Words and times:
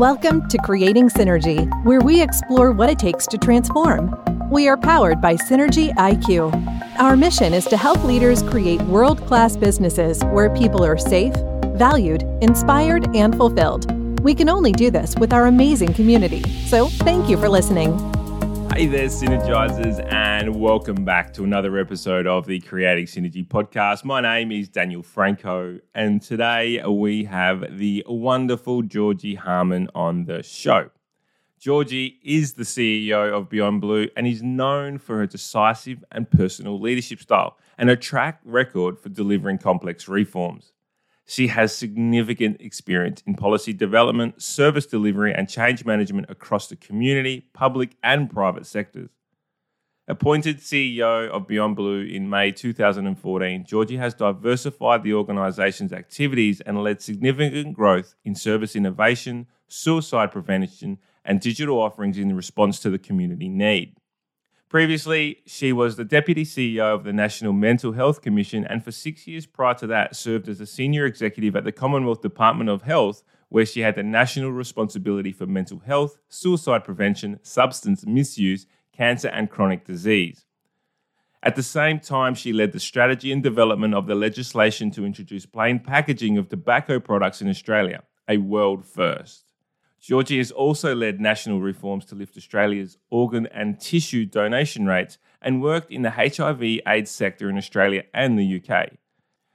Welcome 0.00 0.48
to 0.48 0.56
Creating 0.56 1.10
Synergy, 1.10 1.68
where 1.84 2.00
we 2.00 2.22
explore 2.22 2.72
what 2.72 2.88
it 2.88 2.98
takes 2.98 3.26
to 3.26 3.36
transform. 3.36 4.18
We 4.50 4.66
are 4.66 4.78
powered 4.78 5.20
by 5.20 5.36
Synergy 5.36 5.94
IQ. 5.96 6.54
Our 6.98 7.18
mission 7.18 7.52
is 7.52 7.66
to 7.66 7.76
help 7.76 8.02
leaders 8.04 8.42
create 8.42 8.80
world 8.84 9.20
class 9.26 9.58
businesses 9.58 10.24
where 10.32 10.48
people 10.56 10.82
are 10.82 10.96
safe, 10.96 11.34
valued, 11.74 12.22
inspired, 12.40 13.14
and 13.14 13.36
fulfilled. 13.36 13.92
We 14.22 14.34
can 14.34 14.48
only 14.48 14.72
do 14.72 14.90
this 14.90 15.14
with 15.16 15.34
our 15.34 15.48
amazing 15.48 15.92
community. 15.92 16.44
So, 16.64 16.86
thank 16.86 17.28
you 17.28 17.36
for 17.36 17.50
listening. 17.50 17.90
Hey 18.72 18.86
there, 18.86 19.08
Synergizers, 19.08 20.02
and 20.12 20.54
welcome 20.56 21.04
back 21.04 21.34
to 21.34 21.42
another 21.44 21.76
episode 21.76 22.26
of 22.26 22.46
the 22.46 22.60
Creating 22.60 23.04
Synergy 23.04 23.46
podcast. 23.46 24.04
My 24.04 24.20
name 24.20 24.52
is 24.52 24.68
Daniel 24.68 25.02
Franco, 25.02 25.80
and 25.94 26.22
today 26.22 26.82
we 26.86 27.24
have 27.24 27.76
the 27.78 28.04
wonderful 28.06 28.82
Georgie 28.82 29.34
Harman 29.34 29.88
on 29.94 30.24
the 30.24 30.42
show. 30.42 30.88
Georgie 31.58 32.20
is 32.22 32.54
the 32.54 32.62
CEO 32.62 33.36
of 33.36 33.50
Beyond 33.50 33.82
Blue 33.82 34.08
and 34.16 34.26
is 34.26 34.42
known 34.42 34.98
for 34.98 35.18
her 35.18 35.26
decisive 35.26 36.02
and 36.12 36.30
personal 36.30 36.80
leadership 36.80 37.20
style 37.20 37.58
and 37.76 37.90
her 37.90 37.96
track 37.96 38.40
record 38.44 38.98
for 38.98 39.10
delivering 39.10 39.58
complex 39.58 40.08
reforms. 40.08 40.72
She 41.30 41.46
has 41.46 41.72
significant 41.72 42.60
experience 42.60 43.22
in 43.24 43.36
policy 43.36 43.72
development, 43.72 44.42
service 44.42 44.84
delivery, 44.84 45.32
and 45.32 45.48
change 45.48 45.84
management 45.84 46.28
across 46.28 46.66
the 46.66 46.74
community, 46.74 47.46
public, 47.52 47.90
and 48.02 48.28
private 48.28 48.66
sectors. 48.66 49.10
Appointed 50.08 50.58
CEO 50.58 51.28
of 51.28 51.46
Beyond 51.46 51.76
Blue 51.76 52.00
in 52.00 52.28
May 52.28 52.50
2014, 52.50 53.64
Georgie 53.64 53.96
has 53.96 54.12
diversified 54.12 55.04
the 55.04 55.14
organisation's 55.14 55.92
activities 55.92 56.60
and 56.62 56.82
led 56.82 57.00
significant 57.00 57.76
growth 57.76 58.16
in 58.24 58.34
service 58.34 58.74
innovation, 58.74 59.46
suicide 59.68 60.32
prevention, 60.32 60.98
and 61.24 61.40
digital 61.40 61.80
offerings 61.80 62.18
in 62.18 62.34
response 62.34 62.80
to 62.80 62.90
the 62.90 62.98
community 62.98 63.48
need. 63.48 63.94
Previously, 64.70 65.42
she 65.46 65.72
was 65.72 65.96
the 65.96 66.04
Deputy 66.04 66.44
CEO 66.44 66.94
of 66.94 67.02
the 67.02 67.12
National 67.12 67.52
Mental 67.52 67.90
Health 67.90 68.22
Commission, 68.22 68.64
and 68.64 68.84
for 68.84 68.92
six 68.92 69.26
years 69.26 69.44
prior 69.44 69.74
to 69.74 69.86
that, 69.88 70.14
served 70.14 70.48
as 70.48 70.60
a 70.60 70.66
senior 70.66 71.06
executive 71.06 71.56
at 71.56 71.64
the 71.64 71.72
Commonwealth 71.72 72.22
Department 72.22 72.70
of 72.70 72.82
Health, 72.82 73.24
where 73.48 73.66
she 73.66 73.80
had 73.80 73.96
the 73.96 74.04
national 74.04 74.52
responsibility 74.52 75.32
for 75.32 75.44
mental 75.44 75.80
health, 75.80 76.18
suicide 76.28 76.84
prevention, 76.84 77.40
substance 77.42 78.06
misuse, 78.06 78.68
cancer, 78.96 79.26
and 79.26 79.50
chronic 79.50 79.84
disease. 79.84 80.44
At 81.42 81.56
the 81.56 81.64
same 81.64 81.98
time, 81.98 82.36
she 82.36 82.52
led 82.52 82.70
the 82.70 82.78
strategy 82.78 83.32
and 83.32 83.42
development 83.42 83.94
of 83.94 84.06
the 84.06 84.14
legislation 84.14 84.92
to 84.92 85.04
introduce 85.04 85.46
plain 85.46 85.80
packaging 85.80 86.38
of 86.38 86.48
tobacco 86.48 87.00
products 87.00 87.42
in 87.42 87.48
Australia, 87.48 88.04
a 88.28 88.36
world 88.36 88.86
first. 88.86 89.49
Georgie 90.00 90.38
has 90.38 90.50
also 90.50 90.94
led 90.94 91.20
national 91.20 91.60
reforms 91.60 92.06
to 92.06 92.14
lift 92.14 92.36
Australia's 92.36 92.96
organ 93.10 93.46
and 93.48 93.78
tissue 93.78 94.24
donation 94.24 94.86
rates 94.86 95.18
and 95.42 95.60
worked 95.60 95.92
in 95.92 96.02
the 96.02 96.10
HIV 96.10 96.80
AIDS 96.86 97.10
sector 97.10 97.50
in 97.50 97.58
Australia 97.58 98.04
and 98.14 98.38
the 98.38 98.62
UK. 98.62 98.92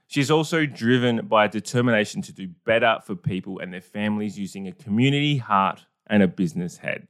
She's 0.06 0.30
also 0.30 0.64
driven 0.64 1.26
by 1.26 1.46
a 1.46 1.48
determination 1.48 2.22
to 2.22 2.32
do 2.32 2.46
better 2.64 2.98
for 3.04 3.16
people 3.16 3.58
and 3.58 3.72
their 3.72 3.80
families 3.80 4.38
using 4.38 4.68
a 4.68 4.72
community 4.72 5.38
heart 5.38 5.86
and 6.06 6.22
a 6.22 6.28
business 6.28 6.76
head. 6.76 7.08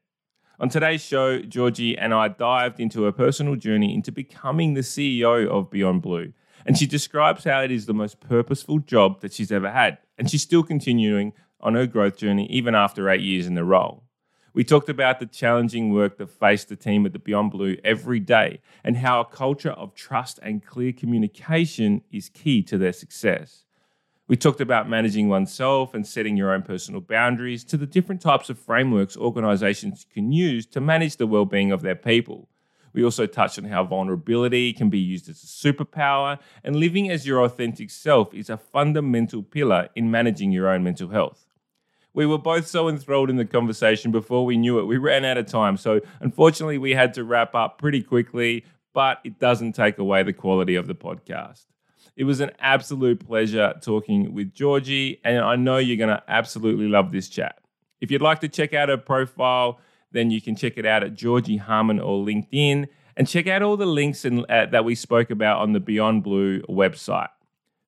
On 0.58 0.70
today's 0.70 1.04
show, 1.04 1.40
Georgie 1.40 1.98
and 1.98 2.14
I 2.14 2.28
dived 2.28 2.80
into 2.80 3.02
her 3.02 3.12
personal 3.12 3.56
journey 3.56 3.92
into 3.92 4.10
becoming 4.10 4.72
the 4.72 4.80
CEO 4.80 5.46
of 5.46 5.70
Beyond 5.70 6.00
Blue. 6.00 6.32
And 6.64 6.78
she 6.78 6.86
describes 6.86 7.44
how 7.44 7.60
it 7.60 7.70
is 7.70 7.84
the 7.84 7.92
most 7.92 8.18
purposeful 8.20 8.78
job 8.78 9.20
that 9.20 9.34
she's 9.34 9.52
ever 9.52 9.70
had. 9.70 9.98
And 10.16 10.30
she's 10.30 10.42
still 10.42 10.62
continuing 10.62 11.34
on 11.60 11.74
her 11.74 11.86
growth 11.86 12.16
journey 12.16 12.46
even 12.50 12.74
after 12.74 13.08
eight 13.08 13.22
years 13.22 13.46
in 13.46 13.54
the 13.54 13.64
role. 13.64 14.04
We 14.52 14.64
talked 14.64 14.88
about 14.88 15.20
the 15.20 15.26
challenging 15.26 15.92
work 15.92 16.16
that 16.16 16.30
faced 16.30 16.70
the 16.70 16.76
team 16.76 17.04
at 17.04 17.12
the 17.12 17.18
Beyond 17.18 17.50
Blue 17.50 17.76
every 17.84 18.20
day 18.20 18.60
and 18.82 18.96
how 18.96 19.20
a 19.20 19.24
culture 19.24 19.72
of 19.72 19.94
trust 19.94 20.38
and 20.42 20.64
clear 20.64 20.92
communication 20.92 22.02
is 22.10 22.30
key 22.30 22.62
to 22.62 22.78
their 22.78 22.94
success. 22.94 23.64
We 24.28 24.36
talked 24.36 24.60
about 24.60 24.88
managing 24.88 25.28
oneself 25.28 25.94
and 25.94 26.06
setting 26.06 26.36
your 26.36 26.52
own 26.52 26.62
personal 26.62 27.00
boundaries 27.00 27.64
to 27.64 27.76
the 27.76 27.86
different 27.86 28.20
types 28.20 28.48
of 28.48 28.58
frameworks 28.58 29.16
organizations 29.16 30.06
can 30.12 30.32
use 30.32 30.66
to 30.68 30.80
manage 30.80 31.16
the 31.16 31.26
well-being 31.26 31.70
of 31.70 31.82
their 31.82 31.94
people. 31.94 32.48
We 32.92 33.04
also 33.04 33.26
touched 33.26 33.58
on 33.58 33.66
how 33.66 33.84
vulnerability 33.84 34.72
can 34.72 34.88
be 34.88 34.98
used 34.98 35.28
as 35.28 35.42
a 35.42 35.46
superpower, 35.46 36.38
and 36.64 36.76
living 36.76 37.10
as 37.10 37.26
your 37.26 37.44
authentic 37.44 37.90
self 37.90 38.32
is 38.32 38.48
a 38.48 38.56
fundamental 38.56 39.42
pillar 39.42 39.90
in 39.94 40.10
managing 40.10 40.50
your 40.50 40.68
own 40.68 40.82
mental 40.82 41.10
health. 41.10 41.45
We 42.16 42.24
were 42.24 42.38
both 42.38 42.66
so 42.66 42.88
enthralled 42.88 43.28
in 43.28 43.36
the 43.36 43.44
conversation 43.44 44.10
before 44.10 44.46
we 44.46 44.56
knew 44.56 44.78
it. 44.78 44.84
We 44.84 44.96
ran 44.96 45.26
out 45.26 45.36
of 45.36 45.44
time. 45.46 45.76
So, 45.76 46.00
unfortunately, 46.20 46.78
we 46.78 46.92
had 46.92 47.12
to 47.14 47.24
wrap 47.24 47.54
up 47.54 47.76
pretty 47.76 48.02
quickly, 48.02 48.64
but 48.94 49.18
it 49.22 49.38
doesn't 49.38 49.74
take 49.74 49.98
away 49.98 50.22
the 50.22 50.32
quality 50.32 50.76
of 50.76 50.86
the 50.86 50.94
podcast. 50.94 51.66
It 52.16 52.24
was 52.24 52.40
an 52.40 52.52
absolute 52.58 53.24
pleasure 53.24 53.74
talking 53.82 54.32
with 54.32 54.54
Georgie, 54.54 55.20
and 55.24 55.44
I 55.44 55.56
know 55.56 55.76
you're 55.76 55.98
going 55.98 56.08
to 56.08 56.22
absolutely 56.26 56.88
love 56.88 57.12
this 57.12 57.28
chat. 57.28 57.58
If 58.00 58.10
you'd 58.10 58.22
like 58.22 58.40
to 58.40 58.48
check 58.48 58.72
out 58.72 58.88
her 58.88 58.96
profile, 58.96 59.78
then 60.10 60.30
you 60.30 60.40
can 60.40 60.56
check 60.56 60.78
it 60.78 60.86
out 60.86 61.04
at 61.04 61.14
Georgie 61.14 61.58
Harman 61.58 62.00
or 62.00 62.24
LinkedIn, 62.24 62.88
and 63.18 63.28
check 63.28 63.46
out 63.46 63.60
all 63.60 63.76
the 63.76 63.84
links 63.84 64.24
in, 64.24 64.46
uh, 64.48 64.64
that 64.72 64.86
we 64.86 64.94
spoke 64.94 65.28
about 65.30 65.60
on 65.60 65.74
the 65.74 65.80
Beyond 65.80 66.22
Blue 66.22 66.62
website. 66.62 67.28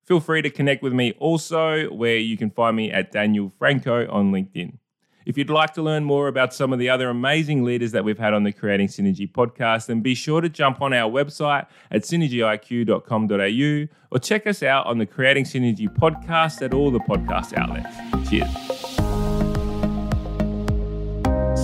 Feel 0.09 0.21
free 0.21 0.41
to 0.41 0.49
connect 0.49 0.83
with 0.83 0.95
me 0.95 1.13
also, 1.19 1.93
where 1.93 2.17
you 2.17 2.39
can 2.39 2.49
find 2.49 2.75
me 2.75 2.91
at 2.91 3.13
Daniel 3.13 3.53
Franco 3.59 4.11
on 4.11 4.33
LinkedIn. 4.33 4.79
If 5.27 5.37
you'd 5.37 5.51
like 5.51 5.75
to 5.75 5.83
learn 5.83 6.05
more 6.05 6.29
about 6.29 6.55
some 6.55 6.73
of 6.73 6.79
the 6.79 6.89
other 6.89 7.11
amazing 7.11 7.63
leaders 7.63 7.93
that 7.93 8.07
we've 8.07 8.19
had 8.19 8.33
on 8.33 8.43
the 8.43 8.51
Creating 8.51 8.89
Synergy 8.89 9.31
podcast, 9.31 9.85
then 9.85 10.01
be 10.01 10.15
sure 10.15 10.41
to 10.41 10.49
jump 10.49 10.81
on 10.81 10.95
our 10.95 11.11
website 11.11 11.67
at 11.91 12.05
synergyiq.com.au 12.05 13.95
or 14.11 14.19
check 14.19 14.47
us 14.47 14.63
out 14.63 14.87
on 14.87 14.97
the 14.97 15.05
Creating 15.05 15.45
Synergy 15.45 15.95
podcast 15.95 16.63
at 16.63 16.73
all 16.73 16.91
the 16.91 17.01
podcast 17.01 17.53
outlets. 17.53 17.95
Cheers. 18.31 18.78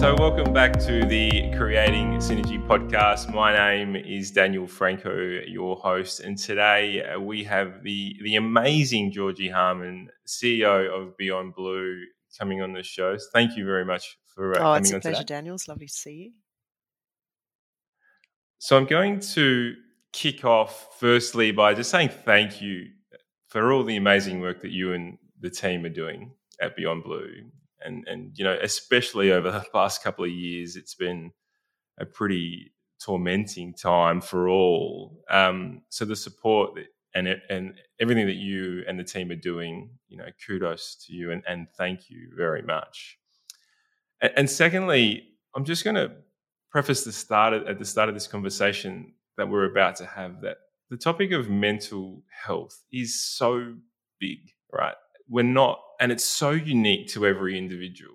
So, 0.00 0.12
welcome 0.18 0.52
back 0.52 0.72
to 0.80 1.06
the 1.06 1.52
Creating 1.56 2.14
Synergy 2.16 2.60
podcast. 2.66 3.32
My 3.32 3.54
name 3.54 3.94
is 3.94 4.32
Daniel 4.32 4.66
Franco, 4.66 5.14
your 5.46 5.76
host, 5.76 6.18
and 6.18 6.36
today 6.36 7.04
uh, 7.04 7.20
we 7.20 7.44
have 7.44 7.84
the 7.84 8.16
the 8.24 8.34
amazing 8.34 9.12
Georgie 9.12 9.48
Harman, 9.48 10.10
CEO 10.26 10.90
of 10.90 11.16
Beyond 11.16 11.54
Blue, 11.54 12.02
coming 12.36 12.60
on 12.60 12.72
the 12.72 12.82
show. 12.82 13.16
So 13.16 13.24
thank 13.32 13.56
you 13.56 13.64
very 13.64 13.84
much 13.84 14.18
for 14.26 14.54
uh, 14.54 14.58
oh, 14.58 14.62
coming 14.62 14.82
it's 14.82 14.92
a 14.92 15.00
pleasure, 15.00 15.18
today. 15.18 15.34
Daniel. 15.36 15.54
It's 15.54 15.68
lovely 15.68 15.86
to 15.86 15.92
see 15.92 16.12
you. 16.12 16.32
So, 18.58 18.76
I'm 18.76 18.86
going 18.86 19.20
to 19.20 19.74
kick 20.12 20.44
off 20.44 20.98
firstly 20.98 21.52
by 21.52 21.72
just 21.72 21.90
saying 21.90 22.10
thank 22.24 22.60
you 22.60 22.88
for 23.46 23.72
all 23.72 23.84
the 23.84 23.96
amazing 23.96 24.40
work 24.40 24.60
that 24.62 24.72
you 24.72 24.92
and 24.92 25.18
the 25.40 25.50
team 25.50 25.84
are 25.84 25.88
doing 25.88 26.32
at 26.60 26.74
Beyond 26.74 27.04
Blue 27.04 27.44
and 27.84 28.06
and 28.08 28.32
you 28.36 28.44
know 28.44 28.56
especially 28.62 29.32
over 29.32 29.50
the 29.50 29.64
past 29.72 30.02
couple 30.02 30.24
of 30.24 30.30
years 30.30 30.76
it's 30.76 30.94
been 30.94 31.30
a 31.98 32.06
pretty 32.06 32.72
tormenting 33.00 33.74
time 33.74 34.20
for 34.20 34.48
all. 34.48 35.22
Um, 35.30 35.82
so 35.88 36.04
the 36.04 36.16
support 36.16 36.78
and 37.14 37.28
and 37.48 37.74
everything 38.00 38.26
that 38.26 38.36
you 38.36 38.82
and 38.88 38.98
the 38.98 39.04
team 39.04 39.30
are 39.30 39.36
doing 39.36 39.90
you 40.08 40.16
know 40.16 40.26
kudos 40.46 41.04
to 41.06 41.12
you 41.12 41.30
and, 41.30 41.42
and 41.46 41.68
thank 41.76 42.10
you 42.10 42.30
very 42.36 42.62
much. 42.62 43.18
And, 44.20 44.32
and 44.36 44.50
secondly 44.50 45.28
i'm 45.56 45.64
just 45.64 45.84
going 45.84 45.96
to 45.96 46.10
preface 46.70 47.04
the 47.04 47.12
start 47.12 47.52
of, 47.52 47.66
at 47.68 47.78
the 47.78 47.84
start 47.84 48.08
of 48.08 48.14
this 48.14 48.26
conversation 48.26 49.12
that 49.36 49.48
we're 49.48 49.70
about 49.70 49.96
to 49.96 50.06
have 50.06 50.40
that 50.40 50.56
the 50.90 50.96
topic 50.96 51.32
of 51.32 51.48
mental 51.48 52.22
health 52.44 52.82
is 52.92 53.24
so 53.24 53.74
big 54.20 54.38
right? 54.74 54.94
We're 55.28 55.42
not, 55.42 55.80
and 56.00 56.12
it's 56.12 56.24
so 56.24 56.50
unique 56.50 57.08
to 57.08 57.26
every 57.26 57.58
individual 57.58 58.14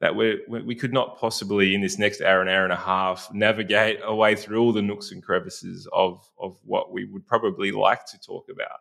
that 0.00 0.14
we 0.14 0.40
we 0.48 0.74
could 0.74 0.92
not 0.92 1.18
possibly 1.18 1.74
in 1.74 1.80
this 1.80 1.98
next 1.98 2.20
hour, 2.20 2.40
and 2.40 2.50
hour 2.50 2.64
and 2.64 2.72
a 2.72 2.76
half, 2.76 3.32
navigate 3.32 3.98
a 4.04 4.14
way 4.14 4.34
through 4.34 4.60
all 4.60 4.72
the 4.72 4.82
nooks 4.82 5.10
and 5.10 5.22
crevices 5.22 5.88
of 5.92 6.28
of 6.38 6.58
what 6.64 6.92
we 6.92 7.04
would 7.06 7.26
probably 7.26 7.72
like 7.72 8.04
to 8.06 8.18
talk 8.18 8.46
about. 8.50 8.80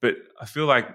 But 0.00 0.16
I 0.40 0.46
feel 0.46 0.66
like 0.66 0.88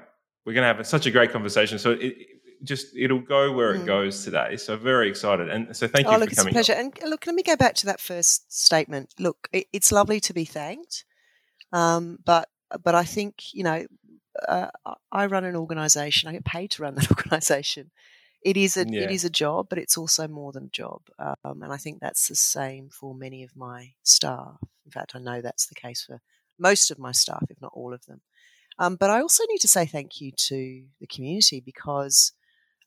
we're 0.46 0.54
going 0.54 0.64
to 0.68 0.74
have 0.74 0.88
such 0.88 1.06
a 1.06 1.12
great 1.12 1.32
conversation. 1.32 1.80
So 1.80 1.92
it, 1.92 2.16
just 2.64 2.96
it'll 2.96 3.20
go 3.20 3.52
where 3.52 3.74
it 3.74 3.82
mm. 3.82 3.86
goes 3.86 4.24
today. 4.24 4.58
So 4.58 4.78
very 4.78 5.10
excited, 5.10 5.50
and 5.50 5.76
so 5.76 5.88
thank 5.88 6.08
you 6.08 6.14
oh, 6.14 6.18
look, 6.18 6.30
for 6.30 6.36
coming. 6.36 6.56
It's 6.56 6.70
a 6.70 6.74
pleasure. 6.74 6.82
And 6.82 7.10
look, 7.10 7.28
let 7.28 7.36
me 7.36 7.44
go 7.44 7.56
back 7.56 7.76
to 7.76 7.86
that 7.88 8.00
first 8.00 8.52
statement. 8.52 9.14
Look, 9.20 9.50
it, 9.52 9.68
it's 9.74 9.92
lovely 9.92 10.20
to 10.22 10.34
be 10.34 10.46
thanked, 10.46 11.04
um, 11.74 12.20
but 12.26 12.50
but 12.84 12.96
I 12.96 13.04
think 13.04 13.54
you 13.54 13.64
know 13.64 13.86
uh, 14.48 14.68
I 15.12 15.26
run 15.26 15.46
an 15.46 15.56
organisation. 15.56 16.30
I 16.30 16.34
get 16.34 16.46
paid 16.46 16.72
to 16.72 16.84
run 16.84 16.96
that 16.96 17.12
organisation. 17.12 17.92
It 18.44 18.56
is 18.56 18.78
a 18.78 18.86
yeah. 18.88 19.02
it 19.02 19.12
is 19.12 19.26
a 19.26 19.30
job, 19.30 19.68
but 19.70 19.80
it's 19.80 19.98
also 19.98 20.28
more 20.28 20.52
than 20.52 20.66
a 20.66 20.70
job, 20.70 21.02
um, 21.18 21.64
and 21.64 21.74
I 21.74 21.78
think 21.78 22.00
that's 22.00 22.28
the 22.28 22.36
same 22.36 22.90
for 22.90 23.16
many 23.16 23.44
of 23.44 23.56
my 23.56 23.94
staff. 24.04 24.58
In 24.86 24.92
fact, 24.92 25.16
I 25.16 25.20
know 25.20 25.42
that's 25.42 25.68
the 25.68 25.76
case 25.76 26.04
for 26.04 26.22
most 26.60 26.92
of 26.92 27.00
my 27.00 27.12
staff, 27.12 27.46
if 27.50 27.60
not 27.62 27.74
all 27.74 27.94
of 27.94 28.06
them. 28.06 28.22
Um, 28.80 28.96
but 28.96 29.10
I 29.10 29.22
also 29.22 29.44
need 29.50 29.60
to 29.60 29.68
say 29.68 29.86
thank 29.86 30.22
you 30.22 30.32
to 30.32 30.84
the 31.00 31.08
community 31.08 31.60
because 31.60 32.34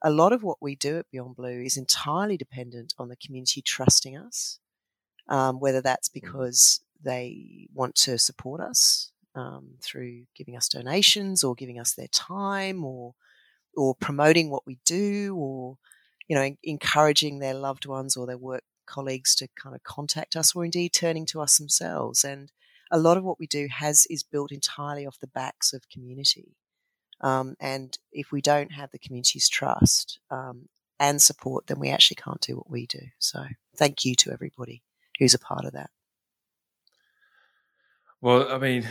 a 0.03 0.11
lot 0.11 0.33
of 0.33 0.43
what 0.43 0.59
we 0.61 0.77
do 0.77 0.99
at 0.99 1.11
Beyond 1.11 1.37
Blue 1.37 1.61
is 1.63 1.77
entirely 1.77 2.37
dependent 2.37 2.95
on 2.99 3.09
the 3.09 3.17
community 3.17 3.61
trusting 3.61 4.17
us, 4.17 4.61
um, 5.29 5.59
whether 5.59 5.83
that's 5.83 6.09
mm. 6.09 6.15
because 6.15 6.81
they 7.03 7.69
want 7.75 7.97
to 7.97 8.19
support 8.19 8.61
us 8.61 9.11
um, 9.35 9.75
through 9.83 10.25
giving 10.35 10.57
us 10.57 10.69
donations 10.69 11.45
or 11.45 11.55
giving 11.55 11.79
us 11.79 11.95
their 11.95 12.09
time 12.09 12.85
or 12.85 13.15
or 13.77 13.95
promoting 13.95 14.51
what 14.51 14.67
we 14.67 14.79
do 14.85 15.35
or 15.37 15.77
you 16.29 16.37
know 16.37 16.57
encouraging 16.65 17.39
their 17.39 17.55
loved 17.55 17.87
ones 17.87 18.17
or 18.17 18.27
their 18.27 18.39
work 18.39 18.65
colleagues 18.87 19.35
to 19.37 19.49
kind 19.57 19.75
of 19.75 19.83
contact 19.85 20.35
us 20.35 20.55
or 20.55 20.65
indeed 20.65 20.93
turning 20.93 21.25
to 21.25 21.41
us 21.41 21.59
themselves. 21.59 22.25
And 22.25 22.51
a 22.91 22.99
lot 22.99 23.17
of 23.17 23.23
what 23.23 23.39
we 23.39 23.47
do 23.47 23.69
has 23.71 24.07
is 24.11 24.25
built 24.25 24.51
entirely 24.51 25.07
off 25.07 25.21
the 25.21 25.29
backs 25.29 25.73
of 25.73 25.89
community 25.89 26.57
um, 27.21 27.55
and 27.61 27.97
if 28.13 28.33
we 28.33 28.41
don't 28.41 28.73
have 28.73 28.91
the 28.91 28.99
community's 28.99 29.49
trust 29.49 30.19
um, 30.31 30.69
and 30.99 31.21
support 31.21 31.67
then 31.67 31.79
we 31.79 31.91
actually 31.91 32.17
can't 32.17 32.41
do 32.41 32.57
what 32.57 32.71
we 32.71 32.87
do. 32.87 33.01
So 33.19 33.45
thank 33.77 34.05
you 34.05 34.15
to 34.17 34.33
everybody 34.33 34.83
who's 35.19 35.35
a 35.35 35.39
part 35.39 35.65
of 35.65 35.73
that. 35.73 35.91
Well 38.23 38.53
i 38.53 38.59
mean 38.59 38.87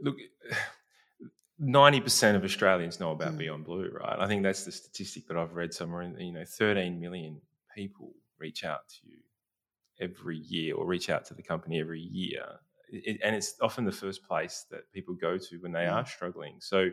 look, 0.00 0.16
ninety 1.58 2.00
percent 2.00 2.36
of 2.36 2.44
Australians 2.44 3.00
know 3.00 3.12
about 3.12 3.34
mm. 3.34 3.38
Beyond 3.38 3.64
Blue, 3.64 3.90
right? 3.90 4.18
I 4.18 4.26
think 4.26 4.42
that's 4.42 4.64
the 4.64 4.72
statistic 4.72 5.26
that 5.28 5.36
I've 5.36 5.54
read 5.54 5.72
somewhere. 5.74 6.02
In 6.02 6.18
you 6.18 6.32
know, 6.32 6.44
thirteen 6.44 7.00
million 7.00 7.40
people 7.74 8.12
reach 8.38 8.64
out 8.64 8.88
to 8.88 9.08
you 9.08 9.18
every 10.00 10.38
year, 10.38 10.74
or 10.74 10.86
reach 10.86 11.10
out 11.10 11.24
to 11.26 11.34
the 11.34 11.42
company 11.42 11.80
every 11.80 12.00
year, 12.00 12.44
it, 12.90 13.20
and 13.22 13.34
it's 13.34 13.54
often 13.60 13.84
the 13.84 13.92
first 13.92 14.26
place 14.26 14.66
that 14.70 14.90
people 14.92 15.14
go 15.14 15.38
to 15.38 15.56
when 15.58 15.72
they 15.72 15.84
mm. 15.84 15.92
are 15.92 16.06
struggling. 16.06 16.56
So, 16.60 16.90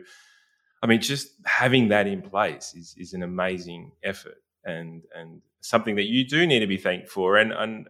I 0.82 0.86
mean, 0.86 1.00
just 1.00 1.32
having 1.44 1.88
that 1.88 2.06
in 2.06 2.22
place 2.22 2.74
is 2.74 2.94
is 2.98 3.12
an 3.12 3.22
amazing 3.22 3.92
effort, 4.02 4.42
and 4.64 5.02
and 5.14 5.40
something 5.60 5.96
that 5.96 6.06
you 6.06 6.24
do 6.24 6.46
need 6.46 6.60
to 6.60 6.66
be 6.66 6.76
thanked 6.76 7.08
for. 7.08 7.36
And 7.38 7.52
and 7.52 7.88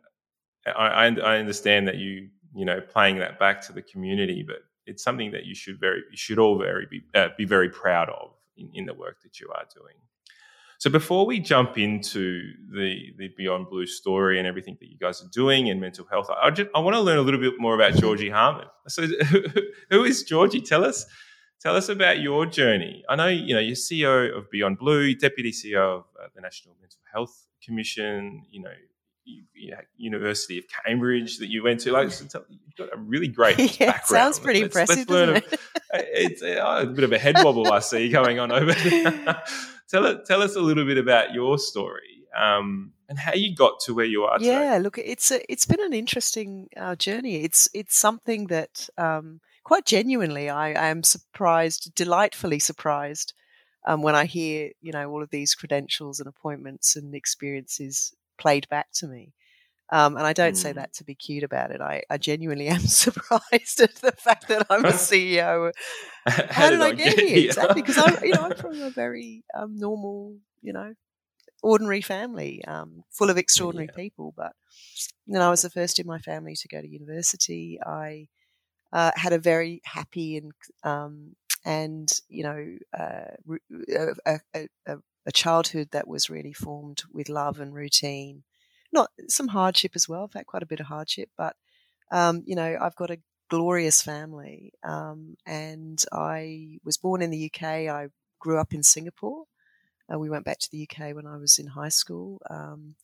I, 0.67 1.07
I 1.07 1.39
understand 1.39 1.89
that 1.89 1.97
you 1.97 2.29
you 2.55 2.65
know 2.65 2.81
playing 2.81 3.19
that 3.19 3.39
back 3.39 3.61
to 3.63 3.73
the 3.73 3.83
community, 3.83 4.45
but 4.47 4.59
it's 4.87 5.03
something 5.03 5.33
that 5.33 5.45
you 5.45 5.55
should 5.55 5.79
very 5.79 6.03
you 6.11 6.17
should 6.17 6.39
all 6.39 6.59
very 6.59 6.87
be, 6.91 7.03
uh, 7.15 7.29
be 7.37 7.45
very 7.45 7.69
proud 7.69 8.09
of 8.09 8.33
in, 8.57 8.71
in 8.75 8.87
the 8.87 8.95
work 8.95 9.23
that 9.23 9.41
you 9.41 9.49
are 9.55 9.65
doing. 9.75 9.97
So 10.79 10.91
before 10.91 11.25
we 11.25 11.41
jump 11.41 11.79
into 11.79 12.43
the 12.71 13.13
the 13.17 13.29
Beyond 13.37 13.69
Blue 13.69 13.87
story 13.87 14.39
and 14.39 14.47
everything 14.47 14.77
that 14.81 14.91
you 14.91 14.99
guys 14.99 15.23
are 15.23 15.29
doing 15.33 15.69
in 15.69 15.81
mental 15.81 16.07
health, 16.11 16.29
I 16.31 16.51
just 16.51 16.71
I 16.75 16.81
want 16.81 16.95
to 16.95 17.01
learn 17.01 17.19
a 17.19 17.23
little 17.23 17.41
bit 17.41 17.55
more 17.59 17.75
about 17.75 17.95
Georgie 17.95 18.31
Harman. 18.31 18.67
So 18.89 19.07
who 19.91 20.05
is 20.05 20.23
Georgie? 20.23 20.61
Tell 20.61 20.85
us 20.85 21.07
tell 21.61 21.77
us 21.77 21.89
about 21.89 22.21
your 22.21 22.45
journey. 22.47 23.05
I 23.09 23.17
know 23.17 23.29
you 23.29 23.55
know 23.55 23.61
you're 23.61 23.75
CEO 23.75 24.37
of 24.37 24.51
Beyond 24.51 24.79
Blue, 24.79 25.15
Deputy 25.15 25.51
CEO 25.51 25.99
of 25.99 26.05
uh, 26.23 26.29
the 26.35 26.43
National 26.43 26.77
Mental 26.81 27.01
Health 27.11 27.47
Commission. 27.65 28.45
You 28.51 28.63
know 28.63 28.71
University 29.97 30.59
of 30.59 30.65
Cambridge 30.69 31.39
that 31.39 31.49
you 31.49 31.63
went 31.63 31.81
to. 31.81 31.93
Like, 31.93 32.11
you've 32.21 32.77
got 32.77 32.93
a 32.93 32.99
really 32.99 33.29
great 33.29 33.59
yeah, 33.81 33.93
background. 33.93 34.07
Sounds 34.07 34.39
pretty 34.39 34.63
let's, 34.63 34.77
impressive. 34.77 35.09
Let's 35.09 35.53
it? 35.53 35.61
it's 35.93 36.43
uh, 36.43 36.81
a 36.83 36.87
bit 36.87 37.05
of 37.05 37.13
a 37.13 37.19
head 37.19 37.37
wobble 37.43 37.73
I 37.73 37.81
see 37.81 38.09
going 38.09 38.39
on 38.39 38.53
over 38.53 38.73
there. 38.73 39.43
tell 39.89 40.07
it, 40.07 40.27
tell 40.27 40.43
us 40.43 40.57
a 40.57 40.61
little 40.61 40.85
bit 40.85 40.99
about 40.99 41.33
your 41.33 41.59
story 41.59 42.27
um, 42.37 42.93
and 43.09 43.19
how 43.19 43.35
you 43.35 43.55
got 43.55 43.81
to 43.81 43.95
where 43.95 44.05
you 44.05 44.25
are. 44.25 44.39
Today. 44.39 44.51
Yeah, 44.51 44.79
look, 44.79 44.99
it's 44.99 45.31
a, 45.31 45.41
it's 45.51 45.67
been 45.67 45.81
an 45.81 45.93
interesting 45.93 46.69
uh, 46.77 46.97
journey. 46.97 47.43
It's 47.43 47.69
it's 47.75 47.97
something 47.97 48.49
that 48.49 48.89
um, 48.99 49.41
quite 49.65 49.87
genuinely 49.87 50.49
I, 50.51 50.69
I 50.73 50.89
am 50.89 51.03
surprised, 51.03 51.95
delightfully 51.95 52.59
surprised. 52.59 53.33
Um, 53.89 54.03
when 54.03 54.17
I 54.17 54.25
hear, 54.25 54.73
you 54.81 54.91
know, 54.91 55.09
all 55.09 55.23
of 55.23 55.31
these 55.31 55.55
credentials 55.55 56.19
and 56.19 56.27
appointments 56.27 56.97
and 56.97 57.15
experiences 57.15 58.13
played 58.39 58.69
back 58.69 58.89
to 58.95 59.07
me. 59.07 59.33
Um, 59.91 60.17
and 60.17 60.27
I 60.27 60.33
don't 60.33 60.55
mm. 60.55 60.57
say 60.57 60.73
that 60.73 60.93
to 60.95 61.05
be 61.05 61.15
cute 61.15 61.45
about 61.45 61.71
it. 61.71 61.81
I, 61.81 62.03
I, 62.11 62.19
genuinely 62.19 62.67
am 62.67 62.81
surprised 62.87 63.81
at 63.81 63.95
the 63.97 64.11
fact 64.13 64.49
that 64.49 64.67
I'm 64.69 64.85
a 64.85 64.91
CEO. 64.91 65.73
How, 66.27 66.45
How 66.51 66.71
did, 66.71 66.79
did, 66.79 66.83
I 66.83 66.93
get, 66.93 67.17
get 67.17 67.29
here? 67.29 67.39
Exactly, 67.47 67.83
because 67.83 67.99
I'm, 67.99 68.25
you 68.25 68.35
know, 68.35 68.43
I'm 68.43 68.57
from 68.57 68.83
a 68.83 68.91
very 68.91 69.45
um, 69.55 69.79
normal, 69.79 70.39
you 70.61 70.73
know, 70.73 70.95
ordinary 71.63 72.01
family, 72.01 72.65
um, 72.67 73.05
full 73.13 73.31
of 73.31 73.39
extraordinary 73.39 73.89
yeah. 73.93 74.03
people. 74.03 74.35
But 74.37 74.53
you 75.27 75.35
know, 75.35 75.47
I 75.47 75.51
was 75.51 75.63
the 75.63 75.71
first 75.71 76.01
in 76.01 76.07
my 76.07 76.19
family 76.19 76.57
to 76.57 76.69
go 76.69 76.81
to 76.81 76.89
university. 76.89 77.79
I 77.85 78.27
uh, 78.93 79.13
had 79.15 79.33
a 79.33 79.39
very 79.39 79.83
happy 79.85 80.37
and 80.37 80.53
um, 80.83 81.37
and 81.65 82.11
you 82.29 82.43
know 82.43 82.77
uh, 82.99 83.57
a, 84.27 84.41
a, 84.55 84.69
a, 84.87 84.97
a 85.27 85.33
childhood 85.33 85.89
that 85.93 86.09
was 86.09 86.31
really 86.31 86.53
formed 86.53 87.03
with 87.13 87.29
love 87.29 87.61
and 87.61 87.75
routine. 87.75 88.45
Not 88.93 89.11
some 89.29 89.49
hardship 89.49 89.93
as 89.95 90.09
well. 90.09 90.25
I've 90.25 90.33
had 90.33 90.47
quite 90.47 90.63
a 90.63 90.67
bit 90.67 90.81
of 90.81 90.87
hardship, 90.87 91.31
but 91.37 91.57
um, 92.13 92.43
you 92.47 92.55
know, 92.55 92.79
I've 92.81 92.97
got 92.97 93.11
a 93.11 93.19
glorious 93.51 94.01
family, 94.01 94.73
um, 94.85 95.37
and 95.45 96.03
I 96.13 96.79
was 96.85 96.97
born 96.97 97.23
in 97.23 97.31
the 97.31 97.51
UK. 97.53 97.63
I 97.63 98.09
grew 98.39 98.59
up 98.59 98.73
in 98.73 98.83
Singapore. 98.83 99.45
Uh, 100.13 100.19
we 100.19 100.31
went 100.31 100.45
back 100.45 100.59
to 100.61 100.71
the 100.71 100.89
UK 100.89 101.15
when 101.15 101.27
I 101.27 101.37
was 101.37 101.59
in 101.59 101.67
high 101.67 101.89
school. 101.89 102.41
Um, 102.49 102.95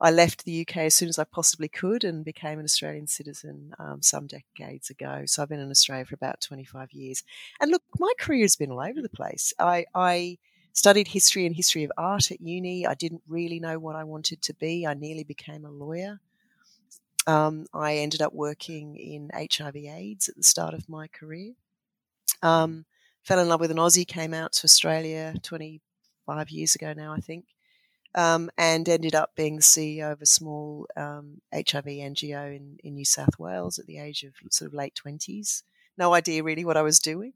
I 0.00 0.10
left 0.10 0.44
the 0.44 0.62
UK 0.62 0.78
as 0.78 0.94
soon 0.94 1.08
as 1.10 1.18
I 1.18 1.24
possibly 1.24 1.68
could 1.68 2.04
and 2.04 2.24
became 2.24 2.58
an 2.58 2.64
Australian 2.64 3.06
citizen 3.06 3.74
um, 3.78 4.00
some 4.00 4.26
decades 4.26 4.88
ago. 4.88 5.24
So 5.26 5.42
I've 5.42 5.50
been 5.50 5.60
in 5.60 5.70
Australia 5.70 6.06
for 6.06 6.14
about 6.14 6.40
25 6.40 6.92
years. 6.92 7.22
And 7.60 7.70
look, 7.70 7.82
my 7.98 8.12
career 8.18 8.42
has 8.42 8.56
been 8.56 8.70
all 8.70 8.80
over 8.80 9.02
the 9.02 9.10
place. 9.10 9.52
I, 9.58 9.84
I 9.94 10.38
studied 10.72 11.08
history 11.08 11.46
and 11.46 11.54
history 11.54 11.84
of 11.84 11.92
art 11.96 12.30
at 12.30 12.40
uni. 12.40 12.86
I 12.86 12.94
didn't 12.94 13.22
really 13.28 13.60
know 13.60 13.78
what 13.78 13.96
I 13.96 14.04
wanted 14.04 14.42
to 14.42 14.54
be. 14.54 14.86
I 14.86 14.94
nearly 14.94 15.24
became 15.24 15.64
a 15.64 15.70
lawyer. 15.70 16.20
Um, 17.26 17.66
I 17.74 17.96
ended 17.96 18.22
up 18.22 18.32
working 18.32 18.96
in 18.96 19.30
HIV/AIDS 19.34 20.28
at 20.28 20.36
the 20.36 20.42
start 20.42 20.74
of 20.74 20.88
my 20.88 21.06
career. 21.06 21.52
Um, 22.42 22.86
fell 23.22 23.38
in 23.38 23.48
love 23.48 23.60
with 23.60 23.70
an 23.70 23.76
Aussie, 23.76 24.06
came 24.06 24.32
out 24.32 24.52
to 24.54 24.64
Australia 24.64 25.34
25 25.42 26.50
years 26.50 26.74
ago 26.74 26.94
now, 26.94 27.12
I 27.12 27.20
think, 27.20 27.44
um, 28.14 28.50
and 28.56 28.88
ended 28.88 29.14
up 29.14 29.36
being 29.36 29.56
the 29.56 29.62
CEO 29.62 30.12
of 30.12 30.22
a 30.22 30.26
small 30.26 30.86
um, 30.96 31.42
HIV 31.52 31.84
NGO 31.84 32.56
in, 32.56 32.78
in 32.82 32.94
New 32.94 33.04
South 33.04 33.38
Wales 33.38 33.78
at 33.78 33.86
the 33.86 33.98
age 33.98 34.22
of 34.22 34.32
sort 34.50 34.68
of 34.68 34.74
late 34.74 34.98
20s. 35.04 35.62
No 35.98 36.14
idea 36.14 36.42
really 36.42 36.64
what 36.64 36.78
I 36.78 36.82
was 36.82 36.98
doing 36.98 37.34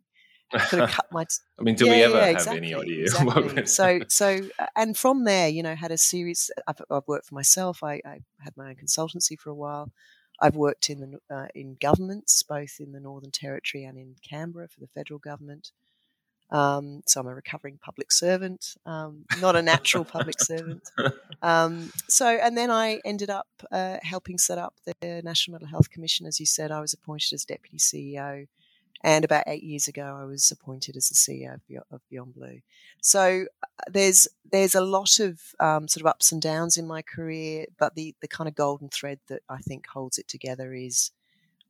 have 0.59 0.91
cut 0.91 1.07
my. 1.11 1.25
T- 1.25 1.37
I 1.59 1.63
mean, 1.63 1.75
do 1.75 1.87
yeah, 1.87 1.93
we 1.93 2.03
ever 2.03 2.17
yeah, 2.17 2.27
exactly, 2.27 2.71
have 2.71 2.77
any 2.77 2.93
idea? 2.93 3.03
Exactly. 3.05 3.67
so, 3.67 4.01
so, 4.09 4.41
and 4.77 4.97
from 4.97 5.25
there, 5.25 5.49
you 5.49 5.63
know, 5.63 5.75
had 5.75 5.91
a 5.91 5.99
series. 5.99 6.51
I've, 6.67 6.81
I've 6.91 7.07
worked 7.07 7.27
for 7.27 7.35
myself. 7.35 7.83
I, 7.83 8.01
I, 8.05 8.21
had 8.41 8.57
my 8.57 8.69
own 8.69 8.77
consultancy 8.77 9.39
for 9.39 9.51
a 9.51 9.55
while. 9.55 9.91
I've 10.41 10.57
worked 10.57 10.91
in 10.91 11.01
the 11.01 11.35
uh, 11.35 11.49
in 11.55 11.77
governments, 11.81 12.43
both 12.43 12.77
in 12.81 12.93
the 12.93 13.01
Northern 13.01 13.31
Territory 13.31 13.85
and 13.85 13.97
in 13.97 14.17
Canberra 14.29 14.69
for 14.69 14.81
the 14.81 14.89
federal 14.89 15.19
government. 15.19 15.71
Um, 16.51 17.03
so 17.07 17.21
I'm 17.21 17.27
a 17.27 17.35
recovering 17.35 17.79
public 17.83 18.13
servant, 18.13 18.77
um, 18.87 19.25
not 19.41 19.57
a 19.57 19.63
natural 19.63 20.05
public 20.05 20.41
servant. 20.41 20.89
Um, 21.43 21.91
so, 22.09 22.27
and 22.27 22.57
then 22.57 22.71
I 22.71 23.01
ended 23.05 23.29
up 23.29 23.49
uh, 23.73 23.99
helping 24.03 24.39
set 24.39 24.57
up 24.57 24.75
the 24.85 25.21
National 25.25 25.53
Mental 25.53 25.69
Health 25.69 25.91
Commission. 25.91 26.27
As 26.27 26.41
you 26.41 26.47
said, 26.47 26.71
I 26.71 26.81
was 26.81 26.93
appointed 26.93 27.35
as 27.35 27.45
deputy 27.45 27.79
CEO 27.79 28.47
and 29.05 29.23
about 29.23 29.45
eight 29.47 29.63
years 29.63 29.87
ago, 29.87 30.17
I 30.19 30.25
was 30.25 30.51
appointed 30.51 30.97
as 30.97 31.11
the 31.11 31.15
CEO 31.15 31.61
of 31.91 32.01
Beyond 32.09 32.35
Blue. 32.35 32.61
So 33.03 33.45
uh, 33.63 33.67
there's 33.91 34.27
there's 34.51 34.75
a 34.75 34.81
lot 34.81 35.21
of 35.21 35.41
um, 35.61 35.89
sort 35.89 36.01
of 36.01 36.07
ups 36.07 36.33
and 36.33 36.41
downs 36.41 36.79
in 36.79 36.87
my 36.87 37.03
career, 37.03 37.67
but 37.79 37.95
the 37.95 38.15
the 38.23 38.29
kind 38.29 38.49
of 38.49 38.55
golden 38.55 38.89
thread 38.89 39.21
that 39.29 39.43
I 39.47 39.59
think 39.59 39.87
holds 39.89 40.17
it 40.17 40.27
together 40.27 40.73
is 40.73 41.11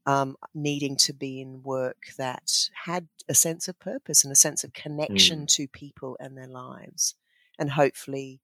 um, 0.07 0.37
needing 0.55 0.97
to 0.99 1.12
be 1.12 1.41
in 1.41 1.64
work 1.64 2.07
that 2.19 2.69
had 2.85 3.09
a 3.29 3.35
sense 3.35 3.67
of 3.67 3.81
purpose 3.81 4.23
and 4.23 4.31
a 4.31 4.37
sense 4.37 4.62
of 4.62 4.73
connection 4.73 5.41
mm. 5.41 5.49
to 5.57 5.67
people 5.67 6.17
and 6.21 6.38
their 6.38 6.47
lives, 6.49 7.17
and 7.59 7.73
hopefully. 7.73 8.41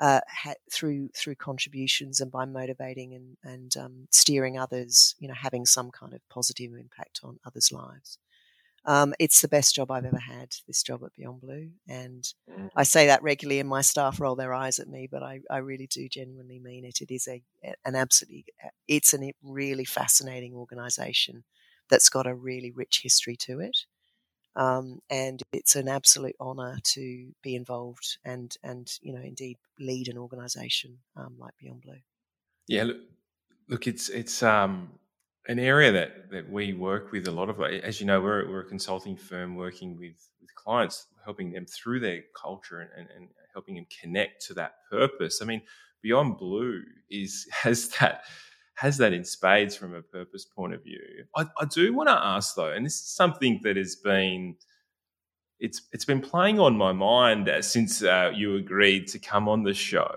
Uh, 0.00 0.20
ha- 0.28 0.54
through 0.72 1.08
through 1.16 1.36
contributions 1.36 2.20
and 2.20 2.30
by 2.32 2.44
motivating 2.44 3.14
and 3.14 3.36
and 3.44 3.76
um, 3.76 4.08
steering 4.10 4.58
others, 4.58 5.14
you 5.20 5.28
know, 5.28 5.34
having 5.34 5.64
some 5.64 5.92
kind 5.92 6.12
of 6.12 6.20
positive 6.28 6.72
impact 6.74 7.20
on 7.22 7.38
others' 7.46 7.70
lives. 7.70 8.18
Um, 8.86 9.14
it's 9.18 9.40
the 9.40 9.48
best 9.48 9.74
job 9.74 9.90
I've 9.90 10.04
ever 10.04 10.18
had, 10.18 10.54
this 10.66 10.82
job 10.82 11.02
at 11.04 11.14
Beyond 11.16 11.40
Blue. 11.40 11.70
And 11.88 12.22
mm. 12.50 12.70
I 12.76 12.82
say 12.82 13.06
that 13.06 13.22
regularly, 13.22 13.60
and 13.60 13.68
my 13.68 13.80
staff 13.80 14.20
roll 14.20 14.36
their 14.36 14.52
eyes 14.52 14.78
at 14.78 14.88
me, 14.88 15.08
but 15.10 15.22
I, 15.22 15.40
I 15.50 15.58
really 15.58 15.86
do 15.86 16.08
genuinely 16.08 16.58
mean 16.58 16.84
it. 16.84 17.00
It 17.00 17.10
is 17.10 17.26
a 17.26 17.42
an 17.84 17.94
absolutely, 17.94 18.44
it's 18.86 19.14
a 19.14 19.32
really 19.42 19.86
fascinating 19.86 20.54
organisation 20.54 21.44
that's 21.88 22.10
got 22.10 22.26
a 22.26 22.34
really 22.34 22.70
rich 22.70 23.00
history 23.02 23.36
to 23.36 23.60
it. 23.60 23.78
Um, 24.56 25.00
and 25.10 25.42
it's 25.52 25.74
an 25.74 25.88
absolute 25.88 26.36
honour 26.40 26.78
to 26.92 27.32
be 27.42 27.56
involved 27.56 28.18
and, 28.24 28.54
and 28.62 28.88
you 29.02 29.12
know, 29.12 29.22
indeed 29.22 29.56
lead 29.80 30.08
an 30.08 30.18
organisation 30.18 30.98
um, 31.16 31.34
like 31.38 31.54
Beyond 31.58 31.82
Blue. 31.82 31.98
Yeah, 32.68 32.84
look, 32.84 32.98
look 33.68 33.86
it's 33.86 34.08
it's 34.10 34.42
um, 34.42 34.90
an 35.46 35.58
area 35.58 35.92
that 35.92 36.30
that 36.30 36.50
we 36.50 36.72
work 36.72 37.12
with 37.12 37.28
a 37.28 37.30
lot 37.30 37.48
of 37.48 37.60
as 37.60 38.00
you 38.00 38.06
know 38.06 38.20
we're, 38.20 38.48
we're 38.48 38.60
a 38.60 38.64
consulting 38.64 39.16
firm 39.16 39.56
working 39.56 39.98
with 39.98 40.28
with 40.40 40.54
clients 40.54 41.06
helping 41.24 41.52
them 41.52 41.66
through 41.66 42.00
their 42.00 42.22
culture 42.40 42.80
and, 42.80 42.90
and, 42.96 43.08
and 43.16 43.28
helping 43.52 43.76
them 43.76 43.86
connect 44.00 44.44
to 44.46 44.54
that 44.54 44.74
purpose. 44.90 45.40
I 45.40 45.46
mean, 45.46 45.62
Beyond 46.02 46.36
Blue 46.36 46.82
is 47.10 47.48
has 47.52 47.88
that 48.00 48.24
has 48.74 48.98
that 48.98 49.12
in 49.12 49.24
spades 49.24 49.76
from 49.76 49.94
a 49.94 50.02
purpose 50.02 50.44
point 50.44 50.74
of 50.74 50.82
view. 50.82 51.00
I, 51.36 51.46
I 51.60 51.64
do 51.64 51.94
want 51.94 52.08
to 52.08 52.14
ask 52.14 52.56
though, 52.56 52.72
and 52.72 52.84
this 52.84 52.94
is 52.94 53.06
something 53.06 53.60
that 53.62 53.76
has 53.76 53.96
been 53.96 54.56
it's 55.60 55.82
it's 55.92 56.04
been 56.04 56.20
playing 56.20 56.58
on 56.58 56.76
my 56.76 56.92
mind 56.92 57.48
uh, 57.48 57.62
since 57.62 58.02
uh, 58.02 58.32
you 58.34 58.56
agreed 58.56 59.06
to 59.08 59.18
come 59.18 59.48
on 59.48 59.62
the 59.62 59.74
show, 59.74 60.14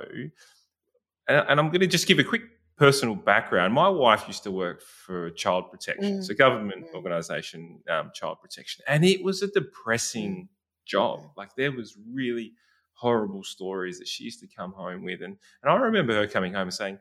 and, 1.27 1.45
and 1.47 1.59
I'm 1.59 1.67
going 1.67 1.81
to 1.81 1.87
just 1.87 2.07
give 2.07 2.19
a 2.19 2.23
quick 2.23 2.43
personal 2.77 3.15
background. 3.15 3.73
My 3.73 3.89
wife 3.89 4.25
used 4.27 4.43
to 4.43 4.51
work 4.51 4.81
for 4.81 5.31
Child 5.31 5.71
Protection, 5.71 6.19
mm. 6.19 6.23
so 6.23 6.33
government 6.33 6.85
mm. 6.85 6.95
organisation, 6.95 7.79
um, 7.89 8.11
Child 8.13 8.37
Protection, 8.41 8.83
and 8.87 9.03
it 9.03 9.23
was 9.23 9.41
a 9.41 9.47
depressing 9.47 10.43
mm. 10.43 10.47
job. 10.85 11.21
Like 11.35 11.55
there 11.55 11.71
was 11.71 11.97
really 12.11 12.53
horrible 12.93 13.43
stories 13.43 13.99
that 13.99 14.07
she 14.07 14.23
used 14.23 14.39
to 14.41 14.47
come 14.47 14.73
home 14.73 15.03
with, 15.03 15.21
and 15.21 15.37
and 15.63 15.71
I 15.71 15.75
remember 15.75 16.13
her 16.15 16.27
coming 16.27 16.53
home 16.53 16.63
and 16.63 16.73
saying, 16.73 16.99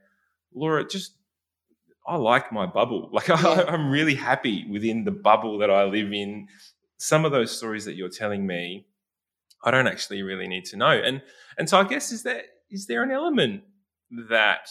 "Laura, 0.55 0.87
just 0.87 1.13
I 2.07 2.17
like 2.17 2.53
my 2.53 2.67
bubble. 2.67 3.11
Like. 3.13 3.31
I, 3.31 3.65
I'm 3.65 3.91
really 3.91 4.15
happy 4.15 4.67
within 4.71 5.05
the 5.05 5.11
bubble 5.11 5.59
that 5.59 5.71
I 5.71 5.85
live 5.85 6.13
in. 6.13 6.49
Some 6.99 7.25
of 7.25 7.33
those 7.33 7.55
stories 7.55 7.85
that 7.85 7.95
you're 7.95 8.09
telling 8.09 8.47
me, 8.47 8.87
I 9.63 9.71
don't 9.71 9.87
actually 9.87 10.23
really 10.23 10.49
need 10.49 10.65
to 10.67 10.77
know. 10.77 10.91
And 10.91 11.21
and 11.59 11.69
so 11.69 11.79
I 11.79 11.85
guess 11.85 12.13
is 12.13 12.23
there 12.23 12.43
is 12.71 12.87
there 12.87 13.03
an 13.03 13.11
element 13.11 13.65
that 14.29 14.71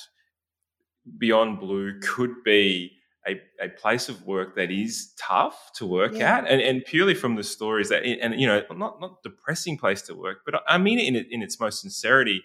Beyond 1.17 1.59
Blue 1.59 1.99
could 1.99 2.43
be 2.43 2.95
a, 3.27 3.41
a 3.59 3.69
place 3.69 4.09
of 4.09 4.25
work 4.25 4.55
that 4.55 4.71
is 4.71 5.13
tough 5.17 5.71
to 5.75 5.85
work 5.85 6.13
yeah. 6.13 6.37
at, 6.37 6.47
and, 6.47 6.61
and 6.61 6.85
purely 6.85 7.15
from 7.15 7.35
the 7.35 7.43
stories 7.43 7.89
that, 7.89 8.03
and 8.03 8.39
you 8.39 8.47
know, 8.47 8.63
not 8.75 8.99
not 9.01 9.23
depressing 9.23 9.77
place 9.77 10.01
to 10.03 10.13
work, 10.13 10.39
but 10.45 10.61
I 10.67 10.77
mean 10.77 10.99
it 10.99 11.07
in, 11.07 11.15
in 11.31 11.41
its 11.41 11.59
most 11.59 11.81
sincerity. 11.81 12.43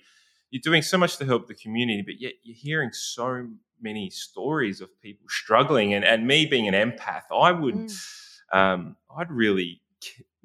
You're 0.51 0.63
doing 0.63 0.83
so 0.83 0.99
much 0.99 1.17
to 1.19 1.25
help 1.25 1.47
the 1.47 1.55
community, 1.55 2.03
but 2.03 2.21
yet 2.21 2.33
you're 2.43 2.57
hearing 2.57 2.93
so 2.93 3.47
many 3.81 4.11
stories 4.11 4.81
of 4.81 4.89
people 5.03 5.27
struggling, 5.29 5.95
and 5.95 6.05
and 6.05 6.27
me 6.27 6.47
being 6.47 6.67
an 6.67 6.75
empath, 6.75 7.25
I 7.33 7.53
would, 7.53 7.75
mm. 7.75 7.97
um, 8.53 8.97
I'd 9.17 9.31
really, 9.31 9.83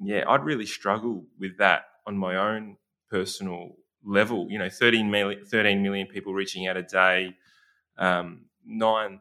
yeah, 0.00 0.24
I'd 0.28 0.44
really 0.44 0.66
struggle 0.66 1.24
with 1.38 1.58
that 1.58 1.84
on 2.06 2.16
my 2.16 2.36
own 2.36 2.76
personal 3.10 3.76
level. 4.04 4.48
You 4.50 4.58
know, 4.58 4.68
13 4.68 5.10
million, 5.10 5.44
13 5.44 5.82
million 5.82 6.06
people 6.06 6.34
reaching 6.34 6.66
out 6.66 6.76
a 6.76 6.82
day, 6.82 7.34
um, 7.98 8.46
nine, 8.64 9.20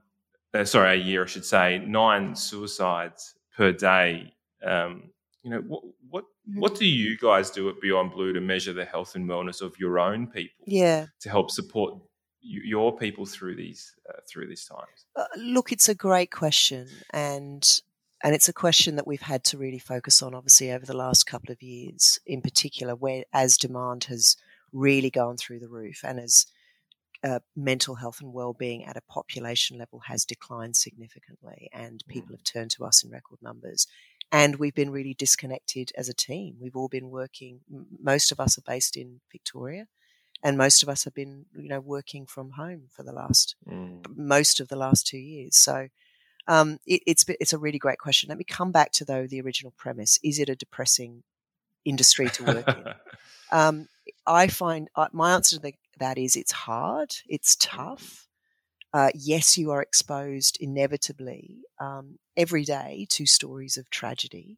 uh, 0.54 0.66
sorry, 0.66 1.00
a 1.00 1.04
year, 1.04 1.24
I 1.24 1.28
should 1.28 1.46
say, 1.46 1.80
nine 1.80 2.36
suicides 2.36 3.36
per 3.56 3.72
day. 3.72 4.34
Um, 4.64 5.12
you 5.44 5.52
know, 5.52 5.62
what 5.62 5.84
what 6.10 6.24
mm-hmm. 6.24 6.60
what 6.60 6.76
do 6.76 6.86
you 6.86 7.18
guys 7.18 7.52
do 7.52 7.70
at 7.70 7.80
Beyond 7.82 8.12
Blue 8.12 8.34
to 8.34 8.42
measure 8.42 8.74
the 8.74 8.86
health 8.86 9.16
and 9.16 9.30
wellness 9.30 9.62
of 9.62 9.76
your 9.80 10.00
own 10.00 10.28
people? 10.28 10.66
Yeah, 10.66 11.08
to 11.22 11.30
help 11.30 11.52
support 11.52 12.00
your 12.42 12.96
people 12.96 13.26
through 13.26 13.56
these 13.56 13.94
uh, 14.10 14.20
through 14.30 14.48
these 14.48 14.66
times? 14.66 15.06
Uh, 15.16 15.26
look, 15.38 15.72
it's 15.72 15.90
a 15.90 15.96
great 15.96 16.32
question, 16.32 16.88
and 17.12 17.82
and 18.24 18.34
it's 18.34 18.50
a 18.50 18.54
question 18.54 18.96
that 18.96 19.08
we've 19.08 19.22
had 19.22 19.44
to 19.46 19.58
really 19.58 19.80
focus 19.80 20.22
on, 20.22 20.34
obviously, 20.34 20.72
over 20.72 20.86
the 20.86 20.98
last 20.98 21.26
couple 21.26 21.52
of 21.52 21.62
years, 21.62 22.20
in 22.26 22.42
particular, 22.42 22.96
where 22.96 23.24
as 23.34 23.58
demand 23.58 24.06
has 24.06 24.38
really 24.72 25.10
gone 25.10 25.38
through 25.38 25.60
the 25.60 25.70
roof, 25.70 26.02
and 26.04 26.20
as 26.20 26.46
uh, 27.26 27.40
mental 27.56 27.96
health 27.96 28.22
and 28.22 28.34
well-being 28.34 28.86
at 28.86 28.98
a 28.98 29.02
population 29.02 29.78
level 29.78 30.00
has 30.06 30.26
declined 30.26 30.76
significantly, 30.76 31.70
and 31.74 32.04
people 32.08 32.30
mm. 32.30 32.38
have 32.38 32.44
turned 32.44 32.72
to 32.72 32.86
us 32.86 33.04
in 33.04 33.10
record 33.10 33.40
numbers. 33.42 33.88
And 34.32 34.58
we've 34.58 34.76
been 34.76 34.92
really 34.92 35.14
disconnected 35.14 35.92
as 35.98 36.08
a 36.08 36.14
team. 36.14 36.58
We've 36.60 36.76
all 36.76 36.88
been 36.88 37.10
working. 37.10 37.62
Most 38.00 38.32
of 38.32 38.40
us 38.40 38.58
are 38.58 38.64
based 38.66 38.96
in 38.96 39.22
Victoria, 39.32 39.88
and 40.44 40.58
most 40.58 40.84
of 40.84 40.90
us 40.90 41.04
have 41.06 41.14
been, 41.14 41.46
you 41.56 41.70
know, 41.70 41.80
working 41.80 42.26
from 42.28 42.52
home 42.52 42.90
for 42.92 43.04
the 43.04 43.14
last 43.14 43.56
mm. 43.68 44.06
most 44.16 44.60
of 44.60 44.68
the 44.68 44.76
last 44.76 45.08
two 45.08 45.18
years. 45.18 45.58
So 45.58 45.88
um, 46.48 46.80
it, 46.86 47.02
it's 47.08 47.26
it's 47.40 47.54
a 47.54 47.58
really 47.58 47.80
great 47.80 47.98
question. 47.98 48.30
Let 48.30 48.38
me 48.38 48.44
come 48.44 48.72
back 48.72 48.92
to 48.94 49.06
though 49.06 49.26
the 49.26 49.42
original 49.42 49.74
premise: 49.78 50.20
Is 50.24 50.38
it 50.38 50.50
a 50.50 50.56
depressing 50.56 51.24
industry 51.86 52.30
to 52.30 52.44
work 52.44 52.68
in? 52.68 52.94
Um, 53.52 53.88
I 54.26 54.48
find 54.48 54.90
uh, 54.96 55.08
my 55.12 55.36
answer 55.36 55.58
to 55.58 55.62
the, 55.62 55.74
that 55.98 56.18
is 56.18 56.36
it's 56.36 56.52
hard, 56.52 57.16
it's 57.28 57.56
tough. 57.56 58.28
Uh, 58.94 59.10
yes, 59.14 59.58
you 59.58 59.72
are 59.72 59.82
exposed 59.82 60.58
inevitably 60.62 61.64
um, 61.80 62.18
every 62.38 62.64
day 62.64 63.06
to 63.10 63.26
stories 63.26 63.78
of 63.78 63.90
tragedy 63.90 64.58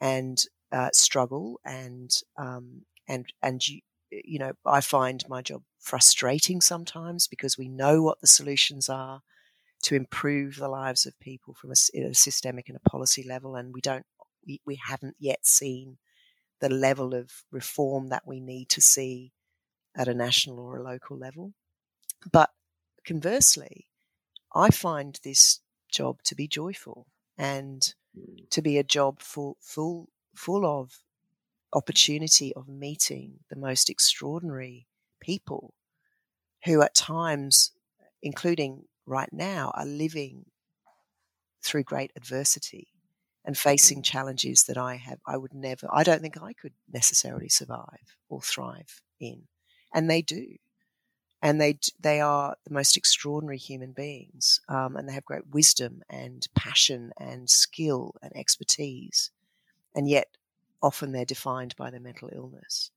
and 0.00 0.44
uh, 0.72 0.90
struggle, 0.92 1.60
and 1.64 2.10
um, 2.36 2.82
and 3.08 3.32
and 3.42 3.66
you 3.68 3.80
you 4.10 4.38
know 4.38 4.52
I 4.66 4.80
find 4.80 5.24
my 5.28 5.42
job 5.42 5.62
frustrating 5.78 6.60
sometimes 6.60 7.28
because 7.28 7.56
we 7.56 7.68
know 7.68 8.02
what 8.02 8.20
the 8.20 8.26
solutions 8.26 8.88
are 8.88 9.22
to 9.82 9.94
improve 9.94 10.56
the 10.56 10.68
lives 10.68 11.06
of 11.06 11.18
people 11.20 11.54
from 11.54 11.70
a, 11.70 11.98
a 11.98 12.14
systemic 12.14 12.68
and 12.68 12.76
a 12.76 12.90
policy 12.90 13.22
level, 13.22 13.56
and 13.56 13.72
we 13.72 13.80
don't 13.80 14.06
we, 14.46 14.60
we 14.66 14.80
haven't 14.88 15.16
yet 15.18 15.46
seen 15.46 15.98
the 16.60 16.68
level 16.68 17.14
of 17.14 17.44
reform 17.50 18.08
that 18.08 18.26
we 18.26 18.40
need 18.40 18.68
to 18.70 18.80
see 18.80 19.32
at 19.96 20.08
a 20.08 20.14
national 20.14 20.58
or 20.58 20.76
a 20.76 20.82
local 20.82 21.16
level. 21.16 21.52
But 22.30 22.50
conversely, 23.04 23.86
I 24.54 24.70
find 24.70 25.18
this 25.22 25.60
job 25.90 26.22
to 26.24 26.34
be 26.34 26.46
joyful 26.46 27.06
and 27.38 27.94
mm. 28.16 28.48
to 28.50 28.62
be 28.62 28.78
a 28.78 28.84
job 28.84 29.20
full, 29.20 29.56
full, 29.60 30.08
full 30.34 30.66
of 30.66 30.98
opportunity 31.72 32.52
of 32.54 32.68
meeting 32.68 33.40
the 33.48 33.56
most 33.56 33.88
extraordinary 33.88 34.86
people 35.20 35.74
who 36.64 36.82
at 36.82 36.94
times, 36.94 37.72
including 38.22 38.84
right 39.06 39.32
now, 39.32 39.72
are 39.74 39.86
living 39.86 40.46
through 41.62 41.84
great 41.84 42.12
adversity 42.16 42.88
and 43.44 43.56
facing 43.56 44.02
challenges 44.02 44.64
that 44.64 44.76
I 44.76 44.96
have, 44.96 45.18
I 45.26 45.36
would 45.36 45.54
never, 45.54 45.88
I 45.90 46.02
don't 46.02 46.20
think 46.20 46.40
I 46.40 46.52
could 46.52 46.72
necessarily 46.92 47.48
survive 47.48 48.16
or 48.28 48.42
thrive 48.42 49.00
in. 49.18 49.44
And 49.92 50.10
they 50.10 50.22
do. 50.22 50.56
And 51.42 51.60
they, 51.60 51.78
they 51.98 52.20
are 52.20 52.56
the 52.64 52.74
most 52.74 52.96
extraordinary 52.96 53.56
human 53.56 53.92
beings. 53.92 54.60
Um, 54.68 54.96
and 54.96 55.08
they 55.08 55.14
have 55.14 55.24
great 55.24 55.48
wisdom 55.50 56.02
and 56.10 56.46
passion 56.54 57.12
and 57.18 57.48
skill 57.48 58.14
and 58.22 58.36
expertise. 58.36 59.30
And 59.94 60.08
yet, 60.08 60.28
often 60.82 61.12
they're 61.12 61.24
defined 61.24 61.74
by 61.76 61.90
their 61.90 62.00
mental 62.00 62.30
illness. 62.32 62.90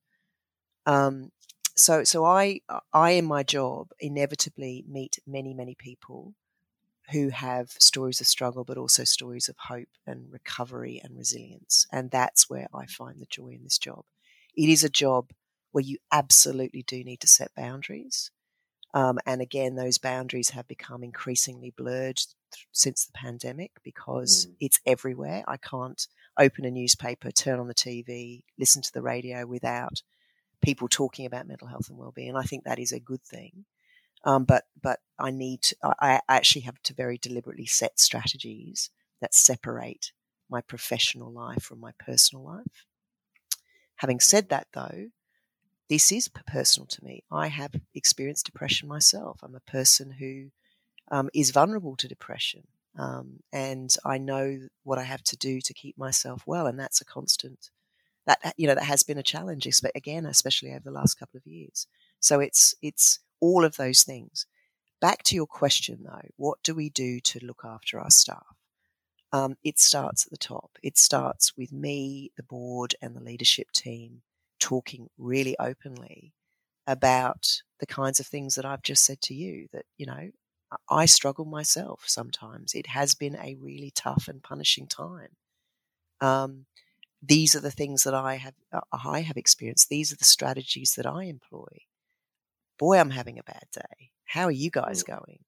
Um, 0.85 1.31
so, 1.75 2.03
so 2.03 2.25
I, 2.25 2.61
I 2.93 3.11
in 3.11 3.25
my 3.25 3.43
job 3.43 3.89
inevitably 3.99 4.83
meet 4.87 5.19
many, 5.25 5.53
many 5.53 5.75
people 5.75 6.33
who 7.11 7.29
have 7.29 7.71
stories 7.71 8.21
of 8.21 8.27
struggle, 8.27 8.63
but 8.63 8.77
also 8.77 9.03
stories 9.03 9.49
of 9.49 9.55
hope 9.57 9.89
and 10.05 10.31
recovery 10.31 11.01
and 11.03 11.17
resilience. 11.17 11.85
And 11.91 12.11
that's 12.11 12.49
where 12.49 12.67
I 12.73 12.85
find 12.85 13.19
the 13.19 13.25
joy 13.25 13.49
in 13.49 13.63
this 13.63 13.77
job. 13.77 14.05
It 14.55 14.69
is 14.69 14.83
a 14.83 14.89
job 14.89 15.31
where 15.73 15.83
you 15.83 15.97
absolutely 16.11 16.83
do 16.83 17.03
need 17.03 17.19
to 17.19 17.27
set 17.27 17.53
boundaries. 17.55 18.31
Um, 18.93 19.17
and 19.25 19.41
again, 19.41 19.75
those 19.75 19.97
boundaries 19.97 20.51
have 20.51 20.67
become 20.67 21.03
increasingly 21.03 21.73
blurred 21.75 22.17
th- 22.17 22.67
since 22.71 23.05
the 23.05 23.11
pandemic 23.11 23.71
because 23.83 24.45
mm. 24.45 24.55
it's 24.59 24.79
everywhere. 24.85 25.43
I 25.47 25.57
can't 25.57 26.07
open 26.39 26.63
a 26.63 26.71
newspaper, 26.71 27.31
turn 27.31 27.59
on 27.59 27.67
the 27.67 27.73
TV, 27.73 28.43
listen 28.57 28.83
to 28.83 28.93
the 28.93 29.01
radio 29.01 29.47
without 29.47 30.03
people 30.61 30.87
talking 30.87 31.25
about 31.25 31.47
mental 31.47 31.67
health 31.67 31.89
and 31.89 31.97
well-being. 31.97 32.29
And 32.29 32.37
I 32.37 32.43
think 32.43 32.63
that 32.63 32.79
is 32.79 32.91
a 32.91 32.99
good 32.99 33.23
thing. 33.23 33.65
Um, 34.25 34.45
but 34.45 34.63
but 34.81 34.99
I 35.19 35.31
need 35.31 35.63
to, 35.63 35.75
I 35.99 36.21
actually 36.29 36.61
have 36.61 36.81
to 36.83 36.93
very 36.93 37.17
deliberately 37.17 37.65
set 37.65 37.99
strategies 37.99 38.89
that 39.19 39.33
separate 39.33 40.13
my 40.49 40.61
professional 40.61 41.31
life 41.31 41.63
from 41.63 41.79
my 41.79 41.91
personal 41.99 42.45
life. 42.45 42.85
Having 43.97 44.21
said 44.21 44.49
that, 44.49 44.67
though, 44.73 45.07
this 45.89 46.11
is 46.11 46.29
personal 46.29 46.87
to 46.87 47.03
me. 47.03 47.23
I 47.31 47.47
have 47.47 47.73
experienced 47.93 48.45
depression 48.45 48.87
myself. 48.87 49.39
I'm 49.43 49.55
a 49.55 49.71
person 49.71 50.11
who 50.11 50.49
um, 51.11 51.29
is 51.33 51.51
vulnerable 51.51 51.95
to 51.97 52.07
depression, 52.07 52.63
um, 52.97 53.39
and 53.51 53.95
I 54.05 54.17
know 54.17 54.67
what 54.83 54.97
I 54.97 55.03
have 55.03 55.23
to 55.23 55.37
do 55.37 55.59
to 55.61 55.73
keep 55.73 55.97
myself 55.97 56.43
well, 56.45 56.67
and 56.67 56.79
that's 56.79 57.01
a 57.01 57.05
constant. 57.05 57.69
That 58.25 58.53
you 58.55 58.67
know 58.67 58.75
that 58.75 58.85
has 58.85 59.03
been 59.03 59.17
a 59.17 59.23
challenge, 59.23 59.67
again, 59.95 60.25
especially 60.25 60.71
over 60.71 60.83
the 60.85 60.91
last 60.91 61.15
couple 61.15 61.37
of 61.37 61.45
years. 61.45 61.87
So 62.19 62.39
it's 62.39 62.73
it's 62.81 63.19
all 63.41 63.65
of 63.65 63.75
those 63.75 64.03
things. 64.03 64.45
Back 65.01 65.23
to 65.23 65.35
your 65.35 65.47
question 65.47 65.99
though, 66.03 66.29
what 66.37 66.59
do 66.63 66.73
we 66.73 66.89
do 66.89 67.19
to 67.19 67.45
look 67.45 67.63
after 67.65 67.99
our 67.99 68.09
staff? 68.09 68.55
Um, 69.33 69.57
it 69.63 69.79
starts 69.79 70.25
at 70.25 70.31
the 70.31 70.37
top. 70.37 70.77
It 70.81 70.97
starts 70.97 71.57
with 71.57 71.73
me, 71.73 72.31
the 72.37 72.43
board, 72.43 72.95
and 73.01 73.13
the 73.13 73.19
leadership 73.19 73.71
team 73.71 74.21
talking 74.63 75.09
really 75.17 75.57
openly 75.59 76.33
about 76.87 77.61
the 77.81 77.85
kinds 77.85 78.21
of 78.21 78.25
things 78.25 78.55
that 78.55 78.63
I've 78.63 78.81
just 78.81 79.03
said 79.03 79.19
to 79.23 79.33
you 79.33 79.67
that, 79.73 79.83
you 79.97 80.05
know, 80.05 80.31
I 80.89 81.05
struggle 81.05 81.43
myself 81.43 82.03
sometimes. 82.07 82.73
It 82.73 82.87
has 82.87 83.13
been 83.13 83.35
a 83.35 83.57
really 83.59 83.91
tough 83.93 84.29
and 84.29 84.41
punishing 84.41 84.87
time. 84.87 85.35
Um, 86.21 86.65
these 87.21 87.55
are 87.55 87.59
the 87.59 87.71
things 87.71 88.03
that 88.03 88.13
I 88.13 88.35
have 88.35 88.53
uh, 88.71 88.81
I 88.91 89.21
have 89.21 89.35
experienced. 89.35 89.89
These 89.89 90.13
are 90.13 90.15
the 90.15 90.23
strategies 90.23 90.95
that 90.95 91.05
I 91.05 91.25
employ. 91.25 91.81
Boy, 92.79 92.99
I'm 92.99 93.11
having 93.11 93.37
a 93.37 93.43
bad 93.43 93.65
day. 93.73 94.11
How 94.23 94.45
are 94.45 94.51
you 94.51 94.71
guys 94.71 95.03
mm. 95.03 95.07
going? 95.07 95.39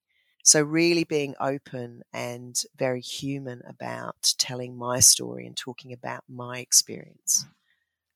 So 0.44 0.62
really 0.62 1.06
being 1.06 1.36
open 1.40 2.04
and 2.14 2.62
very 2.78 3.02
human 3.02 3.62
about 3.68 4.34
telling 4.38 4.78
my 4.78 5.00
story 5.00 5.48
and 5.48 5.56
talking 5.56 5.94
about 5.94 6.24
my 6.28 6.60
experience 6.60 7.46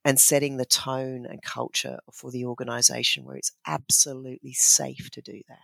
and 0.04 0.18
setting 0.18 0.56
the 0.56 0.64
tone 0.64 1.26
and 1.26 1.42
culture 1.42 1.98
for 2.12 2.30
the 2.30 2.44
organization 2.44 3.24
where 3.24 3.36
it's 3.36 3.52
absolutely 3.66 4.52
safe 4.52 5.10
to 5.10 5.20
do 5.20 5.42
that. 5.48 5.58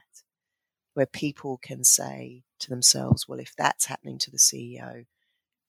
Where 0.94 1.06
people 1.06 1.58
can 1.62 1.84
say 1.84 2.44
to 2.60 2.70
themselves, 2.70 3.26
well, 3.28 3.40
if 3.40 3.54
that's 3.56 3.86
happening 3.86 4.18
to 4.18 4.30
the 4.30 4.38
CEO, 4.38 5.06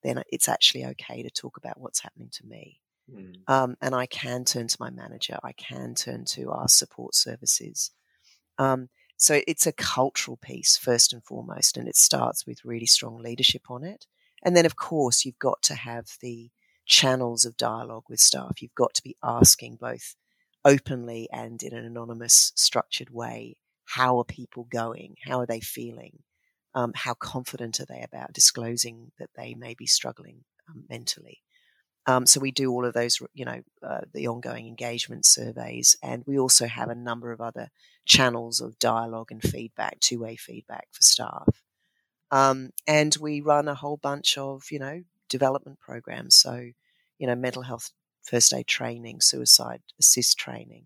then 0.04 0.24
it's 0.30 0.48
actually 0.48 0.86
okay 0.86 1.24
to 1.24 1.30
talk 1.30 1.58
about 1.58 1.80
what's 1.80 2.02
happening 2.02 2.30
to 2.34 2.46
me. 2.46 2.80
Mm. 3.14 3.36
Um, 3.48 3.78
and 3.82 3.96
I 3.96 4.06
can 4.06 4.44
turn 4.44 4.68
to 4.68 4.78
my 4.80 4.90
manager. 4.90 5.38
I 5.44 5.54
can 5.54 5.96
turn 5.96 6.26
to 6.26 6.52
our 6.52 6.68
support 6.68 7.16
services. 7.16 7.92
Um, 8.58 8.90
so 9.18 9.42
it's 9.48 9.66
a 9.66 9.72
cultural 9.72 10.38
piece 10.38 10.78
first 10.78 11.14
and 11.14 11.24
foremost, 11.24 11.78
and 11.78 11.88
it 11.88 11.96
starts 11.96 12.46
with 12.46 12.66
really 12.66 12.86
strong 12.86 13.18
leadership 13.18 13.64
on 13.70 13.84
it. 13.84 14.06
And 14.44 14.56
then, 14.56 14.66
of 14.66 14.76
course, 14.76 15.26
you've 15.26 15.40
got 15.40 15.62
to 15.64 15.76
have 15.76 16.06
the 16.22 16.52
channels 16.88 17.46
of 17.46 17.58
dialogue 17.58 18.06
with 18.10 18.20
staff. 18.20 18.62
You've 18.62 18.76
got 18.76 18.94
to 18.96 19.04
be 19.04 19.16
asking 19.24 19.76
both 19.76 20.16
openly 20.66 21.30
and 21.32 21.62
in 21.62 21.74
an 21.74 21.86
anonymous, 21.86 22.52
structured 22.56 23.10
way 23.10 23.58
how 23.88 24.20
are 24.20 24.26
people 24.26 24.68
going? 24.70 25.16
How 25.24 25.40
are 25.40 25.46
they 25.46 25.62
feeling? 25.62 26.20
Um, 26.76 26.92
how 26.94 27.14
confident 27.14 27.80
are 27.80 27.86
they 27.86 28.02
about 28.04 28.34
disclosing 28.34 29.12
that 29.18 29.30
they 29.36 29.56
may 29.56 29.74
be 29.74 29.88
struggling 29.88 30.44
um, 30.70 30.84
mentally? 30.90 31.42
Um, 32.06 32.26
so 32.26 32.40
we 32.40 32.52
do 32.52 32.72
all 32.72 32.86
of 32.86 32.94
those, 32.94 33.20
you 33.34 33.46
know, 33.46 33.62
uh, 33.82 34.02
the 34.14 34.28
ongoing 34.28 34.68
engagement 34.68 35.26
surveys, 35.26 35.96
and 36.04 36.24
we 36.26 36.38
also 36.38 36.68
have 36.68 36.90
a 36.90 36.96
number 36.96 37.32
of 37.32 37.42
other 37.42 37.70
channels 38.06 38.62
of 38.62 38.80
dialogue 38.80 39.32
and 39.32 39.42
feedback, 39.42 40.00
two-way 40.00 40.36
feedback 40.36 40.88
for 40.92 41.02
staff. 41.02 41.64
Um, 42.30 42.72
and 42.86 43.16
we 43.20 43.42
run 43.42 43.68
a 43.68 43.76
whole 43.76 43.98
bunch 43.98 44.38
of, 44.38 44.64
you 44.70 44.80
know, 44.80 45.04
development 45.30 45.80
programs. 45.80 46.36
So, 46.36 46.72
you 47.18 47.28
know, 47.28 47.36
mental 47.36 47.64
health 47.64 47.92
first 48.24 48.54
aid 48.54 48.68
training, 48.68 49.22
suicide 49.22 49.82
assist 50.00 50.38
training. 50.38 50.86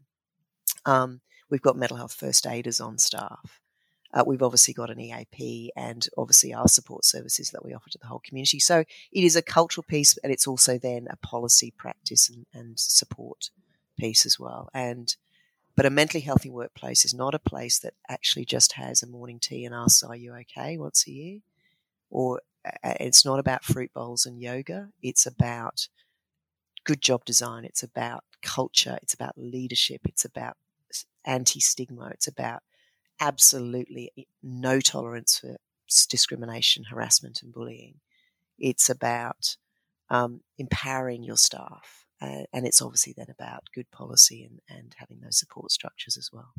Um, 0.86 1.22
we've 1.50 1.62
got 1.62 1.78
mental 1.78 1.98
health 1.98 2.14
first 2.14 2.46
aiders 2.46 2.80
on 2.80 2.98
staff. 2.98 3.60
Uh, 4.14 4.24
we've 4.26 4.44
obviously 4.44 4.74
got 4.74 4.90
an 4.90 5.00
EAP 5.00 5.72
and 5.76 6.08
obviously 6.18 6.54
our 6.54 6.68
support 6.68 7.06
services 7.06 7.50
that 7.52 7.64
we 7.64 7.74
offer 7.74 7.90
to 7.90 7.98
the 7.98 8.08
whole 8.08 8.22
community. 8.26 8.60
So 8.60 8.80
it 8.80 9.24
is 9.24 9.36
a 9.36 9.42
cultural 9.42 9.86
piece, 9.88 10.18
and 10.18 10.34
it's 10.34 10.48
also 10.48 10.78
then 10.78 11.08
a 11.10 11.16
policy 11.18 11.74
practice 11.78 12.30
and, 12.30 12.46
and 12.54 12.78
support 12.78 13.50
piece 13.98 14.26
as 14.26 14.40
well. 14.40 14.70
And 14.74 15.16
but 15.76 15.86
a 15.86 15.90
mentally 15.90 16.22
healthy 16.22 16.50
workplace 16.50 17.06
is 17.06 17.14
not 17.14 17.34
a 17.34 17.40
place 17.40 17.80
that 17.80 17.94
actually 18.10 18.44
just 18.44 18.74
has 18.74 19.02
a 19.02 19.08
morning 19.08 19.40
tea 19.40 19.64
and 19.64 19.74
asks, 19.74 20.04
"Are 20.04 20.16
you 20.16 20.34
okay?" 20.36 20.78
once 20.78 21.08
a 21.08 21.12
year, 21.12 21.40
or 22.10 22.42
it's 22.84 23.26
not 23.26 23.40
about 23.40 23.64
fruit 23.64 23.92
bowls 23.94 24.26
and 24.26 24.42
yoga. 24.42 24.90
It's 25.02 25.26
about 25.26 25.88
good 26.84 27.02
job 27.02 27.26
design. 27.26 27.66
It's 27.66 27.84
about 27.84 28.24
culture. 28.42 28.98
It's 29.02 29.14
about 29.14 29.38
leadership. 29.38 30.02
It's 30.06 30.26
about 30.26 30.58
anti 31.26 31.60
stigma. 31.60 32.10
It's 32.14 32.28
about 32.28 32.64
absolutely 33.20 34.12
no 34.42 34.80
tolerance 34.80 35.38
for 35.38 35.58
discrimination, 36.10 36.86
harassment, 36.86 37.42
and 37.42 37.54
bullying. 37.54 37.96
It's 38.58 38.90
about 38.90 39.58
um, 40.10 40.42
empowering 40.58 41.24
your 41.24 41.38
staff. 41.38 42.06
Uh, 42.22 42.44
and 42.54 42.68
it's 42.68 42.82
obviously 42.82 43.14
then 43.18 43.30
about 43.30 43.64
good 43.74 43.90
policy 43.90 44.44
and, 44.44 44.60
and 44.70 44.96
having 44.98 45.22
those 45.22 45.40
support 45.40 45.72
structures 45.72 46.18
as 46.18 46.30
well. 46.32 46.54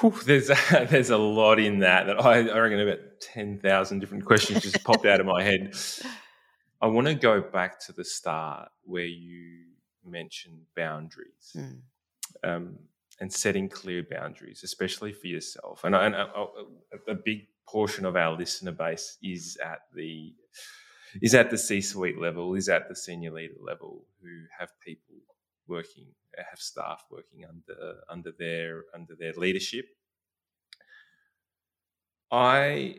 Whew, 0.00 0.14
there's 0.24 0.50
a, 0.50 0.56
there's 0.90 1.10
a 1.10 1.18
lot 1.18 1.58
in 1.58 1.80
that 1.80 2.06
that 2.06 2.24
I, 2.24 2.48
I 2.48 2.58
reckon 2.58 2.80
about 2.80 2.98
ten 3.20 3.58
thousand 3.58 4.00
different 4.00 4.24
questions 4.24 4.62
just 4.62 4.84
popped 4.84 5.06
out 5.06 5.20
of 5.20 5.26
my 5.26 5.42
head. 5.42 5.74
I 6.80 6.86
want 6.86 7.08
to 7.08 7.14
go 7.14 7.40
back 7.40 7.80
to 7.86 7.92
the 7.92 8.04
start 8.04 8.68
where 8.84 9.04
you 9.04 9.64
mentioned 10.04 10.60
boundaries 10.76 11.56
mm. 11.56 11.80
um, 12.44 12.78
and 13.20 13.32
setting 13.32 13.68
clear 13.68 14.04
boundaries, 14.08 14.62
especially 14.62 15.12
for 15.12 15.26
yourself. 15.26 15.82
And, 15.84 15.94
and 15.94 16.14
a, 16.14 16.46
a, 17.08 17.14
big 17.14 17.48
portion 17.66 18.04
of 18.04 18.16
our 18.16 18.36
listener 18.36 18.72
base 18.72 19.18
is 19.22 19.58
at 19.62 19.80
the 19.94 20.32
is 21.20 21.34
at 21.34 21.50
the 21.50 21.58
C-suite 21.58 22.18
level, 22.18 22.54
is 22.54 22.68
at 22.68 22.88
the 22.88 22.94
senior 22.94 23.32
leader 23.32 23.54
level, 23.60 24.04
who 24.22 24.28
have 24.58 24.68
people 24.84 25.16
working, 25.66 26.06
have 26.58 26.62
staff 26.62 27.04
working 27.10 27.44
under 27.48 28.00
under 28.08 28.32
their 28.38 28.84
under 28.94 29.14
their 29.14 29.32
leadership. 29.34 29.86
I 32.30 32.96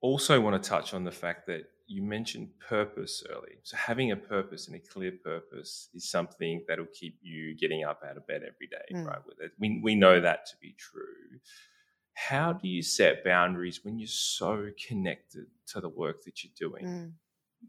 also 0.00 0.40
want 0.40 0.62
to 0.62 0.68
touch 0.68 0.94
on 0.94 1.04
the 1.04 1.10
fact 1.10 1.46
that 1.46 1.64
you 1.86 2.02
mentioned 2.02 2.50
purpose 2.60 3.24
early. 3.30 3.56
So 3.62 3.76
having 3.76 4.12
a 4.12 4.16
purpose 4.16 4.66
and 4.66 4.76
a 4.76 4.78
clear 4.78 5.12
purpose 5.24 5.88
is 5.94 6.08
something 6.08 6.62
that'll 6.68 6.86
keep 6.86 7.18
you 7.22 7.56
getting 7.56 7.84
up 7.84 8.02
out 8.08 8.16
of 8.16 8.26
bed 8.26 8.42
every 8.42 8.68
day, 8.70 8.94
mm. 8.94 9.06
right? 9.06 9.18
We 9.58 9.80
we 9.82 9.94
know 9.94 10.20
that 10.20 10.46
to 10.46 10.56
be 10.60 10.74
true. 10.78 11.40
How 12.14 12.52
do 12.52 12.68
you 12.68 12.82
set 12.82 13.24
boundaries 13.24 13.84
when 13.84 13.98
you're 13.98 14.08
so 14.08 14.70
connected 14.88 15.46
to 15.68 15.80
the 15.80 15.88
work 15.88 16.24
that 16.24 16.42
you're 16.42 16.70
doing? 16.70 16.84
Mm. 16.84 17.12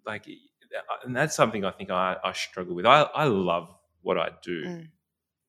Like, 0.06 0.26
and 1.04 1.16
that's 1.16 1.36
something 1.36 1.64
I 1.64 1.72
think 1.72 1.92
I, 1.92 2.18
I 2.24 2.34
struggle 2.34 2.76
with. 2.76 2.86
I, 2.86 3.04
I 3.04 3.26
love 3.26 3.70
what 4.02 4.18
I 4.18 4.30
do 4.44 4.66
mm. 4.66 4.88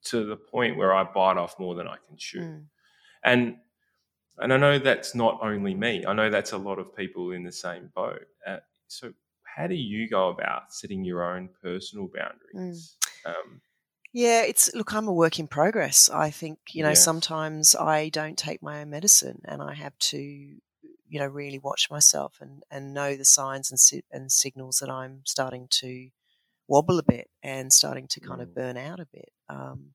To 0.05 0.25
the 0.25 0.37
point 0.37 0.77
where 0.77 0.95
I 0.95 1.05
bite 1.05 1.37
off 1.37 1.59
more 1.59 1.75
than 1.75 1.87
I 1.87 1.97
can 2.07 2.17
chew. 2.17 2.41
Mm. 2.41 2.65
And 3.25 3.57
and 4.39 4.53
I 4.53 4.57
know 4.57 4.79
that's 4.79 5.15
not 5.15 5.39
only 5.43 5.75
me. 5.75 6.05
I 6.07 6.15
know 6.15 6.31
that's 6.31 6.53
a 6.53 6.59
lot 6.59 6.79
of 6.79 6.97
people 6.97 7.33
in 7.33 7.45
the 7.45 7.53
same 7.53 7.91
boat. 7.95 8.23
Uh, 8.47 8.59
so, 8.89 9.13
how 9.45 9.67
do 9.67 9.75
you 9.75 10.09
go 10.09 10.31
about 10.31 10.73
setting 10.73 11.05
your 11.05 11.23
own 11.23 11.51
personal 11.63 12.09
boundaries? 12.15 12.97
Mm. 13.27 13.31
Um, 13.31 13.61
yeah, 14.13 14.43
it's 14.43 14.75
look, 14.75 14.93
I'm 14.93 15.07
a 15.07 15.13
work 15.13 15.39
in 15.39 15.47
progress. 15.47 16.11
I 16.11 16.31
think, 16.31 16.59
you 16.73 16.83
know, 16.83 16.91
yes. 16.91 17.05
sometimes 17.05 17.77
I 17.77 18.09
don't 18.09 18.37
take 18.37 18.63
my 18.63 18.81
own 18.81 18.91
medicine 18.91 19.43
and 19.45 19.63
I 19.63 19.75
have 19.75 19.97
to, 19.99 20.19
you 20.19 21.19
know, 21.19 21.27
really 21.27 21.59
watch 21.59 21.91
myself 21.91 22.39
and, 22.41 22.65
and 22.71 22.93
know 22.93 23.17
the 23.17 23.25
signs 23.25 23.71
and, 23.71 23.79
si- 23.79 24.05
and 24.11 24.33
signals 24.33 24.79
that 24.79 24.91
I'm 24.91 25.21
starting 25.27 25.69
to 25.71 26.09
wobble 26.71 27.01
a 27.01 27.03
bit 27.03 27.29
and 27.43 27.73
starting 27.73 28.07
to 28.07 28.21
kind 28.21 28.41
mm. 28.41 28.45
of 28.45 28.55
burn 28.55 28.77
out 28.77 29.01
a 29.01 29.07
bit. 29.13 29.33
Um, 29.49 29.91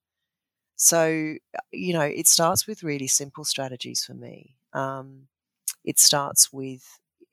so, 0.76 1.36
you 1.72 1.94
know, 1.94 2.02
it 2.02 2.28
starts 2.28 2.68
with 2.68 2.84
really 2.84 3.08
simple 3.08 3.46
strategies 3.46 4.04
for 4.04 4.14
me. 4.14 4.58
Um, 4.74 5.28
it 5.86 5.98
starts 5.98 6.52
with, 6.52 6.84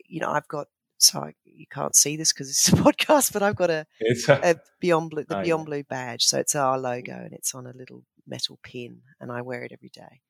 you 0.07 0.21
know, 0.21 0.31
I've 0.31 0.47
got, 0.47 0.69
so 0.99 1.33
you 1.45 1.67
can't 1.69 1.97
see 1.97 2.17
this 2.17 2.33
because 2.33 2.51
it's 2.51 2.69
a 2.69 2.73
podcast, 2.77 3.33
but 3.33 3.43
I've 3.43 3.57
got 3.57 3.71
a, 3.71 3.85
a, 4.29 4.51
a 4.53 4.57
Beyond 4.81 5.11
Blue, 5.11 5.25
the 5.25 5.39
oh, 5.41 5.43
Beyond 5.43 5.63
yeah. 5.63 5.67
Blue 5.67 5.83
badge. 5.83 6.25
So 6.25 6.39
it's 6.39 6.55
our 6.55 6.79
logo 6.79 7.13
and 7.13 7.33
it's 7.33 7.53
on 7.53 7.67
a 7.67 7.73
little 7.73 8.05
metal 8.25 8.61
pin 8.63 9.01
and 9.21 9.33
I 9.33 9.43
wear 9.43 9.65
it 9.65 9.73
every 9.73 9.91
day. 9.91 10.21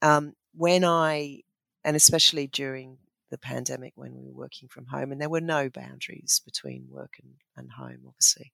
Um, 0.00 0.32
when 0.54 0.82
I, 0.82 1.42
and 1.84 1.94
especially 1.94 2.46
during 2.46 2.96
the 3.30 3.38
pandemic 3.38 3.92
when 3.96 4.14
we 4.14 4.24
were 4.24 4.34
working 4.34 4.68
from 4.68 4.86
home 4.86 5.12
and 5.12 5.20
there 5.20 5.30
were 5.30 5.40
no 5.40 5.68
boundaries 5.68 6.40
between 6.44 6.86
work 6.90 7.14
and, 7.22 7.34
and 7.56 7.70
home, 7.72 8.00
obviously. 8.06 8.52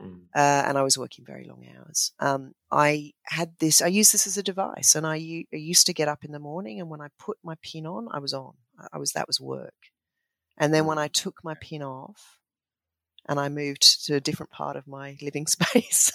Mm. 0.00 0.22
Uh, 0.34 0.64
and 0.66 0.78
I 0.78 0.82
was 0.82 0.96
working 0.96 1.24
very 1.24 1.44
long 1.44 1.66
hours. 1.76 2.12
Um, 2.20 2.54
I 2.70 3.12
had 3.24 3.52
this, 3.58 3.82
I 3.82 3.88
used 3.88 4.12
this 4.14 4.26
as 4.26 4.38
a 4.38 4.42
device, 4.42 4.94
and 4.94 5.06
I, 5.06 5.44
I, 5.52 5.56
used 5.56 5.86
to 5.86 5.92
get 5.92 6.08
up 6.08 6.24
in 6.24 6.32
the 6.32 6.38
morning, 6.38 6.80
and 6.80 6.88
when 6.88 7.00
I 7.00 7.08
put 7.18 7.38
my 7.42 7.56
pin 7.62 7.86
on, 7.86 8.08
I 8.10 8.18
was 8.18 8.32
on. 8.32 8.54
I 8.92 8.98
was 8.98 9.12
that 9.12 9.26
was 9.26 9.40
work. 9.40 9.74
And 10.56 10.72
then 10.72 10.86
when 10.86 10.98
I 10.98 11.08
took 11.08 11.44
my 11.44 11.54
pin 11.54 11.82
off, 11.82 12.38
and 13.28 13.38
I 13.38 13.48
moved 13.48 14.06
to 14.06 14.14
a 14.14 14.20
different 14.20 14.50
part 14.50 14.76
of 14.76 14.86
my 14.86 15.16
living 15.22 15.46
space, 15.46 16.12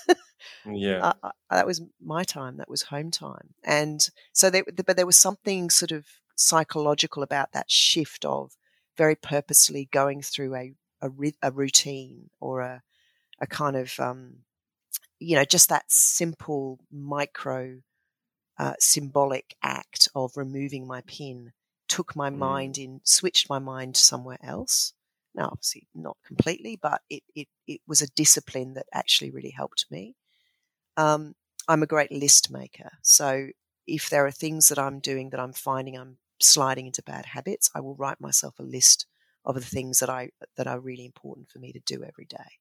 yeah, 0.66 1.14
I, 1.22 1.32
I, 1.50 1.56
that 1.58 1.68
was 1.68 1.82
my 2.04 2.24
time. 2.24 2.58
That 2.58 2.70
was 2.70 2.84
home 2.84 3.12
time, 3.12 3.54
and 3.64 4.08
so 4.34 4.50
there, 4.50 4.64
but 4.64 4.96
there 4.96 5.06
was 5.06 5.18
something 5.18 5.70
sort 5.70 5.92
of 5.92 6.08
psychological 6.36 7.24
about 7.24 7.52
that 7.54 7.70
shift 7.72 8.26
of 8.26 8.52
very 8.98 9.16
purposely 9.16 9.90
going 9.92 10.22
through 10.22 10.56
a 10.56 10.74
a, 11.02 11.10
a 11.42 11.52
routine 11.52 12.30
or 12.40 12.62
a 12.62 12.82
a 13.40 13.48
kind 13.48 13.76
of 13.76 14.00
um, 14.00 14.38
you 15.20 15.36
know 15.36 15.46
just 15.46 15.70
that 15.70 15.86
simple 15.88 16.80
micro 16.92 17.78
uh, 18.58 18.74
symbolic 18.80 19.56
act 19.62 20.08
of 20.16 20.32
removing 20.36 20.88
my 20.88 21.02
pin 21.02 21.52
took 21.88 22.16
my 22.16 22.30
mm. 22.30 22.38
mind 22.38 22.78
in 22.78 23.02
switched 23.04 23.50
my 23.50 23.60
mind 23.60 23.98
somewhere 23.98 24.40
else 24.42 24.94
now 25.36 25.50
obviously 25.52 25.88
not 25.94 26.18
completely 26.26 26.80
but 26.82 27.02
it 27.10 27.24
it, 27.36 27.48
it 27.68 27.82
was 27.88 28.02
a 28.02 28.08
discipline 28.16 28.74
that 28.74 28.86
actually 28.94 29.30
really 29.32 29.50
helped 29.50 29.86
me 29.92 30.16
um, 30.98 31.36
i'm 31.68 31.84
a 31.84 31.88
great 31.88 32.12
list 32.12 32.50
maker 32.50 32.92
so 33.02 33.48
if 33.86 34.10
there 34.10 34.26
are 34.26 34.32
things 34.32 34.70
that 34.70 34.80
i'm 34.80 35.00
doing 35.00 35.30
that 35.30 35.40
i'm 35.40 35.54
finding 35.54 35.98
i'm 35.98 36.18
sliding 36.40 36.86
into 36.88 37.02
bad 37.04 37.26
habits 37.26 37.70
i 37.76 37.80
will 37.80 37.96
write 37.96 38.20
myself 38.20 38.60
a 38.60 38.64
list 38.64 39.06
of 39.46 39.56
the 39.56 39.62
things 39.62 40.00
that 40.00 40.10
I 40.10 40.32
that 40.58 40.68
are 40.68 40.80
really 40.80 41.06
important 41.06 41.50
for 41.50 41.60
me 41.60 41.72
to 41.72 41.80
do 41.80 42.04
every 42.04 42.26
day, 42.26 42.60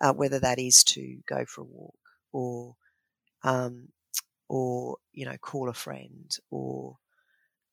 uh, 0.00 0.12
whether 0.12 0.38
that 0.38 0.58
is 0.58 0.84
to 0.84 1.18
go 1.26 1.44
for 1.46 1.62
a 1.62 1.64
walk 1.64 1.98
or 2.32 2.76
um, 3.42 3.88
or 4.48 4.98
you 5.12 5.24
know 5.24 5.36
call 5.38 5.68
a 5.68 5.74
friend 5.74 6.36
or 6.50 6.98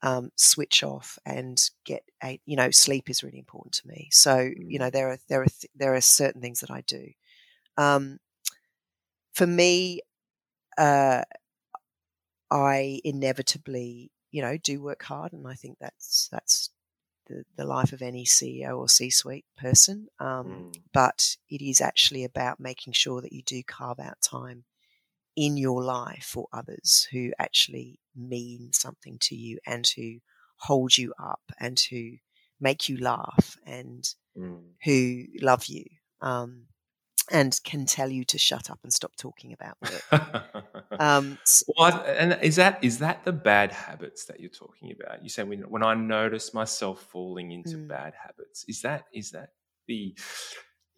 um, 0.01 0.31
switch 0.35 0.83
off 0.83 1.19
and 1.25 1.69
get 1.85 2.03
a 2.23 2.39
you 2.45 2.55
know 2.55 2.71
sleep 2.71 3.09
is 3.09 3.23
really 3.23 3.39
important 3.39 3.73
to 3.75 3.87
me. 3.87 4.07
So 4.11 4.49
you 4.57 4.79
know 4.79 4.87
mm. 4.87 4.93
there 4.93 5.11
are 5.11 5.17
there 5.27 5.41
are 5.41 5.45
th- 5.45 5.71
there 5.75 5.93
are 5.93 6.01
certain 6.01 6.41
things 6.41 6.61
that 6.61 6.71
I 6.71 6.81
do. 6.81 7.09
Um, 7.77 8.19
for 9.33 9.47
me, 9.47 10.01
uh, 10.77 11.23
I 12.49 12.99
inevitably 13.03 14.11
you 14.31 14.41
know 14.41 14.57
do 14.57 14.81
work 14.81 15.03
hard, 15.03 15.33
and 15.33 15.47
I 15.47 15.53
think 15.53 15.77
that's 15.79 16.29
that's 16.31 16.69
the, 17.27 17.43
the 17.55 17.65
life 17.65 17.93
of 17.93 18.01
any 18.01 18.25
CEO 18.25 18.77
or 18.77 18.89
C-suite 18.89 19.45
person. 19.57 20.07
Um, 20.19 20.71
mm. 20.73 20.75
But 20.93 21.37
it 21.49 21.61
is 21.61 21.81
actually 21.81 22.23
about 22.23 22.59
making 22.59 22.93
sure 22.93 23.21
that 23.21 23.33
you 23.33 23.43
do 23.43 23.61
carve 23.63 23.99
out 23.99 24.21
time 24.21 24.65
in 25.35 25.57
your 25.57 25.83
life 25.83 26.25
for 26.25 26.47
others 26.51 27.07
who 27.11 27.31
actually 27.39 27.99
mean 28.15 28.69
something 28.73 29.17
to 29.21 29.35
you 29.35 29.59
and 29.65 29.89
who 29.95 30.15
hold 30.57 30.97
you 30.97 31.13
up 31.19 31.41
and 31.59 31.79
who 31.89 32.11
make 32.59 32.89
you 32.89 32.97
laugh 32.97 33.55
and 33.65 34.13
mm. 34.37 34.61
who 34.83 35.23
love 35.41 35.65
you 35.67 35.85
um, 36.21 36.65
and 37.29 37.59
can 37.63 37.85
tell 37.85 38.09
you 38.09 38.23
to 38.25 38.37
shut 38.37 38.69
up 38.69 38.79
and 38.83 38.93
stop 38.93 39.15
talking 39.15 39.53
about 39.53 39.77
it. 39.83 40.03
um, 40.99 41.37
well, 41.77 42.03
and 42.05 42.39
is 42.41 42.55
that 42.55 42.83
is 42.83 42.99
that 42.99 43.23
the 43.23 43.31
bad 43.31 43.71
habits 43.71 44.25
that 44.25 44.39
you're 44.39 44.49
talking 44.49 44.91
about? 44.91 45.23
You 45.23 45.29
say 45.29 45.43
when 45.43 45.61
when 45.69 45.83
I 45.83 45.93
notice 45.93 46.53
myself 46.53 47.01
falling 47.11 47.51
into 47.51 47.77
mm. 47.77 47.87
bad 47.87 48.13
habits, 48.21 48.65
is 48.67 48.81
that 48.81 49.05
is 49.13 49.31
that 49.31 49.49
the 49.87 50.15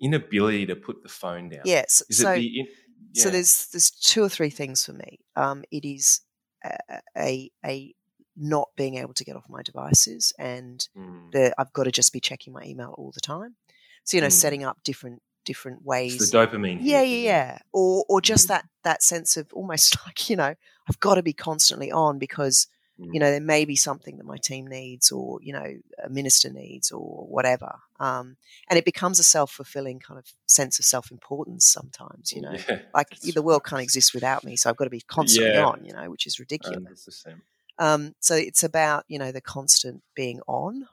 inability 0.01 0.65
to 0.67 0.75
put 0.75 1.03
the 1.03 1.09
phone 1.09 1.49
down? 1.49 1.61
Yes. 1.65 2.01
Is 2.09 2.17
so, 2.17 2.31
it 2.31 2.35
the 2.37 2.59
in, 2.59 2.67
so 3.13 3.29
there's 3.29 3.67
there's 3.67 3.91
two 3.91 4.23
or 4.23 4.29
three 4.29 4.49
things 4.49 4.85
for 4.85 4.93
me. 4.93 5.19
Um, 5.35 5.63
it 5.71 5.85
is 5.85 6.21
a, 6.63 6.99
a, 7.17 7.51
a 7.65 7.93
not 8.35 8.69
being 8.75 8.95
able 8.95 9.13
to 9.13 9.23
get 9.23 9.35
off 9.35 9.43
my 9.49 9.61
devices, 9.61 10.33
and 10.39 10.87
mm. 10.97 11.31
the 11.31 11.53
I've 11.57 11.73
got 11.73 11.83
to 11.83 11.91
just 11.91 12.13
be 12.13 12.19
checking 12.19 12.53
my 12.53 12.63
email 12.63 12.95
all 12.97 13.11
the 13.13 13.21
time. 13.21 13.55
So 14.03 14.17
you 14.17 14.21
know, 14.21 14.27
mm. 14.27 14.31
setting 14.31 14.63
up 14.63 14.77
different 14.83 15.21
different 15.45 15.85
ways. 15.85 16.15
It's 16.15 16.31
the 16.31 16.37
dopamine. 16.37 16.79
Yeah, 16.81 17.01
yeah, 17.01 17.23
yeah. 17.23 17.59
Or 17.71 18.05
or 18.09 18.21
just 18.21 18.45
mm. 18.45 18.49
that 18.49 18.65
that 18.83 19.03
sense 19.03 19.37
of 19.37 19.51
almost 19.53 19.97
like 20.05 20.29
you 20.29 20.35
know 20.35 20.55
I've 20.89 20.99
got 20.99 21.15
to 21.15 21.23
be 21.23 21.33
constantly 21.33 21.91
on 21.91 22.19
because 22.19 22.67
you 22.97 23.19
know, 23.19 23.25
mm. 23.25 23.31
there 23.31 23.41
may 23.41 23.65
be 23.65 23.75
something 23.75 24.17
that 24.17 24.25
my 24.25 24.37
team 24.37 24.67
needs 24.67 25.11
or, 25.11 25.39
you 25.41 25.51
know, 25.51 25.77
a 26.03 26.09
minister 26.09 26.51
needs 26.51 26.91
or 26.91 27.25
whatever. 27.27 27.79
Um, 27.99 28.37
and 28.69 28.77
it 28.77 28.85
becomes 28.85 29.17
a 29.19 29.23
self 29.23 29.51
fulfilling 29.51 29.99
kind 29.99 30.19
of 30.19 30.31
sense 30.45 30.77
of 30.77 30.85
self 30.85 31.09
importance 31.09 31.65
sometimes, 31.65 32.31
you 32.31 32.41
know, 32.41 32.55
yeah, 32.69 32.79
like 32.93 33.19
the 33.33 33.41
world 33.41 33.65
can't 33.65 33.81
exist 33.81 34.13
without 34.13 34.43
me. 34.43 34.55
So 34.55 34.69
I've 34.69 34.77
got 34.77 34.83
to 34.83 34.91
be 34.91 35.01
constantly 35.01 35.53
yeah. 35.53 35.65
on, 35.65 35.83
you 35.83 35.91
know, 35.91 36.09
which 36.11 36.27
is 36.27 36.39
ridiculous. 36.39 37.25
Um, 37.79 38.13
so 38.19 38.35
it's 38.35 38.63
about, 38.63 39.05
you 39.07 39.17
know, 39.17 39.31
the 39.31 39.41
constant 39.41 40.03
being 40.15 40.39
on 40.47 40.87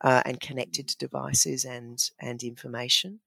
uh, 0.00 0.22
and 0.24 0.40
connected 0.40 0.88
to 0.88 0.96
devices 0.96 1.66
and, 1.66 2.02
and 2.18 2.42
information. 2.42 3.20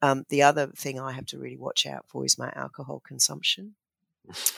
Um, 0.00 0.24
the 0.28 0.42
other 0.42 0.68
thing 0.68 1.00
I 1.00 1.12
have 1.12 1.26
to 1.26 1.38
really 1.38 1.56
watch 1.56 1.86
out 1.86 2.04
for 2.06 2.24
is 2.24 2.38
my 2.38 2.52
alcohol 2.54 3.02
consumption. 3.04 3.74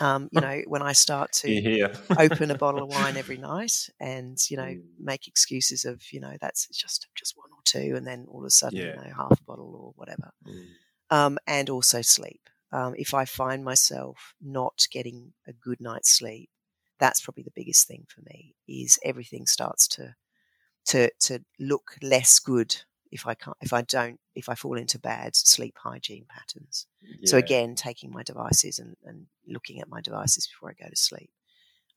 Um, 0.01 0.29
you 0.33 0.41
know, 0.41 0.63
when 0.67 0.83
I 0.83 0.93
start 0.93 1.33
to 1.45 1.91
open 2.19 2.51
a 2.51 2.59
bottle 2.59 2.83
of 2.83 2.91
wine 2.91 3.17
every 3.17 3.39
night 3.39 3.89
and, 4.01 4.39
you 4.51 4.57
know, 4.57 4.65
mm. 4.65 4.83
make 4.99 5.29
excuses 5.29 5.85
of, 5.85 6.03
you 6.13 6.21
know, 6.21 6.37
that's 6.41 6.67
just 6.69 7.09
just 7.15 7.37
one 7.37 7.51
or 7.53 7.63
two 7.65 7.97
and 7.97 8.07
then 8.07 8.27
all 8.29 8.41
of 8.41 8.47
a 8.47 8.51
sudden, 8.51 8.79
yeah. 8.79 8.87
you 8.87 8.97
know, 8.97 9.15
half 9.17 9.41
a 9.41 9.45
bottle 9.45 9.75
or 9.77 9.93
whatever. 9.97 10.33
Mm. 10.47 10.67
Um, 11.11 11.39
and 11.47 11.71
also 11.71 12.03
sleep. 12.03 12.41
Um, 12.73 12.95
if 12.97 13.15
I 13.15 13.25
find 13.25 13.65
myself 13.65 14.35
not 14.41 14.87
getting 14.93 15.33
a 15.47 15.53
good 15.53 15.81
night's 15.81 16.11
sleep, 16.11 16.51
that's 16.99 17.21
probably 17.21 17.43
the 17.43 17.53
biggest 17.55 17.89
thing 17.89 18.07
for 18.09 18.23
me 18.23 18.55
is 18.69 18.99
everything 19.05 19.47
starts 19.47 19.89
to 19.89 20.15
to 20.87 21.11
to 21.21 21.41
look 21.59 21.97
less 22.03 22.39
good 22.39 22.77
if 23.11 23.27
I 23.27 23.35
can't, 23.35 23.57
if 23.61 23.73
I 23.73 23.83
don't, 23.83 24.19
if 24.35 24.49
I 24.49 24.55
fall 24.55 24.77
into 24.77 24.99
bad 24.99 25.35
sleep 25.35 25.77
hygiene 25.83 26.27
patterns. 26.29 26.87
Yeah. 27.03 27.31
So 27.31 27.39
again, 27.39 27.75
taking 27.75 28.13
my 28.13 28.23
devices 28.23 28.79
and, 28.79 28.97
and 29.05 29.27
looking 29.47 29.81
at 29.81 29.89
my 29.89 30.01
devices 30.01 30.47
before 30.47 30.71
I 30.71 30.83
go 30.83 30.89
to 30.89 30.97
sleep. 30.97 31.31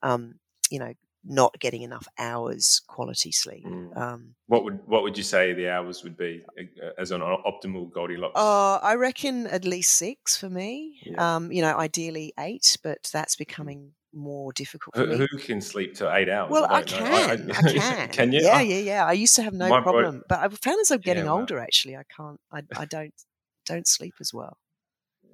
Um, 0.02 0.40
you 0.70 0.78
know, 0.78 0.94
not 1.26 1.58
getting 1.58 1.82
enough 1.82 2.06
hours 2.18 2.82
quality 2.86 3.32
sleep. 3.32 3.64
Mm. 3.64 3.96
Um, 3.96 4.34
what 4.46 4.64
would 4.64 4.80
what 4.86 5.02
would 5.02 5.16
you 5.16 5.22
say 5.22 5.52
the 5.54 5.70
hours 5.70 6.04
would 6.04 6.16
be 6.16 6.44
uh, 6.58 6.90
as 6.98 7.10
an 7.10 7.20
optimal 7.20 7.90
Goldilocks? 7.92 8.38
Uh, 8.38 8.76
I 8.76 8.94
reckon 8.96 9.46
at 9.46 9.64
least 9.64 9.92
six 9.92 10.36
for 10.36 10.50
me. 10.50 11.00
Yeah. 11.04 11.36
Um, 11.36 11.50
you 11.50 11.62
know, 11.62 11.76
ideally 11.76 12.34
eight, 12.38 12.76
but 12.82 13.08
that's 13.12 13.36
mm. 13.36 13.38
becoming 13.38 13.92
more 14.14 14.52
difficult 14.52 14.94
for 14.94 15.02
who, 15.02 15.06
me. 15.06 15.16
Who 15.16 15.38
can 15.38 15.60
sleep 15.60 15.94
to 15.96 16.14
eight 16.14 16.28
hours? 16.28 16.50
Well, 16.50 16.66
I, 16.66 16.78
I 16.78 16.82
can. 16.82 17.02
I, 17.02 17.18
I, 17.18 17.32
I, 17.32 17.72
can. 17.72 18.08
can 18.08 18.32
you? 18.32 18.40
Yeah, 18.42 18.60
yeah, 18.60 18.78
yeah. 18.78 19.06
I 19.06 19.12
used 19.12 19.36
to 19.36 19.42
have 19.42 19.52
no 19.52 19.68
problem, 19.82 20.22
but 20.28 20.38
I've 20.40 20.58
found 20.58 20.80
as 20.80 20.90
I'm 20.90 21.00
getting 21.00 21.24
yeah, 21.24 21.32
older, 21.32 21.58
actually, 21.58 21.96
I 21.96 22.04
can't. 22.16 22.40
I, 22.52 22.62
I 22.76 22.84
don't 22.84 23.14
don't 23.66 23.86
sleep 23.86 24.14
as 24.20 24.32
well. 24.32 24.56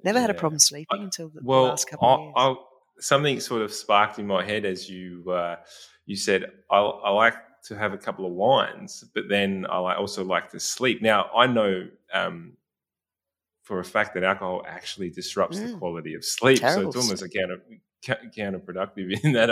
Never 0.03 0.17
yeah. 0.17 0.21
had 0.21 0.29
a 0.29 0.33
problem 0.33 0.59
sleeping 0.59 1.03
until 1.03 1.29
the, 1.29 1.41
well, 1.43 1.63
last 1.63 1.87
couple 1.89 2.33
of 2.35 2.57
years. 2.57 2.57
something 2.99 3.39
sort 3.39 3.61
of 3.61 3.71
sparked 3.71 4.19
in 4.19 4.27
my 4.27 4.43
head 4.43 4.65
as 4.65 4.89
you 4.89 5.29
uh, 5.31 5.57
you 6.05 6.15
said. 6.15 6.51
I, 6.69 6.77
I 6.79 7.11
like 7.11 7.35
to 7.65 7.77
have 7.77 7.93
a 7.93 7.97
couple 7.97 8.25
of 8.25 8.31
wines, 8.31 9.03
but 9.13 9.25
then 9.29 9.65
I 9.69 9.95
also 9.95 10.23
like 10.23 10.49
to 10.51 10.59
sleep. 10.59 11.01
Now 11.01 11.29
I 11.35 11.47
know. 11.47 11.87
Um, 12.13 12.53
for 13.71 13.79
a 13.79 13.85
fact 13.85 14.15
that 14.15 14.23
alcohol 14.23 14.63
actually 14.67 15.09
disrupts 15.09 15.57
mm. 15.57 15.71
the 15.71 15.77
quality 15.77 16.13
of 16.13 16.25
sleep. 16.25 16.59
Terrible. 16.59 16.91
So 16.91 16.99
it's 16.99 17.05
almost 17.05 17.23
again 17.23 17.51
a 17.51 17.57
counterproductive 18.05 19.19
in 19.23 19.33
that 19.33 19.49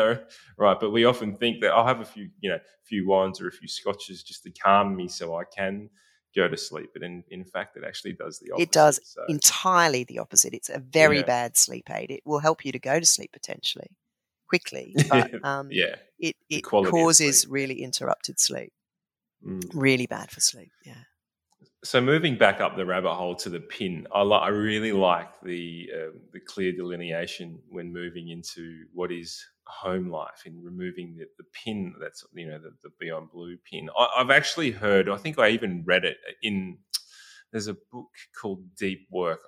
right 0.57 0.79
but 0.79 0.91
we 0.91 1.05
often 1.05 1.35
think 1.35 1.61
that 1.61 1.71
i'll 1.71 1.85
have 1.85 1.99
a 1.99 2.05
few 2.05 2.29
you 2.41 2.49
know 2.49 2.55
a 2.55 2.85
few 2.85 3.07
wines 3.07 3.39
or 3.39 3.47
a 3.47 3.51
few 3.51 3.67
scotches 3.67 4.23
just 4.23 4.43
to 4.43 4.51
calm 4.51 4.95
me 4.95 5.07
so 5.07 5.35
i 5.35 5.43
can 5.55 5.89
go 6.35 6.47
to 6.47 6.57
sleep 6.57 6.89
but 6.93 7.01
in, 7.01 7.23
in 7.29 7.43
fact 7.43 7.75
it 7.75 7.83
actually 7.85 8.13
does 8.13 8.39
the 8.39 8.51
opposite 8.51 8.63
it 8.63 8.71
does 8.71 8.99
so. 9.03 9.21
entirely 9.29 10.03
the 10.03 10.19
opposite 10.19 10.53
it's 10.53 10.69
a 10.69 10.79
very 10.79 11.17
yeah. 11.17 11.25
bad 11.25 11.57
sleep 11.57 11.89
aid 11.89 12.11
it 12.11 12.21
will 12.25 12.39
help 12.39 12.63
you 12.63 12.71
to 12.71 12.79
go 12.79 12.99
to 12.99 13.05
sleep 13.05 13.31
potentially 13.31 13.87
quickly 14.47 14.95
but 15.09 15.43
um, 15.43 15.69
yeah 15.71 15.95
it, 16.19 16.35
it 16.49 16.61
causes 16.61 17.47
really 17.47 17.81
interrupted 17.81 18.39
sleep 18.39 18.71
mm. 19.45 19.63
really 19.73 20.05
bad 20.05 20.29
for 20.29 20.39
sleep 20.39 20.71
yeah 20.85 21.03
so 21.83 22.01
moving 22.01 22.37
back 22.37 22.59
up 22.59 22.75
the 22.75 22.85
rabbit 22.85 23.13
hole 23.13 23.35
to 23.35 23.49
the 23.49 23.59
pin, 23.59 24.05
I, 24.13 24.23
li- 24.23 24.39
I 24.41 24.49
really 24.49 24.91
like 24.91 25.29
the 25.43 25.89
uh, 25.93 26.17
the 26.33 26.39
clear 26.39 26.71
delineation 26.73 27.59
when 27.69 27.93
moving 27.93 28.29
into 28.29 28.85
what 28.93 29.11
is 29.11 29.43
home 29.65 30.09
life 30.09 30.43
in 30.45 30.61
removing 30.63 31.15
the, 31.17 31.25
the 31.37 31.45
pin 31.53 31.93
that's 32.01 32.25
you 32.33 32.47
know 32.47 32.59
the, 32.59 32.71
the 32.83 32.89
beyond 32.99 33.31
blue 33.31 33.57
pin. 33.69 33.89
I, 33.97 34.07
I've 34.17 34.31
actually 34.31 34.71
heard. 34.71 35.09
I 35.09 35.17
think 35.17 35.39
I 35.39 35.49
even 35.49 35.83
read 35.85 36.05
it 36.05 36.17
in. 36.43 36.77
There's 37.51 37.67
a 37.67 37.77
book 37.91 38.09
called 38.39 38.63
Deep 38.77 39.07
Work. 39.11 39.39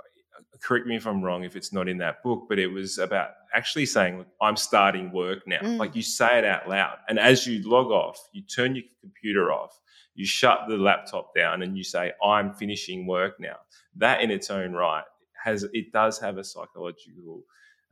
Correct 0.62 0.86
me 0.86 0.96
if 0.96 1.08
I'm 1.08 1.24
wrong 1.24 1.44
if 1.44 1.56
it's 1.56 1.74
not 1.74 1.90
in 1.90 1.98
that 1.98 2.22
book, 2.24 2.46
but 2.48 2.60
it 2.60 2.68
was 2.68 2.98
about 2.98 3.30
actually 3.54 3.86
saying, 3.86 4.26
I'm 4.42 4.56
starting 4.56 5.12
work 5.12 5.40
now. 5.48 5.60
Mm. 5.60 5.78
Like 5.78 5.96
you 5.96 6.02
say 6.02 6.38
it 6.38 6.46
out 6.46 6.70
loud. 6.70 6.98
And 7.10 7.20
as 7.20 7.48
you 7.48 7.68
log 7.68 7.88
off, 7.88 8.20
you 8.32 8.44
turn 8.44 8.76
your 8.76 8.86
computer 9.02 9.52
off 9.52 9.80
you 10.16 10.26
shut 10.26 10.62
the 10.68 10.78
laptop 10.78 11.34
down 11.36 11.62
and 11.62 11.78
you 11.78 11.84
say, 11.84 12.12
I'm 12.24 12.54
finishing 12.54 13.08
work 13.08 13.40
now. 13.40 13.58
That 13.96 14.22
in 14.22 14.32
its 14.32 14.50
own 14.50 14.74
right 14.74 15.04
has, 15.44 15.64
it 15.74 15.92
does 15.92 16.20
have 16.20 16.38
a 16.38 16.44
psychological 16.44 17.44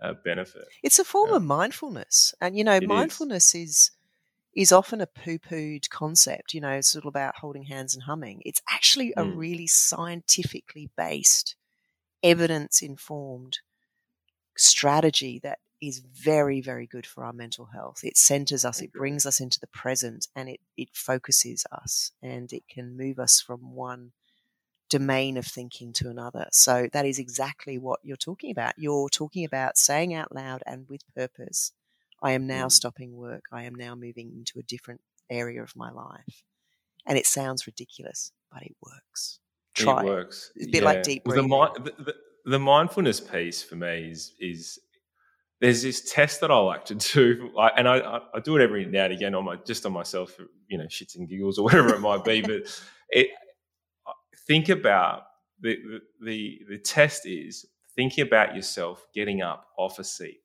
uh, 0.02 0.14
benefit. 0.24 0.66
It's 0.84 1.00
a 1.00 1.04
form 1.04 1.32
of 1.34 1.44
mindfulness. 1.44 2.34
And, 2.42 2.58
you 2.58 2.64
know, 2.64 2.80
mindfulness 2.82 3.56
is. 3.56 3.70
is 3.70 3.92
is 4.56 4.72
often 4.72 5.00
a 5.00 5.06
poo-pooed 5.06 5.88
concept. 5.92 6.56
You 6.56 6.62
know, 6.62 6.72
it's 6.72 6.96
all 6.96 7.08
about 7.08 7.38
holding 7.38 7.64
hands 7.64 7.94
and 7.94 8.04
humming. 8.04 8.42
It's 8.44 8.62
actually 8.68 9.14
a 9.16 9.22
mm. 9.22 9.38
really 9.38 9.68
scientifically 9.68 10.90
based, 10.98 11.56
evidence 12.24 12.82
informed 12.82 13.60
strategy 14.58 15.40
that 15.44 15.60
is 15.82 16.00
very, 16.00 16.60
very 16.60 16.86
good 16.86 17.06
for 17.06 17.24
our 17.24 17.34
mental 17.34 17.70
health. 17.74 18.02
It 18.04 18.18
centers 18.18 18.66
us, 18.66 18.82
it 18.82 18.92
brings 18.92 19.26
us 19.26 19.40
into 19.40 19.60
the 19.60 19.68
present, 19.68 20.28
and 20.36 20.50
it, 20.50 20.60
it 20.76 20.90
focuses 20.94 21.66
us, 21.72 22.12
and 22.22 22.52
it 22.52 22.64
can 22.68 22.98
move 22.98 23.20
us 23.20 23.40
from 23.40 23.74
one 23.74 24.12
domain 24.90 25.38
of 25.38 25.46
thinking 25.46 25.94
to 25.94 26.10
another. 26.10 26.48
So 26.52 26.90
that 26.92 27.06
is 27.06 27.20
exactly 27.20 27.78
what 27.78 28.00
you're 28.04 28.18
talking 28.18 28.52
about. 28.52 28.74
You're 28.78 29.10
talking 29.10 29.46
about 29.46 29.78
saying 29.78 30.14
out 30.14 30.36
loud 30.36 30.64
and 30.66 30.88
with 30.90 31.02
purpose, 31.16 31.72
I 32.22 32.32
am 32.32 32.48
now 32.48 32.66
mm. 32.66 32.72
stopping 32.72 33.16
work. 33.16 33.46
I 33.52 33.64
am 33.64 33.76
now 33.76 33.96
moving 33.96 34.32
into 34.36 34.60
a 34.60 34.64
different 34.64 35.02
area 35.30 35.62
of 35.62 35.76
my 35.76 35.92
life. 35.92 36.44
And 37.06 37.18
it 37.18 37.28
sounds 37.28 37.68
ridiculous, 37.68 38.32
but 38.52 38.64
it 38.64 38.76
works. 38.84 39.40
Try 39.76 40.02
it. 40.02 40.06
works. 40.06 40.52
It's 40.56 40.68
a 40.68 40.72
bit 40.72 40.82
yeah. 40.82 40.90
like 40.90 41.04
deep 41.04 41.24
breathing. 41.24 41.50
Well, 41.50 41.74
the, 41.74 41.94
the, 42.04 42.16
the, 42.46 42.60
mindfulness 42.60 43.20
piece 43.20 43.62
for 43.62 43.76
me 43.76 44.10
is 44.12 44.34
is 44.40 44.80
there's 45.62 45.84
this 45.84 46.12
test 46.12 46.42
that 46.42 46.52
I 46.52 46.58
like 46.58 46.86
to 46.86 46.96
do, 47.14 47.52
and 47.78 47.88
I, 47.88 48.20
I 48.34 48.40
do 48.40 48.58
it 48.58 48.62
every 48.62 48.86
now 48.86 49.06
and 49.06 49.14
again 49.14 49.36
on 49.36 49.46
my 49.46 49.58
just 49.58 49.86
on 49.86 49.94
myself, 49.94 50.38
you 50.68 50.78
know, 50.78 50.86
shits 50.86 51.16
and 51.16 51.28
giggles 51.28 51.58
or 51.58 51.64
whatever 51.66 51.94
it 51.94 52.00
might 52.00 52.24
be. 52.24 52.42
But 52.50 52.82
it, 53.10 53.30
think 54.48 54.70
about 54.70 55.24
the, 55.60 55.78
the 56.24 56.60
the 56.70 56.78
test 56.78 57.26
is 57.26 57.66
thinking 57.96 58.26
about 58.26 58.56
yourself 58.56 59.06
getting 59.14 59.42
up 59.42 59.68
off 59.78 60.00
a 60.00 60.04
seat, 60.04 60.42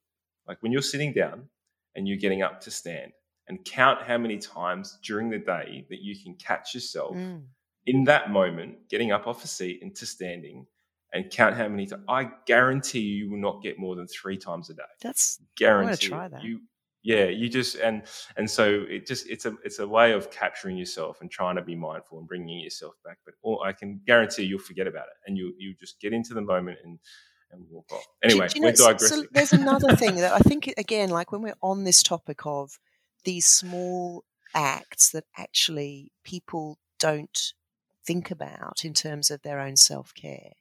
like 0.46 0.62
when 0.62 0.72
you're 0.72 0.82
sitting 0.82 1.12
down 1.12 1.48
and 1.94 2.08
you're 2.08 2.18
getting 2.18 2.42
up 2.42 2.60
to 2.62 2.70
stand, 2.70 3.12
and 3.48 3.64
count 3.64 4.02
how 4.02 4.18
many 4.18 4.38
times 4.38 4.98
during 5.04 5.30
the 5.30 5.38
day 5.38 5.87
that 5.90 6.00
you 6.00 6.16
can 6.22 6.34
catch 6.34 6.74
yourself 6.74 7.14
mm. 7.14 7.42
In 7.87 8.05
that 8.05 8.31
moment 8.31 8.88
getting 8.88 9.12
up 9.12 9.27
off 9.27 9.44
a 9.44 9.47
seat 9.47 9.81
into 9.83 10.07
standing 10.07 10.66
and 11.12 11.31
count 11.31 11.57
how 11.57 11.68
many 11.68 11.87
times. 11.87 12.03
I 12.09 12.31
guarantee 12.47 13.01
you, 13.01 13.25
you 13.25 13.31
will 13.31 13.38
not 13.38 13.62
get 13.62 13.79
more 13.79 13.94
than 13.94 14.07
three 14.07 14.37
times 14.37 14.68
a 14.70 14.75
day. 14.75 14.83
That's 15.01 15.40
guarantee. 15.57 15.87
I 15.87 15.90
want 15.90 16.01
to 16.01 16.09
try 16.09 16.29
that. 16.29 16.44
You, 16.44 16.61
yeah, 17.03 17.27
you 17.27 17.49
just 17.49 17.77
and 17.77 18.03
and 18.37 18.51
so 18.51 18.85
it 18.88 19.07
just 19.07 19.29
it's 19.29 19.44
a 19.44 19.55
it's 19.62 19.79
a 19.79 19.87
way 19.87 20.12
of 20.12 20.31
capturing 20.31 20.77
yourself 20.77 21.20
and 21.20 21.31
trying 21.31 21.57
to 21.57 21.62
be 21.62 21.77
mindful 21.77 22.18
and 22.18 22.27
bringing 22.27 22.59
yourself 22.61 22.94
back. 23.05 23.18
But 23.25 23.35
all, 23.42 23.62
I 23.62 23.73
can 23.73 24.01
guarantee 24.07 24.44
you'll 24.44 24.59
forget 24.59 24.87
about 24.87 25.05
it 25.05 25.29
and 25.29 25.37
you 25.37 25.53
you 25.59 25.75
just 25.79 26.01
get 26.01 26.12
into 26.12 26.35
the 26.35 26.40
moment 26.40 26.79
and 26.83 26.99
and 27.53 27.64
walk 27.70 27.92
off. 27.92 28.07
Anyway, 28.23 28.49
do, 28.49 28.55
do 28.55 28.61
we're 28.62 28.70
know, 28.70 28.77
digressing. 28.77 29.23
So 29.23 29.27
there's 29.33 29.53
another 29.53 29.94
thing 29.97 30.16
that 30.16 30.33
I 30.33 30.38
think 30.38 30.73
again, 30.79 31.11
like 31.11 31.31
when 31.31 31.42
we're 31.42 31.55
on 31.62 31.85
this 31.85 32.03
topic 32.03 32.40
of 32.47 32.79
these 33.25 33.47
small 33.47 34.25
acts 34.55 35.11
that 35.11 35.25
actually 35.37 36.11
people 36.25 36.79
don't 36.99 37.53
think 38.07 38.31
about 38.31 38.85
in 38.85 38.95
terms 38.95 39.31
of 39.31 39.43
their 39.43 39.61
own 39.61 39.77
self 39.77 40.14
care 40.14 40.53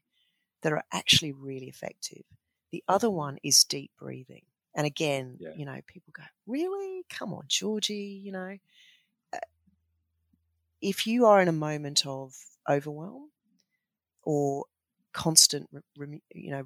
that 0.61 0.73
are 0.73 0.83
actually 0.91 1.31
really 1.31 1.67
effective. 1.67 2.23
The 2.71 2.83
other 2.87 3.09
one 3.09 3.37
is 3.43 3.63
deep 3.63 3.91
breathing. 3.99 4.43
And 4.75 4.87
again, 4.87 5.37
yeah. 5.39 5.49
you 5.55 5.65
know, 5.65 5.79
people 5.85 6.13
go, 6.15 6.23
really? 6.47 7.05
Come 7.09 7.33
on, 7.33 7.43
Georgie, 7.47 8.21
you 8.23 8.31
know. 8.31 8.57
Uh, 9.31 9.37
if 10.81 11.05
you 11.05 11.25
are 11.25 11.41
in 11.41 11.47
a 11.47 11.53
moment 11.53 12.05
of 12.07 12.33
overwhelm 12.67 13.29
or 14.23 14.65
constant, 15.13 15.69
you 16.33 16.51
know, 16.51 16.63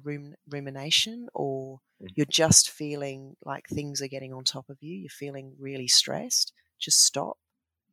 rumination, 0.48 1.28
or 1.34 1.80
mm-hmm. 2.02 2.06
you're 2.14 2.26
just 2.30 2.70
feeling 2.70 3.36
like 3.44 3.68
things 3.68 4.00
are 4.00 4.08
getting 4.08 4.32
on 4.32 4.44
top 4.44 4.70
of 4.70 4.78
you, 4.80 4.96
you're 4.96 5.10
feeling 5.10 5.54
really 5.58 5.88
stressed, 5.88 6.52
just 6.78 7.04
stop 7.04 7.36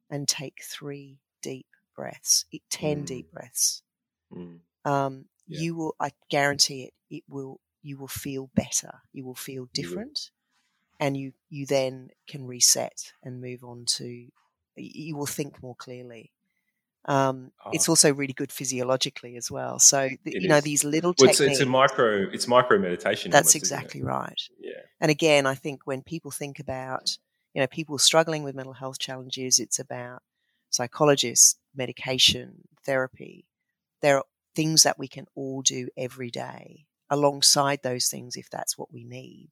and 0.09 0.27
take 0.27 0.61
three 0.63 1.19
deep 1.41 1.67
breaths, 1.95 2.45
10 2.69 3.03
mm. 3.03 3.05
deep 3.05 3.31
breaths. 3.31 3.81
Mm. 4.33 4.59
Um, 4.83 5.25
yeah. 5.47 5.59
you 5.59 5.75
will, 5.75 5.95
I 5.99 6.11
guarantee 6.29 6.83
it, 6.83 6.93
it 7.09 7.23
will, 7.27 7.59
you 7.81 7.97
will 7.97 8.07
feel 8.07 8.49
better. 8.55 9.01
You 9.13 9.25
will 9.25 9.35
feel 9.35 9.67
different. 9.73 10.31
And 10.99 11.17
you, 11.17 11.33
you 11.49 11.65
then 11.65 12.09
can 12.27 12.45
reset 12.47 13.11
and 13.23 13.41
move 13.41 13.63
on 13.63 13.85
to, 13.85 14.27
you 14.75 15.15
will 15.15 15.25
think 15.25 15.61
more 15.61 15.75
clearly. 15.75 16.31
Um, 17.07 17.51
oh. 17.63 17.69
It's 17.71 17.87
also 17.87 18.13
really 18.13 18.33
good 18.33 18.51
physiologically 18.51 19.35
as 19.37 19.51
well. 19.51 19.79
So 19.79 20.03
you 20.03 20.17
is. 20.25 20.45
know 20.45 20.59
these 20.59 20.83
little 20.83 21.13
well, 21.19 21.29
techniques. 21.29 21.39
It's, 21.39 21.51
it's, 21.51 21.61
a 21.61 21.65
micro. 21.69 22.27
It's 22.31 22.47
micro 22.47 22.79
meditation. 22.79 23.31
That's 23.31 23.49
almost, 23.49 23.55
exactly 23.55 24.01
right. 24.01 24.41
Yeah. 24.59 24.81
And 24.99 25.11
again, 25.11 25.45
I 25.45 25.53
think 25.53 25.81
when 25.85 26.01
people 26.01 26.31
think 26.31 26.59
about 26.59 27.17
you 27.53 27.61
know 27.61 27.67
people 27.67 27.97
struggling 27.99 28.43
with 28.43 28.55
mental 28.55 28.73
health 28.73 28.97
challenges, 28.97 29.59
it's 29.59 29.77
about 29.77 30.23
psychologists, 30.69 31.55
medication, 31.75 32.67
therapy. 32.85 33.45
There 34.01 34.17
are 34.17 34.25
things 34.55 34.83
that 34.83 34.99
we 34.99 35.07
can 35.07 35.25
all 35.35 35.61
do 35.61 35.89
every 35.97 36.29
day 36.29 36.85
alongside 37.09 37.81
those 37.83 38.07
things 38.07 38.35
if 38.35 38.49
that's 38.49 38.77
what 38.77 38.91
we 38.91 39.03
need 39.03 39.49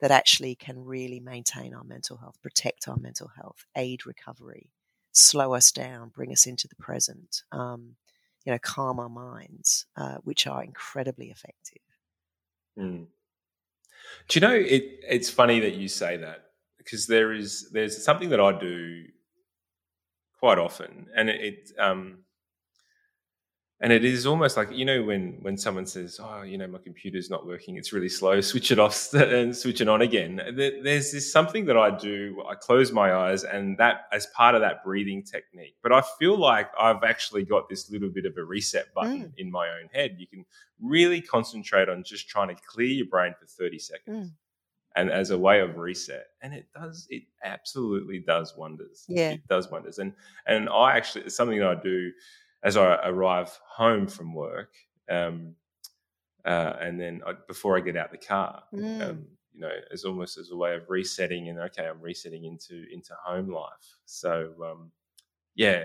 that 0.00 0.10
actually 0.10 0.54
can 0.54 0.84
really 0.84 1.18
maintain 1.20 1.74
our 1.74 1.84
mental 1.84 2.18
health, 2.18 2.40
protect 2.40 2.86
our 2.86 2.96
mental 2.96 3.30
health, 3.36 3.66
aid 3.76 4.06
recovery, 4.06 4.70
slow 5.12 5.54
us 5.54 5.72
down, 5.72 6.10
bring 6.14 6.30
us 6.30 6.46
into 6.46 6.68
the 6.68 6.76
present, 6.76 7.42
um, 7.50 7.96
you 8.44 8.52
know, 8.52 8.58
calm 8.62 9.00
our 9.00 9.08
minds, 9.08 9.86
uh, 9.96 10.16
which 10.22 10.46
are 10.46 10.62
incredibly 10.62 11.30
effective. 11.30 11.82
Mm. 12.78 13.06
Do 14.28 14.38
you 14.38 14.46
know 14.46 14.54
it? 14.54 15.00
It's 15.08 15.28
funny 15.28 15.58
that 15.60 15.74
you 15.74 15.88
say 15.88 16.16
that 16.18 16.44
because 16.78 17.06
there 17.06 17.32
is 17.32 17.70
there's 17.72 18.02
something 18.02 18.28
that 18.30 18.40
I 18.40 18.58
do 18.58 19.04
quite 20.38 20.58
often, 20.58 21.06
and 21.16 21.28
it, 21.28 21.40
it 21.40 21.72
um, 21.78 22.18
and 23.80 23.92
it 23.92 24.04
is 24.04 24.26
almost 24.26 24.56
like 24.56 24.70
you 24.72 24.84
know 24.84 25.02
when 25.02 25.38
when 25.42 25.56
someone 25.56 25.86
says 25.86 26.18
oh 26.20 26.42
you 26.42 26.58
know 26.58 26.66
my 26.66 26.78
computer's 26.78 27.30
not 27.30 27.46
working 27.46 27.76
it's 27.76 27.92
really 27.92 28.08
slow 28.08 28.40
switch 28.40 28.70
it 28.70 28.78
off 28.78 29.12
and 29.14 29.56
switch 29.56 29.80
it 29.80 29.88
on 29.88 30.02
again. 30.02 30.40
There's 30.56 31.12
this 31.12 31.32
something 31.32 31.64
that 31.66 31.76
i 31.76 31.90
do 31.90 32.42
i 32.48 32.54
close 32.54 32.92
my 32.92 33.12
eyes 33.12 33.44
and 33.44 33.78
that 33.78 34.02
as 34.12 34.26
part 34.26 34.54
of 34.54 34.60
that 34.62 34.84
breathing 34.84 35.22
technique. 35.22 35.76
But 35.82 35.92
i 35.92 36.02
feel 36.18 36.36
like 36.36 36.70
i've 36.78 37.04
actually 37.04 37.44
got 37.44 37.68
this 37.68 37.90
little 37.90 38.10
bit 38.10 38.26
of 38.26 38.36
a 38.36 38.44
reset 38.44 38.92
button 38.94 39.24
mm. 39.24 39.32
in 39.36 39.50
my 39.50 39.68
own 39.68 39.88
head. 39.92 40.16
You 40.18 40.26
can 40.26 40.44
really 40.80 41.20
concentrate 41.20 41.88
on 41.88 42.02
just 42.04 42.28
trying 42.28 42.48
to 42.48 42.62
clear 42.66 42.88
your 42.88 43.06
brain 43.06 43.34
for 43.38 43.46
30 43.46 43.78
seconds. 43.78 44.28
Mm. 44.28 44.32
And 44.96 45.10
as 45.10 45.30
a 45.30 45.38
way 45.38 45.60
of 45.60 45.76
reset 45.76 46.26
and 46.42 46.54
it 46.54 46.66
does 46.74 47.06
it 47.10 47.22
absolutely 47.44 48.18
does 48.18 48.54
wonders 48.56 49.04
yeah 49.08 49.30
it 49.30 49.46
does 49.48 49.70
wonders 49.70 49.98
and 49.98 50.12
and 50.46 50.68
i 50.68 50.96
actually 50.96 51.24
it's 51.24 51.36
something 51.36 51.58
that 51.58 51.68
i 51.68 51.82
do 51.82 52.10
as 52.62 52.76
I 52.76 52.98
arrive 53.04 53.56
home 53.68 54.06
from 54.06 54.34
work, 54.34 54.74
um, 55.08 55.54
uh, 56.44 56.74
and 56.80 57.00
then 57.00 57.20
I, 57.26 57.34
before 57.46 57.76
I 57.76 57.80
get 57.80 57.96
out 57.96 58.10
the 58.10 58.18
car, 58.18 58.62
mm. 58.74 59.08
um, 59.08 59.26
you 59.52 59.60
know, 59.60 59.70
as 59.92 60.04
almost 60.04 60.38
as 60.38 60.50
a 60.50 60.56
way 60.56 60.74
of 60.74 60.88
resetting 60.88 61.48
and 61.48 61.58
okay, 61.58 61.86
I'm 61.86 62.00
resetting 62.00 62.44
into 62.44 62.84
into 62.92 63.14
home 63.24 63.50
life. 63.50 63.96
So 64.06 64.52
um, 64.64 64.92
yeah, 65.54 65.84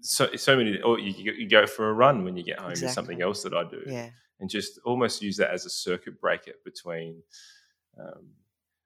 so 0.00 0.34
so 0.36 0.56
many. 0.56 0.80
Or 0.80 0.98
you, 0.98 1.32
you, 1.32 1.48
go 1.48 1.66
for 1.66 1.90
a 1.90 1.92
run 1.92 2.24
when 2.24 2.36
you 2.36 2.44
get 2.44 2.58
home. 2.58 2.70
Exactly. 2.70 2.88
Is 2.88 2.94
something 2.94 3.22
else 3.22 3.42
that 3.42 3.54
I 3.54 3.64
do. 3.64 3.82
Yeah, 3.86 4.10
and 4.40 4.48
just 4.48 4.78
almost 4.84 5.22
use 5.22 5.36
that 5.38 5.50
as 5.50 5.66
a 5.66 5.70
circuit 5.70 6.20
breaker 6.20 6.52
between 6.64 7.22
um, 7.98 8.28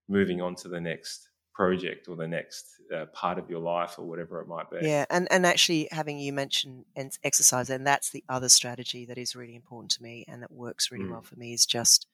moving 0.08 0.40
on 0.40 0.54
to 0.56 0.68
the 0.68 0.80
next 0.80 1.28
project 1.58 2.08
or 2.08 2.14
the 2.14 2.28
next 2.28 2.80
uh, 2.94 3.06
part 3.06 3.36
of 3.36 3.50
your 3.50 3.58
life 3.58 3.98
or 3.98 4.04
whatever 4.04 4.40
it 4.40 4.46
might 4.46 4.70
be. 4.70 4.78
Yeah, 4.82 5.04
and 5.10 5.26
and 5.30 5.44
actually 5.44 5.88
having 5.90 6.18
you 6.18 6.32
mention 6.32 6.84
exercise, 7.24 7.68
and 7.68 7.86
that's 7.86 8.10
the 8.10 8.24
other 8.28 8.48
strategy 8.48 9.04
that 9.06 9.18
is 9.18 9.34
really 9.34 9.56
important 9.56 9.90
to 9.92 10.02
me 10.02 10.24
and 10.28 10.42
that 10.42 10.52
works 10.52 10.90
really 10.90 11.04
mm. 11.04 11.10
well 11.10 11.22
for 11.22 11.36
me 11.36 11.52
is 11.52 11.66
just, 11.66 12.06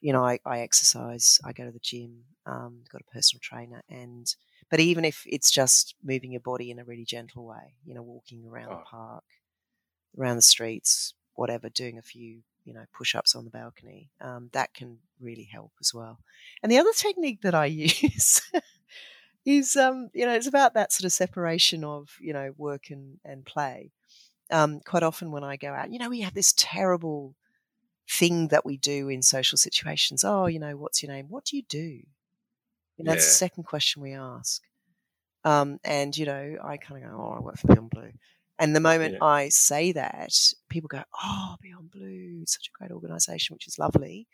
you 0.00 0.12
know, 0.12 0.24
I, 0.24 0.38
I 0.46 0.60
exercise, 0.60 1.40
I 1.44 1.52
go 1.52 1.64
to 1.64 1.72
the 1.72 1.80
gym, 1.80 2.22
um, 2.46 2.84
got 2.90 3.02
a 3.02 3.12
personal 3.12 3.40
trainer, 3.42 3.82
and 3.90 4.32
but 4.70 4.80
even 4.80 5.04
if 5.04 5.24
it's 5.26 5.50
just 5.50 5.94
moving 6.02 6.32
your 6.32 6.40
body 6.40 6.70
in 6.70 6.78
a 6.78 6.84
really 6.84 7.04
gentle 7.04 7.44
way, 7.46 7.74
you 7.84 7.94
know, 7.94 8.02
walking 8.02 8.46
around 8.46 8.68
oh. 8.70 8.76
the 8.76 8.84
park, 8.84 9.24
around 10.16 10.36
the 10.36 10.42
streets, 10.42 11.14
whatever, 11.34 11.68
doing 11.68 11.98
a 11.98 12.02
few 12.02 12.42
you 12.68 12.74
know 12.74 12.84
push 12.96 13.14
ups 13.14 13.34
on 13.34 13.44
the 13.44 13.50
balcony. 13.50 14.10
Um, 14.20 14.50
that 14.52 14.74
can 14.74 14.98
really 15.18 15.48
help 15.50 15.72
as 15.80 15.94
well. 15.94 16.18
And 16.62 16.70
the 16.70 16.78
other 16.78 16.92
technique 16.94 17.40
that 17.42 17.54
I 17.54 17.64
use 17.86 18.42
is 19.46 19.74
um, 19.76 20.10
you 20.12 20.26
know 20.26 20.34
it's 20.34 20.46
about 20.46 20.74
that 20.74 20.92
sort 20.92 21.06
of 21.06 21.12
separation 21.12 21.82
of 21.82 22.10
you 22.20 22.34
know 22.34 22.52
work 22.58 22.90
and 22.90 23.18
and 23.24 23.44
play. 23.44 23.90
Um, 24.50 24.80
quite 24.80 25.02
often 25.02 25.30
when 25.30 25.44
I 25.44 25.56
go 25.56 25.72
out, 25.72 25.90
you 25.92 25.98
know, 25.98 26.08
we 26.08 26.20
have 26.20 26.32
this 26.34 26.54
terrible 26.56 27.34
thing 28.10 28.48
that 28.48 28.64
we 28.64 28.78
do 28.78 29.08
in 29.08 29.20
social 29.22 29.58
situations. 29.58 30.24
Oh, 30.24 30.46
you 30.46 30.58
know, 30.58 30.76
what's 30.76 31.02
your 31.02 31.12
name? 31.12 31.26
What 31.28 31.44
do 31.44 31.56
you 31.56 31.62
do? 31.68 31.78
You 31.78 33.04
know, 33.04 33.10
yeah. 33.10 33.14
that's 33.14 33.26
the 33.26 33.32
second 33.32 33.64
question 33.64 34.02
we 34.02 34.14
ask. 34.14 34.62
Um, 35.44 35.78
and 35.84 36.16
you 36.16 36.26
know, 36.26 36.56
I 36.62 36.76
kind 36.76 37.02
of 37.02 37.10
go, 37.10 37.16
oh, 37.16 37.36
I 37.38 37.40
work 37.40 37.58
for 37.58 37.68
Beyond 37.68 37.90
Blue. 37.90 38.12
And 38.58 38.74
the 38.74 38.80
moment 38.80 39.14
yeah. 39.14 39.24
I 39.24 39.48
say 39.50 39.92
that, 39.92 40.34
people 40.68 40.88
go, 40.88 41.04
"Oh, 41.22 41.56
Beyond 41.62 41.90
Blue, 41.90 42.44
such 42.46 42.68
a 42.68 42.76
great 42.76 42.90
organisation," 42.90 43.54
which 43.54 43.68
is 43.68 43.78
lovely. 43.78 44.26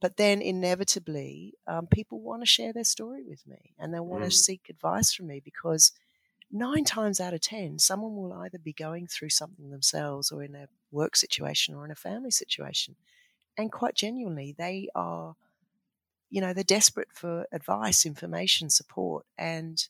But 0.00 0.16
then 0.16 0.40
inevitably, 0.42 1.54
um, 1.66 1.86
people 1.86 2.20
want 2.20 2.42
to 2.42 2.46
share 2.46 2.72
their 2.72 2.84
story 2.84 3.22
with 3.22 3.46
me, 3.46 3.74
and 3.78 3.94
they 3.94 4.00
want 4.00 4.24
mm. 4.24 4.26
to 4.26 4.32
seek 4.32 4.68
advice 4.68 5.12
from 5.12 5.28
me 5.28 5.40
because 5.44 5.92
nine 6.50 6.84
times 6.84 7.20
out 7.20 7.34
of 7.34 7.40
ten, 7.40 7.78
someone 7.78 8.16
will 8.16 8.32
either 8.32 8.58
be 8.58 8.72
going 8.72 9.06
through 9.06 9.30
something 9.30 9.70
themselves, 9.70 10.32
or 10.32 10.42
in 10.42 10.54
a 10.54 10.68
work 10.90 11.16
situation, 11.16 11.74
or 11.74 11.84
in 11.84 11.90
a 11.90 11.96
family 11.96 12.30
situation, 12.30 12.96
and 13.56 13.70
quite 13.72 13.94
genuinely, 13.94 14.54
they 14.56 14.88
are, 14.94 15.36
you 16.30 16.40
know, 16.40 16.52
they're 16.52 16.64
desperate 16.64 17.12
for 17.12 17.46
advice, 17.52 18.06
information, 18.06 18.70
support, 18.70 19.24
and 19.36 19.88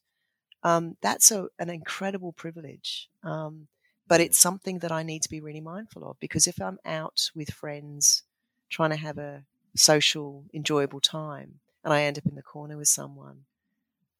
um, 0.62 0.96
that's 1.00 1.30
a, 1.30 1.48
an 1.58 1.70
incredible 1.70 2.32
privilege. 2.32 3.08
Um, 3.22 3.68
but 4.08 4.20
it's 4.20 4.38
something 4.38 4.78
that 4.80 4.90
I 4.90 5.02
need 5.02 5.22
to 5.22 5.30
be 5.30 5.40
really 5.40 5.60
mindful 5.60 6.08
of 6.08 6.18
because 6.18 6.46
if 6.46 6.60
I'm 6.60 6.78
out 6.84 7.30
with 7.34 7.50
friends 7.50 8.22
trying 8.70 8.90
to 8.90 8.96
have 8.96 9.18
a 9.18 9.44
social, 9.76 10.44
enjoyable 10.52 11.00
time 11.00 11.60
and 11.84 11.92
I 11.92 12.02
end 12.02 12.18
up 12.18 12.26
in 12.26 12.34
the 12.34 12.42
corner 12.42 12.76
with 12.76 12.88
someone, 12.88 13.44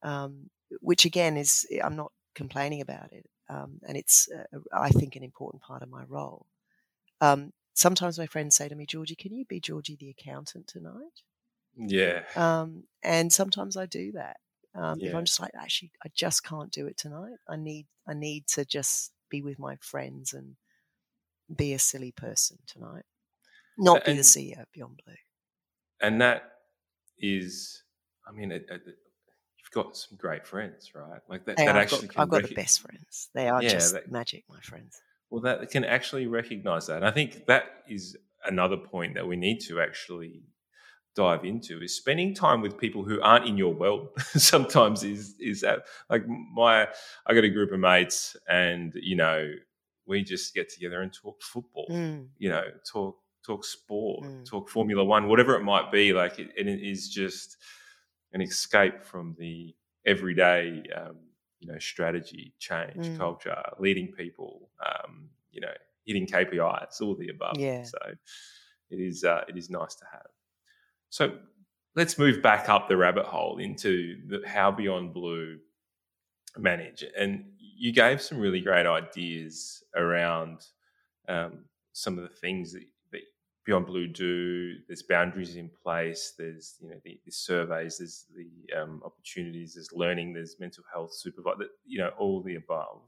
um, 0.03 0.49
which 0.79 1.05
again 1.05 1.37
is, 1.37 1.67
I'm 1.83 1.95
not 1.95 2.11
complaining 2.35 2.81
about 2.81 3.11
it. 3.11 3.29
Um, 3.49 3.79
and 3.87 3.97
it's, 3.97 4.29
uh, 4.31 4.59
I 4.71 4.89
think, 4.89 5.15
an 5.15 5.23
important 5.23 5.63
part 5.63 5.81
of 5.81 5.89
my 5.89 6.03
role. 6.07 6.45
Um, 7.19 7.51
sometimes 7.73 8.19
my 8.19 8.27
friends 8.27 8.55
say 8.55 8.69
to 8.69 8.75
me, 8.75 8.85
Georgie, 8.85 9.15
can 9.15 9.33
you 9.33 9.43
be 9.45 9.59
Georgie 9.59 9.97
the 9.99 10.11
accountant 10.11 10.67
tonight? 10.67 11.23
Yeah. 11.75 12.23
Um, 12.35 12.83
and 13.01 13.33
sometimes 13.33 13.75
I 13.75 13.87
do 13.87 14.11
that. 14.11 14.37
Um, 14.75 14.99
If 15.01 15.15
I'm 15.15 15.25
just 15.25 15.39
like, 15.39 15.51
actually, 15.59 15.91
I 16.05 16.09
just 16.13 16.43
can't 16.43 16.71
do 16.71 16.85
it 16.85 16.97
tonight. 16.97 17.37
I 17.47 17.55
need, 17.55 17.87
I 18.07 18.13
need 18.13 18.45
to 18.49 18.65
just 18.65 19.11
be 19.29 19.41
with 19.41 19.59
my 19.59 19.75
friends 19.81 20.33
and 20.33 20.55
be 21.55 21.73
a 21.73 21.79
silly 21.79 22.11
person 22.11 22.57
tonight, 22.67 23.03
not 23.77 24.05
be 24.05 24.13
the 24.13 24.21
CEO 24.21 24.61
of 24.61 24.71
Beyond 24.71 24.99
Blue. 25.05 25.15
and 26.01 26.21
that 26.21 26.43
is, 27.19 27.83
I 28.27 28.31
mean, 28.31 28.51
it, 28.51 28.65
it, 28.69 28.81
you've 28.85 29.71
got 29.73 29.97
some 29.97 30.17
great 30.17 30.45
friends, 30.47 30.91
right? 30.95 31.19
Like 31.27 31.45
that, 31.45 31.57
that 31.57 31.75
actually 31.75 32.07
got, 32.07 32.19
I've 32.23 32.29
got 32.29 32.47
the 32.47 32.55
best 32.55 32.81
friends. 32.81 33.29
They 33.33 33.47
are 33.49 33.61
Yeah, 33.61 33.69
just 33.69 33.93
that- 33.93 34.11
magic, 34.11 34.43
my 34.49 34.59
friends. 34.61 34.99
Well, 35.29 35.41
that 35.41 35.69
can 35.69 35.83
actually 35.85 36.25
recognize 36.27 36.87
that. 36.87 36.97
And 36.97 37.05
I 37.05 37.11
think 37.11 37.45
that 37.45 37.65
is 37.87 38.17
another 38.45 38.77
point 38.77 39.13
that 39.13 39.27
we 39.27 39.35
need 39.35 39.59
to 39.67 39.79
actually 39.79 40.41
dive 41.15 41.43
into 41.43 41.81
is 41.81 41.95
spending 41.95 42.33
time 42.33 42.61
with 42.61 42.77
people 42.77 43.03
who 43.03 43.21
aren't 43.21 43.45
in 43.45 43.57
your 43.57 43.73
world 43.73 44.09
sometimes 44.37 45.03
is 45.03 45.35
is 45.39 45.61
that 45.61 45.83
like 46.09 46.25
my 46.27 46.87
I 47.27 47.33
got 47.33 47.43
a 47.43 47.49
group 47.49 47.71
of 47.71 47.79
mates 47.79 48.37
and 48.47 48.93
you 48.95 49.15
know 49.15 49.51
we 50.05 50.23
just 50.23 50.53
get 50.53 50.69
together 50.69 51.01
and 51.01 51.11
talk 51.13 51.41
football 51.41 51.87
Mm, 51.89 52.27
you 52.37 52.49
know 52.49 52.63
talk 52.89 53.17
talk 53.45 53.65
sport 53.65 54.25
Mm. 54.25 54.45
talk 54.45 54.69
formula 54.69 55.03
1 55.03 55.27
whatever 55.27 55.55
it 55.55 55.63
might 55.63 55.91
be 55.91 56.13
like 56.13 56.39
it, 56.39 56.49
and 56.57 56.69
it 56.69 56.81
is 56.81 57.09
just 57.09 57.57
an 58.33 58.41
escape 58.41 59.03
from 59.03 59.35
the 59.39 59.75
everyday 60.05 60.83
um, 60.95 61.17
you 61.59 61.67
know 61.67 61.79
strategy 61.79 62.53
change 62.59 62.95
Mm. 62.95 63.17
culture 63.17 63.61
leading 63.79 64.11
people 64.11 64.69
um, 64.85 65.29
you 65.51 65.59
know 65.61 65.73
hitting 66.05 66.25
KPIs 66.27 67.01
all 67.01 67.15
the 67.15 67.29
above 67.29 67.57
Yeah. 67.59 67.83
so 67.83 67.97
it 68.89 68.99
is 68.99 69.23
uh, 69.23 69.43
it 69.47 69.57
is 69.57 69.69
nice 69.69 69.95
to 69.95 70.05
have 70.11 70.27
so 71.09 71.37
let's 71.95 72.17
move 72.17 72.41
back 72.41 72.69
up 72.69 72.87
the 72.87 72.97
rabbit 72.97 73.25
hole 73.25 73.57
into 73.57 74.17
the, 74.27 74.47
how 74.47 74.71
Beyond 74.71 75.13
Blue 75.13 75.57
manage. 76.57 77.03
And 77.17 77.45
you 77.59 77.91
gave 77.91 78.21
some 78.21 78.39
really 78.39 78.61
great 78.61 78.85
ideas 78.85 79.83
around 79.95 80.65
um, 81.27 81.65
some 81.93 82.17
of 82.17 82.23
the 82.23 82.35
things 82.35 82.73
that, 82.73 82.83
that 83.11 83.21
Beyond 83.65 83.85
Blue 83.85 84.07
do. 84.07 84.75
There's 84.87 85.03
boundaries 85.03 85.55
in 85.55 85.69
place. 85.83 86.33
There's 86.37 86.75
you 86.81 86.89
know 86.89 86.97
the, 87.03 87.19
the 87.25 87.31
surveys. 87.31 87.97
There's 87.97 88.25
the 88.35 88.79
um, 88.79 89.01
opportunities. 89.05 89.75
There's 89.75 89.91
learning. 89.93 90.33
There's 90.33 90.55
mental 90.59 90.83
health 90.91 91.13
supervisor. 91.13 91.69
You 91.85 91.99
know 91.99 92.11
all 92.17 92.41
the 92.41 92.55
above. 92.55 93.01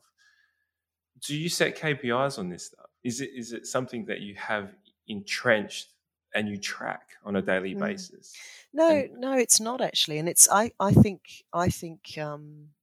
Do 1.26 1.36
you 1.36 1.50
set 1.50 1.78
KPIs 1.78 2.40
on 2.40 2.50
this 2.50 2.68
stuff? 2.68 2.88
Is 3.04 3.22
it 3.22 3.32
is 3.36 3.54
it 3.54 3.68
something 3.68 4.06
that 4.06 4.22
you 4.22 4.36
have 4.36 4.74
entrenched 5.08 5.90
and 6.36 6.48
you 6.50 6.58
track 6.58 7.10
on 7.24 7.36
a 7.36 7.42
daily 7.42 7.76
Mm. 7.76 7.80
basis? 7.80 8.36
No, 8.74 8.90
And- 8.90 9.20
no, 9.20 9.34
it's 9.34 9.60
not 9.60 9.82
actually, 9.82 10.18
and 10.20 10.30
it's 10.30 10.48
I 10.50 10.72
I 10.80 10.94
think 10.94 11.44
I 11.54 11.70
think 11.70 12.18
um, 12.18 12.74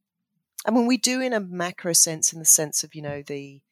I 0.66 0.70
mean 0.70 0.87
we 0.87 0.96
do 0.98 1.20
in 1.20 1.32
a 1.32 1.40
macro 1.40 1.92
sense, 1.94 2.32
in 2.32 2.38
the 2.40 2.44
sense 2.44 2.84
of 2.84 2.94
you 2.94 3.02
know 3.02 3.22
the 3.22 3.62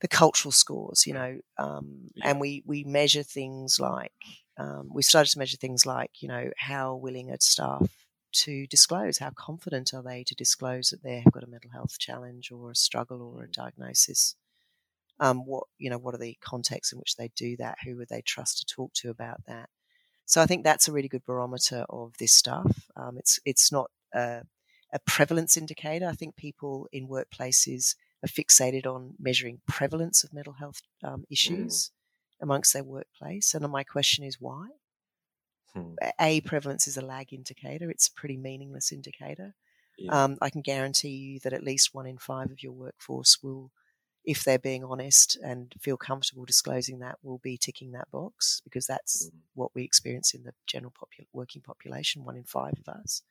the 0.00 0.08
cultural 0.08 0.52
scores, 0.52 1.06
you 1.06 1.14
know, 1.14 1.40
um, 1.58 2.08
Yeah. 2.14 2.30
and 2.30 2.40
we 2.40 2.62
we 2.66 2.84
measure 2.84 3.22
things 3.22 3.80
like 3.80 4.12
um, 4.58 4.90
we 4.92 5.02
started 5.02 5.30
to 5.32 5.38
measure 5.38 5.56
things 5.56 5.86
like 5.86 6.22
you 6.22 6.28
know 6.28 6.50
how 6.58 6.94
willing 6.96 7.30
are 7.30 7.38
staff 7.40 8.06
to 8.32 8.66
disclose, 8.66 9.18
how 9.18 9.30
confident 9.30 9.94
are 9.94 10.02
they 10.02 10.22
to 10.24 10.34
disclose 10.34 10.90
that 10.90 11.02
they 11.02 11.20
have 11.20 11.32
got 11.32 11.44
a 11.44 11.46
mental 11.46 11.70
health 11.70 11.98
challenge 11.98 12.50
or 12.52 12.70
a 12.70 12.74
struggle 12.76 13.22
or 13.22 13.44
a 13.44 13.50
diagnosis. 13.50 14.36
Um, 15.18 15.46
what 15.46 15.64
you 15.78 15.88
know, 15.88 15.98
what 15.98 16.14
are 16.14 16.18
the 16.18 16.36
contexts 16.42 16.92
in 16.92 16.98
which 16.98 17.16
they 17.16 17.30
do 17.36 17.56
that? 17.56 17.78
Who 17.84 17.96
would 17.96 18.08
they 18.08 18.22
trust 18.22 18.58
to 18.58 18.66
talk 18.66 18.92
to 18.94 19.10
about 19.10 19.44
that? 19.46 19.68
So 20.26 20.42
I 20.42 20.46
think 20.46 20.64
that's 20.64 20.88
a 20.88 20.92
really 20.92 21.08
good 21.08 21.24
barometer 21.24 21.86
of 21.88 22.16
this 22.18 22.32
stuff. 22.32 22.90
Um, 22.96 23.16
it's 23.16 23.40
it's 23.44 23.72
not 23.72 23.90
a, 24.14 24.42
a 24.92 24.98
prevalence 25.06 25.56
indicator. 25.56 26.06
I 26.06 26.12
think 26.12 26.36
people 26.36 26.88
in 26.92 27.08
workplaces 27.08 27.94
are 28.24 28.28
fixated 28.28 28.86
on 28.86 29.14
measuring 29.18 29.60
prevalence 29.66 30.24
of 30.24 30.32
mental 30.32 30.54
health 30.54 30.82
um, 31.02 31.24
issues 31.30 31.90
amongst 32.40 32.72
their 32.72 32.84
workplace. 32.84 33.54
And 33.54 33.66
my 33.70 33.84
question 33.84 34.24
is 34.24 34.40
why? 34.40 34.68
Hmm. 35.74 35.94
A 36.20 36.40
prevalence 36.40 36.86
is 36.86 36.96
a 36.96 37.04
lag 37.04 37.32
indicator. 37.32 37.90
It's 37.90 38.08
a 38.08 38.12
pretty 38.12 38.36
meaningless 38.36 38.92
indicator. 38.92 39.54
Yeah. 39.98 40.24
Um, 40.24 40.38
I 40.42 40.50
can 40.50 40.62
guarantee 40.62 41.08
you 41.08 41.40
that 41.40 41.52
at 41.52 41.64
least 41.64 41.94
one 41.94 42.06
in 42.06 42.18
five 42.18 42.50
of 42.50 42.62
your 42.62 42.72
workforce 42.72 43.38
will, 43.42 43.70
if 44.26 44.44
they're 44.44 44.58
being 44.58 44.84
honest 44.84 45.36
and 45.42 45.74
feel 45.80 45.96
comfortable 45.96 46.44
disclosing 46.44 46.98
that, 47.00 47.18
will 47.22 47.38
be 47.38 47.56
ticking 47.58 47.92
that 47.92 48.10
box 48.10 48.60
because 48.64 48.86
that's 48.86 49.30
Mm. 49.32 49.40
what 49.54 49.74
we 49.74 49.84
experience 49.84 50.34
in 50.34 50.44
the 50.44 50.54
general 50.66 50.92
working 51.32 51.62
population. 51.62 52.24
One 52.24 52.36
in 52.36 52.44
five 52.44 52.74
of 52.78 52.88
us, 52.88 53.22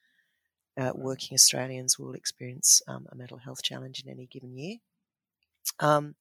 uh, 0.77 0.93
working 0.95 1.35
Australians, 1.35 1.99
will 1.99 2.13
experience 2.15 2.81
um, 2.87 3.07
a 3.11 3.15
mental 3.15 3.39
health 3.39 3.63
challenge 3.63 4.01
in 4.03 4.09
any 4.09 4.27
given 4.27 4.55
year. 4.57 4.77
Um, 5.79 6.15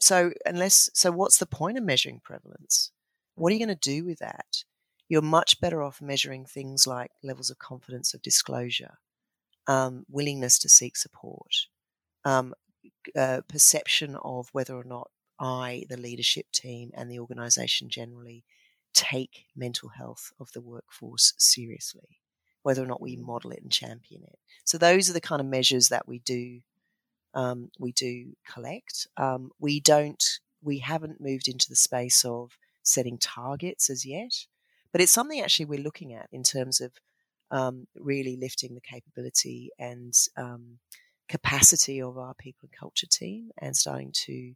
so, 0.00 0.32
unless 0.46 0.90
so, 0.94 1.10
what's 1.12 1.38
the 1.38 1.46
point 1.46 1.78
of 1.78 1.84
measuring 1.84 2.20
prevalence? 2.20 2.92
What 3.34 3.50
are 3.50 3.56
you 3.56 3.64
going 3.66 3.76
to 3.76 3.90
do 3.90 4.04
with 4.04 4.18
that? 4.20 4.64
You're 5.08 5.22
much 5.22 5.60
better 5.60 5.82
off 5.82 6.02
measuring 6.02 6.46
things 6.46 6.86
like 6.86 7.12
levels 7.22 7.50
of 7.50 7.58
confidence 7.58 8.14
of 8.14 8.22
disclosure, 8.22 8.98
um, 9.66 10.06
willingness 10.10 10.58
to 10.60 10.68
seek 10.68 10.96
support, 10.96 11.54
um, 12.24 12.54
uh, 13.16 13.40
perception 13.48 14.16
of 14.16 14.48
whether 14.52 14.74
or 14.74 14.84
not 14.84 15.10
I, 15.40 15.84
the 15.88 15.96
leadership 15.96 16.46
team, 16.52 16.90
and 16.94 17.10
the 17.10 17.20
organisation 17.20 17.88
generally 17.88 18.44
take 18.94 19.46
mental 19.54 19.90
health 19.90 20.32
of 20.40 20.50
the 20.52 20.60
workforce 20.60 21.34
seriously, 21.38 22.20
whether 22.62 22.82
or 22.82 22.86
not 22.86 23.00
we 23.00 23.16
model 23.16 23.52
it 23.52 23.62
and 23.62 23.70
champion 23.70 24.24
it. 24.24 24.38
So 24.64 24.78
those 24.78 25.08
are 25.08 25.12
the 25.12 25.20
kind 25.20 25.40
of 25.40 25.46
measures 25.46 25.88
that 25.88 26.08
we 26.08 26.18
do. 26.18 26.60
Um, 27.34 27.70
we 27.78 27.92
do 27.92 28.36
collect. 28.46 29.06
Um, 29.16 29.52
we 29.60 29.80
don't. 29.80 30.24
We 30.62 30.78
haven't 30.78 31.20
moved 31.20 31.46
into 31.46 31.68
the 31.68 31.76
space 31.76 32.24
of 32.24 32.58
setting 32.82 33.18
targets 33.18 33.90
as 33.90 34.04
yet, 34.04 34.46
but 34.90 35.00
it's 35.00 35.12
something 35.12 35.40
actually 35.40 35.66
we're 35.66 35.80
looking 35.80 36.14
at 36.14 36.28
in 36.32 36.42
terms 36.42 36.80
of 36.80 36.92
um, 37.50 37.86
really 37.94 38.36
lifting 38.36 38.74
the 38.74 38.80
capability 38.80 39.70
and 39.78 40.14
um, 40.36 40.78
capacity 41.28 42.00
of 42.00 42.18
our 42.18 42.34
people 42.34 42.68
and 42.68 42.78
culture 42.78 43.06
team 43.06 43.50
and 43.58 43.76
starting 43.76 44.10
to 44.12 44.54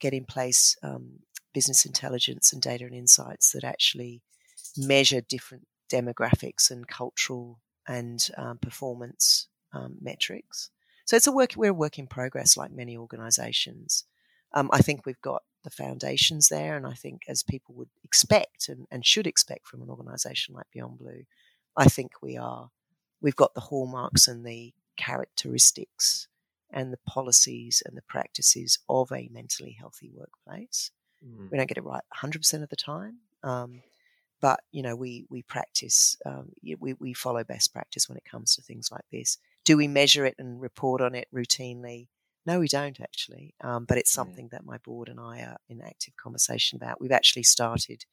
get 0.00 0.12
in 0.12 0.24
place 0.24 0.76
um, 0.82 1.20
business 1.54 1.84
intelligence 1.84 2.52
and 2.52 2.62
data 2.62 2.84
and 2.84 2.94
insights 2.94 3.52
that 3.52 3.64
actually 3.64 4.22
measure 4.76 5.20
different 5.20 5.66
demographics 5.90 6.70
and 6.70 6.88
cultural 6.88 7.60
and 7.86 8.30
um, 8.36 8.58
performance 8.58 9.48
um, 9.72 9.96
metrics. 10.00 10.70
So 11.04 11.16
it's 11.16 11.26
a 11.26 11.32
work 11.32 11.54
we're 11.56 11.70
a 11.70 11.74
work 11.74 11.98
in 11.98 12.06
progress, 12.06 12.56
like 12.56 12.70
many 12.70 12.96
organisations. 12.96 14.04
Um, 14.54 14.70
I 14.72 14.78
think 14.78 15.04
we've 15.04 15.20
got 15.20 15.42
the 15.64 15.70
foundations 15.70 16.48
there, 16.48 16.76
and 16.76 16.86
I 16.86 16.94
think 16.94 17.22
as 17.28 17.42
people 17.42 17.74
would 17.76 17.88
expect 18.04 18.68
and, 18.68 18.86
and 18.90 19.04
should 19.04 19.26
expect 19.26 19.66
from 19.66 19.82
an 19.82 19.90
organisation 19.90 20.54
like 20.54 20.66
Beyond 20.72 20.98
Blue, 20.98 21.24
I 21.76 21.86
think 21.86 22.12
we 22.22 22.36
are. 22.36 22.70
We've 23.20 23.36
got 23.36 23.54
the 23.54 23.60
hallmarks 23.60 24.28
and 24.28 24.44
the 24.44 24.72
characteristics 25.06 26.28
and 26.70 26.92
the 26.92 26.98
policies 27.06 27.82
and 27.86 27.96
the 27.96 28.02
practices 28.02 28.78
of 28.88 29.10
a 29.12 29.28
mentally 29.32 29.76
healthy 29.78 30.10
workplace. 30.14 30.90
Mm. 31.24 31.50
We 31.50 31.58
don't 31.58 31.68
get 31.68 31.76
it 31.78 31.84
right 31.84 32.02
100% 32.22 32.62
of 32.62 32.68
the 32.68 32.76
time, 32.76 33.18
um, 33.42 33.82
but 34.40 34.60
you 34.72 34.82
know 34.82 34.96
we 34.96 35.24
we 35.30 35.42
practice. 35.42 36.16
Um, 36.26 36.52
we 36.80 36.94
we 36.94 37.12
follow 37.14 37.44
best 37.44 37.72
practice 37.72 38.08
when 38.08 38.18
it 38.18 38.24
comes 38.24 38.54
to 38.56 38.62
things 38.62 38.90
like 38.90 39.04
this. 39.12 39.38
Do 39.64 39.76
we 39.76 39.86
measure 39.86 40.24
it 40.26 40.34
and 40.38 40.60
report 40.60 41.00
on 41.00 41.14
it 41.14 41.28
routinely? 41.32 42.08
No, 42.44 42.58
we 42.58 42.66
don't 42.66 43.00
actually. 43.00 43.54
Um, 43.60 43.84
but 43.84 43.98
it's 43.98 44.12
Yeah. 44.12 44.22
something 44.22 44.48
that 44.50 44.64
my 44.64 44.78
board 44.78 45.08
and 45.08 45.20
I 45.20 45.42
are 45.42 45.58
in 45.68 45.80
active 45.80 46.16
conversation 46.16 46.76
about. 46.76 47.00
We've 47.00 47.12
actually 47.20 47.44
started 47.44 48.04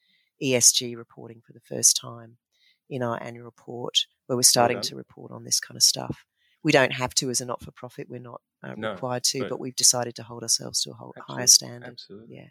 ESG 0.42 0.96
reporting 0.96 1.42
for 1.46 1.54
the 1.54 1.60
first 1.72 1.98
time 1.98 2.38
in 2.90 3.02
our 3.02 3.18
annual 3.24 3.46
report, 3.46 4.06
where 4.28 4.36
we're 4.38 4.44
starting 4.44 4.78
done. 4.78 4.84
to 4.90 4.96
report 4.96 5.32
on 5.32 5.46
this 5.46 5.60
kind 5.60 5.76
of 5.78 5.84
stuff. 5.84 6.26
We 6.64 6.72
don't 6.72 6.92
have 6.94 7.14
to 7.16 7.30
as 7.30 7.40
a 7.42 7.46
not 7.46 7.62
for 7.62 7.72
profit. 7.72 8.10
We're 8.10 8.20
not 8.20 8.42
uh, 8.64 8.74
No, 8.78 8.92
required 8.92 9.24
to, 9.26 9.40
but- 9.40 9.50
but, 9.50 9.60
we've 9.60 9.76
decided 9.76 10.16
to 10.16 10.24
hold 10.24 10.44
ourselves 10.44 10.82
to 10.84 10.92
a 10.92 10.94
whole, 10.94 11.14
higher 11.28 11.48
standard. 11.48 11.92
Absolutely. 11.92 12.36
Yeah. 12.36 12.48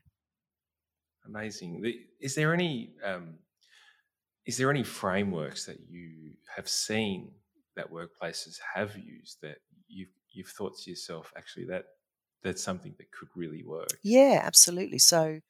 Amazing. 1.27 1.85
Is 2.21 2.35
there 2.35 2.55
any 2.55 2.95
um, 3.05 3.35
is 4.47 4.57
there 4.57 4.71
any 4.71 4.83
frameworks 4.83 5.67
that 5.67 5.79
you 5.91 6.33
have 6.57 6.69
seen 6.69 7.33
that 7.77 7.93
workplaces 7.93 8.59
have 8.75 8.97
used 8.97 9.39
that 9.43 9.59
you've 9.89 10.09
you've 10.33 10.49
thought 10.49 10.79
to 10.79 10.91
yourself, 10.91 11.33
actually 11.37 11.67
that 11.67 11.85
that's 12.43 12.63
something 12.63 12.95
that 12.99 13.11
could 13.13 13.29
really 13.37 13.63
work? 13.63 13.89
Yeah, 14.03 14.41
absolutely. 14.43 14.99
So 15.01 15.41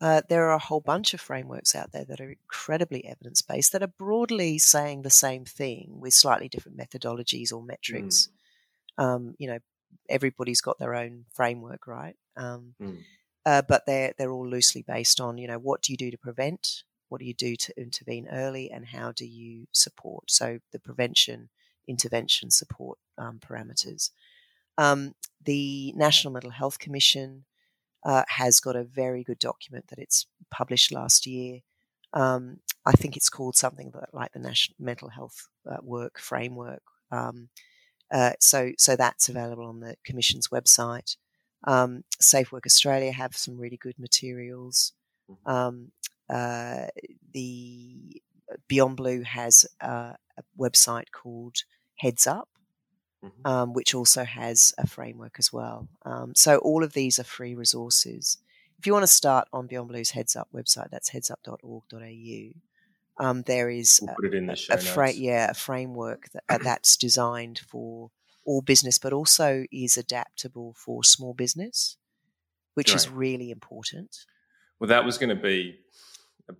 uh, 0.00 0.22
there 0.28 0.48
are 0.48 0.54
a 0.54 0.58
whole 0.58 0.80
bunch 0.80 1.12
of 1.14 1.20
frameworks 1.20 1.74
out 1.74 1.92
there 1.92 2.04
that 2.06 2.20
are 2.20 2.30
incredibly 2.30 3.04
evidence 3.06 3.42
based 3.42 3.72
that 3.72 3.82
are 3.82 3.86
broadly 3.98 4.58
saying 4.58 5.02
the 5.02 5.10
same 5.10 5.44
thing 5.44 6.00
with 6.00 6.14
slightly 6.14 6.48
different 6.48 6.78
methodologies 6.78 7.52
or 7.52 7.62
metrics. 7.62 8.28
Um, 8.98 9.34
you 9.38 9.46
know, 9.48 9.58
everybody's 10.08 10.60
got 10.60 10.78
their 10.78 10.94
own 10.94 11.24
framework, 11.32 11.86
right? 11.86 12.16
Um, 12.36 12.74
Mm. 12.80 13.04
uh, 13.46 13.62
but 13.62 13.84
they're 13.86 14.12
they're 14.16 14.30
all 14.32 14.46
loosely 14.48 14.82
based 14.82 15.20
on 15.20 15.38
you 15.38 15.46
know 15.48 15.58
what 15.58 15.82
do 15.82 15.92
you 15.92 15.96
do 15.96 16.10
to 16.10 16.18
prevent 16.18 16.84
what 17.08 17.18
do 17.20 17.26
you 17.26 17.34
do 17.34 17.56
to 17.56 17.72
intervene 17.80 18.28
early, 18.30 18.70
and 18.70 18.86
how 18.86 19.10
do 19.12 19.26
you 19.26 19.66
support? 19.72 20.30
So 20.30 20.60
the 20.72 20.78
prevention, 20.78 21.48
intervention, 21.88 22.50
support 22.50 22.98
um, 23.18 23.40
parameters. 23.40 24.10
Um, 24.78 25.14
the 25.44 25.92
National 25.96 26.32
Mental 26.32 26.52
Health 26.52 26.78
Commission 26.78 27.44
uh, 28.04 28.24
has 28.28 28.60
got 28.60 28.76
a 28.76 28.84
very 28.84 29.22
good 29.22 29.38
document 29.38 29.88
that 29.88 29.98
it's 29.98 30.26
published 30.50 30.92
last 30.92 31.26
year. 31.26 31.60
Um, 32.12 32.60
I 32.84 32.92
think 32.92 33.16
it's 33.16 33.28
called 33.28 33.56
something 33.56 33.92
like 34.12 34.32
the 34.32 34.38
National 34.38 34.76
Mental 34.78 35.08
Health 35.08 35.48
uh, 35.70 35.76
Work 35.82 36.18
Framework. 36.18 36.82
Um, 37.10 37.48
uh, 38.10 38.32
so, 38.40 38.72
so 38.78 38.96
that's 38.96 39.28
available 39.28 39.66
on 39.66 39.80
the 39.80 39.96
Commission's 40.04 40.48
website. 40.48 41.16
Um, 41.64 42.04
Safe 42.20 42.50
Work 42.50 42.66
Australia 42.66 43.12
have 43.12 43.36
some 43.36 43.58
really 43.58 43.76
good 43.76 43.98
materials. 43.98 44.92
Mm-hmm. 45.30 45.50
Um, 45.50 45.92
uh, 46.28 46.86
the 47.32 48.22
Beyond 48.68 48.96
Blue 48.96 49.22
has 49.22 49.66
a, 49.80 50.16
a 50.36 50.42
website 50.58 51.10
called 51.12 51.56
Heads 51.96 52.26
Up, 52.26 52.48
mm-hmm. 53.24 53.46
um, 53.46 53.72
which 53.72 53.94
also 53.94 54.24
has 54.24 54.74
a 54.78 54.86
framework 54.86 55.36
as 55.38 55.52
well. 55.52 55.88
Um, 56.04 56.34
so 56.34 56.58
all 56.58 56.82
of 56.82 56.92
these 56.92 57.18
are 57.18 57.24
free 57.24 57.54
resources. 57.54 58.38
If 58.78 58.86
you 58.86 58.92
want 58.92 59.02
to 59.02 59.08
start 59.08 59.48
on 59.52 59.66
Beyond 59.66 59.88
Blue's 59.88 60.10
Heads 60.10 60.36
Up 60.36 60.48
website, 60.54 60.90
that's 60.90 61.10
headsup.org.au. 61.10 62.60
Um, 63.22 63.42
there 63.42 63.68
is 63.68 64.00
we'll 64.02 64.14
put 64.14 64.24
it 64.24 64.34
in 64.34 64.46
the 64.46 64.56
show 64.56 64.74
a, 64.74 64.78
fra- 64.78 65.12
yeah, 65.12 65.50
a 65.50 65.54
framework 65.54 66.30
that, 66.32 66.44
uh, 66.48 66.58
that's 66.58 66.96
designed 66.96 67.58
for 67.58 68.10
all 68.46 68.62
business, 68.62 68.96
but 68.96 69.12
also 69.12 69.66
is 69.70 69.98
adaptable 69.98 70.74
for 70.78 71.04
small 71.04 71.34
business, 71.34 71.98
which 72.74 72.94
is 72.94 73.10
really 73.10 73.50
important. 73.50 74.24
Well, 74.78 74.88
that 74.88 75.04
was 75.04 75.18
going 75.18 75.36
to 75.36 75.42
be 75.42 75.80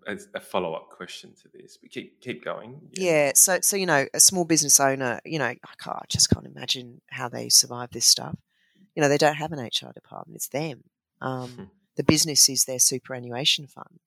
a, 0.07 0.19
a 0.35 0.41
follow 0.41 0.75
up 0.75 0.91
question 0.91 1.33
to 1.43 1.49
this, 1.53 1.79
but 1.81 1.91
keep 1.91 2.21
keep 2.21 2.45
going. 2.45 2.81
Yeah. 2.93 3.11
yeah. 3.11 3.33
So 3.35 3.59
so 3.63 3.77
you 3.77 3.87
know, 3.87 4.07
a 4.15 4.21
small 4.21 4.45
business 4.45 4.81
owner, 4.81 5.21
you 5.25 5.39
know, 5.39 5.47
I, 5.47 5.57
can't, 5.79 5.97
I 5.97 6.05
just 6.09 6.31
can't 6.31 6.47
imagine 6.47 7.01
how 7.09 7.29
they 7.29 7.49
survive 7.49 7.91
this 7.91 8.07
stuff. 8.07 8.37
You 8.95 9.03
know, 9.03 9.09
they 9.09 9.19
don't 9.19 9.37
have 9.37 9.53
an 9.53 9.61
HR 9.61 9.93
department; 9.93 10.37
it's 10.37 10.49
them. 10.49 10.85
Um, 11.21 11.51
hmm. 11.51 11.65
the 11.97 12.05
business 12.05 12.49
is 12.49 12.65
their 12.65 12.79
superannuation 12.79 13.67
fund. 13.67 14.01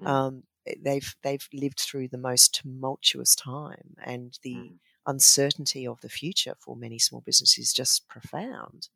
Hmm. 0.00 0.06
Um, 0.06 0.42
they've 0.80 1.14
they've 1.22 1.48
lived 1.52 1.80
through 1.80 2.08
the 2.08 2.18
most 2.18 2.54
tumultuous 2.54 3.34
time, 3.34 3.96
and 4.04 4.38
the 4.42 4.54
hmm. 4.54 4.66
uncertainty 5.06 5.86
of 5.86 6.00
the 6.00 6.08
future 6.08 6.54
for 6.58 6.76
many 6.76 6.98
small 6.98 7.20
businesses 7.20 7.66
is 7.66 7.72
just 7.72 8.08
profound. 8.08 8.88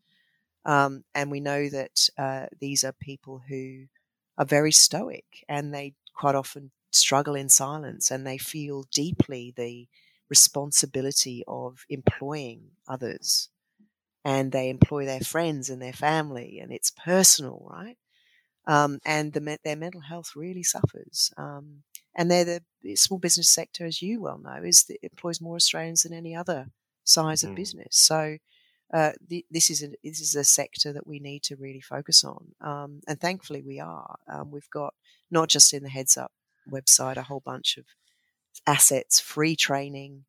Um, 0.64 1.04
and 1.14 1.30
we 1.30 1.40
know 1.40 1.68
that 1.68 2.08
uh, 2.18 2.46
these 2.60 2.82
are 2.82 2.92
people 2.92 3.40
who 3.48 3.86
are 4.38 4.44
very 4.44 4.72
stoic 4.72 5.24
and 5.48 5.72
they 5.72 5.94
quite 6.16 6.34
often 6.34 6.70
struggle 6.90 7.34
in 7.34 7.48
silence 7.48 8.10
and 8.10 8.26
they 8.26 8.38
feel 8.38 8.84
deeply 8.92 9.52
the 9.56 9.86
responsibility 10.28 11.44
of 11.46 11.84
employing 11.88 12.70
others. 12.88 13.48
And 14.24 14.50
they 14.50 14.70
employ 14.70 15.04
their 15.06 15.20
friends 15.20 15.70
and 15.70 15.80
their 15.80 15.92
family 15.92 16.58
and 16.60 16.72
it's 16.72 16.90
personal 16.90 17.64
right? 17.70 17.96
Um, 18.66 18.98
and 19.04 19.32
the, 19.32 19.58
their 19.62 19.76
mental 19.76 20.00
health 20.00 20.32
really 20.34 20.64
suffers. 20.64 21.32
Um, 21.36 21.84
and 22.16 22.30
they're 22.30 22.60
the 22.82 22.96
small 22.96 23.18
business 23.18 23.48
sector 23.48 23.84
as 23.84 24.02
you 24.02 24.20
well 24.20 24.38
know 24.38 24.62
is 24.64 24.84
that 24.84 24.98
employs 25.02 25.40
more 25.40 25.56
australians 25.56 26.02
than 26.02 26.12
any 26.12 26.34
other 26.34 26.66
size 27.04 27.44
of 27.44 27.50
mm. 27.50 27.56
business. 27.56 27.96
So 27.96 28.38
uh, 28.94 29.12
this 29.50 29.68
is 29.68 29.82
a 29.82 29.88
this 30.04 30.20
is 30.20 30.34
a 30.36 30.44
sector 30.44 30.92
that 30.92 31.06
we 31.06 31.18
need 31.18 31.42
to 31.44 31.56
really 31.56 31.80
focus 31.80 32.22
on, 32.24 32.52
um, 32.60 33.00
and 33.08 33.20
thankfully 33.20 33.62
we 33.62 33.80
are. 33.80 34.16
Um, 34.28 34.50
we've 34.50 34.70
got 34.70 34.94
not 35.30 35.48
just 35.48 35.72
in 35.72 35.82
the 35.82 35.88
Heads 35.88 36.16
Up 36.16 36.32
website 36.70 37.16
a 37.16 37.22
whole 37.22 37.42
bunch 37.44 37.76
of 37.76 37.84
assets, 38.66 39.18
free 39.18 39.56
training, 39.56 40.24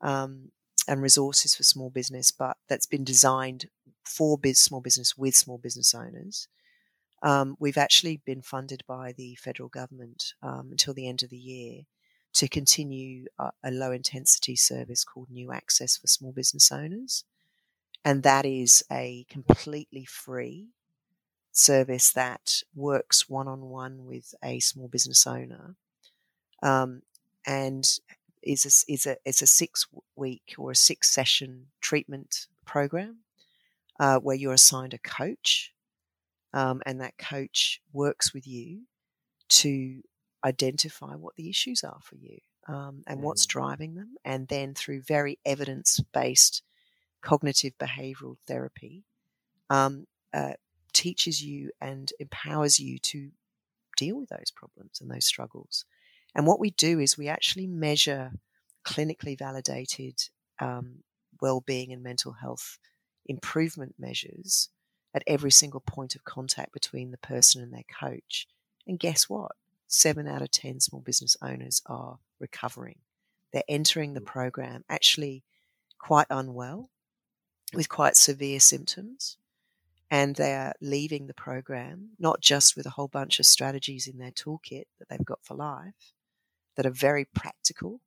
um, 0.00 0.50
and 0.88 1.00
resources 1.00 1.54
for 1.54 1.62
small 1.62 1.90
business, 1.90 2.32
but 2.32 2.56
that's 2.68 2.86
been 2.86 3.04
designed 3.04 3.68
for 4.04 4.36
biz, 4.36 4.58
small 4.58 4.80
business 4.80 5.16
with 5.16 5.36
small 5.36 5.58
business 5.58 5.94
owners. 5.94 6.48
Um, 7.22 7.56
we've 7.60 7.78
actually 7.78 8.20
been 8.24 8.42
funded 8.42 8.82
by 8.88 9.12
the 9.16 9.36
federal 9.36 9.68
government 9.68 10.32
um, 10.42 10.68
until 10.70 10.94
the 10.94 11.06
end 11.06 11.22
of 11.22 11.30
the 11.30 11.36
year 11.36 11.82
to 12.32 12.48
continue 12.48 13.26
a, 13.38 13.50
a 13.62 13.70
low 13.70 13.92
intensity 13.92 14.56
service 14.56 15.04
called 15.04 15.30
New 15.30 15.52
Access 15.52 15.96
for 15.96 16.06
small 16.06 16.32
business 16.32 16.72
owners 16.72 17.24
and 18.04 18.22
that 18.22 18.46
is 18.46 18.82
a 18.90 19.26
completely 19.28 20.04
free 20.04 20.68
service 21.52 22.12
that 22.12 22.62
works 22.74 23.28
one 23.28 23.48
on 23.48 23.62
one 23.62 24.06
with 24.06 24.34
a 24.42 24.60
small 24.60 24.88
business 24.88 25.26
owner, 25.26 25.76
um, 26.62 27.02
and 27.46 27.98
is 28.42 28.64
a, 28.64 28.92
is 28.92 29.06
a 29.06 29.16
it's 29.24 29.42
a 29.42 29.46
six 29.46 29.86
week 30.16 30.54
or 30.58 30.70
a 30.70 30.76
six 30.76 31.10
session 31.10 31.66
treatment 31.80 32.46
program 32.64 33.18
uh, 33.98 34.18
where 34.18 34.36
you're 34.36 34.54
assigned 34.54 34.94
a 34.94 34.98
coach, 34.98 35.72
um, 36.54 36.80
and 36.86 37.00
that 37.00 37.18
coach 37.18 37.80
works 37.92 38.32
with 38.32 38.46
you 38.46 38.82
to 39.48 40.02
identify 40.44 41.14
what 41.16 41.34
the 41.36 41.50
issues 41.50 41.84
are 41.84 41.98
for 42.02 42.16
you 42.16 42.38
um, 42.66 43.02
and 43.06 43.22
what's 43.22 43.44
mm. 43.44 43.50
driving 43.50 43.94
them, 43.94 44.14
and 44.24 44.48
then 44.48 44.74
through 44.74 45.02
very 45.02 45.38
evidence 45.44 46.00
based 46.14 46.62
cognitive 47.22 47.72
behavioral 47.78 48.36
therapy 48.46 49.04
um, 49.68 50.06
uh, 50.32 50.52
teaches 50.92 51.42
you 51.42 51.70
and 51.80 52.12
empowers 52.18 52.80
you 52.80 52.98
to 52.98 53.30
deal 53.96 54.18
with 54.18 54.28
those 54.28 54.50
problems 54.54 55.00
and 55.00 55.10
those 55.10 55.26
struggles. 55.26 55.84
And 56.34 56.46
what 56.46 56.60
we 56.60 56.70
do 56.70 57.00
is 57.00 57.18
we 57.18 57.28
actually 57.28 57.66
measure 57.66 58.32
clinically 58.84 59.38
validated 59.38 60.14
um, 60.58 61.02
well-being 61.40 61.92
and 61.92 62.02
mental 62.02 62.32
health 62.32 62.78
improvement 63.26 63.94
measures 63.98 64.68
at 65.14 65.22
every 65.26 65.50
single 65.50 65.80
point 65.80 66.14
of 66.14 66.24
contact 66.24 66.72
between 66.72 67.10
the 67.10 67.18
person 67.18 67.62
and 67.62 67.72
their 67.72 67.84
coach. 68.00 68.46
And 68.86 68.98
guess 68.98 69.28
what? 69.28 69.52
Seven 69.86 70.28
out 70.28 70.42
of 70.42 70.50
10 70.50 70.80
small 70.80 71.00
business 71.00 71.36
owners 71.42 71.82
are 71.86 72.18
recovering. 72.38 72.98
They're 73.52 73.62
entering 73.68 74.14
the 74.14 74.20
program 74.20 74.84
actually 74.88 75.42
quite 75.98 76.26
unwell 76.30 76.90
with 77.74 77.88
quite 77.88 78.16
severe 78.16 78.60
symptoms 78.60 79.36
and 80.10 80.36
they 80.36 80.54
are 80.54 80.74
leaving 80.80 81.26
the 81.26 81.34
program 81.34 82.10
not 82.18 82.40
just 82.40 82.76
with 82.76 82.86
a 82.86 82.90
whole 82.90 83.08
bunch 83.08 83.38
of 83.38 83.46
strategies 83.46 84.06
in 84.06 84.18
their 84.18 84.32
toolkit 84.32 84.84
that 84.98 85.08
they've 85.08 85.24
got 85.24 85.44
for 85.44 85.54
life 85.54 86.12
that 86.76 86.86
are 86.86 86.90
very 86.90 87.24
practical 87.24 88.00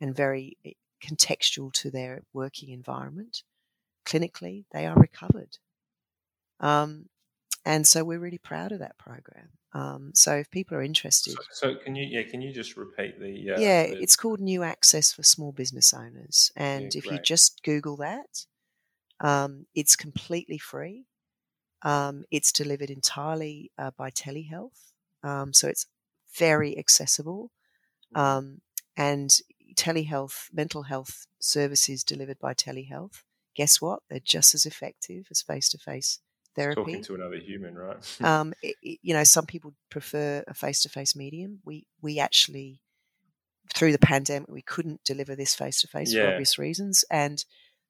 and 0.00 0.14
very 0.14 0.56
eh, 0.64 0.72
contextual 1.02 1.72
to 1.72 1.90
their 1.90 2.22
working 2.32 2.70
environment. 2.70 3.42
Clinically, 4.04 4.64
they 4.72 4.86
are 4.86 4.96
recovered. 4.96 5.58
Um, 6.60 7.08
and 7.64 7.86
so 7.86 8.04
we're 8.04 8.18
really 8.18 8.38
proud 8.38 8.72
of 8.72 8.78
that 8.78 8.96
program. 8.96 9.48
Um, 9.72 10.12
so 10.14 10.36
if 10.36 10.50
people 10.50 10.76
are 10.78 10.82
interested, 10.82 11.34
so, 11.50 11.72
so, 11.72 11.74
can 11.74 11.94
you 11.94 12.06
yeah 12.06 12.22
can 12.22 12.40
you 12.40 12.50
just 12.50 12.78
repeat 12.78 13.20
the 13.20 13.50
uh, 13.50 13.60
yeah 13.60 13.86
the... 13.88 14.00
it's 14.00 14.16
called 14.16 14.40
New 14.40 14.62
Access 14.62 15.12
for 15.12 15.22
Small 15.22 15.52
Business 15.52 15.92
Owners, 15.92 16.50
and 16.56 16.94
yeah, 16.94 16.98
if 16.98 17.10
you 17.10 17.18
just 17.18 17.62
Google 17.62 17.96
that, 17.96 18.46
um, 19.20 19.66
it's 19.74 19.96
completely 19.96 20.58
free. 20.58 21.06
Um, 21.82 22.24
it's 22.30 22.52
delivered 22.52 22.90
entirely 22.90 23.70
uh, 23.78 23.90
by 23.96 24.10
telehealth, 24.10 24.92
um, 25.22 25.52
so 25.52 25.68
it's 25.68 25.86
very 26.38 26.76
accessible. 26.78 27.50
Mm-hmm. 28.14 28.20
Um, 28.20 28.60
and 28.96 29.30
telehealth, 29.76 30.46
mental 30.52 30.84
health 30.84 31.26
services 31.38 32.02
delivered 32.02 32.38
by 32.38 32.54
telehealth, 32.54 33.22
guess 33.56 33.80
what? 33.80 34.00
They're 34.08 34.20
just 34.20 34.54
as 34.54 34.66
effective 34.66 35.26
as 35.30 35.42
face 35.42 35.68
to 35.70 35.78
face 35.78 36.20
therapy. 36.54 36.80
Talking 36.80 37.02
to 37.04 37.14
another 37.14 37.36
human, 37.38 37.74
right? 37.74 38.20
um, 38.22 38.52
it, 38.62 38.76
it, 38.82 38.98
you 39.02 39.14
know, 39.14 39.24
some 39.24 39.46
people 39.46 39.74
prefer 39.90 40.44
a 40.46 40.54
face 40.54 40.82
to 40.82 40.88
face 40.88 41.16
medium. 41.16 41.60
We 41.64 41.86
we 42.02 42.18
actually 42.20 42.80
through 43.74 43.92
the 43.92 43.98
pandemic 43.98 44.48
we 44.48 44.62
couldn't 44.62 45.02
deliver 45.04 45.34
this 45.34 45.54
face 45.54 45.80
to 45.80 45.88
face 45.88 46.14
for 46.14 46.26
obvious 46.26 46.58
reasons, 46.58 47.04
and 47.10 47.44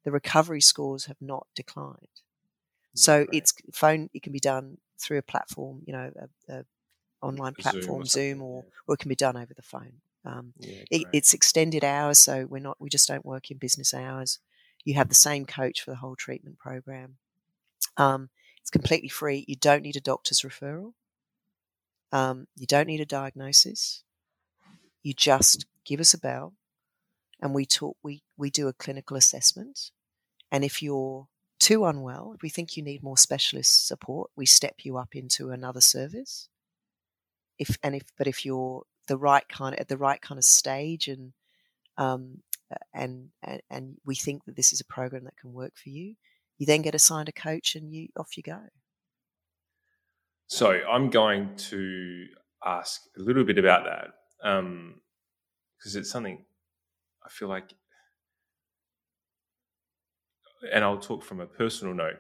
the 0.06 0.12
recovery 0.12 0.60
scores 0.60 1.06
have 1.06 1.20
not 1.20 1.48
declined. 1.56 2.22
So 2.94 3.18
right. 3.18 3.28
it's 3.32 3.52
phone. 3.72 4.08
It 4.14 4.22
can 4.22 4.32
be 4.32 4.38
done 4.38 4.78
through 5.00 5.18
a 5.18 5.22
platform, 5.22 5.82
you 5.84 5.92
know, 5.92 6.12
a, 6.48 6.58
a 6.58 6.64
online 7.20 7.54
platform, 7.54 8.04
Zoom, 8.04 8.40
or, 8.40 8.40
Zoom 8.40 8.42
or, 8.42 8.62
yeah. 8.64 8.70
or, 8.86 8.94
it 8.94 8.98
can 9.00 9.08
be 9.08 9.16
done 9.16 9.36
over 9.36 9.52
the 9.52 9.62
phone. 9.62 9.94
Um, 10.24 10.52
yeah, 10.60 10.84
it, 10.92 11.02
it's 11.12 11.34
extended 11.34 11.82
hours, 11.82 12.20
so 12.20 12.46
we're 12.48 12.60
not. 12.60 12.76
We 12.80 12.88
just 12.88 13.08
don't 13.08 13.26
work 13.26 13.50
in 13.50 13.56
business 13.56 13.92
hours. 13.92 14.38
You 14.84 14.94
have 14.94 15.08
the 15.08 15.16
same 15.16 15.44
coach 15.44 15.82
for 15.82 15.90
the 15.90 15.96
whole 15.96 16.14
treatment 16.14 16.60
program. 16.60 17.16
Um, 17.96 18.30
it's 18.60 18.70
completely 18.70 19.08
free. 19.08 19.44
You 19.48 19.56
don't 19.56 19.82
need 19.82 19.96
a 19.96 20.00
doctor's 20.00 20.42
referral. 20.42 20.92
Um, 22.12 22.46
you 22.54 22.68
don't 22.68 22.86
need 22.86 23.00
a 23.00 23.06
diagnosis. 23.06 24.04
You 25.02 25.14
just 25.14 25.66
give 25.84 25.98
us 25.98 26.14
a 26.14 26.18
bell, 26.18 26.52
and 27.42 27.52
we 27.52 27.66
talk. 27.66 27.96
We 28.04 28.22
we 28.36 28.50
do 28.50 28.68
a 28.68 28.72
clinical 28.72 29.16
assessment 29.16 29.90
and 30.50 30.64
if 30.64 30.82
you're 30.82 31.28
too 31.58 31.84
unwell, 31.84 32.32
if 32.34 32.42
we 32.42 32.48
think 32.48 32.76
you 32.76 32.82
need 32.82 33.02
more 33.02 33.16
specialist 33.16 33.86
support, 33.86 34.30
we 34.36 34.46
step 34.46 34.76
you 34.84 34.96
up 34.96 35.14
into 35.14 35.50
another 35.50 35.80
service. 35.80 36.48
If 37.58 37.78
and 37.82 37.94
if 37.94 38.04
but 38.18 38.26
if 38.26 38.44
you're 38.44 38.84
the 39.08 39.16
right 39.16 39.48
kind 39.48 39.74
of, 39.74 39.80
at 39.80 39.88
the 39.88 39.96
right 39.96 40.20
kind 40.20 40.38
of 40.38 40.44
stage 40.44 41.08
and 41.08 41.32
um, 41.96 42.42
and, 42.92 43.30
and 43.42 43.62
and 43.70 43.96
we 44.04 44.14
think 44.14 44.44
that 44.44 44.56
this 44.56 44.72
is 44.72 44.80
a 44.80 44.84
program 44.84 45.24
that 45.24 45.36
can 45.36 45.52
work 45.52 45.72
for 45.76 45.88
you, 45.88 46.16
you 46.58 46.66
then 46.66 46.82
get 46.82 46.94
assigned 46.94 47.28
a 47.28 47.32
coach 47.32 47.74
and 47.74 47.92
you 47.92 48.08
off 48.18 48.36
you 48.36 48.42
go. 48.42 48.60
So 50.48 50.70
I'm 50.70 51.10
going 51.10 51.56
to 51.70 52.26
ask 52.64 53.02
a 53.16 53.20
little 53.20 53.44
bit 53.44 53.58
about 53.58 53.84
that 53.84 54.08
because 54.38 55.96
um, 55.96 56.00
it's 56.00 56.10
something 56.10 56.44
I 57.24 57.28
feel 57.28 57.48
like, 57.48 57.72
and 60.72 60.84
I'll 60.84 60.98
talk 60.98 61.22
from 61.22 61.40
a 61.40 61.46
personal 61.46 61.94
note. 61.94 62.18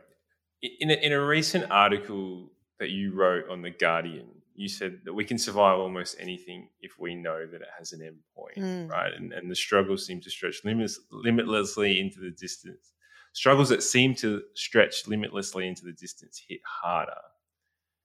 In 0.80 0.90
a, 0.90 0.94
in 0.94 1.12
a 1.12 1.24
recent 1.24 1.70
article 1.70 2.50
that 2.78 2.90
you 2.90 3.14
wrote 3.14 3.48
on 3.50 3.62
the 3.62 3.70
Guardian, 3.70 4.26
you 4.54 4.68
said 4.68 5.00
that 5.04 5.12
we 5.12 5.24
can 5.24 5.38
survive 5.38 5.78
almost 5.78 6.16
anything 6.18 6.68
if 6.80 6.98
we 6.98 7.14
know 7.14 7.46
that 7.46 7.60
it 7.60 7.68
has 7.78 7.92
an 7.92 8.02
end 8.02 8.16
point, 8.34 8.56
mm. 8.56 8.90
right? 8.90 9.12
And, 9.12 9.32
and 9.32 9.50
the 9.50 9.54
struggles 9.54 10.06
seem 10.06 10.20
to 10.22 10.30
stretch 10.30 10.64
limitless, 10.64 10.98
limitlessly 11.10 12.00
into 12.00 12.20
the 12.20 12.30
distance. 12.30 12.92
Struggles 13.34 13.68
that 13.68 13.82
seem 13.82 14.14
to 14.16 14.42
stretch 14.54 15.06
limitlessly 15.06 15.68
into 15.68 15.84
the 15.84 15.92
distance 15.92 16.42
hit 16.48 16.60
harder, 16.64 17.12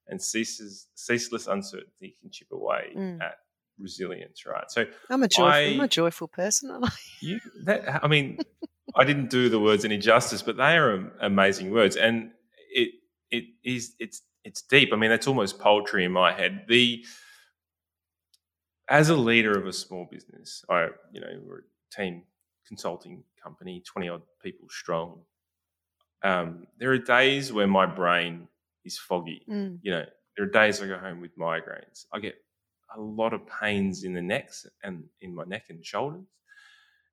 and 0.07 0.21
ceases, 0.21 0.87
ceaseless 0.93 1.47
uncertainty 1.47 2.15
can 2.19 2.29
chip 2.29 2.51
away 2.51 2.91
mm. 2.95 3.21
at 3.21 3.35
resilience, 3.79 4.45
right? 4.45 4.69
So 4.69 4.85
I'm 5.09 5.23
a 5.23 5.29
joyful, 5.29 5.51
I, 5.51 5.59
am 5.59 5.79
a 5.79 5.87
joyful 5.87 6.27
person. 6.27 6.69
Am 6.71 6.83
I? 6.83 6.91
You, 7.21 7.39
that, 7.63 8.03
I 8.03 8.07
mean, 8.07 8.39
I 8.95 9.03
didn't 9.03 9.29
do 9.29 9.49
the 9.49 9.59
words 9.59 9.85
any 9.85 9.97
justice, 9.97 10.41
but 10.41 10.57
they 10.57 10.77
are 10.77 11.11
amazing 11.21 11.71
words, 11.71 11.95
and 11.95 12.31
it 12.73 12.91
it 13.29 13.45
is 13.63 13.95
it's 13.99 14.21
it's 14.43 14.61
deep. 14.61 14.89
I 14.93 14.95
mean, 14.95 15.09
that's 15.09 15.27
almost 15.27 15.59
poetry 15.59 16.05
in 16.05 16.11
my 16.11 16.33
head. 16.33 16.65
The 16.67 17.05
as 18.89 19.09
a 19.09 19.15
leader 19.15 19.57
of 19.57 19.67
a 19.67 19.73
small 19.73 20.07
business, 20.11 20.63
I 20.69 20.89
you 21.11 21.21
know 21.21 21.39
we're 21.45 21.59
a 21.59 21.95
team 21.95 22.23
consulting 22.67 23.23
company, 23.41 23.83
twenty 23.85 24.09
odd 24.09 24.23
people 24.43 24.67
strong. 24.69 25.21
Um, 26.23 26.67
there 26.77 26.91
are 26.91 26.97
days 26.97 27.51
where 27.51 27.67
my 27.67 27.85
brain 27.85 28.47
is 28.85 28.97
foggy. 28.97 29.43
Mm. 29.49 29.79
You 29.81 29.91
know, 29.91 30.05
there 30.35 30.45
are 30.45 30.49
days 30.49 30.81
I 30.81 30.87
go 30.87 30.97
home 30.97 31.21
with 31.21 31.37
migraines. 31.37 32.05
I 32.13 32.19
get 32.19 32.35
a 32.95 33.01
lot 33.01 33.33
of 33.33 33.41
pains 33.47 34.03
in 34.03 34.13
the 34.13 34.21
necks 34.21 34.65
and 34.83 35.05
in 35.21 35.33
my 35.33 35.45
neck 35.45 35.65
and 35.69 35.83
shoulders. 35.83 36.25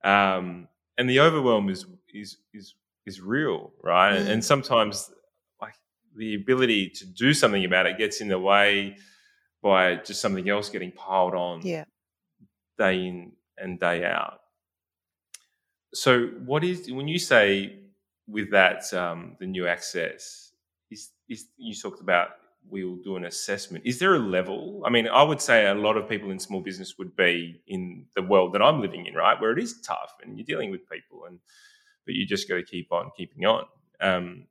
Um, 0.05 0.69
and 0.99 1.09
the 1.09 1.21
overwhelm 1.21 1.71
is 1.71 1.87
is 2.13 2.37
is 2.53 2.75
is 3.07 3.21
real, 3.21 3.73
right? 3.83 4.19
Mm. 4.19 4.29
And 4.29 4.45
sometimes 4.45 5.11
like 5.61 5.75
the 6.17 6.35
ability 6.35 6.91
to 6.91 7.07
do 7.07 7.33
something 7.33 7.65
about 7.65 7.87
it 7.87 7.97
gets 7.97 8.21
in 8.21 8.29
the 8.29 8.39
way 8.39 8.97
by 9.63 9.97
just 9.97 10.21
something 10.21 10.49
else 10.49 10.69
getting 10.69 10.93
piled 10.93 11.35
on 11.35 11.63
yeah. 11.63 11.85
day 12.79 13.07
in 13.07 13.33
and 13.57 13.81
day 13.81 14.05
out. 14.05 14.41
So, 15.95 16.27
what 16.45 16.65
is 16.65 16.91
when 16.91 17.09
you 17.09 17.19
say 17.19 17.79
with 18.27 18.51
that 18.51 18.93
um, 18.93 19.37
the 19.41 19.47
new 19.47 19.67
access 19.67 20.53
is 20.91 21.11
is 21.29 21.47
you 21.57 21.75
talked 21.75 22.01
about 22.01 22.31
we'll 22.71 22.97
do 22.97 23.17
an 23.17 23.25
assessment. 23.25 23.85
Is 23.87 23.99
there 23.99 24.15
a 24.15 24.19
level? 24.19 24.83
I 24.85 24.91
mean, 24.91 25.09
I 25.09 25.23
would 25.23 25.41
say 25.41 25.67
a 25.67 25.75
lot 25.75 25.97
of 25.97 26.09
people 26.09 26.31
in 26.31 26.39
small 26.39 26.61
business 26.61 26.97
would 26.99 27.17
be 27.17 27.63
in 27.67 28.07
the 28.15 28.23
world 28.23 28.53
that 28.55 28.63
I'm 28.63 28.81
living 28.81 29.07
in, 29.07 29.15
right, 29.15 29.41
where 29.41 29.53
it 29.53 29.59
is 29.59 29.81
tough 29.81 30.15
and 30.23 30.39
you're 30.39 30.47
dealing 30.47 30.71
with 30.71 30.89
people, 30.89 31.25
and 31.27 31.39
but 32.05 32.15
you 32.15 32.27
just 32.27 32.49
got 32.49 32.57
to 32.57 32.63
keep 32.63 32.93
on 32.93 33.11
keeping 33.17 33.45
on. 33.45 33.65
Um, 34.01 34.47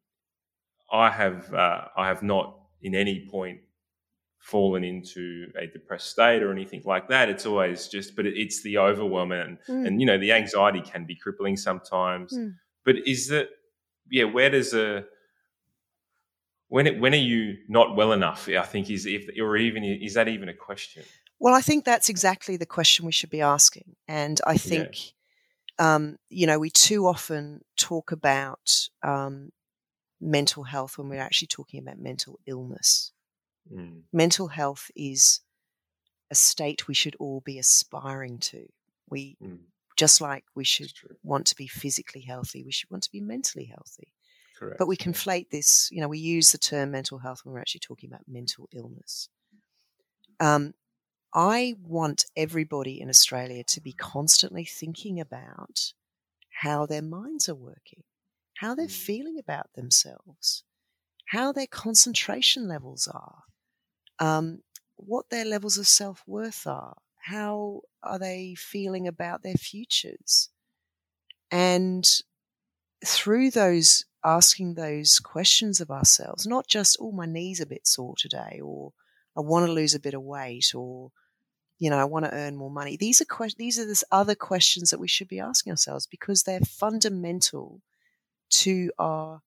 I 0.92 1.10
have 1.10 1.54
uh, 1.54 1.86
I 1.96 2.08
have 2.08 2.24
not 2.24 2.60
in 2.82 2.96
any 2.96 3.28
point 3.30 3.60
fallen 4.40 4.84
into 4.84 5.48
a 5.60 5.68
depressed 5.68 6.10
state 6.10 6.42
or 6.42 6.52
anything 6.52 6.82
like 6.86 7.10
that. 7.10 7.28
It's 7.28 7.46
always 7.46 7.90
just, 7.90 8.16
but 8.16 8.26
it's 8.26 8.64
the 8.64 8.78
overwhelm 8.78 9.34
and, 9.34 9.58
mm. 9.68 9.86
and 9.86 10.00
you 10.00 10.08
know 10.08 10.18
the 10.18 10.32
anxiety 10.32 10.82
can 10.82 11.06
be 11.06 11.16
crippling 11.16 11.58
sometimes. 11.58 12.34
Mm. 12.34 12.56
But 12.86 12.96
is 13.06 13.28
that 13.28 13.50
yeah? 14.10 14.24
Where 14.24 14.50
does 14.50 14.74
a 14.74 15.06
when 16.70 16.88
it, 16.88 17.00
when 17.00 17.14
are 17.14 17.18
you 17.18 17.58
not 17.68 17.96
well 17.96 18.12
enough? 18.12 18.50
I 18.50 18.62
think 18.64 18.90
is 18.90 19.06
if 19.06 19.30
or 19.40 19.58
even 19.58 19.84
is 19.84 20.16
that 20.16 20.28
even 20.28 20.50
a 20.50 20.54
question? 20.54 21.04
Well, 21.40 21.54
I 21.54 21.62
think 21.62 21.86
that's 21.86 22.10
exactly 22.10 22.58
the 22.58 22.66
question 22.66 23.06
we 23.06 23.12
should 23.12 23.30
be 23.30 23.42
asking, 23.42 23.96
and 24.08 24.40
I 24.46 24.58
think. 24.58 24.98
Yeah. 24.98 25.12
Um, 25.80 26.18
you 26.30 26.48
know, 26.48 26.58
we 26.58 26.72
too 26.72 27.06
often 27.06 27.62
talk 27.78 28.12
about 28.12 28.90
um, 29.04 29.52
mental 30.20 30.64
health 30.64 30.98
when 30.98 31.08
we're 31.08 31.22
actually 31.22 31.50
talking 31.50 31.80
about 31.80 32.00
mental 32.00 32.40
illness. 32.48 33.12
Mm. 33.72 34.02
Mental 34.12 34.48
health 34.48 34.90
is 34.96 35.42
a 36.32 36.36
state 36.36 36.88
we 36.88 36.94
should 36.94 37.16
all 37.20 37.42
be 37.42 37.60
aspiring 37.60 38.40
to. 38.40 38.66
We 39.10 39.38
mm. 39.44 39.60
just 39.98 40.20
like 40.20 40.46
we 40.56 40.64
should 40.64 40.92
want 41.24 41.46
to 41.48 41.56
be 41.56 41.68
physically 41.68 42.22
healthy, 42.22 42.64
we 42.64 42.72
should 42.72 42.90
want 42.90 43.04
to 43.04 43.12
be 43.12 43.22
mentally 43.22 43.66
healthy. 43.66 44.14
Correct. 44.58 44.80
But 44.80 44.88
we 44.88 44.98
conflate 44.98 45.50
this, 45.50 45.90
you 45.92 46.02
know, 46.02 46.08
we 46.08 46.20
use 46.20 46.52
the 46.52 46.58
term 46.58 46.92
mental 46.92 47.20
health 47.20 47.42
when 47.44 47.54
we're 47.54 47.62
actually 47.62 47.82
talking 47.82 48.10
about 48.10 48.22
mental 48.28 48.68
illness. 48.74 49.30
Um, 50.40 50.74
I 51.34 51.76
want 51.82 52.26
everybody 52.36 53.00
in 53.00 53.10
Australia 53.10 53.64
to 53.66 53.82
be 53.82 53.94
constantly 53.94 54.66
thinking 54.66 55.20
about 55.20 55.94
how 56.62 56.86
their 56.86 57.02
minds 57.02 57.48
are 57.48 57.56
working 57.56 58.04
how 58.58 58.76
they're 58.76 58.88
mm. 58.88 58.92
feeling 58.92 59.38
about 59.40 59.74
themselves, 59.74 60.64
how 61.28 61.52
their 61.52 61.68
concentration 61.68 62.68
levels 62.68 63.08
are, 63.08 63.44
um, 64.20 64.60
what 64.96 65.30
their 65.30 65.46
levels 65.46 65.78
of 65.78 65.88
self 65.88 66.24
worth 66.28 66.66
are, 66.68 66.98
how 67.26 67.82
are 68.04 68.20
they 68.20 68.56
feeling 68.56 69.08
about 69.08 69.44
their 69.44 69.56
futures. 69.56 70.50
And 71.52 72.08
through 73.06 73.52
those 73.52 74.06
asking 74.28 74.74
those 74.74 75.20
questions 75.20 75.80
of 75.80 75.90
ourselves, 75.90 76.46
not 76.46 76.68
just, 76.68 76.98
oh, 77.00 77.12
my 77.12 77.26
knee's 77.26 77.62
a 77.62 77.66
bit 77.66 77.88
sore 77.88 78.16
today, 78.18 78.60
or 78.62 78.92
I 79.36 79.42
want 79.42 79.66
to 79.66 79.72
lose 79.72 79.96
a 79.96 80.00
bit 80.00 80.14
of 80.14 80.22
weight, 80.22 80.76
or 80.76 81.12
you 81.80 81.90
know, 81.92 81.98
I 81.98 82.06
want 82.06 82.26
to 82.26 82.34
earn 82.34 82.56
more 82.56 82.72
money. 82.72 82.98
These 82.98 83.22
are 83.22 83.26
que- 83.26 83.56
these 83.58 83.78
are 83.80 83.86
the 83.86 84.04
other 84.12 84.36
questions 84.36 84.90
that 84.90 85.00
we 85.00 85.08
should 85.08 85.28
be 85.28 85.40
asking 85.40 85.72
ourselves 85.72 86.08
because 86.08 86.44
they're 86.44 86.60
fundamental 86.60 87.82
to 88.50 88.92
our 88.98 89.42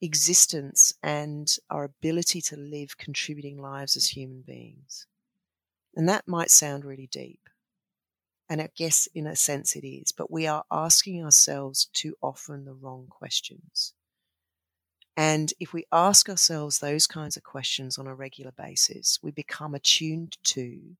existence 0.00 0.94
and 1.02 1.56
our 1.70 1.84
ability 1.84 2.40
to 2.40 2.56
live 2.56 2.98
contributing 2.98 3.56
lives 3.56 3.96
as 3.96 4.08
human 4.08 4.42
beings. 4.42 5.06
And 5.94 6.08
that 6.08 6.28
might 6.28 6.50
sound 6.50 6.84
really 6.84 7.08
deep. 7.10 7.48
And 8.48 8.60
I 8.62 8.70
guess 8.74 9.08
in 9.14 9.26
a 9.26 9.36
sense 9.36 9.76
it 9.76 9.86
is, 9.86 10.12
but 10.12 10.30
we 10.30 10.46
are 10.46 10.64
asking 10.70 11.22
ourselves 11.22 11.88
too 11.92 12.16
often 12.22 12.64
the 12.64 12.72
wrong 12.72 13.06
questions. 13.08 13.92
And 15.16 15.52
if 15.60 15.72
we 15.72 15.84
ask 15.92 16.28
ourselves 16.28 16.78
those 16.78 17.06
kinds 17.06 17.36
of 17.36 17.42
questions 17.42 17.98
on 17.98 18.06
a 18.06 18.14
regular 18.14 18.52
basis, 18.52 19.18
we 19.22 19.32
become 19.32 19.74
attuned 19.74 20.38
to 20.44 20.96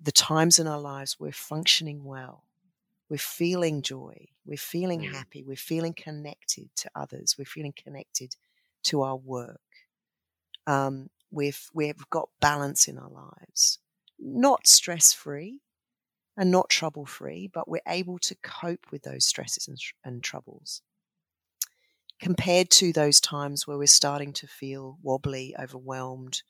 the 0.00 0.12
times 0.12 0.58
in 0.58 0.66
our 0.66 0.80
lives 0.80 1.16
we're 1.18 1.32
functioning 1.32 2.04
well 2.04 2.44
we're 3.08 3.18
feeling 3.18 3.82
joy, 3.82 4.28
we're 4.46 4.56
feeling 4.56 5.00
happy, 5.02 5.44
we're 5.44 5.56
feeling 5.56 5.94
connected 5.94 6.68
to 6.76 6.90
others, 6.94 7.36
we're 7.38 7.44
feeling 7.44 7.74
connected 7.76 8.34
to 8.84 9.02
our 9.02 9.16
work. 9.16 9.60
Um, 10.66 11.10
we've 11.30 11.70
we've 11.74 12.08
got 12.10 12.30
balance 12.40 12.88
in 12.88 12.98
our 12.98 13.10
lives, 13.10 13.78
not 14.18 14.66
stress 14.66 15.12
free 15.12 15.60
and 16.36 16.50
not 16.50 16.68
trouble 16.68 17.06
free, 17.06 17.48
but 17.52 17.68
we're 17.68 17.80
able 17.86 18.18
to 18.18 18.34
cope 18.42 18.86
with 18.90 19.02
those 19.02 19.24
stresses 19.24 19.68
and, 19.68 19.78
and 20.04 20.22
troubles. 20.22 20.82
Compared 22.20 22.70
to 22.70 22.92
those 22.92 23.20
times 23.20 23.66
where 23.66 23.78
we're 23.78 23.86
starting 23.86 24.32
to 24.32 24.46
feel 24.46 24.98
wobbly, 25.02 25.54
overwhelmed, 25.58 26.42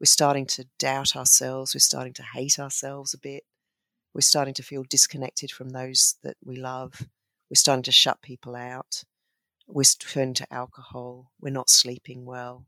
we're 0.00 0.06
starting 0.06 0.46
to 0.46 0.66
doubt 0.78 1.16
ourselves, 1.16 1.74
we're 1.74 1.80
starting 1.80 2.12
to 2.14 2.22
hate 2.22 2.58
ourselves 2.58 3.14
a 3.14 3.18
bit, 3.18 3.44
we're 4.16 4.22
starting 4.22 4.54
to 4.54 4.62
feel 4.62 4.82
disconnected 4.82 5.50
from 5.50 5.68
those 5.70 6.14
that 6.22 6.38
we 6.42 6.56
love. 6.56 7.06
We're 7.50 7.56
starting 7.56 7.82
to 7.82 7.92
shut 7.92 8.22
people 8.22 8.56
out. 8.56 9.04
We're 9.66 9.84
turning 9.84 10.32
to 10.34 10.50
alcohol. 10.50 11.32
We're 11.38 11.50
not 11.50 11.68
sleeping 11.68 12.24
well. 12.24 12.64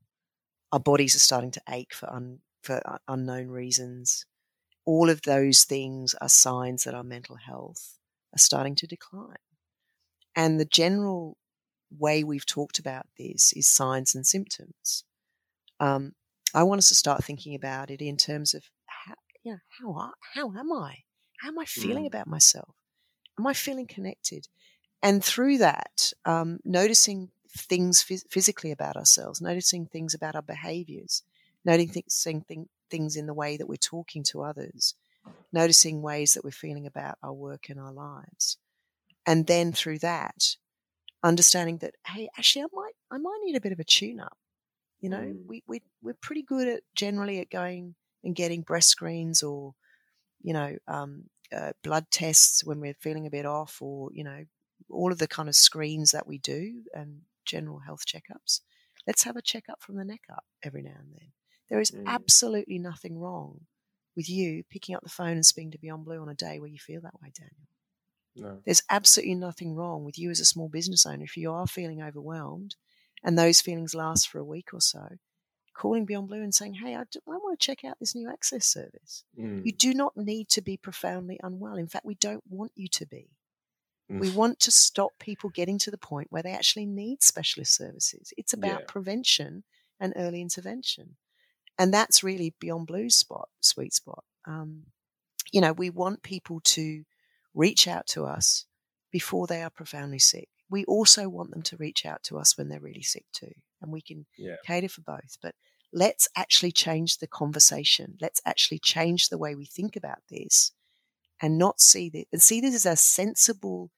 Our 0.72 0.80
bodies 0.80 1.16
are 1.16 1.20
starting 1.20 1.50
to 1.52 1.62
ache 1.70 1.94
for, 1.94 2.12
un, 2.12 2.40
for 2.62 2.82
unknown 3.08 3.48
reasons. 3.48 4.26
All 4.88 5.10
of 5.10 5.20
those 5.22 5.64
things 5.64 6.14
are 6.18 6.30
signs 6.30 6.84
that 6.84 6.94
our 6.94 7.04
mental 7.04 7.36
health 7.36 7.98
are 8.34 8.38
starting 8.38 8.74
to 8.76 8.86
decline. 8.86 9.44
And 10.34 10.58
the 10.58 10.64
general 10.64 11.36
way 11.90 12.24
we've 12.24 12.46
talked 12.46 12.78
about 12.78 13.04
this 13.18 13.52
is 13.52 13.66
signs 13.66 14.14
and 14.14 14.26
symptoms. 14.26 15.04
Um, 15.78 16.12
I 16.54 16.62
want 16.62 16.78
us 16.78 16.88
to 16.88 16.94
start 16.94 17.22
thinking 17.22 17.54
about 17.54 17.90
it 17.90 18.00
in 18.00 18.16
terms 18.16 18.54
of 18.54 18.62
how, 18.86 19.12
you 19.42 19.52
know, 19.52 19.58
how, 19.78 19.92
are, 19.92 20.14
how 20.34 20.58
am 20.58 20.72
I? 20.72 21.04
How 21.42 21.48
am 21.48 21.58
I 21.58 21.66
feeling 21.66 22.04
mm. 22.04 22.08
about 22.08 22.26
myself? 22.26 22.74
Am 23.38 23.46
I 23.46 23.52
feeling 23.52 23.86
connected? 23.86 24.48
And 25.02 25.22
through 25.22 25.58
that, 25.58 26.14
um, 26.24 26.60
noticing 26.64 27.28
things 27.50 28.02
phys- 28.02 28.26
physically 28.30 28.70
about 28.70 28.96
ourselves, 28.96 29.42
noticing 29.42 29.84
things 29.84 30.14
about 30.14 30.34
our 30.34 30.42
behaviors, 30.42 31.24
noticing 31.62 32.40
thing, 32.40 32.70
things 32.90 33.16
in 33.16 33.26
the 33.26 33.34
way 33.34 33.56
that 33.56 33.68
we're 33.68 33.76
talking 33.76 34.22
to 34.24 34.42
others, 34.42 34.94
noticing 35.52 36.02
ways 36.02 36.34
that 36.34 36.44
we're 36.44 36.50
feeling 36.50 36.86
about 36.86 37.18
our 37.22 37.32
work 37.32 37.68
and 37.68 37.78
our 37.78 37.92
lives. 37.92 38.58
And 39.26 39.46
then 39.46 39.72
through 39.72 39.98
that, 39.98 40.56
understanding 41.22 41.78
that, 41.78 41.94
hey, 42.06 42.28
actually, 42.38 42.62
I 42.62 42.66
might, 42.72 42.92
I 43.10 43.18
might 43.18 43.40
need 43.44 43.56
a 43.56 43.60
bit 43.60 43.72
of 43.72 43.80
a 43.80 43.84
tune 43.84 44.20
up. 44.20 44.36
You 45.00 45.10
know, 45.10 45.18
mm. 45.18 45.46
we, 45.46 45.62
we, 45.66 45.82
we're 46.02 46.14
pretty 46.20 46.42
good 46.42 46.68
at 46.68 46.82
generally 46.94 47.40
at 47.40 47.50
going 47.50 47.94
and 48.24 48.34
getting 48.34 48.62
breast 48.62 48.88
screens 48.88 49.42
or, 49.42 49.74
you 50.42 50.52
know, 50.52 50.76
um, 50.86 51.24
uh, 51.54 51.72
blood 51.82 52.06
tests 52.10 52.64
when 52.64 52.80
we're 52.80 52.96
feeling 53.00 53.26
a 53.26 53.30
bit 53.30 53.46
off 53.46 53.78
or, 53.80 54.10
you 54.12 54.24
know, 54.24 54.44
all 54.90 55.12
of 55.12 55.18
the 55.18 55.28
kind 55.28 55.48
of 55.48 55.54
screens 55.54 56.10
that 56.12 56.26
we 56.26 56.38
do 56.38 56.82
and 56.94 57.20
general 57.44 57.80
health 57.80 58.04
checkups. 58.06 58.60
Let's 59.06 59.24
have 59.24 59.36
a 59.36 59.42
checkup 59.42 59.82
from 59.82 59.96
the 59.96 60.04
neck 60.04 60.22
up 60.30 60.44
every 60.62 60.82
now 60.82 60.96
and 60.98 61.12
then. 61.12 61.32
There 61.68 61.80
is 61.80 61.90
mm. 61.90 62.04
absolutely 62.06 62.78
nothing 62.78 63.18
wrong 63.18 63.60
with 64.16 64.28
you 64.28 64.64
picking 64.70 64.94
up 64.94 65.02
the 65.02 65.08
phone 65.08 65.32
and 65.32 65.46
speaking 65.46 65.70
to 65.70 65.78
Beyond 65.78 66.04
Blue 66.04 66.20
on 66.20 66.28
a 66.28 66.34
day 66.34 66.58
where 66.58 66.68
you 66.68 66.78
feel 66.78 67.00
that 67.02 67.20
way, 67.22 67.30
Daniel. 67.36 67.68
No. 68.36 68.62
There's 68.64 68.82
absolutely 68.90 69.34
nothing 69.34 69.74
wrong 69.74 70.04
with 70.04 70.18
you 70.18 70.30
as 70.30 70.40
a 70.40 70.44
small 70.44 70.68
business 70.68 71.06
owner 71.06 71.24
if 71.24 71.36
you 71.36 71.52
are 71.52 71.66
feeling 71.66 72.02
overwhelmed 72.02 72.76
and 73.24 73.38
those 73.38 73.60
feelings 73.60 73.94
last 73.94 74.28
for 74.28 74.38
a 74.38 74.44
week 74.44 74.72
or 74.72 74.80
so, 74.80 75.08
calling 75.74 76.04
Beyond 76.04 76.28
Blue 76.28 76.42
and 76.42 76.54
saying, 76.54 76.74
Hey, 76.74 76.94
I, 76.94 77.04
do, 77.10 77.20
I 77.26 77.36
want 77.36 77.58
to 77.58 77.64
check 77.64 77.84
out 77.84 77.98
this 77.98 78.14
new 78.14 78.28
access 78.28 78.66
service. 78.66 79.24
Mm. 79.38 79.64
You 79.64 79.72
do 79.72 79.94
not 79.94 80.16
need 80.16 80.48
to 80.50 80.60
be 80.60 80.76
profoundly 80.76 81.38
unwell. 81.42 81.76
In 81.76 81.88
fact, 81.88 82.04
we 82.04 82.14
don't 82.14 82.44
want 82.48 82.72
you 82.74 82.88
to 82.88 83.06
be. 83.06 83.30
Mm. 84.10 84.20
We 84.20 84.30
want 84.30 84.60
to 84.60 84.70
stop 84.70 85.12
people 85.18 85.50
getting 85.50 85.78
to 85.78 85.90
the 85.90 85.98
point 85.98 86.28
where 86.30 86.42
they 86.42 86.52
actually 86.52 86.86
need 86.86 87.22
specialist 87.22 87.74
services. 87.74 88.32
It's 88.36 88.52
about 88.52 88.80
yeah. 88.80 88.86
prevention 88.86 89.64
and 90.00 90.12
early 90.16 90.40
intervention. 90.40 91.16
And 91.78 91.94
that's 91.94 92.24
really 92.24 92.54
Beyond 92.58 92.86
Blue's 92.86 93.16
spot, 93.16 93.48
sweet 93.60 93.94
spot. 93.94 94.24
Um, 94.46 94.84
you 95.52 95.60
know, 95.60 95.72
we 95.72 95.90
want 95.90 96.22
people 96.22 96.60
to 96.60 97.04
reach 97.54 97.86
out 97.86 98.06
to 98.08 98.24
us 98.24 98.66
before 99.10 99.46
they 99.46 99.62
are 99.62 99.70
profoundly 99.70 100.18
sick. 100.18 100.48
We 100.70 100.84
also 100.84 101.28
want 101.28 101.50
them 101.50 101.62
to 101.62 101.76
reach 101.76 102.04
out 102.04 102.22
to 102.24 102.38
us 102.38 102.58
when 102.58 102.68
they're 102.68 102.80
really 102.80 103.02
sick 103.02 103.24
too. 103.32 103.52
And 103.80 103.92
we 103.92 104.02
can 104.02 104.26
yeah. 104.36 104.56
cater 104.66 104.88
for 104.88 105.00
both. 105.02 105.38
But 105.40 105.54
let's 105.92 106.28
actually 106.36 106.72
change 106.72 107.18
the 107.18 107.26
conversation. 107.26 108.18
Let's 108.20 108.40
actually 108.44 108.80
change 108.80 109.28
the 109.28 109.38
way 109.38 109.54
we 109.54 109.64
think 109.64 109.96
about 109.96 110.18
this 110.28 110.72
and 111.40 111.56
not 111.56 111.80
see 111.80 112.10
this 112.10 112.24
and 112.32 112.42
see 112.42 112.60
this 112.60 112.74
as 112.74 112.86
a 112.86 112.96
sensible 112.96 113.90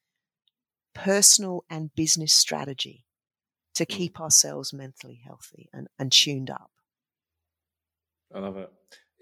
personal 0.94 1.64
and 1.70 1.94
business 1.94 2.32
strategy 2.32 3.06
to 3.74 3.84
mm. 3.84 3.88
keep 3.88 4.20
ourselves 4.20 4.72
mentally 4.72 5.20
healthy 5.24 5.68
and, 5.72 5.88
and 5.98 6.12
tuned 6.12 6.50
up. 6.50 6.70
I 8.34 8.38
love 8.38 8.56
it. 8.56 8.70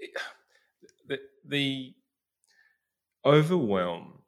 The, 1.08 1.18
the 1.46 1.94
overwhelm 3.24 4.18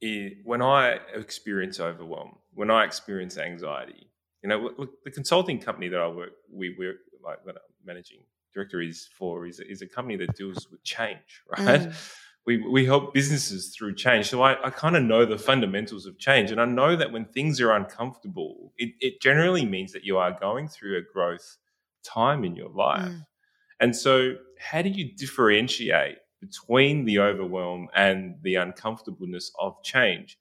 is, 0.00 0.32
when 0.42 0.60
I 0.60 0.98
experience 1.14 1.78
overwhelm, 1.78 2.38
when 2.52 2.68
I 2.68 2.84
experience 2.84 3.38
anxiety, 3.38 4.10
you 4.42 4.48
know, 4.48 4.72
look, 4.76 5.04
the 5.04 5.12
consulting 5.12 5.60
company 5.60 5.86
that 5.86 6.00
I 6.00 6.08
work, 6.08 6.32
we 6.52 6.74
work 6.76 6.96
like 7.24 7.44
that 7.44 7.54
I'm 7.54 7.86
managing 7.86 8.18
director 8.52 8.80
is 8.80 9.08
for 9.16 9.46
is, 9.46 9.60
is 9.60 9.82
a 9.82 9.86
company 9.86 10.16
that 10.16 10.34
deals 10.34 10.68
with 10.68 10.82
change, 10.82 11.42
right? 11.48 11.82
Mm 11.82 11.94
we, 12.46 12.58
we 12.58 12.86
help 12.86 13.12
businesses 13.12 13.74
through 13.76 13.96
change. 13.96 14.28
So 14.28 14.40
I, 14.42 14.52
I 14.64 14.70
kind 14.70 14.96
of 14.96 15.02
know 15.02 15.24
the 15.24 15.36
fundamentals 15.36 16.06
of 16.06 16.18
change. 16.18 16.52
And 16.52 16.60
I 16.60 16.64
know 16.64 16.94
that 16.94 17.10
when 17.10 17.24
things 17.24 17.60
are 17.60 17.72
uncomfortable, 17.72 18.72
it, 18.78 18.94
it 19.00 19.20
generally 19.20 19.66
means 19.66 19.92
that 19.92 20.04
you 20.04 20.16
are 20.16 20.38
going 20.38 20.68
through 20.68 20.96
a 20.96 21.02
growth 21.12 21.58
time 22.04 22.44
in 22.44 22.54
your 22.54 22.70
life. 22.70 23.02
Mm. 23.02 23.26
And 23.80 23.94
so, 23.94 24.36
how 24.58 24.82
do 24.82 24.88
you 24.88 25.12
differentiate 25.14 26.18
between 26.40 27.04
the 27.04 27.18
overwhelm 27.18 27.88
and 27.94 28.36
the 28.42 28.56
uncomfortableness 28.56 29.52
of 29.58 29.82
change? 29.82 30.38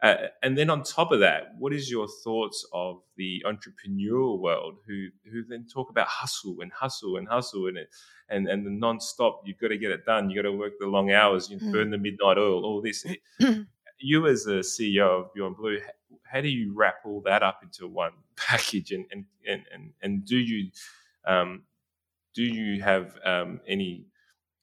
Uh, 0.00 0.14
and 0.44 0.56
then 0.56 0.70
on 0.70 0.84
top 0.84 1.10
of 1.10 1.18
that, 1.18 1.54
what 1.58 1.72
is 1.72 1.90
your 1.90 2.06
thoughts 2.22 2.64
of 2.72 3.00
the 3.16 3.44
entrepreneurial 3.44 4.38
world 4.38 4.76
who 4.86 5.08
who 5.30 5.42
then 5.48 5.66
talk 5.72 5.90
about 5.90 6.06
hustle 6.06 6.58
and 6.60 6.72
hustle 6.72 7.16
and 7.16 7.26
hustle 7.26 7.66
and 7.66 7.76
it, 7.76 7.88
and 8.28 8.48
and 8.48 8.64
the 8.64 8.70
non-stop 8.70 9.42
you've 9.44 9.58
got 9.58 9.68
to 9.68 9.76
get 9.76 9.90
it 9.90 10.06
done, 10.06 10.30
you 10.30 10.40
got 10.40 10.48
to 10.48 10.56
work 10.56 10.74
the 10.78 10.86
long 10.86 11.10
hours, 11.10 11.50
you 11.50 11.58
mm. 11.58 11.72
burn 11.72 11.90
the 11.90 11.98
midnight 11.98 12.38
oil, 12.38 12.64
all 12.64 12.80
this. 12.80 13.04
you 13.98 14.26
as 14.28 14.46
a 14.46 14.60
CEO 14.60 15.24
of 15.24 15.34
Beyond 15.34 15.56
Blue, 15.56 15.80
how 16.22 16.40
do 16.40 16.48
you 16.48 16.72
wrap 16.76 16.98
all 17.04 17.20
that 17.22 17.42
up 17.42 17.60
into 17.64 17.88
one 17.88 18.12
package 18.36 18.92
and 18.92 19.04
and 19.10 19.24
and 19.48 19.64
and, 19.74 19.92
and 20.00 20.24
do 20.24 20.36
you 20.36 20.70
um, 21.26 21.62
do 22.38 22.44
you 22.44 22.80
have 22.82 23.18
um, 23.24 23.60
any 23.66 24.06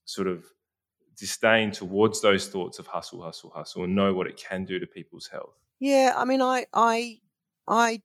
sort 0.05 0.29
of 0.29 0.45
disdain 1.17 1.71
towards 1.71 2.21
those 2.21 2.47
thoughts 2.47 2.79
of 2.79 2.87
hustle, 2.87 3.21
hustle, 3.21 3.49
hustle, 3.49 3.83
and 3.83 3.93
know 3.93 4.13
what 4.13 4.27
it 4.27 4.37
can 4.37 4.63
do 4.63 4.79
to 4.79 4.87
people's 4.87 5.27
health. 5.27 5.57
Yeah, 5.79 6.13
I 6.15 6.23
mean, 6.23 6.41
I, 6.41 6.67
I, 6.73 7.19
I 7.67 8.01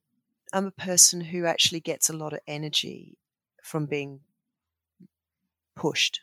am 0.51 0.65
a 0.65 0.71
person 0.71 1.21
who 1.21 1.45
actually 1.45 1.79
gets 1.79 2.09
a 2.09 2.13
lot 2.13 2.33
of 2.33 2.39
energy 2.47 3.17
from 3.63 3.85
being 3.85 4.19
pushed. 5.77 6.19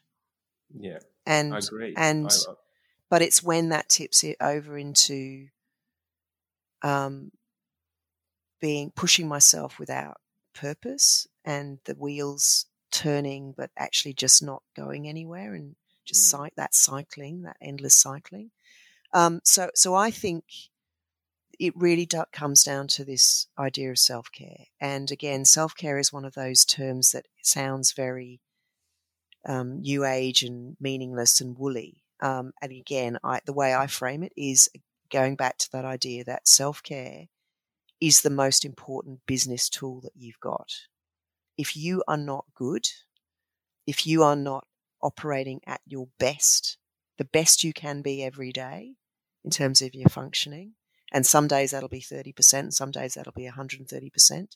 Yeah, 0.78 0.98
and 1.24 1.54
I 1.54 1.58
agree. 1.58 1.94
And 1.96 2.30
I 2.30 2.52
but 3.08 3.22
it's 3.22 3.42
when 3.42 3.70
that 3.70 3.88
tips 3.88 4.22
it 4.24 4.36
over 4.42 4.76
into 4.76 5.48
um, 6.82 7.32
being 8.60 8.90
pushing 8.90 9.26
myself 9.26 9.78
without 9.78 10.18
purpose 10.54 11.26
and 11.46 11.78
the 11.84 11.94
wheels 11.94 12.66
turning, 12.90 13.54
but 13.56 13.70
actually 13.76 14.14
just 14.14 14.42
not 14.42 14.62
going 14.76 15.08
anywhere 15.08 15.54
and 15.54 15.76
just 16.04 16.34
mm. 16.34 16.48
that 16.56 16.74
cycling, 16.74 17.42
that 17.42 17.56
endless 17.60 17.94
cycling. 17.94 18.50
Um, 19.12 19.40
so, 19.44 19.70
so 19.74 19.94
I 19.94 20.10
think 20.10 20.44
it 21.58 21.74
really 21.76 22.06
do- 22.06 22.24
comes 22.32 22.62
down 22.62 22.88
to 22.88 23.04
this 23.04 23.46
idea 23.58 23.90
of 23.90 23.98
self 23.98 24.30
care. 24.32 24.66
And 24.80 25.10
again, 25.10 25.44
self 25.44 25.74
care 25.76 25.98
is 25.98 26.12
one 26.12 26.24
of 26.24 26.34
those 26.34 26.64
terms 26.64 27.12
that 27.12 27.26
sounds 27.42 27.92
very 27.92 28.40
um, 29.46 29.80
new 29.80 30.04
age 30.04 30.42
and 30.42 30.76
meaningless 30.80 31.40
and 31.40 31.58
woolly. 31.58 32.04
Um, 32.20 32.52
and 32.60 32.72
again, 32.72 33.18
I, 33.22 33.40
the 33.44 33.52
way 33.52 33.74
I 33.74 33.86
frame 33.86 34.22
it 34.22 34.32
is 34.36 34.68
going 35.10 35.36
back 35.36 35.58
to 35.58 35.72
that 35.72 35.84
idea 35.84 36.24
that 36.24 36.48
self 36.48 36.82
care 36.82 37.26
is 38.00 38.20
the 38.20 38.30
most 38.30 38.64
important 38.64 39.20
business 39.26 39.68
tool 39.68 40.00
that 40.02 40.12
you've 40.16 40.40
got. 40.40 40.72
If 41.58 41.76
you 41.76 42.02
are 42.08 42.16
not 42.16 42.46
good, 42.54 42.86
if 43.86 44.06
you 44.06 44.22
are 44.22 44.36
not 44.36 44.66
operating 45.02 45.60
at 45.66 45.80
your 45.86 46.08
best, 46.18 46.78
the 47.18 47.24
best 47.24 47.64
you 47.64 47.72
can 47.72 48.00
be 48.00 48.22
every 48.22 48.52
day 48.52 48.94
in 49.44 49.50
terms 49.50 49.82
of 49.82 49.94
your 49.94 50.08
functioning. 50.08 50.72
And 51.12 51.26
some 51.26 51.48
days 51.48 51.70
that'll 51.70 51.88
be 51.88 52.00
30%, 52.00 52.72
some 52.72 52.90
days 52.90 53.14
that'll 53.14 53.32
be 53.32 53.48
130%. 53.48 54.46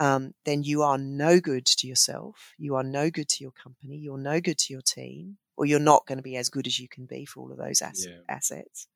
Um, 0.00 0.32
then 0.44 0.62
you 0.62 0.82
are 0.82 0.98
no 0.98 1.40
good 1.40 1.66
to 1.66 1.86
yourself. 1.86 2.54
You 2.58 2.74
are 2.74 2.82
no 2.82 3.10
good 3.10 3.28
to 3.28 3.44
your 3.44 3.52
company. 3.52 3.96
You're 3.96 4.18
no 4.18 4.40
good 4.40 4.58
to 4.58 4.72
your 4.72 4.82
team, 4.82 5.36
or 5.56 5.66
you're 5.66 5.78
not 5.78 6.06
going 6.06 6.18
to 6.18 6.22
be 6.22 6.36
as 6.36 6.48
good 6.48 6.66
as 6.66 6.80
you 6.80 6.88
can 6.88 7.06
be 7.06 7.24
for 7.24 7.40
all 7.40 7.52
of 7.52 7.58
those 7.58 7.82
ass- 7.82 8.06
yeah. 8.08 8.16
assets. 8.28 8.88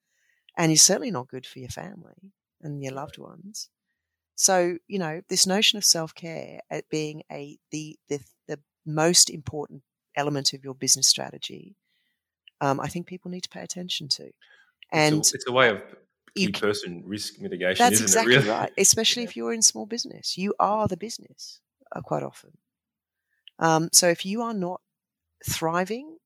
And 0.56 0.72
you're 0.72 0.78
certainly 0.78 1.10
not 1.10 1.28
good 1.28 1.46
for 1.46 1.58
your 1.58 1.68
family 1.68 2.32
and 2.62 2.82
your 2.82 2.94
loved 2.94 3.18
ones. 3.18 3.68
So, 4.36 4.76
you 4.86 4.98
know, 4.98 5.22
this 5.28 5.46
notion 5.46 5.78
of 5.78 5.84
self 5.84 6.14
care 6.14 6.60
at 6.70 6.88
being 6.90 7.22
a 7.32 7.58
the, 7.72 7.98
the 8.08 8.20
the 8.46 8.60
most 8.84 9.30
important 9.30 9.82
element 10.14 10.52
of 10.52 10.62
your 10.62 10.74
business 10.74 11.08
strategy, 11.08 11.74
um, 12.60 12.78
I 12.78 12.88
think 12.88 13.06
people 13.06 13.30
need 13.30 13.42
to 13.42 13.48
pay 13.48 13.62
attention 13.62 14.08
to. 14.08 14.30
And 14.92 15.16
it's 15.16 15.32
a, 15.32 15.36
it's 15.36 15.48
a 15.48 15.52
way 15.52 15.70
of 15.70 15.82
in-person 16.36 17.02
risk 17.06 17.40
mitigation. 17.40 17.82
That's 17.82 18.00
exactly 18.00 18.36
really? 18.36 18.48
right. 18.48 18.72
Especially 18.78 19.22
yeah. 19.22 19.30
if 19.30 19.36
you're 19.36 19.52
in 19.52 19.62
small 19.62 19.86
business, 19.86 20.36
you 20.36 20.54
are 20.60 20.86
the 20.86 20.96
business 20.96 21.60
uh, 21.94 22.02
quite 22.02 22.22
often. 22.22 22.52
Um, 23.58 23.88
so 23.92 24.08
if 24.08 24.26
you 24.26 24.42
are 24.42 24.54
not 24.54 24.80
thriving, 25.44 26.18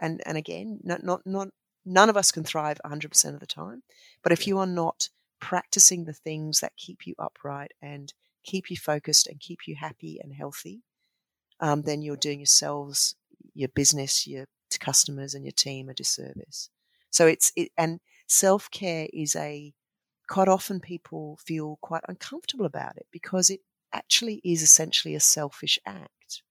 and 0.00 0.20
and 0.26 0.36
again, 0.36 0.80
not 0.82 1.04
not 1.04 1.22
not 1.24 1.48
none 1.84 2.10
of 2.10 2.16
us 2.16 2.30
can 2.30 2.44
thrive 2.44 2.80
100% 2.84 3.34
of 3.34 3.40
the 3.40 3.46
time, 3.46 3.82
but 4.22 4.32
if 4.32 4.46
you 4.46 4.58
are 4.58 4.66
not 4.66 5.08
practicing 5.42 6.04
the 6.04 6.12
things 6.12 6.60
that 6.60 6.76
keep 6.76 7.04
you 7.04 7.16
upright 7.18 7.72
and 7.82 8.14
keep 8.44 8.70
you 8.70 8.76
focused 8.76 9.26
and 9.26 9.40
keep 9.40 9.66
you 9.66 9.74
happy 9.74 10.20
and 10.22 10.32
healthy, 10.32 10.82
um, 11.58 11.82
then 11.82 12.00
you're 12.00 12.16
doing 12.16 12.38
yourselves, 12.38 13.16
your 13.52 13.68
business, 13.68 14.24
your 14.24 14.46
customers, 14.78 15.34
and 15.34 15.44
your 15.44 15.52
team 15.52 15.88
a 15.88 15.94
disservice. 15.94 16.70
So 17.10 17.26
it's 17.26 17.50
it, 17.56 17.72
and 17.76 17.98
self 18.28 18.70
care 18.70 19.08
is 19.12 19.34
a 19.34 19.74
quite 20.28 20.48
often 20.48 20.78
people 20.78 21.38
feel 21.44 21.76
quite 21.82 22.04
uncomfortable 22.08 22.64
about 22.64 22.96
it 22.96 23.06
because 23.10 23.50
it 23.50 23.60
actually 23.92 24.40
is 24.44 24.62
essentially 24.62 25.16
a 25.16 25.20
selfish 25.20 25.76
act. 25.84 26.42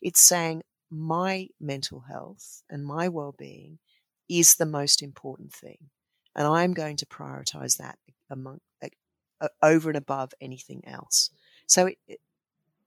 It's 0.00 0.20
saying 0.20 0.62
my 0.90 1.48
mental 1.60 2.04
health 2.08 2.62
and 2.70 2.84
my 2.86 3.08
well 3.08 3.34
being 3.38 3.78
is 4.30 4.54
the 4.54 4.66
most 4.66 5.02
important 5.02 5.52
thing, 5.52 5.90
and 6.34 6.46
I'm 6.46 6.72
going 6.72 6.96
to 6.98 7.06
prioritize 7.06 7.78
that 7.78 7.98
among 8.28 8.60
uh, 9.40 9.48
over 9.62 9.88
and 9.88 9.96
above 9.96 10.34
anything 10.40 10.82
else. 10.86 11.30
So 11.66 11.86
it, 11.86 11.98
it, 12.06 12.20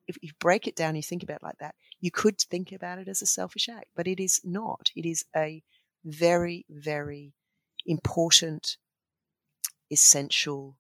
if 0.08 0.18
you 0.22 0.32
break 0.39 0.68
it 0.68 0.76
down, 0.76 0.96
you 0.96 1.02
think 1.02 1.24
about 1.24 1.38
it 1.38 1.44
like 1.44 1.58
that, 1.60 1.76
you 2.00 2.12
could 2.12 2.39
think 2.39 2.72
about 2.72 3.00
it 3.00 3.08
as 3.08 3.22
a 3.22 3.26
selfish 3.26 3.70
act, 3.70 3.88
but 3.96 4.08
it 4.08 4.22
is 4.22 4.41
not. 4.44 4.91
It 4.96 5.06
is 5.06 5.26
a 5.36 5.64
very, 6.06 6.66
very 6.70 7.34
important, 7.86 8.78
essential, 9.89 10.76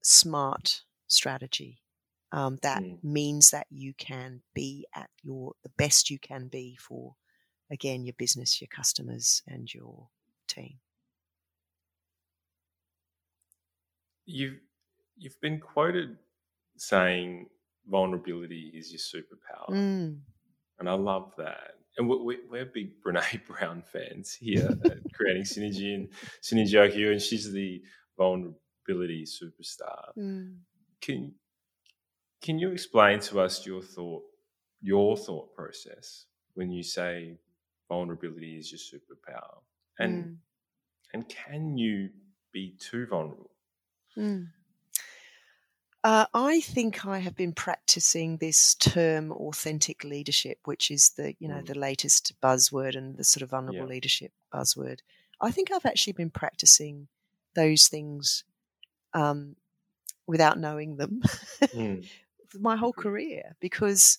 smart 0.00 0.82
strategy 1.06 1.82
um, 2.32 2.58
that 2.62 2.82
mm. 2.82 2.98
means 3.04 3.50
that 3.50 3.66
you 3.70 3.92
can 3.94 4.40
be 4.54 4.86
at 4.94 5.10
your 5.22 5.52
the 5.62 5.68
best 5.76 6.08
you 6.10 6.18
can 6.18 6.48
be 6.48 6.76
for 6.80 7.14
again 7.70 8.04
your 8.04 8.14
business, 8.14 8.60
your 8.60 8.68
customers, 8.68 9.42
and 9.46 9.72
your 9.72 10.08
team. 10.48 10.78
You've 14.26 14.60
you've 15.16 15.40
been 15.40 15.60
quoted 15.60 16.16
saying 16.76 17.46
vulnerability 17.88 18.72
is 18.74 18.90
your 18.90 19.00
superpower, 19.00 19.70
mm. 19.70 20.18
and 20.78 20.88
I 20.88 20.94
love 20.94 21.32
that. 21.38 21.74
And 21.98 22.08
we're, 22.08 22.38
we're 22.48 22.64
big 22.64 23.02
Brene 23.02 23.44
Brown 23.46 23.82
fans 23.82 24.32
here 24.32 24.70
at 24.84 24.98
creating 25.12 25.42
synergy 25.42 25.94
and 25.94 26.08
synergy 26.42 26.74
IQ, 26.74 27.12
and 27.12 27.20
she's 27.20 27.52
the 27.52 27.82
vulnerability 28.16 29.24
superstar. 29.24 30.06
Mm. 30.18 30.56
Can 31.00 31.34
can 32.42 32.58
you 32.58 32.70
explain 32.70 33.20
to 33.20 33.40
us 33.40 33.66
your 33.66 33.82
thought 33.82 34.22
your 34.80 35.16
thought 35.16 35.54
process 35.54 36.26
when 36.54 36.70
you 36.70 36.82
say 36.82 37.38
vulnerability 37.88 38.56
is 38.58 38.72
your 38.72 38.78
superpower, 38.78 39.58
and 39.98 40.24
mm. 40.24 40.36
and 41.12 41.28
can 41.28 41.76
you 41.76 42.10
be 42.52 42.76
too 42.78 43.06
vulnerable? 43.06 43.51
Mm. 44.16 44.48
Uh, 46.04 46.26
I 46.34 46.60
think 46.60 47.06
I 47.06 47.20
have 47.20 47.36
been 47.36 47.52
practicing 47.52 48.38
this 48.38 48.74
term 48.74 49.30
authentic 49.30 50.02
leadership, 50.02 50.58
which 50.64 50.90
is 50.90 51.10
the 51.10 51.34
you 51.38 51.48
know 51.48 51.60
mm. 51.60 51.66
the 51.66 51.78
latest 51.78 52.32
buzzword 52.42 52.96
and 52.96 53.16
the 53.16 53.24
sort 53.24 53.42
of 53.42 53.50
vulnerable 53.50 53.86
yeah. 53.86 53.94
leadership 53.94 54.32
buzzword. 54.52 54.98
I 55.40 55.52
think 55.52 55.70
I've 55.70 55.86
actually 55.86 56.14
been 56.14 56.30
practicing 56.30 57.08
those 57.54 57.86
things 57.86 58.42
um, 59.14 59.54
without 60.26 60.58
knowing 60.58 60.96
them 60.96 61.22
mm. 61.60 62.04
my 62.58 62.76
whole 62.76 62.92
career 62.92 63.54
because 63.60 64.18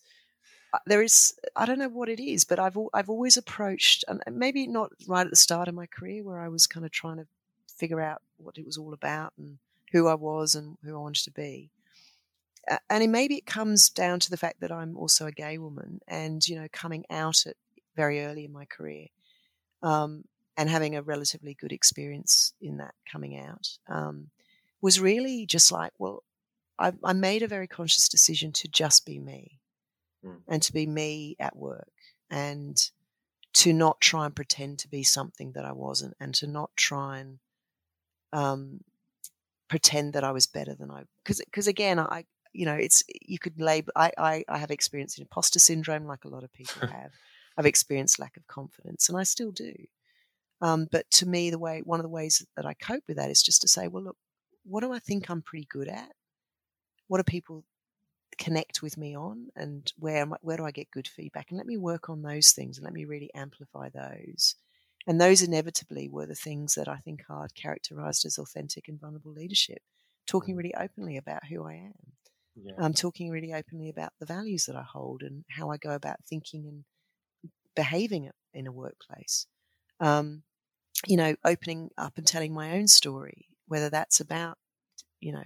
uh, 0.74 0.80
there 0.86 1.02
is 1.02 1.34
I 1.56 1.66
don't 1.66 1.80
know 1.80 1.90
what 1.90 2.08
it 2.08 2.22
is, 2.22 2.46
but 2.46 2.60
I've 2.60 2.78
I've 2.94 3.10
always 3.10 3.36
approached 3.36 4.06
and 4.08 4.22
maybe 4.32 4.68
not 4.68 4.92
right 5.06 5.26
at 5.26 5.30
the 5.30 5.36
start 5.36 5.68
of 5.68 5.76
my 5.76 5.88
career 5.88 6.24
where 6.24 6.40
I 6.40 6.48
was 6.48 6.66
kind 6.66 6.86
of 6.86 6.92
trying 6.92 7.18
to 7.18 7.28
figure 7.68 8.00
out 8.00 8.22
what 8.38 8.58
it 8.58 8.66
was 8.66 8.78
all 8.78 8.94
about 8.94 9.34
and 9.38 9.58
who 9.94 10.08
I 10.08 10.16
was 10.16 10.56
and 10.56 10.78
who 10.84 10.96
I 10.96 11.00
wanted 11.00 11.24
to 11.24 11.32
be. 11.32 11.70
Uh, 12.70 12.78
and 12.90 13.04
it, 13.04 13.10
maybe 13.10 13.36
it 13.36 13.46
comes 13.46 13.90
down 13.90 14.20
to 14.22 14.30
the 14.30 14.38
fact 14.38 14.60
that 14.62 14.72
I'm 14.72 14.98
also 14.98 15.28
a 15.28 15.32
gay 15.32 15.58
woman 15.58 16.02
and, 16.08 16.46
you 16.46 16.60
know, 16.60 16.68
coming 16.74 17.06
out 17.10 17.46
at 17.46 17.56
very 17.96 18.26
early 18.26 18.46
in 18.46 18.52
my 18.52 18.66
career 18.66 19.08
um, 19.84 20.24
and 20.58 20.70
having 20.70 20.96
a 20.96 21.02
relatively 21.02 21.54
good 21.54 21.72
experience 21.72 22.54
in 22.60 22.78
that 22.78 22.96
coming 23.10 23.38
out 23.38 23.78
um, 23.88 24.30
was 24.82 25.00
really 25.00 25.46
just 25.46 25.72
like, 25.72 25.92
well, 26.00 26.24
I, 26.80 26.94
I, 27.04 27.14
made 27.14 27.44
a 27.44 27.48
very 27.48 27.68
conscious 27.68 28.10
decision 28.10 28.52
to 28.54 28.68
just 28.68 29.06
be 29.06 29.20
me 29.20 29.60
mm. 30.26 30.40
and 30.48 30.62
to 30.64 30.74
be 30.74 30.88
me 30.88 31.36
at 31.40 31.56
work 31.56 31.92
and 32.32 32.76
to 33.54 33.74
not 33.74 34.02
try 34.02 34.26
and 34.26 34.36
pretend 34.36 34.80
to 34.80 34.88
be 34.88 35.04
something 35.04 35.52
that 35.52 35.66
I 35.66 35.74
wasn't 35.74 36.16
and 36.20 36.34
to 36.36 36.48
not 36.48 36.72
try 36.76 37.20
and 37.20 37.38
um, 38.32 38.80
pretend 39.70 40.14
that 40.14 40.24
I 40.24 40.32
was 40.32 40.48
better 40.48 40.76
than 40.76 40.92
I 40.92 41.04
because 41.24 41.40
because 41.40 41.68
again 41.68 42.00
I 42.00 42.26
you 42.54 42.66
know 42.66 42.76
it's 42.76 43.04
you 43.22 43.40
could 43.40 43.60
label 43.60 43.92
I, 43.96 44.12
I 44.18 44.44
I 44.48 44.58
have 44.58 44.72
experienced 44.72 45.20
imposter 45.20 45.60
syndrome 45.60 46.06
like 46.06 46.26
a 46.26 46.30
lot 46.30 46.44
of 46.44 46.54
people 46.54 46.88
have. 46.88 47.12
I've 47.58 47.66
experienced 47.68 48.20
lack 48.20 48.36
of 48.36 48.48
confidence 48.48 49.10
and 49.10 49.18
I 49.18 49.24
still 49.24 49.52
do. 49.52 49.74
Um, 50.60 50.88
but 50.92 51.10
to 51.12 51.28
me 51.28 51.50
the 51.50 51.60
way 51.60 51.82
one 51.84 52.00
of 52.00 52.04
the 52.04 52.10
ways 52.10 52.46
that 52.56 52.66
I 52.66 52.74
cope 52.74 53.04
with 53.08 53.18
that 53.18 53.32
is 53.32 53.44
just 53.44 53.62
to 53.62 53.68
say 53.68 53.88
well 53.88 54.04
look 54.04 54.18
what 54.64 54.82
do 54.82 54.94
I 54.94 55.00
think 55.00 55.30
I'm 55.30 55.42
pretty 55.42 55.68
good 55.70 55.88
at? 55.88 56.12
What 57.08 57.18
do 57.18 57.24
people 57.24 57.66
connect 58.38 58.82
with 58.82 58.98
me 58.98 59.16
on? 59.16 59.50
And 59.56 59.92
where 59.98 60.26
where 60.42 60.58
do 60.58 60.66
I 60.66 60.72
get 60.72 60.92
good 60.92 61.08
feedback? 61.08 61.48
And 61.50 61.58
let 61.58 61.68
me 61.68 61.78
work 61.78 62.10
on 62.10 62.22
those 62.22 62.52
things 62.52 62.78
and 62.78 62.86
let 62.86 62.94
me 62.94 63.06
really 63.06 63.34
amplify 63.34 63.90
those 63.90 64.56
and 65.06 65.20
those 65.20 65.42
inevitably 65.42 66.08
were 66.10 66.26
the 66.26 66.36
things 66.36 66.76
that 66.76 66.88
I 66.88 66.98
think 66.98 67.24
are 67.30 67.48
characterized 67.56 68.26
as 68.26 68.38
authentic 68.38 68.88
and 68.88 69.00
vulnerable 69.00 69.32
leadership. 69.32 69.82
Talking 70.26 70.56
mm. 70.56 70.58
really 70.60 70.76
openly 70.76 71.18
about 71.18 71.46
who 71.46 71.68
I 71.68 71.74
am. 71.74 71.94
Yeah. 72.56 72.74
Um, 72.78 72.94
talking 72.94 73.30
really 73.30 73.54
openly 73.54 73.90
about 73.90 74.14
the 74.20 74.26
values 74.26 74.66
that 74.66 74.76
I 74.76 74.84
hold 74.84 75.24
and 75.24 75.44
how 75.50 75.72
I 75.72 75.78
go 75.78 75.92
about 75.92 76.24
thinking 76.24 76.68
and 76.68 76.84
behaving 77.76 78.30
in 78.54 78.68
a 78.68 78.72
workplace. 78.72 79.48
Um, 80.00 80.44
you 81.08 81.18
know, 81.18 81.36
opening 81.44 81.90
up 81.98 82.14
and 82.18 82.26
telling 82.26 82.54
my 82.54 82.74
own 82.78 82.88
story, 82.88 83.48
whether 83.68 83.90
that's 83.90 84.20
about, 84.20 84.58
you 85.20 85.34
know, 85.34 85.44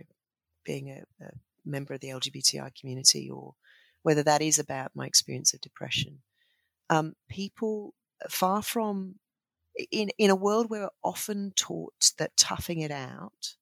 being 0.66 0.90
a, 0.90 1.04
a 1.24 1.30
member 1.66 1.94
of 1.94 2.02
the 2.02 2.10
LGBTI 2.10 2.76
community 2.80 3.30
or 3.30 3.56
whether 4.04 4.24
that 4.24 4.42
is 4.42 4.60
about 4.60 4.92
my 4.94 5.08
experience 5.08 5.54
of 5.54 5.62
depression. 5.62 6.22
Um, 6.90 7.16
people, 7.30 7.94
far 8.30 8.62
from 8.62 9.16
in 9.92 10.10
in 10.18 10.30
a 10.30 10.36
world 10.36 10.70
where 10.70 10.82
we're 10.82 10.90
often 11.04 11.52
taught 11.56 12.12
that 12.18 12.36
toughing 12.38 12.80
it 12.80 12.92
out 12.92 13.56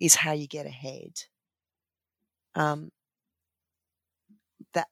is 0.00 0.16
how 0.16 0.32
you 0.32 0.46
get 0.46 0.66
ahead. 0.66 1.24
Um, 2.54 2.90
that 4.74 4.88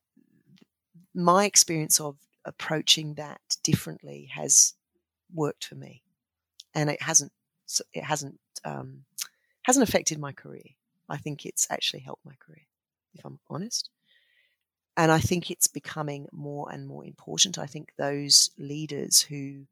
my 1.14 1.44
experience 1.44 2.00
of 2.00 2.16
approaching 2.44 3.14
that 3.14 3.40
differently 3.62 4.30
has 4.32 4.74
worked 5.32 5.64
for 5.64 5.74
me, 5.74 6.02
and 6.74 6.90
it 6.90 7.02
hasn't 7.02 7.32
it 7.92 8.04
hasn't 8.04 8.40
um, 8.64 9.04
hasn't 9.62 9.88
affected 9.88 10.18
my 10.18 10.32
career. 10.32 10.74
I 11.08 11.16
think 11.16 11.44
it's 11.44 11.66
actually 11.70 12.00
helped 12.00 12.24
my 12.24 12.34
career, 12.38 12.66
if 13.14 13.24
I'm 13.24 13.40
honest. 13.48 13.90
And 14.96 15.10
I 15.10 15.18
think 15.18 15.50
it's 15.50 15.66
becoming 15.66 16.28
more 16.32 16.70
and 16.70 16.86
more 16.86 17.04
important. 17.04 17.58
I 17.58 17.66
think 17.66 17.92
those 17.96 18.50
leaders 18.58 19.20
who 19.20 19.66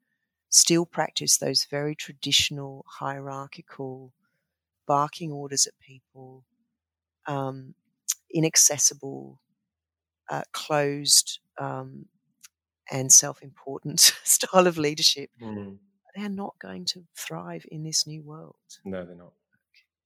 still 0.50 0.86
practice 0.86 1.38
those 1.38 1.66
very 1.70 1.94
traditional 1.94 2.84
hierarchical 2.88 4.12
barking 4.86 5.30
orders 5.30 5.66
at 5.66 5.78
people, 5.80 6.44
um, 7.26 7.74
inaccessible, 8.32 9.40
uh, 10.30 10.42
closed, 10.52 11.40
um, 11.58 12.06
and 12.90 13.12
self 13.12 13.42
important 13.42 14.00
style 14.24 14.66
of 14.66 14.78
leadership. 14.78 15.30
Mm. 15.40 15.78
They're 16.16 16.28
not 16.28 16.54
going 16.58 16.84
to 16.86 17.04
thrive 17.16 17.64
in 17.70 17.84
this 17.84 18.06
new 18.06 18.22
world. 18.22 18.56
No, 18.84 19.04
they're 19.04 19.14
not. 19.14 19.34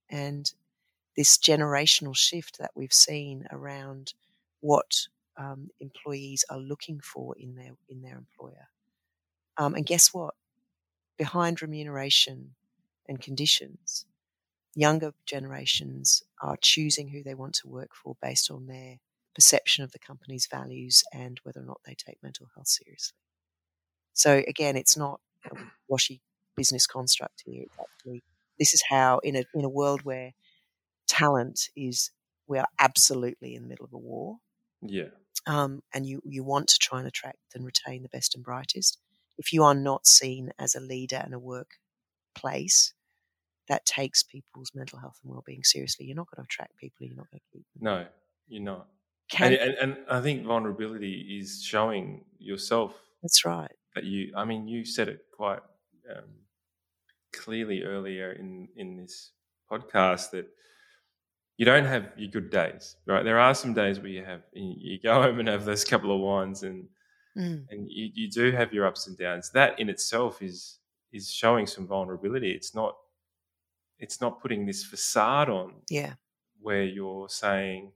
And 0.09 0.51
this 1.15 1.37
generational 1.37 2.15
shift 2.15 2.59
that 2.59 2.71
we've 2.75 2.93
seen 2.93 3.47
around 3.51 4.13
what 4.59 5.07
um, 5.37 5.69
employees 5.79 6.45
are 6.49 6.59
looking 6.59 6.99
for 6.99 7.35
in 7.37 7.55
their 7.55 7.71
in 7.89 8.01
their 8.01 8.17
employer 8.17 8.67
um, 9.57 9.75
and 9.75 9.85
guess 9.85 10.13
what? 10.13 10.33
Behind 11.17 11.61
remuneration 11.61 12.55
and 13.07 13.21
conditions, 13.21 14.05
younger 14.75 15.13
generations 15.25 16.23
are 16.41 16.57
choosing 16.61 17.09
who 17.09 17.23
they 17.23 17.35
want 17.35 17.53
to 17.55 17.67
work 17.67 17.91
for 17.93 18.15
based 18.21 18.49
on 18.49 18.67
their 18.67 18.97
perception 19.35 19.83
of 19.83 19.91
the 19.91 19.99
company's 19.99 20.47
values 20.47 21.03
and 21.13 21.39
whether 21.43 21.59
or 21.59 21.65
not 21.65 21.81
they 21.85 21.95
take 21.95 22.21
mental 22.21 22.47
health 22.55 22.67
seriously. 22.67 23.17
So 24.13 24.43
again, 24.47 24.75
it's 24.75 24.97
not 24.97 25.19
a 25.51 25.55
washy 25.87 26.21
business 26.55 26.85
construct 26.85 27.43
here. 27.45 27.63
It's 27.63 27.77
actually 27.79 28.23
this 28.59 28.73
is 28.73 28.83
how 28.89 29.19
in 29.19 29.35
a 29.35 29.43
in 29.53 29.65
a 29.65 29.69
world 29.69 30.03
where 30.03 30.31
talent 31.07 31.69
is 31.75 32.11
we 32.47 32.59
are 32.59 32.67
absolutely 32.79 33.55
in 33.55 33.63
the 33.63 33.67
middle 33.67 33.85
of 33.85 33.93
a 33.93 33.97
war. 33.97 34.37
Yeah. 34.81 35.09
Um, 35.47 35.81
and 35.93 36.05
you 36.05 36.21
you 36.23 36.43
want 36.43 36.67
to 36.69 36.77
try 36.79 36.99
and 36.99 37.07
attract 37.07 37.37
and 37.55 37.65
retain 37.65 38.03
the 38.03 38.09
best 38.09 38.35
and 38.35 38.43
brightest 38.43 38.99
if 39.37 39.53
you 39.53 39.63
are 39.63 39.75
not 39.75 40.05
seen 40.05 40.51
as 40.59 40.75
a 40.75 40.79
leader 40.79 41.23
in 41.25 41.33
a 41.33 41.39
workplace 41.39 42.93
that 43.69 43.85
takes 43.85 44.23
people's 44.23 44.71
mental 44.75 44.99
health 44.99 45.19
and 45.23 45.31
well-being 45.31 45.63
seriously, 45.63 46.05
you're 46.05 46.15
not 46.15 46.27
going 46.35 46.43
to 46.43 46.47
attract 46.47 46.77
people. 46.77 47.05
You're 47.05 47.15
not 47.15 47.31
going 47.31 47.39
to 47.39 47.57
keep 47.57 47.65
them. 47.73 47.83
No, 47.83 48.05
you're 48.47 48.61
not. 48.61 48.87
Can, 49.29 49.53
and, 49.53 49.61
and, 49.61 49.75
and 49.79 49.97
I 50.09 50.21
think 50.21 50.45
vulnerability 50.45 51.39
is 51.39 51.63
showing 51.63 52.25
yourself. 52.39 52.93
That's 53.21 53.45
right. 53.45 53.71
That 53.95 54.03
you, 54.03 54.33
I 54.35 54.43
mean, 54.43 54.67
you 54.67 54.85
said 54.85 55.07
it 55.07 55.25
quite 55.35 55.61
um, 56.09 56.25
clearly 57.31 57.83
earlier 57.83 58.33
in 58.33 58.67
in 58.75 58.97
this 58.97 59.31
podcast 59.71 60.31
that 60.31 60.47
you 61.57 61.65
don't 61.65 61.85
have 61.85 62.11
your 62.17 62.29
good 62.29 62.49
days, 62.49 62.97
right? 63.05 63.23
There 63.23 63.39
are 63.39 63.55
some 63.55 63.73
days 63.73 63.99
where 63.99 64.09
you 64.09 64.23
have 64.23 64.41
you 64.53 64.99
go 65.01 65.13
home 65.21 65.39
and 65.39 65.47
have 65.47 65.65
those 65.65 65.83
couple 65.83 66.13
of 66.13 66.19
wines 66.19 66.63
and 66.63 66.87
Mm. 67.37 67.65
And 67.69 67.87
you, 67.89 68.09
you 68.13 68.29
do 68.29 68.51
have 68.51 68.73
your 68.73 68.85
ups 68.85 69.07
and 69.07 69.17
downs. 69.17 69.49
That 69.51 69.79
in 69.79 69.89
itself 69.89 70.41
is 70.41 70.77
is 71.11 71.31
showing 71.31 71.67
some 71.67 71.87
vulnerability. 71.87 72.51
It's 72.51 72.75
not 72.75 72.95
it's 73.99 74.21
not 74.21 74.41
putting 74.41 74.65
this 74.65 74.83
facade 74.83 75.49
on. 75.49 75.73
Yeah. 75.89 76.13
Where 76.61 76.83
you're 76.83 77.29
saying, 77.29 77.91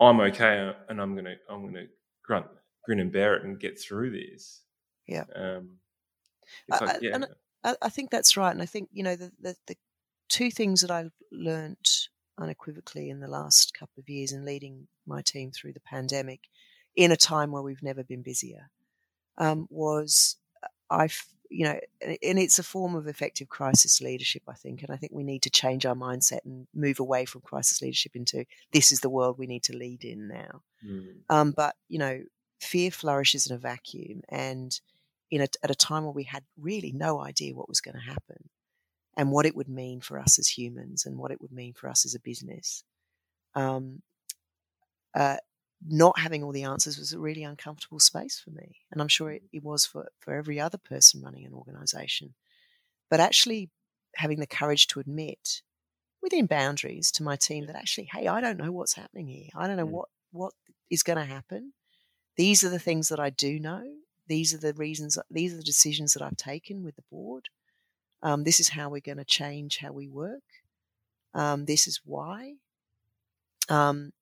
I'm 0.00 0.20
okay 0.20 0.72
and 0.88 1.00
I'm 1.00 1.14
gonna 1.14 1.36
I'm 1.48 1.64
gonna 1.64 1.86
grunt, 2.24 2.46
grin 2.84 3.00
and 3.00 3.12
bear 3.12 3.34
it 3.34 3.44
and 3.44 3.60
get 3.60 3.78
through 3.78 4.10
this. 4.10 4.62
Yeah. 5.06 5.24
Um, 5.34 5.78
I, 6.70 6.98
yeah. 7.00 7.18
I, 7.64 7.76
I, 7.82 7.88
think 7.88 8.10
that's 8.10 8.36
right. 8.36 8.52
And 8.52 8.62
I 8.62 8.66
think, 8.66 8.88
you 8.92 9.02
know, 9.02 9.16
the, 9.16 9.32
the, 9.40 9.56
the 9.66 9.76
two 10.28 10.50
things 10.50 10.80
that 10.80 10.90
I've 10.90 11.12
learned 11.30 11.88
unequivocally 12.38 13.10
in 13.10 13.20
the 13.20 13.28
last 13.28 13.74
couple 13.74 14.00
of 14.00 14.08
years 14.08 14.32
in 14.32 14.44
leading 14.44 14.88
my 15.06 15.22
team 15.22 15.50
through 15.50 15.72
the 15.72 15.80
pandemic 15.80 16.40
in 16.96 17.12
a 17.12 17.16
time 17.16 17.52
where 17.52 17.62
we've 17.62 17.82
never 17.82 18.04
been 18.04 18.22
busier 18.22 18.70
um, 19.38 19.66
was 19.70 20.36
uh, 20.62 20.66
I've 20.90 21.26
you 21.52 21.66
know, 21.66 21.78
and 22.00 22.38
it's 22.38 22.58
a 22.58 22.62
form 22.62 22.94
of 22.94 23.06
effective 23.06 23.48
crisis 23.48 24.00
leadership, 24.00 24.42
I 24.48 24.54
think. 24.54 24.82
And 24.82 24.90
I 24.90 24.96
think 24.96 25.12
we 25.12 25.22
need 25.22 25.42
to 25.42 25.50
change 25.50 25.84
our 25.84 25.94
mindset 25.94 26.44
and 26.46 26.66
move 26.74 26.98
away 26.98 27.26
from 27.26 27.42
crisis 27.42 27.82
leadership 27.82 28.16
into 28.16 28.46
this 28.72 28.90
is 28.90 29.00
the 29.00 29.10
world 29.10 29.36
we 29.38 29.46
need 29.46 29.62
to 29.64 29.76
lead 29.76 30.02
in 30.02 30.28
now. 30.28 30.62
Mm. 30.82 31.14
Um, 31.28 31.52
but, 31.52 31.76
you 31.88 31.98
know, 31.98 32.22
fear 32.60 32.90
flourishes 32.90 33.46
in 33.46 33.54
a 33.54 33.58
vacuum. 33.58 34.22
And 34.30 34.80
in 35.30 35.42
a, 35.42 35.46
at 35.62 35.70
a 35.70 35.74
time 35.74 36.04
where 36.04 36.12
we 36.12 36.24
had 36.24 36.44
really 36.58 36.92
no 36.92 37.20
idea 37.20 37.54
what 37.54 37.68
was 37.68 37.80
going 37.80 37.96
to 37.96 38.00
happen 38.00 38.48
and 39.16 39.30
what 39.30 39.46
it 39.46 39.54
would 39.54 39.68
mean 39.68 40.00
for 40.00 40.18
us 40.18 40.38
as 40.38 40.48
humans 40.48 41.04
and 41.04 41.18
what 41.18 41.30
it 41.30 41.40
would 41.40 41.52
mean 41.52 41.74
for 41.74 41.88
us 41.88 42.06
as 42.06 42.14
a 42.14 42.20
business. 42.20 42.84
Um, 43.54 44.02
uh, 45.14 45.36
not 45.88 46.18
having 46.18 46.42
all 46.42 46.52
the 46.52 46.62
answers 46.62 46.98
was 46.98 47.12
a 47.12 47.18
really 47.18 47.42
uncomfortable 47.42 48.00
space 48.00 48.38
for 48.38 48.50
me. 48.50 48.76
And 48.90 49.00
I'm 49.00 49.08
sure 49.08 49.30
it, 49.30 49.42
it 49.52 49.62
was 49.62 49.84
for, 49.84 50.10
for 50.20 50.34
every 50.34 50.60
other 50.60 50.78
person 50.78 51.22
running 51.22 51.44
an 51.44 51.54
organization. 51.54 52.34
But 53.10 53.20
actually 53.20 53.70
having 54.16 54.40
the 54.40 54.46
courage 54.46 54.86
to 54.88 55.00
admit 55.00 55.62
within 56.22 56.46
boundaries 56.46 57.10
to 57.12 57.22
my 57.22 57.36
team 57.36 57.66
that 57.66 57.76
actually, 57.76 58.08
hey, 58.12 58.28
I 58.28 58.40
don't 58.40 58.58
know 58.58 58.72
what's 58.72 58.94
happening 58.94 59.26
here. 59.26 59.48
I 59.54 59.66
don't 59.66 59.76
know 59.76 59.86
what, 59.86 60.08
what 60.30 60.52
is 60.90 61.02
going 61.02 61.18
to 61.18 61.24
happen. 61.24 61.72
These 62.36 62.62
are 62.64 62.70
the 62.70 62.78
things 62.78 63.08
that 63.08 63.20
I 63.20 63.30
do 63.30 63.58
know. 63.58 63.82
These 64.28 64.54
are 64.54 64.58
the 64.58 64.72
reasons, 64.74 65.18
these 65.30 65.52
are 65.52 65.56
the 65.56 65.62
decisions 65.62 66.14
that 66.14 66.22
I've 66.22 66.36
taken 66.36 66.82
with 66.82 66.96
the 66.96 67.02
board. 67.10 67.48
Um, 68.22 68.44
this 68.44 68.60
is 68.60 68.70
how 68.70 68.88
we're 68.88 69.00
going 69.00 69.18
to 69.18 69.24
change 69.24 69.78
how 69.78 69.92
we 69.92 70.06
work. 70.06 70.42
Um, 71.34 71.64
this 71.64 71.86
is 71.86 72.00
why. 72.04 72.54
Um, 73.68 74.12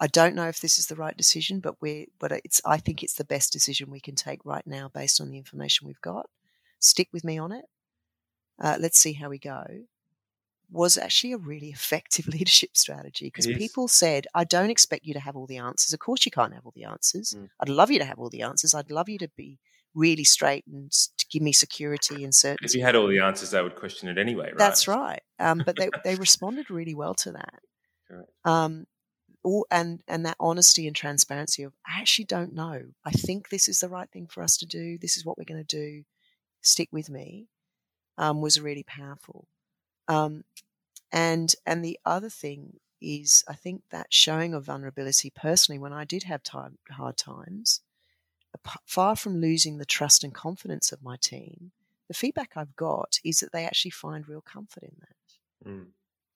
I 0.00 0.06
don't 0.06 0.34
know 0.34 0.48
if 0.48 0.60
this 0.60 0.78
is 0.78 0.86
the 0.86 0.96
right 0.96 1.16
decision, 1.16 1.60
but 1.60 1.80
we 1.80 2.08
but 2.18 2.32
it's 2.32 2.60
I 2.64 2.78
think 2.78 3.02
it's 3.02 3.14
the 3.14 3.24
best 3.24 3.52
decision 3.52 3.90
we 3.90 4.00
can 4.00 4.14
take 4.14 4.44
right 4.44 4.66
now 4.66 4.88
based 4.92 5.20
on 5.20 5.30
the 5.30 5.38
information 5.38 5.86
we've 5.86 6.00
got. 6.00 6.26
Stick 6.78 7.08
with 7.12 7.24
me 7.24 7.38
on 7.38 7.52
it. 7.52 7.64
Uh, 8.60 8.76
let's 8.78 8.98
see 8.98 9.14
how 9.14 9.28
we 9.28 9.38
go. 9.38 9.64
Was 10.70 10.96
actually 10.98 11.32
a 11.32 11.38
really 11.38 11.68
effective 11.74 12.28
leadership 12.28 12.76
strategy 12.76 13.26
because 13.26 13.46
people 13.46 13.88
said, 13.88 14.26
I 14.34 14.44
don't 14.44 14.70
expect 14.70 15.06
you 15.06 15.14
to 15.14 15.20
have 15.20 15.36
all 15.36 15.46
the 15.46 15.58
answers. 15.58 15.92
Of 15.92 16.00
course, 16.00 16.24
you 16.24 16.30
can't 16.30 16.54
have 16.54 16.64
all 16.64 16.74
the 16.76 16.84
answers. 16.84 17.34
Mm. 17.36 17.48
I'd 17.60 17.68
love 17.68 17.90
you 17.90 17.98
to 17.98 18.04
have 18.04 18.18
all 18.18 18.30
the 18.30 18.42
answers. 18.42 18.74
I'd 18.74 18.90
love 18.90 19.08
you 19.08 19.18
to 19.18 19.28
be 19.36 19.58
really 19.94 20.24
straight 20.24 20.64
and 20.66 20.92
to 20.92 21.26
give 21.30 21.42
me 21.42 21.52
security 21.52 22.22
and 22.22 22.34
certainty. 22.34 22.66
If 22.66 22.74
you 22.74 22.82
had 22.82 22.94
all 22.94 23.08
the 23.08 23.18
answers, 23.18 23.50
they 23.50 23.62
would 23.62 23.74
question 23.74 24.08
it 24.08 24.18
anyway, 24.18 24.46
right? 24.46 24.58
That's 24.58 24.86
right. 24.86 25.22
Um, 25.40 25.62
but 25.64 25.76
they, 25.76 25.90
they 26.04 26.14
responded 26.14 26.70
really 26.70 26.94
well 26.94 27.14
to 27.14 27.32
that. 27.32 27.60
Um, 28.44 28.86
all, 29.42 29.66
and 29.70 30.02
and 30.08 30.24
that 30.26 30.36
honesty 30.40 30.86
and 30.86 30.96
transparency 30.96 31.62
of 31.62 31.72
I 31.86 32.00
actually 32.00 32.26
don't 32.26 32.54
know. 32.54 32.82
I 33.04 33.10
think 33.10 33.48
this 33.48 33.68
is 33.68 33.80
the 33.80 33.88
right 33.88 34.10
thing 34.10 34.26
for 34.26 34.42
us 34.42 34.56
to 34.58 34.66
do. 34.66 34.98
This 34.98 35.16
is 35.16 35.24
what 35.24 35.38
we're 35.38 35.44
going 35.44 35.64
to 35.64 35.76
do. 35.76 36.04
Stick 36.60 36.88
with 36.92 37.08
me. 37.08 37.48
Um, 38.16 38.40
was 38.40 38.60
really 38.60 38.82
powerful. 38.82 39.46
Um, 40.08 40.44
and 41.12 41.54
and 41.64 41.84
the 41.84 41.98
other 42.04 42.30
thing 42.30 42.80
is, 43.00 43.44
I 43.48 43.54
think 43.54 43.82
that 43.90 44.08
showing 44.10 44.54
of 44.54 44.64
vulnerability 44.64 45.30
personally, 45.30 45.78
when 45.78 45.92
I 45.92 46.04
did 46.04 46.24
have 46.24 46.42
time 46.42 46.78
hard 46.90 47.16
times, 47.16 47.80
far 48.86 49.16
from 49.16 49.40
losing 49.40 49.78
the 49.78 49.86
trust 49.86 50.24
and 50.24 50.34
confidence 50.34 50.92
of 50.92 51.02
my 51.02 51.16
team, 51.16 51.72
the 52.08 52.14
feedback 52.14 52.52
I've 52.56 52.76
got 52.76 53.18
is 53.24 53.40
that 53.40 53.52
they 53.52 53.64
actually 53.64 53.90
find 53.92 54.28
real 54.28 54.40
comfort 54.40 54.82
in 54.82 54.96
that. 55.00 55.70
Mm. 55.70 55.86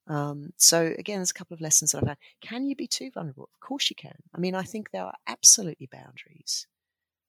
Um, 0.07 0.53
so 0.57 0.95
again, 0.99 1.19
there's 1.19 1.31
a 1.31 1.35
couple 1.35 1.55
of 1.55 1.61
lessons 1.61 1.93
that 1.93 2.03
I've 2.03 2.09
had. 2.09 2.19
Can 2.41 2.67
you 2.67 2.75
be 2.75 2.87
too 2.87 3.11
vulnerable? 3.13 3.49
Of 3.55 3.61
course 3.61 3.89
you 3.91 3.97
can. 3.97 4.17
I 4.35 4.39
mean, 4.39 4.55
I 4.55 4.63
think 4.63 4.91
there 4.91 5.05
are 5.05 5.15
absolutely 5.27 5.89
boundaries 5.91 6.67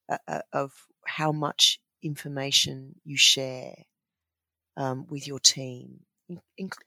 uh, 0.09 0.17
uh, 0.27 0.41
of 0.51 0.73
how 1.05 1.31
much 1.31 1.79
information 2.01 2.95
you 3.03 3.17
share 3.17 3.75
um, 4.75 5.05
with 5.09 5.27
your 5.27 5.39
team 5.39 6.01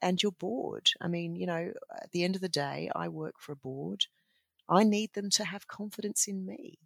and 0.01 0.21
your 0.21 0.33
board. 0.33 0.91
I 0.99 1.07
mean, 1.07 1.35
you 1.35 1.45
know, 1.45 1.71
at 1.95 2.11
the 2.11 2.23
end 2.23 2.35
of 2.35 2.41
the 2.41 2.49
day, 2.49 2.89
I 2.93 3.07
work 3.07 3.35
for 3.39 3.53
a 3.53 3.57
board. 3.57 4.05
I 4.69 4.83
need 4.83 5.13
them 5.13 5.29
to 5.31 5.45
have 5.45 5.67
confidence 5.67 6.27
in 6.27 6.45
me. 6.45 6.79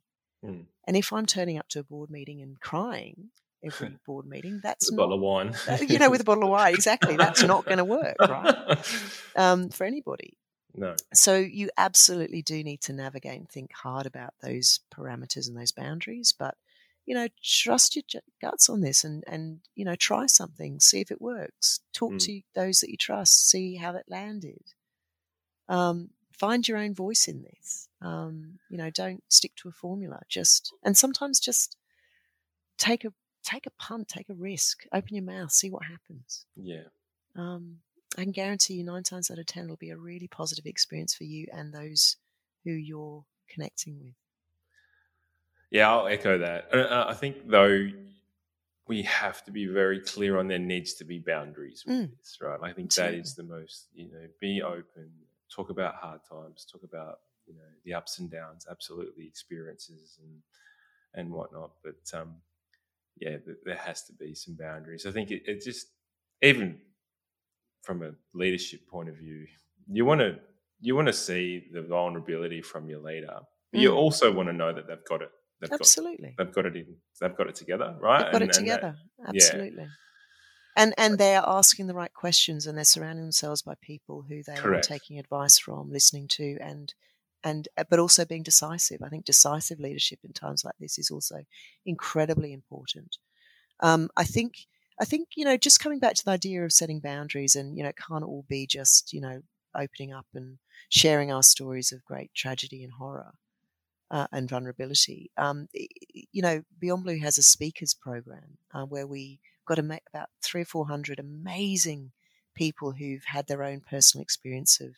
Mm. 0.46 0.66
And 0.88 0.98
if 0.98 1.12
I'm 1.12 1.26
turning 1.26 1.58
up 1.58 1.68
to 1.70 1.80
a 1.80 1.84
board 1.84 2.10
meeting 2.10 2.42
and 2.42 2.60
crying, 2.60 3.30
every 3.64 3.98
board 4.06 4.26
meeting. 4.26 4.60
That's 4.64 4.90
a 4.90 4.96
not, 4.96 5.04
bottle 5.04 5.16
of 5.16 5.22
wine. 5.22 5.56
you 5.88 6.00
know, 6.00 6.10
with 6.10 6.22
a 6.22 6.26
bottle 6.26 6.44
of 6.44 6.50
wine, 6.50 6.74
exactly. 6.74 7.16
That's 7.16 7.44
not 7.44 7.66
going 7.66 7.78
to 7.78 7.86
work, 7.86 8.16
right? 8.20 8.78
Um, 9.36 9.70
for 9.70 9.86
anybody. 9.86 10.38
No. 10.74 10.96
So 11.14 11.36
you 11.36 11.70
absolutely 11.78 12.42
do 12.42 12.64
need 12.64 12.82
to 12.82 12.94
navigate 12.94 13.40
and 13.40 13.50
think 13.50 13.74
hard 13.74 14.06
about 14.06 14.34
those 14.42 14.80
parameters 14.94 15.48
and 15.48 15.58
those 15.58 15.72
boundaries. 15.72 16.34
But 16.38 16.56
you 17.06 17.16
know, 17.16 17.28
trust 17.44 17.96
your 17.96 18.04
guts 18.42 18.70
on 18.70 18.82
this 18.82 19.04
and 19.04 19.24
and 19.28 19.60
you 19.76 19.84
know, 19.84 19.96
try 19.96 20.28
something, 20.28 20.80
see 20.80 21.02
if 21.02 21.12
it 21.12 21.22
works. 21.22 21.82
Talk 21.94 22.14
mm. 22.14 22.20
to 22.26 22.42
those 22.56 22.80
that 22.80 22.90
you 22.90 22.98
trust, 22.98 23.50
see 23.50 23.76
how 23.76 23.96
it 23.96 24.06
landed. 24.08 24.64
Um, 25.68 26.12
find 26.32 26.68
your 26.68 26.78
own 26.78 26.94
voice 26.94 27.28
in 27.28 27.44
this. 27.44 27.88
Um, 28.02 28.60
you 28.70 28.78
know, 28.78 28.90
don't 28.90 29.24
stick 29.30 29.56
to 29.58 29.70
a 29.70 29.72
formula. 29.72 30.22
Just 30.30 30.74
and 30.84 30.98
sometimes 30.98 31.40
just 31.40 31.78
take 32.78 33.06
a 33.06 33.14
take 33.44 33.66
a 33.66 33.72
punt, 33.72 34.08
take 34.08 34.30
a 34.30 34.34
risk, 34.34 34.86
open 34.94 35.16
your 35.16 35.24
mouth, 35.24 35.52
see 35.52 35.70
what 35.70 35.84
happens. 35.84 36.46
Yeah. 36.56 36.84
Um, 37.36 37.78
I 38.18 38.24
can 38.24 38.32
guarantee 38.32 38.76
you 38.76 38.84
nine 38.84 39.04
times 39.04 39.32
out 39.32 39.40
of 39.40 39.46
ten 39.46 39.66
it'll 39.66 39.78
be 39.78 39.90
a 39.90 39.98
really 39.98 40.28
positive 40.28 40.66
experience 40.66 41.14
for 41.14 41.24
you 41.24 41.48
and 41.54 41.74
those 41.74 42.18
who 42.64 42.72
you're 42.72 43.24
connecting 43.50 44.00
with. 44.00 44.14
Yeah, 45.70 45.90
I'll 45.90 46.08
echo 46.08 46.38
that. 46.38 46.74
Uh, 46.74 47.06
I 47.08 47.14
think 47.14 47.48
though 47.48 47.88
we 48.88 49.04
have 49.04 49.44
to 49.46 49.52
be 49.52 49.68
very 49.68 50.02
clear 50.02 50.38
on 50.38 50.48
there 50.50 50.60
needs 50.60 50.96
to 50.96 51.06
be 51.06 51.20
boundaries 51.20 51.86
with 51.86 51.96
mm. 51.96 52.18
this, 52.18 52.38
right? 52.42 52.60
I 52.62 52.74
think 52.74 52.88
Absolutely. 52.88 53.18
that 53.18 53.24
is 53.24 53.36
the 53.36 53.44
most, 53.44 53.88
you 53.94 54.12
know, 54.12 54.28
be 54.42 54.62
open, 54.62 55.10
talk 55.50 55.70
about 55.70 55.96
hard 55.96 56.20
times, 56.30 56.66
talk 56.70 56.84
about, 56.84 57.20
you 57.48 57.54
know, 57.54 57.62
the 57.86 57.94
ups 57.94 58.20
and 58.20 58.30
downs, 58.30 58.68
absolutely 58.70 59.26
experiences 59.26 60.20
and 60.22 60.42
and 61.14 61.32
whatnot. 61.32 61.72
But 61.84 62.20
um, 62.20 62.36
yeah, 63.18 63.38
there 63.66 63.76
has 63.76 64.04
to 64.06 64.14
be 64.14 64.34
some 64.34 64.56
boundaries. 64.56 65.06
I 65.06 65.12
think 65.12 65.32
it, 65.32 65.44
it 65.46 65.62
just 65.62 65.88
even 66.42 66.80
from 67.84 68.04
a 68.04 68.12
leadership 68.34 68.88
point 68.88 69.10
of 69.10 69.18
view, 69.18 69.46
you 69.88 70.06
want 70.06 70.22
to 70.22 70.36
you 70.80 70.96
want 70.96 71.08
to 71.08 71.14
see 71.14 71.66
the 71.72 71.82
vulnerability 71.82 72.62
from 72.62 72.90
your 72.90 73.00
leader, 73.00 73.40
but 73.72 73.80
mm. 73.80 73.84
you 73.84 73.94
also 73.94 74.32
want 74.32 74.50
to 74.50 74.54
know 74.54 74.74
that 74.74 74.88
they've 74.88 75.06
got 75.08 75.22
it. 75.22 75.30
They've 75.60 75.72
Absolutely, 75.72 76.34
got, 76.38 76.46
they've 76.46 76.56
got 76.56 76.66
it 76.66 76.76
in. 76.76 76.96
They've 77.20 77.36
got 77.36 77.48
it 77.48 77.56
together, 77.56 77.96
right? 78.02 78.24
They've 78.24 78.32
got 78.32 78.42
and, 78.42 78.52
it 78.52 78.54
together. 78.54 78.96
That, 79.20 79.36
Absolutely. 79.36 79.84
Yeah. 79.84 79.90
And 80.76 80.94
and 80.98 81.18
they 81.18 81.36
are 81.36 81.48
asking 81.48 81.88
the 81.88 81.94
right 81.94 82.14
questions, 82.14 82.66
and 82.66 82.78
they're 82.78 82.86
surrounding 82.86 83.26
themselves 83.26 83.62
by 83.62 83.76
people 83.82 84.26
who 84.28 84.42
they 84.42 84.56
Correct. 84.56 84.86
are 84.86 84.88
taking 84.88 85.20
advice 85.20 85.60
from, 85.60 85.92
listening 85.92 86.28
to, 86.30 86.58
and 86.62 86.94
and 87.44 87.68
uh, 87.78 87.84
but 87.90 88.00
also 88.00 88.26
being 88.26 88.44
decisive. 88.44 89.02
I 89.02 89.10
think 89.10 89.26
decisive 89.26 89.80
leadership 89.80 90.20
in 90.24 90.34
times 90.34 90.64
like 90.64 90.76
this 90.80 90.98
is 90.98 91.12
also 91.12 91.46
incredibly 91.86 92.54
important. 92.54 93.18
Um, 93.80 94.10
I 94.16 94.24
think 94.24 94.68
I 95.00 95.06
think 95.06 95.30
you 95.36 95.46
know 95.46 95.58
just 95.58 95.80
coming 95.80 96.00
back 96.00 96.16
to 96.16 96.26
the 96.26 96.32
idea 96.32 96.64
of 96.64 96.74
setting 96.74 97.00
boundaries, 97.00 97.56
and 97.56 97.78
you 97.78 97.84
know 97.84 97.90
it 97.90 97.98
can't 97.98 98.24
all 98.24 98.46
be 98.48 98.66
just 98.68 99.14
you 99.14 99.22
know 99.22 99.42
opening 99.76 100.14
up 100.14 100.28
and 100.34 100.58
sharing 100.90 101.32
our 101.32 101.44
stories 101.44 101.92
of 101.92 102.06
great 102.06 102.34
tragedy 102.34 102.84
and 102.84 102.94
horror. 102.94 103.34
Uh, 104.10 104.28
and 104.34 104.50
vulnerability. 104.50 105.32
Um, 105.38 105.70
you 105.74 106.42
know, 106.42 106.64
Beyond 106.78 107.06
Blue 107.06 107.20
has 107.20 107.38
a 107.38 107.42
speakers 107.42 107.94
program 107.94 108.58
uh, 108.74 108.84
where 108.84 109.08
we 109.08 109.40
got 109.66 109.80
about 109.80 110.30
three 110.44 110.64
or 110.64 110.66
four 110.66 110.86
hundred 110.86 111.18
amazing 111.18 112.12
people 112.54 112.92
who've 112.92 113.24
had 113.24 113.48
their 113.48 113.64
own 113.64 113.80
personal 113.80 114.22
experience 114.22 114.82
of 114.82 114.96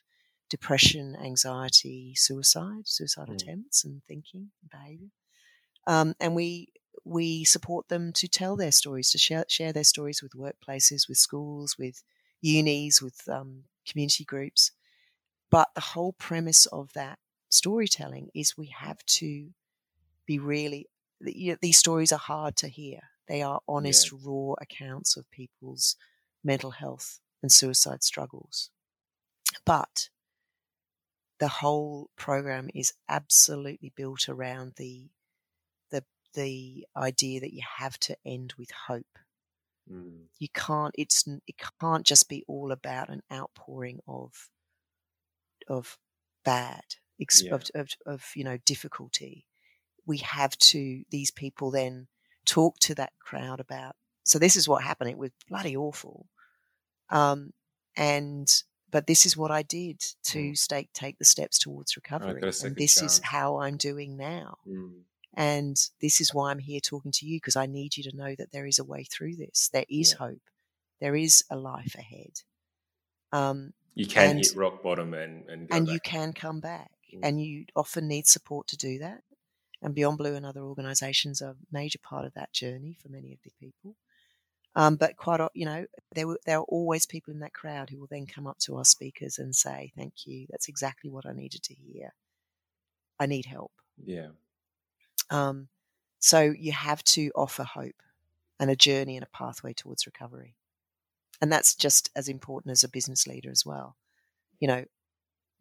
depression, 0.54 1.18
anxiety, 1.20 2.14
suicide, 2.16 2.84
suicide 2.86 3.28
mm. 3.28 3.34
attempts, 3.34 3.84
and 3.84 4.04
thinking 4.08 4.52
and 4.62 4.70
behavior. 4.70 5.08
Um, 5.88 6.14
and 6.20 6.36
we 6.36 6.70
we 7.04 7.44
support 7.44 7.88
them 7.88 8.14
to 8.14 8.28
tell 8.28 8.56
their 8.56 8.72
stories, 8.72 9.10
to 9.12 9.18
share, 9.18 9.46
share 9.50 9.74
their 9.74 9.84
stories 9.84 10.22
with 10.22 10.34
workplaces, 10.34 11.10
with 11.10 11.18
schools, 11.18 11.76
with 11.80 12.04
unis, 12.42 13.02
with 13.02 13.20
um, 13.28 13.64
community 13.90 14.24
groups. 14.24 14.72
But 15.50 15.70
the 15.74 15.82
whole 15.82 16.14
premise 16.14 16.68
of 16.68 16.94
that 16.94 17.18
storytelling 17.50 18.30
is 18.36 18.56
we 18.56 18.72
have 18.78 19.04
to 19.22 19.50
be 20.28 20.38
really, 20.38 20.86
you 21.20 21.54
know, 21.54 21.58
these 21.64 21.80
stories 21.80 22.12
are 22.12 22.20
hard 22.20 22.56
to 22.58 22.68
hear. 22.68 23.00
They 23.28 23.42
are 23.42 23.60
honest, 23.68 24.12
yeah. 24.12 24.20
raw 24.24 24.54
accounts 24.62 25.18
of 25.18 25.30
people's 25.32 25.96
mental 26.44 26.72
health 26.72 27.20
and 27.42 27.52
suicide 27.52 28.04
struggles. 28.04 28.70
But 29.66 30.10
the 31.44 31.50
whole 31.50 32.10
program 32.16 32.70
is 32.74 32.94
absolutely 33.10 33.92
built 33.98 34.30
around 34.30 34.72
the 34.78 35.10
the 35.92 36.02
the 36.36 36.88
idea 36.96 37.42
that 37.42 37.52
you 37.52 37.62
have 37.80 38.00
to 38.00 38.16
end 38.26 38.54
with 38.58 38.72
hope. 38.88 39.20
Mm. 39.92 40.28
You 40.40 40.48
can't. 40.54 40.96
It's 40.98 41.28
it 41.46 41.56
can't 41.82 42.06
just 42.06 42.30
be 42.30 42.46
all 42.48 42.72
about 42.72 43.10
an 43.10 43.24
outpouring 43.30 44.00
of 44.08 44.50
of 45.68 45.98
bad 46.46 46.86
ex- 47.20 47.42
Yeah. 47.42 47.56
of, 47.56 47.64
of 47.76 47.90
of 48.06 48.26
you 48.38 48.46
know 48.46 48.58
difficulty. 48.64 49.46
We 50.06 50.20
have 50.20 50.58
to. 50.72 51.04
These 51.10 51.32
people 51.32 51.72
then 51.72 52.08
talk 52.46 52.80
to 52.80 52.96
that 52.96 53.12
crowd 53.20 53.60
about. 53.60 53.98
So 54.24 54.40
this 54.40 54.56
is 54.56 54.66
what 54.70 54.82
happened. 54.82 55.10
It 55.10 55.18
was 55.18 55.32
bloody 55.50 55.76
awful. 55.76 56.26
Um, 57.10 57.52
and 57.98 58.48
but 58.94 59.08
this 59.08 59.26
is 59.26 59.36
what 59.36 59.50
I 59.50 59.64
did 59.64 60.00
to 60.26 60.54
stake 60.54 60.94
take 60.94 61.18
the 61.18 61.26
steps 61.26 61.58
towards 61.58 61.96
recovery, 61.98 62.40
got 62.40 62.50
a 62.50 62.54
second 62.54 62.68
and 62.74 62.76
this 62.78 63.02
is 63.02 63.20
how 63.24 63.58
I'm 63.60 63.76
doing 63.76 64.16
now. 64.16 64.60
Mm. 64.68 65.02
And 65.34 65.76
this 66.00 66.22
is 66.22 66.32
why 66.32 66.52
I'm 66.52 66.60
here 66.60 66.80
talking 66.80 67.12
to 67.14 67.26
you 67.26 67.38
because 67.38 67.56
I 67.56 67.66
need 67.66 67.98
you 67.98 68.04
to 68.04 68.16
know 68.16 68.36
that 68.38 68.52
there 68.52 68.68
is 68.68 68.78
a 68.78 68.84
way 68.84 69.04
through 69.04 69.36
this. 69.38 69.68
There 69.74 69.86
is 69.90 70.12
Yeah. 70.12 70.18
hope. 70.28 70.42
There 71.02 71.16
is 71.16 71.44
a 71.50 71.56
life 71.56 71.96
ahead. 71.96 72.42
Um, 73.32 73.74
You 73.96 74.06
can 74.08 74.30
And- 74.30 74.40
hit 74.40 74.56
rock 74.56 74.82
bottom 74.84 75.14
and 75.16 75.50
and 75.50 75.68
and 75.72 75.88
you 75.88 76.00
can 76.00 76.34
come 76.34 76.60
back. 76.60 76.92
Mm. 77.12 77.20
And 77.24 77.42
you 77.44 77.66
often 77.76 78.08
need 78.08 78.28
support 78.28 78.68
to 78.68 78.78
do 78.78 79.00
that. 79.00 79.24
And 79.82 79.96
Beyond 79.96 80.18
Blue 80.20 80.36
and 80.36 80.46
other 80.46 80.62
organisations 80.62 81.42
are 81.42 81.52
a 81.52 81.58
major 81.72 82.00
part 82.00 82.26
of 82.26 82.34
that 82.36 82.54
journey 82.54 82.94
for 83.02 83.10
many 83.10 83.34
of 83.34 83.42
the 83.44 83.52
people. 83.60 83.96
Um, 84.76 84.96
but 84.96 85.18
quite, 85.18 85.40
you 85.54 85.66
know, 85.66 85.86
there 86.16 86.28
were 86.28 86.40
there 86.46 86.58
are 86.58 86.64
always 86.64 87.06
people 87.06 87.34
in 87.34 87.42
that 87.42 87.54
crowd 87.54 87.90
who 87.90 88.00
will 88.00 88.08
then 88.10 88.26
come 88.26 88.48
up 88.48 88.58
to 88.60 88.76
our 88.78 88.86
speakers 88.86 89.38
and 89.38 89.56
say, 89.56 89.92
"Thank 89.96 90.26
you. 90.26 90.48
That's 90.50 90.68
exactly 90.68 91.10
what 91.10 91.26
I 91.26 91.34
needed 91.34 91.64
to 91.64 91.76
hear. 91.76 92.14
I 93.20 93.28
need 93.28 93.46
help." 93.46 93.72
Yeah. 94.04 94.30
Um, 95.30 95.70
so 96.20 96.42
you 96.42 96.72
have 96.72 97.04
to 97.06 97.32
offer 97.36 97.64
hope 97.64 98.02
and 98.60 98.72
a 98.72 98.76
journey 98.76 99.18
and 99.18 99.24
a 99.24 99.38
pathway 99.38 99.74
towards 99.74 100.06
recovery. 100.06 100.56
And 101.42 101.52
that's 101.52 101.76
just 101.76 102.10
as 102.16 102.30
important 102.30 102.72
as 102.72 102.84
a 102.84 102.90
business 102.90 103.28
leader 103.28 103.52
as 103.52 103.66
well. 103.66 103.98
You 104.60 104.68
know, 104.70 104.86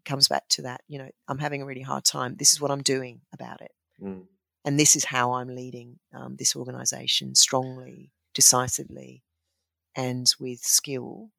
comes 0.05 0.29
back 0.29 0.49
to 0.51 0.63
that, 0.63 0.83
you 0.89 0.99
know, 0.99 1.11
I'm 1.29 1.39
having 1.39 1.63
a 1.63 1.67
really 1.67 1.83
hard 1.83 2.05
time. 2.05 2.37
This 2.37 2.53
is 2.53 2.61
what 2.61 2.71
I'm 2.71 2.83
doing 2.83 3.21
about 3.33 3.61
it. 3.61 3.73
Mm. 4.01 4.27
And 4.65 4.79
this 4.79 4.95
is 4.95 5.05
how 5.05 5.33
I'm 5.33 5.49
leading 5.49 5.99
um, 6.15 6.37
this 6.37 6.55
organization 6.55 7.35
strongly, 7.35 8.13
decisively, 8.35 9.23
and 9.97 10.33
with 10.41 10.61
skill, 10.61 11.31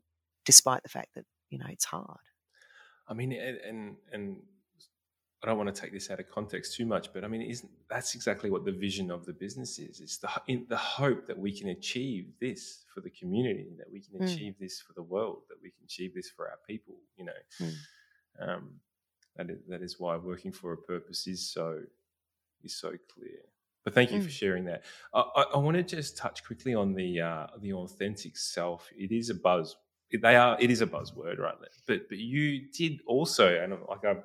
despite 0.45 0.83
the 0.83 0.89
fact 0.89 1.15
that, 1.15 1.25
you 1.49 1.57
know, 1.57 1.67
it's 1.69 1.85
hard. 1.85 2.19
I 3.07 3.13
mean, 3.13 3.33
and, 3.33 3.97
and 4.11 4.37
I 5.43 5.47
don't 5.47 5.57
want 5.57 5.73
to 5.75 5.81
take 5.81 5.91
this 5.91 6.09
out 6.09 6.19
of 6.21 6.29
context 6.29 6.75
too 6.75 6.85
much, 6.85 7.11
but 7.13 7.25
I 7.25 7.27
mean, 7.27 7.41
isn't 7.41 7.69
that's 7.89 8.15
exactly 8.15 8.49
what 8.49 8.63
the 8.63 8.71
vision 8.71 9.11
of 9.11 9.25
the 9.25 9.33
business 9.33 9.77
is? 9.77 9.99
It's 9.99 10.17
the 10.17 10.29
in 10.47 10.65
the 10.69 10.77
hope 10.77 11.27
that 11.27 11.37
we 11.37 11.51
can 11.57 11.69
achieve 11.69 12.31
this 12.39 12.85
for 12.93 13.01
the 13.01 13.09
community, 13.09 13.75
that 13.77 13.91
we 13.91 13.99
can 14.01 14.15
Mm. 14.19 14.23
achieve 14.23 14.55
this 14.57 14.79
for 14.79 14.93
the 14.93 15.03
world, 15.03 15.43
that 15.49 15.57
we 15.61 15.71
can 15.71 15.83
achieve 15.83 16.13
this 16.13 16.29
for 16.29 16.49
our 16.49 16.59
people. 16.65 16.95
You 17.17 17.25
know, 17.25 17.41
Mm. 17.59 17.75
um, 18.39 18.79
that 19.35 19.49
is 19.49 19.59
that 19.67 19.81
is 19.81 19.99
why 19.99 20.15
working 20.15 20.53
for 20.53 20.71
a 20.73 20.77
purpose 20.77 21.27
is 21.27 21.51
so 21.51 21.81
is 22.63 22.75
so 22.75 22.93
clear. 23.13 23.43
But 23.83 23.93
thank 23.93 24.11
you 24.11 24.21
for 24.21 24.29
Mm. 24.29 24.31
sharing 24.31 24.65
that. 24.65 24.83
I, 25.13 25.19
I, 25.35 25.41
I 25.55 25.57
want 25.57 25.75
to 25.77 25.83
just 25.83 26.17
touch 26.17 26.43
quickly 26.45 26.73
on 26.73 26.93
the 26.93 27.19
uh, 27.21 27.47
the 27.59 27.73
authentic 27.73 28.37
self. 28.37 28.89
It 28.97 29.11
is 29.11 29.29
a 29.29 29.35
buzz. 29.35 29.75
They 30.21 30.35
are. 30.35 30.55
It 30.59 30.69
is 30.69 30.81
a 30.81 30.85
buzzword, 30.87 31.39
right? 31.39 31.55
But 31.87 32.07
but 32.07 32.17
you 32.19 32.69
did 32.71 33.01
also, 33.07 33.47
and 33.61 33.73
like 33.89 34.05
I, 34.05 34.15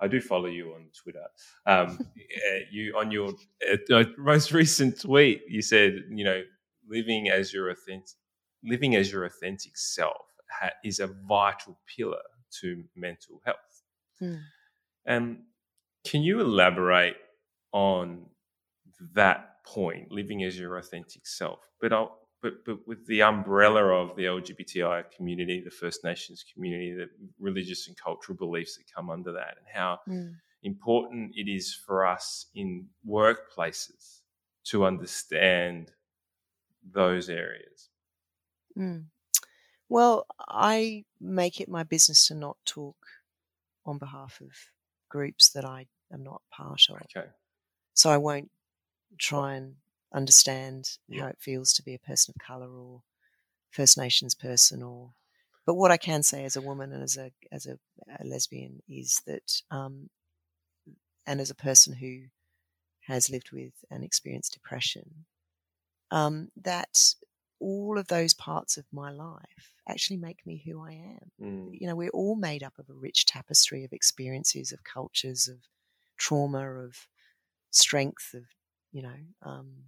I 0.00 0.08
do 0.08 0.20
follow 0.20 0.46
you 0.46 0.72
on 0.74 0.86
Twitter. 0.94 1.24
Um, 1.66 1.98
uh, 2.16 2.58
you 2.70 2.94
on 2.96 3.10
your 3.10 3.32
uh, 3.90 4.04
most 4.18 4.52
recent 4.52 5.00
tweet, 5.00 5.42
you 5.48 5.60
said, 5.62 6.04
you 6.10 6.24
know, 6.24 6.42
living 6.88 7.28
as 7.28 7.52
your 7.52 7.70
authentic, 7.70 8.16
living 8.64 8.94
as 8.94 9.10
your 9.10 9.24
authentic 9.24 9.76
self 9.76 10.26
ha- 10.48 10.70
is 10.84 11.00
a 11.00 11.08
vital 11.08 11.78
pillar 11.96 12.22
to 12.60 12.84
mental 12.94 13.40
health. 13.44 13.82
Mm. 14.22 14.40
And 15.06 15.38
can 16.04 16.22
you 16.22 16.40
elaborate 16.40 17.16
on 17.72 18.26
that 19.14 19.64
point, 19.64 20.10
living 20.10 20.44
as 20.44 20.58
your 20.58 20.76
authentic 20.78 21.26
self, 21.26 21.60
but 21.80 21.92
I'll, 21.92 22.18
but 22.42 22.64
but 22.64 22.86
with 22.86 23.06
the 23.06 23.22
umbrella 23.22 23.84
of 23.84 24.16
the 24.16 24.24
LGBTI 24.24 25.10
community, 25.16 25.60
the 25.60 25.70
First 25.70 26.04
Nations 26.04 26.44
community, 26.52 26.92
the 26.92 27.08
religious 27.38 27.88
and 27.88 27.96
cultural 27.96 28.36
beliefs 28.36 28.76
that 28.76 28.84
come 28.94 29.10
under 29.10 29.32
that, 29.32 29.56
and 29.58 29.66
how 29.72 30.00
Mm. 30.08 30.40
important 30.62 31.32
it 31.36 31.48
is 31.50 31.74
for 31.74 32.06
us 32.06 32.46
in 32.54 32.88
workplaces 33.06 34.20
to 34.64 34.84
understand 34.84 35.92
those 36.82 37.28
areas. 37.28 37.90
Mm. 38.76 39.06
Well, 39.88 40.26
I 40.40 41.04
make 41.20 41.60
it 41.60 41.68
my 41.68 41.82
business 41.82 42.26
to 42.28 42.34
not 42.34 42.56
talk 42.64 42.96
on 43.84 43.98
behalf 43.98 44.40
of 44.40 44.50
groups 45.08 45.50
that 45.50 45.64
I 45.64 45.86
am 46.12 46.22
not 46.22 46.42
part 46.50 46.88
of. 46.90 47.02
Okay. 47.16 47.28
So 47.94 48.10
I 48.10 48.16
won't 48.16 48.50
try 49.18 49.54
and 49.54 49.76
understand 50.14 50.98
Yeah. 51.08 51.22
how 51.22 51.28
it 51.28 51.38
feels 51.40 51.72
to 51.74 51.82
be 51.82 51.94
a 51.94 51.98
person 51.98 52.34
of 52.36 52.44
color 52.46 52.68
or 52.70 53.02
First 53.70 53.96
Nations 53.98 54.34
person 54.34 54.82
or 54.82 55.12
but 55.64 55.74
what 55.74 55.92
I 55.92 55.96
can 55.96 56.22
say 56.24 56.44
as 56.44 56.56
a 56.56 56.62
woman 56.62 56.92
and 56.92 57.02
as 57.02 57.16
a 57.16 57.32
as 57.52 57.66
a, 57.66 57.78
a 58.20 58.24
lesbian 58.24 58.82
is 58.88 59.20
that 59.26 59.62
um, 59.70 60.10
and 61.26 61.40
as 61.40 61.50
a 61.50 61.54
person 61.54 61.94
who 61.94 62.24
has 63.06 63.30
lived 63.30 63.52
with 63.52 63.72
and 63.90 64.04
experienced 64.04 64.52
depression, 64.52 65.26
um, 66.10 66.50
that 66.56 67.14
all 67.60 67.98
of 67.98 68.08
those 68.08 68.34
parts 68.34 68.76
of 68.76 68.84
my 68.92 69.10
life 69.10 69.74
actually 69.88 70.16
make 70.16 70.44
me 70.46 70.62
who 70.64 70.82
I 70.82 70.92
am 70.92 71.30
Mm. 71.40 71.78
you 71.80 71.86
know, 71.86 71.96
we're 71.96 72.10
all 72.10 72.36
made 72.36 72.62
up 72.62 72.78
of 72.78 72.88
a 72.90 72.92
rich 72.94 73.24
tapestry 73.24 73.84
of 73.84 73.92
experiences, 73.92 74.72
of 74.72 74.84
cultures, 74.84 75.48
of 75.48 75.58
trauma, 76.18 76.70
of 76.84 77.08
strength, 77.70 78.34
of, 78.34 78.44
you 78.92 79.02
know, 79.02 79.16
um, 79.42 79.84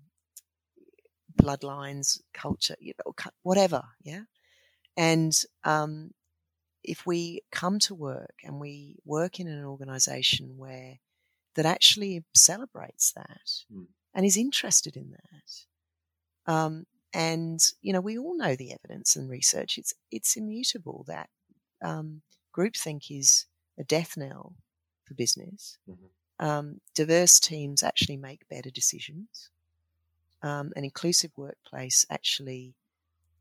bloodlines, 1.34 2.20
culture, 2.32 2.76
you 2.80 2.94
know, 3.04 3.12
whatever. 3.42 3.82
Yeah. 4.02 4.22
And 4.96 5.32
um, 5.64 6.12
if 6.84 7.06
we 7.06 7.42
come 7.52 7.78
to 7.80 7.94
work 7.94 8.34
and 8.44 8.60
we 8.60 8.96
work 9.04 9.40
in 9.40 9.48
an 9.48 9.64
organization 9.64 10.56
where 10.58 10.98
that 11.56 11.66
actually 11.66 12.24
celebrates 12.34 13.12
that 13.12 13.50
Mm. 13.70 13.86
and 14.14 14.26
is 14.26 14.36
interested 14.36 14.96
in 14.96 15.12
that, 15.12 16.52
um, 16.52 16.84
and 17.14 17.60
you 17.82 17.92
know 17.92 18.00
we 18.00 18.18
all 18.18 18.36
know 18.36 18.56
the 18.56 18.72
evidence 18.72 19.16
and 19.16 19.30
research 19.30 19.78
it's 19.78 19.94
it's 20.10 20.36
immutable 20.36 21.04
that 21.08 21.28
um, 21.82 22.22
groupthink 22.56 23.10
is 23.10 23.46
a 23.78 23.84
death 23.84 24.16
knell 24.16 24.54
for 25.04 25.14
business 25.14 25.78
Mhm. 25.86 26.10
Um, 26.40 26.80
diverse 26.94 27.38
teams 27.40 27.82
actually 27.82 28.16
make 28.16 28.48
better 28.48 28.70
decisions 28.70 29.50
um, 30.42 30.72
an 30.76 30.84
inclusive 30.84 31.30
workplace 31.36 32.04
actually 32.10 32.74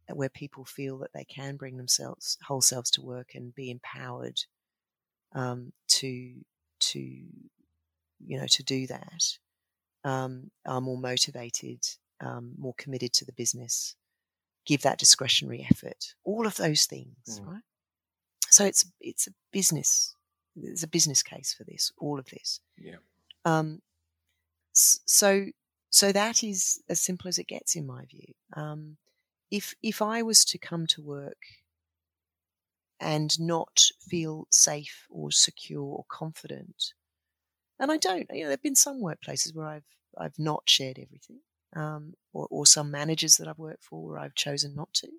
uh, 0.09 0.15
where 0.15 0.29
people 0.29 0.65
feel 0.65 0.97
that 0.99 1.13
they 1.13 1.25
can 1.25 1.57
bring 1.57 1.77
themselves 1.77 2.37
whole 2.47 2.61
selves 2.61 2.91
to 2.91 3.01
work 3.01 3.35
and 3.35 3.55
be 3.55 3.71
empowered 3.71 4.39
um, 5.33 5.73
to 5.87 6.35
to 6.79 6.99
you 6.99 8.39
know 8.39 8.47
to 8.47 8.63
do 8.63 8.87
that 8.87 9.37
um, 10.03 10.51
are 10.65 10.81
more 10.81 10.97
motivated 10.97 11.79
um, 12.21 12.53
more 12.57 12.73
committed 12.77 13.11
to 13.13 13.25
the 13.25 13.33
business, 13.33 13.95
give 14.65 14.81
that 14.83 14.97
discretionary 14.99 15.67
effort, 15.69 16.15
all 16.23 16.47
of 16.47 16.55
those 16.55 16.85
things, 16.85 17.15
Mm. 17.27 17.47
right? 17.47 17.61
So 18.49 18.65
it's 18.65 18.85
it's 19.01 19.27
a 19.27 19.31
business. 19.51 20.15
There's 20.55 20.83
a 20.83 20.87
business 20.87 21.23
case 21.23 21.53
for 21.53 21.63
this, 21.63 21.91
all 21.97 22.19
of 22.19 22.25
this. 22.25 22.59
Yeah. 22.77 22.97
Um, 23.45 23.81
so 24.73 25.47
so 25.89 26.11
that 26.11 26.43
is 26.43 26.81
as 26.89 26.99
simple 26.99 27.27
as 27.27 27.37
it 27.37 27.47
gets, 27.47 27.75
in 27.75 27.85
my 27.85 28.05
view. 28.05 28.33
Um, 28.55 28.97
if 29.51 29.75
if 29.83 30.01
I 30.01 30.23
was 30.23 30.43
to 30.45 30.57
come 30.57 30.87
to 30.87 31.01
work 31.01 31.43
and 32.99 33.39
not 33.39 33.81
feel 34.01 34.47
safe 34.49 35.05
or 35.09 35.31
secure 35.31 35.83
or 35.83 36.05
confident, 36.09 36.93
and 37.79 37.91
I 37.91 37.97
don't, 37.97 38.27
you 38.31 38.43
know, 38.43 38.47
there've 38.47 38.61
been 38.61 38.75
some 38.75 39.01
workplaces 39.01 39.53
where 39.53 39.67
I've 39.67 39.85
I've 40.17 40.39
not 40.39 40.63
shared 40.67 40.97
everything, 40.99 41.39
um, 41.75 42.13
or, 42.33 42.47
or 42.49 42.65
some 42.65 42.89
managers 42.89 43.37
that 43.37 43.47
I've 43.47 43.59
worked 43.59 43.83
for 43.83 44.03
where 44.03 44.19
I've 44.19 44.35
chosen 44.35 44.75
not 44.75 44.93
to, 44.93 45.09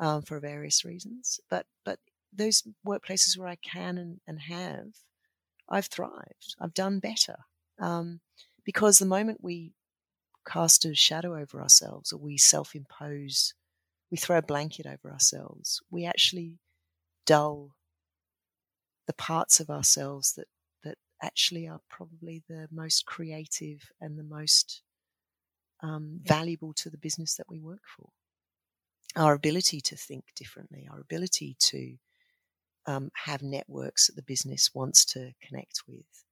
um, 0.00 0.22
for 0.22 0.40
various 0.40 0.84
reasons. 0.84 1.40
But 1.50 1.66
but 1.84 1.98
those 2.32 2.62
workplaces 2.86 3.36
where 3.36 3.48
I 3.48 3.56
can 3.56 3.98
and, 3.98 4.20
and 4.26 4.40
have, 4.40 4.88
I've 5.68 5.86
thrived. 5.86 6.56
I've 6.60 6.74
done 6.74 6.98
better. 6.98 7.36
Um, 7.80 8.20
because 8.64 8.98
the 8.98 9.06
moment 9.06 9.38
we 9.42 9.72
cast 10.46 10.84
a 10.84 10.94
shadow 10.94 11.36
over 11.36 11.60
ourselves 11.60 12.12
or 12.12 12.18
we 12.18 12.36
self 12.36 12.74
impose, 12.74 13.54
we 14.10 14.16
throw 14.16 14.38
a 14.38 14.42
blanket 14.42 14.86
over 14.86 15.12
ourselves, 15.12 15.80
we 15.90 16.04
actually 16.04 16.58
dull 17.26 17.70
the 19.06 19.12
parts 19.12 19.60
of 19.60 19.70
ourselves 19.70 20.34
that 20.34 20.48
that 20.84 20.96
actually 21.22 21.68
are 21.68 21.80
probably 21.88 22.42
the 22.48 22.68
most 22.70 23.06
creative 23.06 23.90
and 24.00 24.18
the 24.18 24.24
most 24.24 24.82
um, 25.82 26.20
valuable 26.22 26.72
to 26.74 26.90
the 26.90 26.98
business 26.98 27.34
that 27.36 27.48
we 27.48 27.58
work 27.60 27.82
for. 27.96 28.10
Our 29.16 29.34
ability 29.34 29.80
to 29.82 29.96
think 29.96 30.24
differently, 30.36 30.88
our 30.90 31.00
ability 31.00 31.56
to 31.58 31.96
um, 32.86 33.10
have 33.14 33.42
networks 33.42 34.06
that 34.06 34.16
the 34.16 34.22
business 34.22 34.70
wants 34.74 35.04
to 35.06 35.32
connect 35.40 35.82
with, 35.86 36.24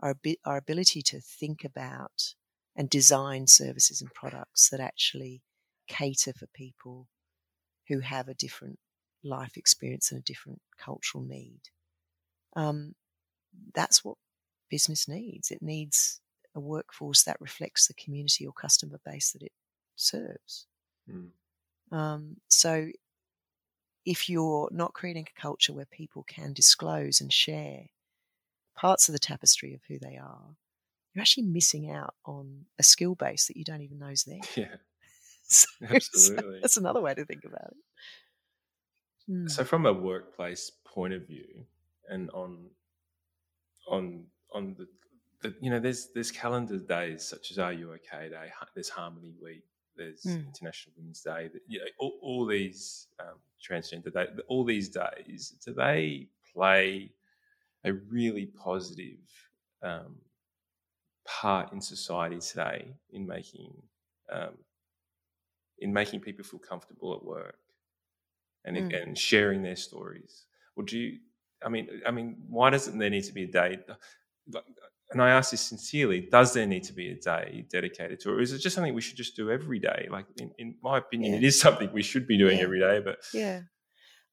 our, 0.00 0.14
our 0.44 0.56
ability 0.56 1.02
to 1.02 1.20
think 1.20 1.64
about 1.64 2.34
and 2.76 2.88
design 2.88 3.46
services 3.46 4.00
and 4.00 4.12
products 4.14 4.70
that 4.70 4.80
actually 4.80 5.42
cater 5.88 6.32
for 6.32 6.46
people 6.54 7.08
who 7.88 8.00
have 8.00 8.28
a 8.28 8.34
different 8.34 8.78
life 9.22 9.56
experience 9.56 10.10
and 10.10 10.20
a 10.20 10.24
different 10.24 10.60
cultural 10.78 11.24
need. 11.24 11.60
Um, 12.56 12.94
that's 13.74 14.04
what 14.04 14.16
business 14.70 15.08
needs. 15.08 15.50
It 15.50 15.60
needs 15.60 16.20
a 16.54 16.60
workforce 16.60 17.24
that 17.24 17.40
reflects 17.40 17.86
the 17.86 17.94
community 17.94 18.46
or 18.46 18.52
customer 18.52 19.00
base 19.04 19.32
that 19.32 19.42
it 19.42 19.52
serves. 19.96 20.66
Mm. 21.10 21.30
Um, 21.92 22.36
so, 22.48 22.88
if 24.04 24.28
you're 24.28 24.68
not 24.72 24.94
creating 24.94 25.26
a 25.36 25.40
culture 25.40 25.72
where 25.72 25.86
people 25.86 26.24
can 26.26 26.52
disclose 26.52 27.20
and 27.20 27.32
share 27.32 27.86
parts 28.76 29.08
of 29.08 29.12
the 29.12 29.18
tapestry 29.18 29.74
of 29.74 29.80
who 29.88 29.98
they 29.98 30.16
are, 30.16 30.56
you're 31.14 31.20
actually 31.20 31.44
missing 31.44 31.90
out 31.90 32.14
on 32.24 32.66
a 32.78 32.82
skill 32.82 33.14
base 33.14 33.46
that 33.46 33.56
you 33.56 33.64
don't 33.64 33.82
even 33.82 33.98
know 33.98 34.08
is 34.08 34.24
there. 34.24 34.40
Yeah. 34.56 34.76
so, 35.50 35.66
Absolutely. 35.82 36.58
So 36.58 36.60
that's 36.62 36.76
another 36.76 37.00
way 37.00 37.12
to 37.12 37.24
think 37.24 37.44
about 37.44 37.72
it. 37.72 39.32
Mm. 39.32 39.50
So, 39.50 39.64
from 39.64 39.84
a 39.84 39.92
workplace 39.92 40.70
point 40.84 41.12
of 41.12 41.26
view, 41.26 41.64
and 42.08 42.30
on 42.30 42.70
on 43.88 44.26
on 44.52 44.76
the, 44.78 44.86
the 45.42 45.54
you 45.60 45.70
know 45.70 45.80
there's 45.80 46.08
there's 46.14 46.30
calendar 46.30 46.78
days 46.78 47.26
such 47.26 47.50
as 47.50 47.58
Are 47.58 47.72
You 47.72 47.92
OK 47.92 48.28
Day, 48.28 48.50
there's 48.74 48.88
Harmony 48.88 49.34
Week, 49.42 49.64
there's 50.00 50.22
mm. 50.22 50.46
International 50.46 50.94
Women's 50.96 51.20
Day, 51.20 51.50
you 51.68 51.78
know 51.78 51.84
all, 51.98 52.18
all 52.22 52.46
these 52.46 53.06
um, 53.20 53.36
transgender 53.60 54.12
day, 54.12 54.26
all 54.48 54.64
these 54.64 54.88
days, 54.88 55.54
do 55.64 55.72
they 55.74 56.28
play 56.54 57.12
a 57.84 57.92
really 57.92 58.46
positive 58.46 59.18
um, 59.82 60.16
part 61.26 61.72
in 61.72 61.80
society 61.80 62.38
today 62.40 62.94
in 63.12 63.26
making 63.26 63.72
um, 64.32 64.54
in 65.78 65.92
making 65.92 66.20
people 66.20 66.44
feel 66.44 66.60
comfortable 66.60 67.14
at 67.14 67.24
work 67.24 67.58
and 68.64 68.76
mm. 68.76 69.02
and 69.02 69.18
sharing 69.18 69.62
their 69.62 69.76
stories? 69.76 70.46
Or 70.76 70.82
do 70.82 70.98
you? 70.98 71.18
I 71.64 71.68
mean, 71.68 71.88
I 72.06 72.10
mean, 72.10 72.36
why 72.48 72.70
doesn't 72.70 72.98
there 72.98 73.10
need 73.10 73.24
to 73.24 73.34
be 73.34 73.44
a 73.44 73.46
day? 73.46 73.78
And 75.12 75.20
I 75.20 75.30
ask 75.30 75.50
this 75.50 75.60
sincerely: 75.60 76.28
Does 76.30 76.54
there 76.54 76.66
need 76.66 76.84
to 76.84 76.92
be 76.92 77.10
a 77.10 77.14
day 77.14 77.66
dedicated 77.70 78.20
to 78.20 78.30
it, 78.30 78.32
or 78.34 78.40
is 78.40 78.52
it 78.52 78.58
just 78.58 78.74
something 78.74 78.94
we 78.94 79.00
should 79.00 79.16
just 79.16 79.36
do 79.36 79.50
every 79.50 79.78
day? 79.78 80.08
Like, 80.10 80.26
in, 80.38 80.52
in 80.58 80.76
my 80.82 80.98
opinion, 80.98 81.32
yeah. 81.32 81.38
it 81.38 81.44
is 81.44 81.60
something 81.60 81.90
we 81.92 82.02
should 82.02 82.26
be 82.26 82.38
doing 82.38 82.58
yeah. 82.58 82.64
every 82.64 82.80
day. 82.80 83.00
But 83.04 83.18
yeah, 83.34 83.62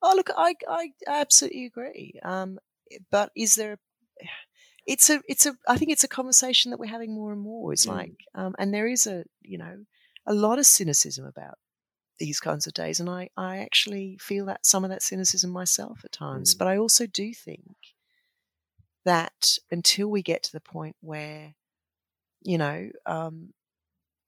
oh 0.01 0.13
look, 0.15 0.29
I 0.37 0.55
I 0.67 0.91
absolutely 1.07 1.65
agree. 1.65 2.19
Um, 2.23 2.59
but 3.11 3.31
is 3.35 3.55
there? 3.55 3.79
It's 4.89 5.09
a 5.09 5.21
it's 5.27 5.45
a 5.45 5.53
I 5.67 5.75
think 5.75 5.91
it's 5.91 6.05
a 6.05 6.07
conversation 6.07 6.71
that 6.71 6.79
we're 6.79 6.85
having 6.89 7.13
more 7.13 7.33
and 7.33 7.41
more. 7.41 7.73
It's 7.73 7.85
mm. 7.85 7.91
like, 7.91 8.13
um, 8.35 8.55
and 8.57 8.73
there 8.73 8.87
is 8.87 9.05
a 9.05 9.25
you 9.41 9.57
know 9.57 9.83
a 10.25 10.33
lot 10.33 10.59
of 10.59 10.65
cynicism 10.65 11.25
about 11.25 11.57
these 12.19 12.39
kinds 12.39 12.67
of 12.67 12.73
days. 12.73 12.99
And 12.99 13.09
I, 13.09 13.29
I 13.37 13.57
actually 13.57 14.17
feel 14.19 14.45
that 14.45 14.65
some 14.65 14.83
of 14.83 14.89
that 14.89 15.03
cynicism 15.03 15.51
myself 15.51 16.01
at 16.03 16.11
times. 16.11 16.53
Mm. 16.53 16.59
But 16.59 16.67
I 16.67 16.77
also 16.77 17.05
do 17.05 17.33
think 17.33 17.75
that 19.07 19.57
until 19.71 20.09
we 20.09 20.21
get 20.21 20.43
to 20.43 20.51
the 20.51 20.59
point 20.59 20.97
where, 20.99 21.55
you 22.43 22.57
know, 22.57 22.89
um, 23.05 23.53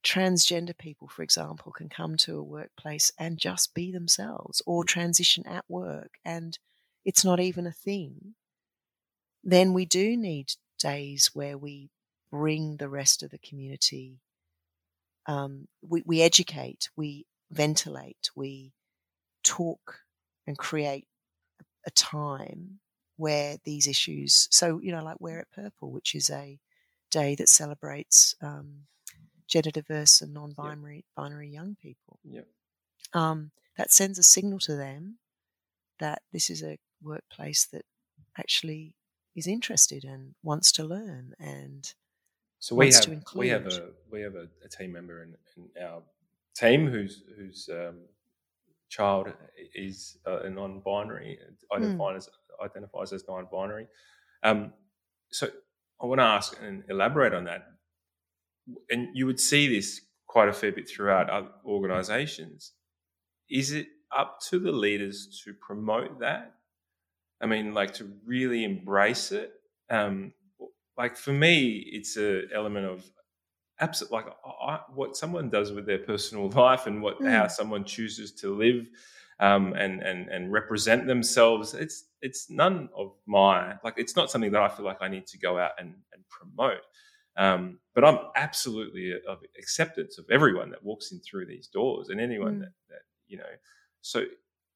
transgender 0.05 0.75
people, 0.77 1.09
for 1.09 1.21
example, 1.21 1.73
can 1.73 1.89
come 1.89 2.15
to 2.15 2.39
a 2.39 2.43
workplace 2.43 3.11
and 3.19 3.38
just 3.38 3.73
be 3.73 3.91
themselves 3.91 4.61
or 4.65 4.84
mm. 4.84 4.88
transition 4.88 5.45
at 5.45 5.65
work 5.67 6.11
and 6.23 6.57
it's 7.03 7.25
not 7.25 7.41
even 7.41 7.67
a 7.67 7.73
thing, 7.73 8.36
then 9.43 9.73
we 9.73 9.86
do 9.86 10.15
need 10.15 10.53
days 10.77 11.32
where 11.34 11.57
we 11.57 11.89
bring 12.32 12.77
the 12.77 12.89
rest 12.89 13.21
of 13.21 13.32
the 13.32 13.38
community. 13.39 14.21
Um, 15.25 15.67
we, 15.82 16.03
we 16.05 16.21
educate, 16.21 16.89
we 16.95 17.25
ventilate, 17.51 18.30
we 18.34 18.71
talk 19.43 19.99
and 20.47 20.57
create 20.57 21.05
a 21.86 21.91
time 21.91 22.80
where 23.20 23.57
these 23.65 23.86
issues, 23.86 24.47
so, 24.49 24.80
you 24.82 24.93
know, 24.93 25.03
like 25.03 25.20
Wear 25.20 25.39
It 25.39 25.49
Purple, 25.53 25.91
which 25.91 26.15
is 26.15 26.30
a 26.30 26.57
day 27.11 27.36
that 27.36 27.49
celebrates 27.49 28.34
um, 28.41 28.84
gender 29.45 29.72
diverse 29.72 30.22
and 30.22 30.34
non 30.34 30.53
binary 30.53 30.95
yep. 30.95 31.03
binary 31.17 31.49
young 31.49 31.76
people. 31.82 32.20
Yep. 32.24 32.47
Um, 33.13 33.51
that 33.78 33.91
sends 33.91 34.17
a 34.17 34.24
signal 34.24 34.59
to 34.59 34.76
them 34.76 35.17
that 35.99 36.22
this 36.32 36.49
is 36.49 36.63
a 36.63 36.78
workplace 37.01 37.65
that 37.74 37.84
actually 38.38 38.95
is 39.36 39.47
interested 39.47 40.05
and 40.05 40.36
wants 40.41 40.72
to 40.72 40.84
learn 40.84 41.34
and 41.39 41.93
so 42.59 42.76
we 42.76 42.91
have 42.91 43.07
we 43.36 43.47
have 43.49 43.67
a 43.67 43.89
we 44.11 44.22
have 44.22 44.36
a, 44.36 44.47
a 44.63 44.67
team 44.67 44.91
member 44.91 45.24
in, 45.24 45.36
in, 45.55 45.84
our 45.84 46.01
team 46.55 46.88
who's 46.88 47.24
whose 47.38 47.70
um, 47.72 47.99
child 48.89 49.31
is 49.75 50.17
uh, 50.27 50.41
a 50.41 50.49
non-binary, 50.49 51.39
identifies, 51.73 52.27
mm. 52.27 52.65
identifies 52.65 53.13
as 53.13 53.23
non-binary. 53.27 53.87
Um, 54.43 54.73
so 55.31 55.47
I 56.01 56.05
want 56.05 56.19
to 56.19 56.25
ask 56.25 56.57
and 56.61 56.83
elaborate 56.89 57.33
on 57.33 57.45
that. 57.45 57.65
And 58.89 59.09
you 59.13 59.25
would 59.25 59.39
see 59.39 59.67
this 59.67 60.01
quite 60.27 60.49
a 60.49 60.53
fair 60.53 60.71
bit 60.71 60.89
throughout 60.89 61.29
other 61.29 61.49
organisations. 61.65 62.73
Is 63.49 63.71
it 63.71 63.87
up 64.15 64.39
to 64.49 64.59
the 64.59 64.71
leaders 64.71 65.41
to 65.43 65.53
promote 65.53 66.19
that? 66.19 66.53
I 67.41 67.45
mean, 67.45 67.73
like 67.73 67.93
to 67.95 68.11
really 68.25 68.63
embrace 68.63 69.31
it. 69.31 69.51
Um, 69.89 70.33
like 70.97 71.15
for 71.15 71.31
me, 71.31 71.83
it's 71.91 72.17
an 72.17 72.49
element 72.53 72.85
of 72.85 73.03
absolutely 73.80 74.17
like 74.17 74.27
I, 74.45 74.80
what 74.93 75.15
someone 75.15 75.49
does 75.49 75.71
with 75.71 75.86
their 75.86 75.99
personal 75.99 76.49
life 76.55 76.88
and 76.88 77.01
what 77.01 77.19
mm. 77.19 77.30
how 77.30 77.47
someone 77.47 77.84
chooses 77.84 78.32
to 78.34 78.55
live 78.55 78.88
um, 79.39 79.73
and 79.73 80.01
and 80.01 80.30
and 80.30 80.51
represent 80.51 81.07
themselves. 81.07 81.73
It's 81.73 82.05
it's 82.21 82.49
none 82.49 82.89
of 82.95 83.13
my 83.25 83.75
like 83.84 83.95
it's 83.97 84.15
not 84.15 84.30
something 84.30 84.51
that 84.51 84.61
I 84.61 84.69
feel 84.69 84.86
like 84.86 85.01
I 85.01 85.07
need 85.07 85.27
to 85.27 85.38
go 85.38 85.57
out 85.57 85.71
and, 85.80 85.95
and 86.13 86.23
promote. 86.30 86.82
Um, 87.38 87.80
but 87.95 88.03
I'm 88.03 88.19
absolutely 88.36 89.13
of 89.27 89.39
acceptance 89.57 90.17
of 90.17 90.25
everyone 90.30 90.71
that 90.71 90.84
walks 90.84 91.11
in 91.11 91.19
through 91.21 91.45
these 91.45 91.67
doors 91.67 92.09
and 92.09 92.19
anyone 92.19 92.55
mm. 92.55 92.59
that, 92.61 92.73
that 92.89 93.01
you 93.27 93.38
know. 93.38 93.43
So 94.01 94.26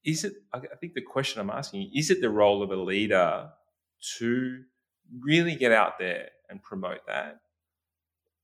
is 0.06 0.24
it? 0.24 0.34
I 0.54 0.60
think 0.80 0.94
the 0.94 1.02
question 1.02 1.42
I'm 1.42 1.50
asking 1.50 1.92
is 1.94 2.10
it 2.10 2.22
the 2.22 2.30
role 2.30 2.64
of 2.64 2.72
a 2.72 2.76
leader 2.76 3.50
to 4.18 4.64
really 5.20 5.56
get 5.56 5.72
out 5.72 6.00
there 6.00 6.30
and 6.50 6.62
promote 6.62 7.06
that 7.08 7.40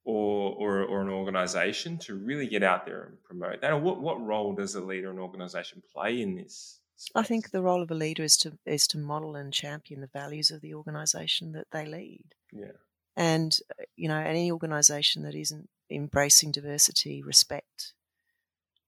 or, 0.05 0.53
or, 0.53 0.84
or 0.84 1.01
an 1.01 1.09
organization 1.09 1.97
to 1.99 2.15
really 2.15 2.47
get 2.47 2.63
out 2.63 2.85
there 2.85 3.03
and 3.03 3.23
promote 3.23 3.61
that? 3.61 3.81
What, 3.81 4.01
what 4.01 4.21
role 4.26 4.53
does 4.53 4.76
a 4.76 4.81
leader 4.81 5.09
and 5.09 5.19
organization 5.19 5.81
play 5.93 6.21
in 6.21 6.35
this? 6.35 6.80
Space? 6.95 7.11
I 7.15 7.23
think 7.23 7.51
the 7.51 7.61
role 7.61 7.81
of 7.81 7.91
a 7.91 7.95
leader 7.95 8.23
is 8.23 8.35
to 8.38 8.57
is 8.65 8.85
to 8.88 8.97
model 8.97 9.35
and 9.35 9.53
champion 9.53 10.01
the 10.01 10.07
values 10.07 10.51
of 10.51 10.59
the 10.59 10.73
organization 10.73 11.53
that 11.53 11.67
they 11.71 11.85
lead. 11.85 12.35
Yeah. 12.51 12.73
And 13.15 13.57
uh, 13.80 13.84
you 13.95 14.09
know, 14.09 14.19
any 14.19 14.51
organization 14.51 15.23
that 15.23 15.34
isn't 15.34 15.69
embracing 15.89 16.51
diversity, 16.51 17.23
respect, 17.23 17.93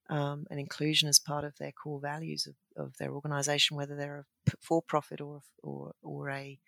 um, 0.10 0.46
and 0.52 0.60
inclusion 0.60 1.08
as 1.08 1.20
part 1.20 1.46
of 1.46 1.58
their 1.58 1.72
core 1.72 2.02
values 2.02 2.48
of, 2.48 2.56
of 2.76 2.98
their 2.98 3.14
organization, 3.14 3.78
whether 3.78 3.96
they're 3.96 4.26
a 4.48 4.52
for-profit 4.60 5.22
or 5.22 5.42
or 5.64 5.94
or 6.02 6.30
a 6.30 6.60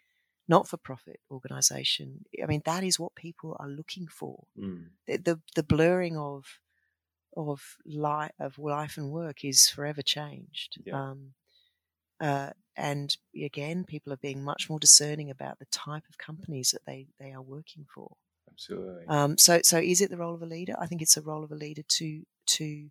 not 0.47 0.67
for 0.67 0.77
profit 0.77 1.19
organization. 1.31 2.25
I 2.41 2.45
mean, 2.45 2.61
that 2.65 2.83
is 2.83 2.99
what 2.99 3.15
people 3.15 3.55
are 3.59 3.69
looking 3.69 4.07
for. 4.07 4.45
Mm. 4.59 4.87
The, 5.07 5.17
the, 5.17 5.39
the 5.55 5.63
blurring 5.63 6.17
of 6.17 6.59
of 7.35 7.77
life 7.85 8.31
of 8.39 8.59
life 8.59 8.95
and 8.95 9.09
work 9.09 9.43
is 9.43 9.67
forever 9.67 10.03
changed. 10.03 10.77
Yeah. 10.85 11.01
Um, 11.01 11.33
uh, 12.19 12.51
and 12.75 13.15
again, 13.35 13.83
people 13.83 14.13
are 14.13 14.17
being 14.17 14.43
much 14.43 14.69
more 14.69 14.79
discerning 14.79 15.29
about 15.29 15.59
the 15.59 15.65
type 15.65 16.03
of 16.09 16.17
companies 16.17 16.71
that 16.71 16.85
they, 16.85 17.07
they 17.19 17.31
are 17.31 17.41
working 17.41 17.85
for. 17.93 18.15
Absolutely. 18.51 19.05
Um, 19.07 19.37
so, 19.37 19.61
so 19.63 19.77
is 19.77 19.99
it 20.01 20.09
the 20.09 20.17
role 20.17 20.35
of 20.35 20.41
a 20.41 20.47
leader? 20.47 20.75
I 20.79 20.85
think 20.85 21.01
it's 21.01 21.17
a 21.17 21.21
role 21.21 21.43
of 21.43 21.51
a 21.51 21.55
leader 21.55 21.81
to 21.87 22.23
to 22.45 22.89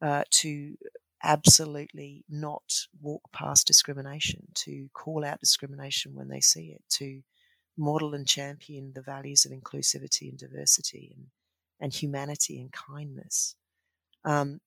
uh, 0.00 0.22
to 0.30 0.76
absolutely 1.24 2.24
not 2.28 2.62
walk 3.00 3.22
past 3.32 3.66
discrimination, 3.66 4.46
to 4.54 4.88
call 4.92 5.24
out 5.24 5.40
discrimination 5.40 6.14
when 6.14 6.28
they 6.28 6.40
see 6.40 6.66
it, 6.66 6.82
to 6.90 7.22
model 7.76 8.14
and 8.14 8.28
champion 8.28 8.92
the 8.94 9.02
values 9.02 9.44
of 9.44 9.52
inclusivity 9.52 10.28
and 10.28 10.38
diversity 10.38 11.12
and, 11.16 11.26
and 11.80 11.92
humanity 11.92 12.60
and 12.60 12.70
kindness. 12.72 13.56
Um, 14.24 14.60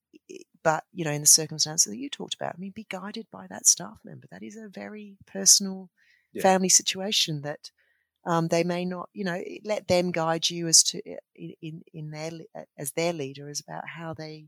but, 0.64 0.84
you 0.92 1.06
know, 1.06 1.12
in 1.12 1.22
the 1.22 1.28
circumstances 1.28 1.90
that 1.92 1.98
you 1.98 2.10
talked 2.10 2.34
about, 2.34 2.56
I 2.56 2.58
mean, 2.58 2.74
be 2.76 2.88
guided 2.90 3.28
by 3.32 3.48
that 3.48 3.66
staff 3.66 4.00
member. 4.04 4.28
That 4.30 4.44
is 4.44 4.58
a 4.58 4.68
very 4.68 5.16
personal 5.26 5.90
yeah. 6.34 6.42
family 6.42 6.70
situation 6.70 7.42
that 7.44 7.72
um, 8.26 8.50
they 8.50 8.64
may 8.64 8.84
not, 8.84 9.10
you 9.14 9.24
know, 9.24 9.42
let 9.64 9.88
them 9.88 10.12
guide 10.12 10.50
you 10.50 10.68
as 10.68 10.84
to 10.84 11.02
in 11.36 11.82
in 11.94 12.12
their 12.12 12.32
as 12.78 12.92
their 12.92 13.14
leader 13.14 13.48
is 13.48 13.62
about 13.62 13.88
how 13.88 14.14
they, 14.14 14.48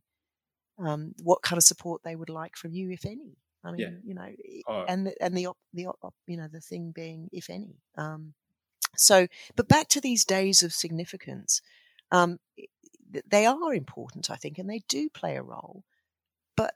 um, 0.79 1.13
what 1.21 1.41
kind 1.41 1.57
of 1.57 1.63
support 1.63 2.01
they 2.03 2.15
would 2.15 2.29
like 2.29 2.55
from 2.55 2.73
you, 2.73 2.89
if 2.91 3.05
any. 3.05 3.37
I 3.63 3.71
mean, 3.71 3.79
yeah. 3.79 3.89
you 4.03 4.13
know, 4.13 4.29
oh. 4.67 4.85
and 4.87 5.07
the, 5.07 5.21
and 5.21 5.35
the 5.35 5.49
the 5.73 5.87
you 6.27 6.37
know 6.37 6.47
the 6.47 6.61
thing 6.61 6.91
being, 6.95 7.29
if 7.33 7.49
any. 7.49 7.75
Um, 7.97 8.33
so, 8.95 9.27
but 9.55 9.67
back 9.67 9.89
to 9.89 10.01
these 10.01 10.25
days 10.25 10.63
of 10.63 10.73
significance, 10.73 11.61
um, 12.11 12.39
they 13.27 13.45
are 13.45 13.73
important, 13.73 14.29
I 14.29 14.35
think, 14.35 14.57
and 14.57 14.69
they 14.69 14.81
do 14.87 15.09
play 15.09 15.35
a 15.35 15.43
role. 15.43 15.83
But 16.55 16.75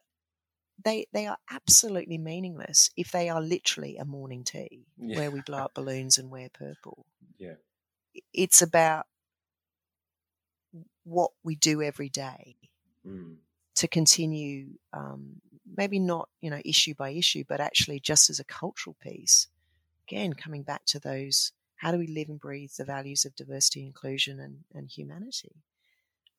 they 0.83 1.05
they 1.13 1.25
are 1.25 1.37
absolutely 1.49 2.17
meaningless 2.17 2.89
if 2.97 3.11
they 3.11 3.29
are 3.29 3.41
literally 3.41 3.97
a 3.97 4.05
morning 4.05 4.43
tea 4.43 4.85
yeah. 4.97 5.17
where 5.17 5.31
we 5.31 5.41
blow 5.41 5.57
up 5.65 5.73
balloons 5.73 6.17
and 6.17 6.29
wear 6.29 6.49
purple. 6.49 7.05
Yeah, 7.37 7.55
it's 8.33 8.61
about 8.61 9.05
what 11.05 11.31
we 11.43 11.55
do 11.55 11.81
every 11.81 12.09
day 12.09 12.55
mm. 13.07 13.35
To 13.75 13.87
continue, 13.87 14.67
um, 14.93 15.41
maybe 15.77 15.99
not 15.99 16.29
you 16.41 16.49
know 16.49 16.61
issue 16.63 16.93
by 16.93 17.09
issue, 17.09 17.43
but 17.47 17.59
actually 17.59 17.99
just 17.99 18.29
as 18.29 18.39
a 18.39 18.45
cultural 18.45 18.95
piece. 19.01 19.47
Again, 20.07 20.33
coming 20.33 20.63
back 20.63 20.85
to 20.87 20.99
those 20.99 21.53
how 21.83 21.91
do 21.91 21.97
we 21.97 22.07
live 22.07 22.29
and 22.29 22.39
breathe 22.39 22.71
the 22.77 22.85
values 22.85 23.25
of 23.25 23.35
diversity, 23.35 23.85
inclusion, 23.85 24.39
and, 24.39 24.59
and 24.73 24.89
humanity 24.89 25.51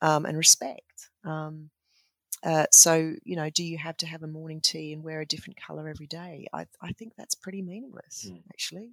um, 0.00 0.24
and 0.24 0.38
respect? 0.38 1.10
Um, 1.22 1.68
uh, 2.42 2.64
so, 2.72 3.14
you 3.24 3.36
know, 3.36 3.50
do 3.50 3.62
you 3.62 3.76
have 3.76 3.98
to 3.98 4.06
have 4.06 4.22
a 4.22 4.26
morning 4.26 4.62
tea 4.62 4.94
and 4.94 5.04
wear 5.04 5.20
a 5.20 5.26
different 5.26 5.60
color 5.60 5.86
every 5.86 6.06
day? 6.06 6.46
I, 6.54 6.66
I 6.80 6.92
think 6.92 7.12
that's 7.16 7.34
pretty 7.34 7.60
meaningless, 7.60 8.26
mm. 8.26 8.40
actually. 8.50 8.92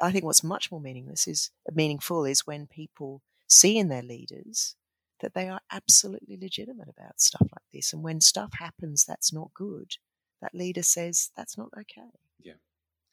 I 0.00 0.12
think 0.12 0.24
what's 0.24 0.44
much 0.44 0.70
more 0.70 0.80
meaningless 0.80 1.26
is 1.26 1.50
meaningful 1.74 2.26
is 2.26 2.46
when 2.46 2.66
people 2.66 3.22
see 3.46 3.78
in 3.78 3.88
their 3.88 4.02
leaders 4.02 4.76
that 5.20 5.34
they 5.34 5.48
are 5.48 5.60
absolutely 5.70 6.38
legitimate 6.40 6.88
about 6.88 7.20
stuff 7.20 7.48
like 7.52 7.64
this. 7.72 7.92
And 7.92 8.02
when 8.02 8.20
stuff 8.20 8.52
happens 8.58 9.04
that's 9.04 9.32
not 9.32 9.52
good, 9.54 9.96
that 10.40 10.54
leader 10.54 10.82
says 10.82 11.30
that's 11.36 11.58
not 11.58 11.70
okay. 11.76 12.10
Yeah. 12.40 12.52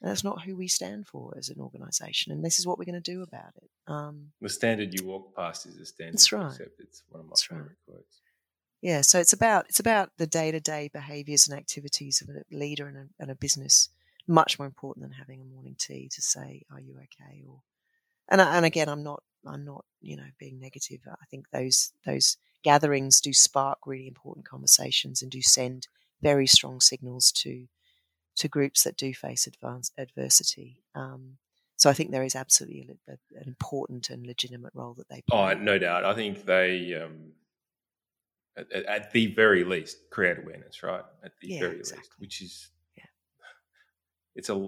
And 0.01 0.11
that's 0.11 0.23
not 0.23 0.43
who 0.43 0.55
we 0.55 0.67
stand 0.67 1.07
for 1.07 1.33
as 1.37 1.49
an 1.49 1.59
organisation. 1.59 2.31
And 2.31 2.43
this 2.43 2.59
is 2.59 2.67
what 2.67 2.77
we're 2.77 2.85
going 2.85 3.01
to 3.01 3.11
do 3.11 3.23
about 3.23 3.53
it. 3.57 3.69
Um, 3.87 4.31
the 4.41 4.49
standard 4.49 4.93
you 4.93 5.05
walk 5.05 5.35
past 5.35 5.65
is 5.65 5.77
a 5.77 5.85
standard. 5.85 6.13
That's 6.13 6.31
right. 6.31 6.51
Accept. 6.51 6.79
It's 6.79 7.03
one 7.09 7.21
of 7.21 7.25
my 7.25 7.31
that's 7.31 7.43
favorite 7.43 7.63
right. 7.63 7.95
quotes. 7.95 8.21
Yeah, 8.81 9.01
so 9.01 9.19
it's 9.19 9.33
about 9.33 9.65
it's 9.67 9.79
about 9.79 10.11
the 10.17 10.27
day 10.27 10.51
to 10.51 10.59
day 10.59 10.91
behaviours 10.93 11.47
and 11.47 11.57
activities 11.57 12.21
of 12.21 12.29
a 12.29 12.55
leader 12.55 12.87
and 12.87 12.97
a, 12.97 13.05
and 13.19 13.31
a, 13.31 13.35
business. 13.35 13.89
Much 14.27 14.59
more 14.59 14.67
important 14.67 15.03
than 15.03 15.17
having 15.17 15.41
a 15.41 15.45
morning 15.45 15.75
tea 15.79 16.07
to 16.13 16.21
say, 16.21 16.61
"Are 16.71 16.79
you 16.79 16.95
okay?" 16.97 17.41
Or, 17.47 17.61
and 18.29 18.39
and 18.39 18.63
again, 18.63 18.87
I'm 18.87 19.01
not 19.01 19.23
I'm 19.47 19.65
not 19.65 19.85
you 20.01 20.17
know 20.17 20.29
being 20.39 20.59
negative. 20.59 21.01
I 21.07 21.25
think 21.29 21.49
those 21.51 21.93
those 22.05 22.37
gatherings 22.63 23.21
do 23.21 23.33
spark 23.33 23.79
really 23.85 24.07
important 24.07 24.47
conversations 24.47 25.21
and 25.21 25.31
do 25.31 25.41
send 25.41 25.87
very 26.21 26.47
strong 26.47 26.81
signals 26.81 27.31
to 27.31 27.67
to 28.37 28.47
groups 28.47 28.83
that 28.83 28.97
do 28.97 29.13
face 29.13 29.47
advanced 29.47 29.93
adversity. 29.97 30.83
Um, 30.93 31.37
so 31.77 31.89
I 31.89 31.93
think 31.93 32.11
there 32.11 32.23
is 32.23 32.35
absolutely 32.35 32.89
a, 33.07 33.13
a, 33.13 33.39
an 33.39 33.47
important 33.47 34.09
and 34.09 34.25
legitimate 34.25 34.73
role 34.73 34.93
that 34.95 35.09
they 35.09 35.21
play. 35.29 35.53
Oh, 35.53 35.53
no 35.57 35.77
doubt. 35.77 36.05
I 36.05 36.13
think 36.13 36.45
they, 36.45 36.93
um, 36.95 37.31
at, 38.57 38.71
at, 38.71 39.11
the 39.11 39.27
very 39.27 39.63
least, 39.63 39.97
create 40.09 40.37
awareness, 40.37 40.83
right? 40.83 41.03
At 41.23 41.31
the 41.41 41.47
yeah, 41.47 41.59
very 41.59 41.77
exactly. 41.77 42.01
least, 42.01 42.11
which 42.19 42.41
is, 42.41 42.69
yeah. 42.97 43.03
it's 44.35 44.49
a, 44.49 44.67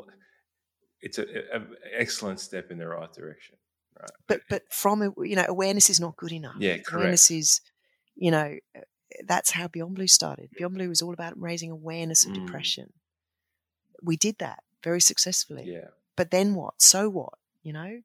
it's 1.02 1.18
an 1.18 1.76
excellent 1.94 2.40
step 2.40 2.72
in 2.72 2.78
the 2.78 2.88
right 2.88 3.12
direction. 3.14 3.56
Right. 4.00 4.12
But 4.28 4.42
but 4.50 4.64
from 4.70 5.14
you 5.24 5.36
know 5.36 5.46
awareness 5.48 5.90
is 5.90 6.00
not 6.00 6.18
good 6.18 6.32
enough. 6.32 6.56
Yeah, 6.60 6.78
correct. 6.78 6.94
Awareness 6.94 7.32
is, 7.32 7.62
you 8.16 8.32
know, 8.32 8.56
that's 9.26 9.52
how 9.52 9.68
Beyond 9.68 9.96
Blue 9.96 10.08
started. 10.08 10.50
Beyond 10.58 10.76
Blue 10.76 10.90
was 10.90 11.02
all 11.02 11.14
about 11.14 11.40
raising 11.40 11.72
awareness 11.72 12.26
of 12.26 12.32
mm. 12.32 12.46
depression 12.46 12.94
we 14.02 14.18
did 14.18 14.38
that 14.40 14.64
very 14.84 15.02
successfully. 15.02 15.64
Yeah. 15.68 15.90
But 16.16 16.32
then 16.32 16.56
what? 16.56 16.82
So 16.82 17.10
what? 17.10 17.34
You 17.64 17.74
know, 17.74 18.02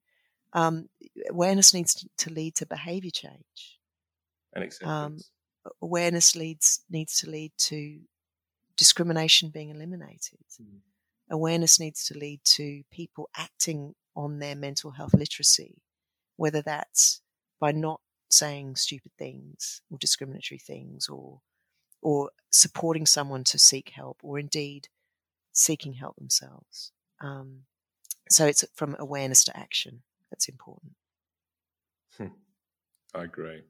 um, 0.53 0.89
awareness 1.31 1.73
needs 1.73 2.07
to 2.19 2.33
lead 2.33 2.57
to 2.57 2.67
behavior 2.67 3.11
change. 3.13 3.79
And 4.55 4.65
acceptance. 4.65 4.91
Um, 4.91 5.73
awareness 5.81 6.35
leads 6.35 6.81
needs 6.91 7.19
to 7.21 7.31
lead 7.31 7.53
to 7.57 8.01
discrimination 8.77 9.51
being 9.51 9.71
eliminated. 9.71 10.41
Mm. 10.61 10.81
Awareness 11.31 11.79
needs 11.79 12.05
to 12.07 12.19
lead 12.19 12.41
to 12.45 12.83
people 12.91 13.31
acting 13.37 13.95
on 14.15 14.39
their 14.39 14.55
mental 14.55 14.93
health 14.93 15.15
literacy, 15.15 15.83
whether 16.37 16.63
that's 16.63 17.21
by 17.61 17.73
not 17.73 18.01
saying 18.31 18.77
stupid 18.77 19.13
things 19.19 19.83
or 19.91 19.99
discriminatory 19.99 20.59
things 20.59 21.09
or 21.09 21.41
or 22.01 22.31
supporting 22.51 23.07
someone 23.07 23.45
to 23.45 23.59
seek 23.59 23.91
help 23.91 24.19
or 24.23 24.39
indeed 24.39 24.89
seeking 25.53 25.93
help 25.93 26.17
themselves. 26.17 26.91
Um, 27.21 27.61
so 28.29 28.47
it's 28.47 28.65
from 28.75 28.97
awareness 28.99 29.45
to 29.45 29.57
action 29.57 30.03
that's 30.31 30.49
important. 30.49 30.93
Hmm. 32.17 32.27
I 33.15 33.25
agree. 33.25 33.63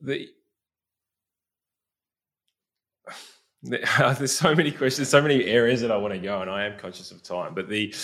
The, 0.00 0.28
the 3.62 4.14
there's 4.18 4.32
so 4.32 4.54
many 4.54 4.70
questions, 4.70 5.08
so 5.08 5.22
many 5.22 5.44
areas 5.44 5.80
that 5.80 5.90
I 5.90 5.96
want 5.96 6.14
to 6.14 6.20
go, 6.20 6.42
and 6.42 6.50
I 6.50 6.64
am 6.64 6.78
conscious 6.78 7.10
of 7.10 7.22
time. 7.22 7.54
But 7.54 7.68
the 7.68 7.94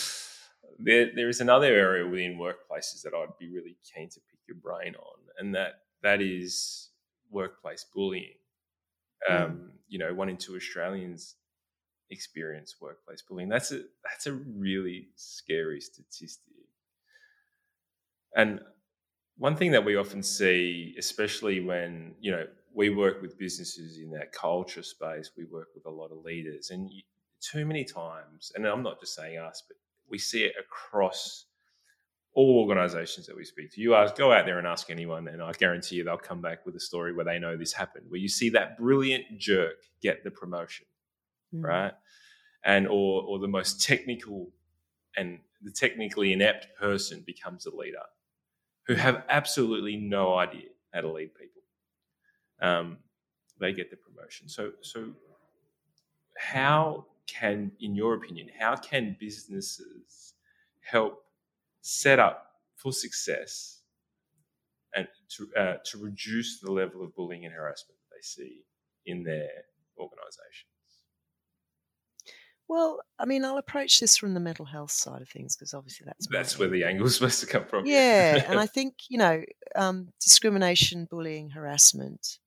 there, 0.78 1.11
there 1.15 1.28
is 1.28 1.40
another 1.40 1.66
area 1.66 2.07
within 2.07 2.39
workplaces 2.39 3.03
that 3.03 3.15
I'd 3.15 3.39
be 3.39 3.48
really 3.48 3.77
keen 3.94 4.09
to 4.11 4.20
pick 4.20 4.40
your 4.47 4.57
brain 4.57 4.94
on, 4.94 5.19
and 5.39 5.55
that 5.55 5.81
that 6.03 6.20
is 6.20 6.90
workplace 7.31 7.86
bullying. 7.94 8.35
Um, 9.28 9.36
mm. 9.36 9.69
You 9.89 9.98
know, 9.98 10.15
one 10.15 10.28
in 10.28 10.36
two 10.36 10.57
Australians 10.57 11.36
experience 12.11 12.77
workplace 12.81 13.23
bullying. 13.23 13.48
That's 13.48 13.73
a 13.73 13.82
that's 14.05 14.27
a 14.27 14.32
really 14.32 15.09
scary 15.16 15.81
statistic. 15.81 16.55
And 18.35 18.61
one 19.39 19.57
thing 19.57 19.73
that 19.73 19.85
we 19.85 19.97
often 19.97 20.23
see, 20.23 20.94
especially 20.98 21.61
when 21.61 22.15
you 22.20 22.32
know 22.32 22.47
we 22.74 22.90
work 22.90 23.23
with 23.23 23.39
businesses 23.39 23.98
in 23.98 24.11
that 24.11 24.32
culture 24.32 24.82
space, 24.82 25.31
we 25.36 25.44
work 25.44 25.69
with 25.74 25.86
a 25.86 25.90
lot 25.90 26.11
of 26.12 26.19
leaders, 26.19 26.70
and 26.70 26.90
you, 26.90 27.03
too 27.40 27.65
many 27.65 27.85
times, 27.85 28.53
and 28.55 28.66
I'm 28.66 28.82
not 28.82 29.01
just 29.01 29.15
saying 29.15 29.39
us, 29.39 29.62
but 29.66 29.77
we 30.09 30.19
see 30.19 30.45
it 30.45 30.55
across 30.59 31.47
all 32.35 32.59
organizations 32.59 33.27
that 33.27 33.37
we 33.37 33.45
speak 33.45 33.73
to. 33.73 33.81
You 33.81 33.95
ask, 33.95 34.15
go 34.15 34.31
out 34.31 34.45
there 34.45 34.59
and 34.59 34.66
ask 34.66 34.91
anyone, 34.91 35.27
and 35.28 35.43
I 35.43 35.53
guarantee 35.53 35.97
you 35.97 36.05
they'll 36.05 36.19
come 36.19 36.43
back 36.43 36.66
with 36.66 36.77
a 36.77 36.81
story 36.81 37.15
where 37.15 37.24
they 37.24 37.39
know 37.39 37.57
this 37.57 37.73
happened, 37.73 38.07
where 38.09 38.20
you 38.20 38.28
see 38.28 38.51
that 38.51 38.77
brilliant 38.77 39.24
jerk 39.39 39.77
get 40.03 40.23
the 40.23 40.31
promotion 40.31 40.87
mm. 41.55 41.65
right? 41.65 41.93
And 42.65 42.87
or 42.89 43.23
or 43.23 43.39
the 43.39 43.49
most 43.49 43.83
technical 43.83 44.49
and 45.16 45.39
the 45.62 45.70
technically 45.70 46.33
inept 46.33 46.69
person 46.78 47.23
becomes 47.27 47.66
a 47.66 47.74
leader 47.74 47.99
who 48.87 48.95
have 48.95 49.24
absolutely 49.28 49.97
no 49.97 50.35
idea 50.35 50.69
how 50.93 51.01
to 51.01 51.11
lead 51.11 51.31
people. 51.35 51.62
Um, 52.61 52.99
they 53.61 53.73
get 53.73 53.91
the 53.91 53.97
promotion. 53.97 54.49
So 54.49 54.73
so 54.83 55.12
how 56.39 57.07
can, 57.27 57.73
in 57.81 57.94
your 57.94 58.15
opinion, 58.15 58.48
how 58.59 58.77
can 58.77 59.16
businesses 59.19 60.35
help 60.81 61.23
set 61.81 62.19
up 62.19 62.51
for 62.77 62.93
success 62.93 63.81
and 64.94 65.07
to 65.28 65.48
uh, 65.61 65.74
to 65.85 65.98
reduce 65.98 66.61
the 66.61 66.70
level 66.70 67.03
of 67.03 67.15
bullying 67.15 67.44
and 67.44 67.55
harassment 67.55 67.98
that 67.98 68.16
they 68.16 68.23
see 68.23 68.65
in 69.05 69.23
their 69.23 69.48
organisation? 69.98 70.69
Well, 72.69 73.01
I 73.19 73.27
mean, 73.27 73.44
I'll 73.44 73.59
approach 73.59 74.01
this 74.01 74.16
from 74.16 74.35
the 74.35 74.40
mental 74.40 74.65
health 74.65 74.90
side 74.90 75.23
of 75.23 75.28
things 75.28 75.57
because 75.57 75.73
obviously 75.73 76.05
that's 76.05 76.27
that's 76.28 76.59
where 76.59 76.69
the 76.69 76.85
angle 76.85 77.07
is 77.07 77.15
supposed 77.15 77.40
to 77.40 77.47
come 77.47 77.65
from. 77.65 77.86
Yeah, 77.86 78.44
and 78.48 78.59
I 78.59 78.66
think 78.66 78.94
you 79.09 79.19
know, 79.19 79.43
um, 79.77 80.09
discrimination, 80.20 81.07
bullying, 81.09 81.51
harassment, 81.51 82.39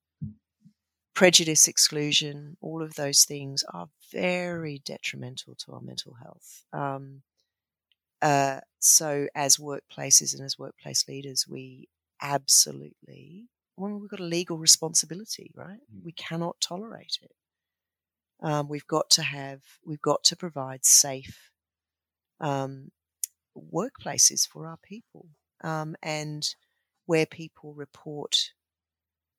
prejudice, 1.20 1.68
exclusion, 1.68 2.56
all 2.62 2.82
of 2.82 2.96
those 2.96 3.26
things 3.26 3.62
are 3.74 3.90
very 4.10 4.82
detrimental 4.86 5.54
to 5.54 5.74
our 5.74 5.82
mental 5.82 6.14
health. 6.14 6.64
Um, 6.72 7.24
uh, 8.22 8.62
so, 8.80 9.28
as 9.36 9.58
workplaces 9.58 10.34
and 10.34 10.46
as 10.46 10.58
workplace 10.58 11.10
leaders, 11.10 11.46
we 11.46 11.90
absolutely, 12.22 13.50
well, 13.76 14.00
we've 14.00 14.10
got 14.10 14.22
a 14.22 14.36
legal 14.38 14.58
responsibility, 14.58 15.52
right? 15.54 15.82
Mm. 15.94 16.06
We 16.06 16.14
cannot 16.14 16.56
tolerate 16.62 17.20
it. 17.22 17.32
Um, 18.42 18.70
we've 18.70 18.88
got 18.88 19.10
to 19.10 19.22
have, 19.22 19.60
we've 19.86 20.02
got 20.02 20.24
to 20.24 20.38
provide 20.38 20.86
safe 20.86 21.52
um, 22.40 22.92
workplaces 23.58 24.48
for 24.48 24.68
our 24.68 24.78
people. 24.78 25.28
Um, 25.66 25.98
and 26.02 26.48
where 27.08 27.26
people 27.26 27.74
report 27.74 28.52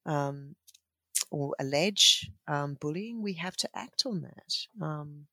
um, 0.05 0.57
or 1.31 1.55
allege 1.61 2.31
um, 2.49 2.77
bullying, 2.81 3.23
we 3.23 3.35
have 3.35 3.57
to 3.59 3.69
act 3.75 4.05
on 4.07 4.23
that. 4.23 4.85
Um, 4.85 5.27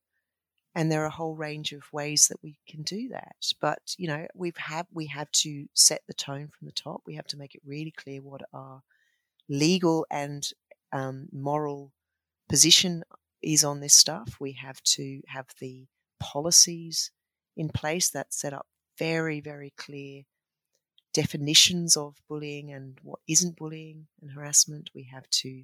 and 0.75 0.91
there 0.91 1.01
are 1.01 1.07
a 1.07 1.11
whole 1.11 1.35
range 1.35 1.71
of 1.71 1.91
ways 1.91 2.27
that 2.27 2.37
we 2.43 2.59
can 2.67 2.83
do 2.83 3.09
that. 3.09 3.35
But 3.59 3.95
you 3.97 4.07
know, 4.07 4.27
we've 4.35 4.57
have 4.57 4.85
we 4.93 5.07
have 5.07 5.31
to 5.31 5.67
set 5.73 6.01
the 6.07 6.13
tone 6.13 6.49
from 6.49 6.67
the 6.67 6.71
top. 6.71 7.01
We 7.05 7.15
have 7.15 7.27
to 7.27 7.37
make 7.37 7.55
it 7.55 7.61
really 7.65 7.91
clear 7.91 8.21
what 8.21 8.41
our 8.53 8.83
legal 9.49 10.05
and 10.11 10.47
um, 10.91 11.29
moral 11.31 11.91
position 12.47 13.03
is 13.41 13.63
on 13.63 13.79
this 13.79 13.93
stuff. 13.93 14.37
We 14.39 14.53
have 14.53 14.81
to 14.83 15.21
have 15.27 15.47
the 15.59 15.87
policies 16.19 17.11
in 17.55 17.69
place 17.69 18.09
that 18.11 18.33
set 18.33 18.53
up 18.53 18.67
very, 18.97 19.41
very 19.41 19.73
clear 19.77 20.23
definitions 21.13 21.97
of 21.97 22.15
bullying 22.29 22.71
and 22.71 22.99
what 23.01 23.19
isn't 23.27 23.57
bullying 23.57 24.07
and 24.21 24.31
harassment. 24.31 24.89
We 24.93 25.09
have 25.11 25.29
to, 25.29 25.63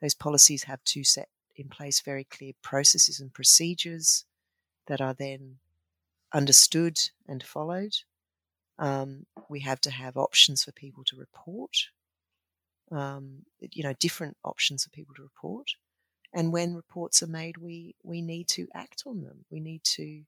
those 0.00 0.14
policies 0.14 0.64
have 0.64 0.82
to 0.84 1.04
set 1.04 1.28
in 1.56 1.68
place 1.68 2.00
very 2.00 2.24
clear 2.24 2.52
processes 2.62 3.20
and 3.20 3.32
procedures 3.32 4.24
that 4.86 5.00
are 5.00 5.14
then 5.14 5.56
understood 6.32 6.98
and 7.28 7.42
followed. 7.42 7.94
Um, 8.78 9.26
we 9.48 9.60
have 9.60 9.80
to 9.82 9.90
have 9.90 10.16
options 10.16 10.64
for 10.64 10.72
people 10.72 11.04
to 11.04 11.16
report, 11.16 11.76
um, 12.90 13.44
you 13.60 13.82
know, 13.82 13.92
different 13.92 14.36
options 14.42 14.84
for 14.84 14.90
people 14.90 15.14
to 15.16 15.22
report. 15.22 15.72
And 16.32 16.52
when 16.52 16.74
reports 16.74 17.22
are 17.22 17.26
made, 17.26 17.58
we, 17.58 17.94
we 18.02 18.22
need 18.22 18.48
to 18.48 18.68
act 18.72 19.02
on 19.06 19.22
them. 19.22 19.44
We 19.50 19.60
need 19.60 19.82
to 19.84 20.22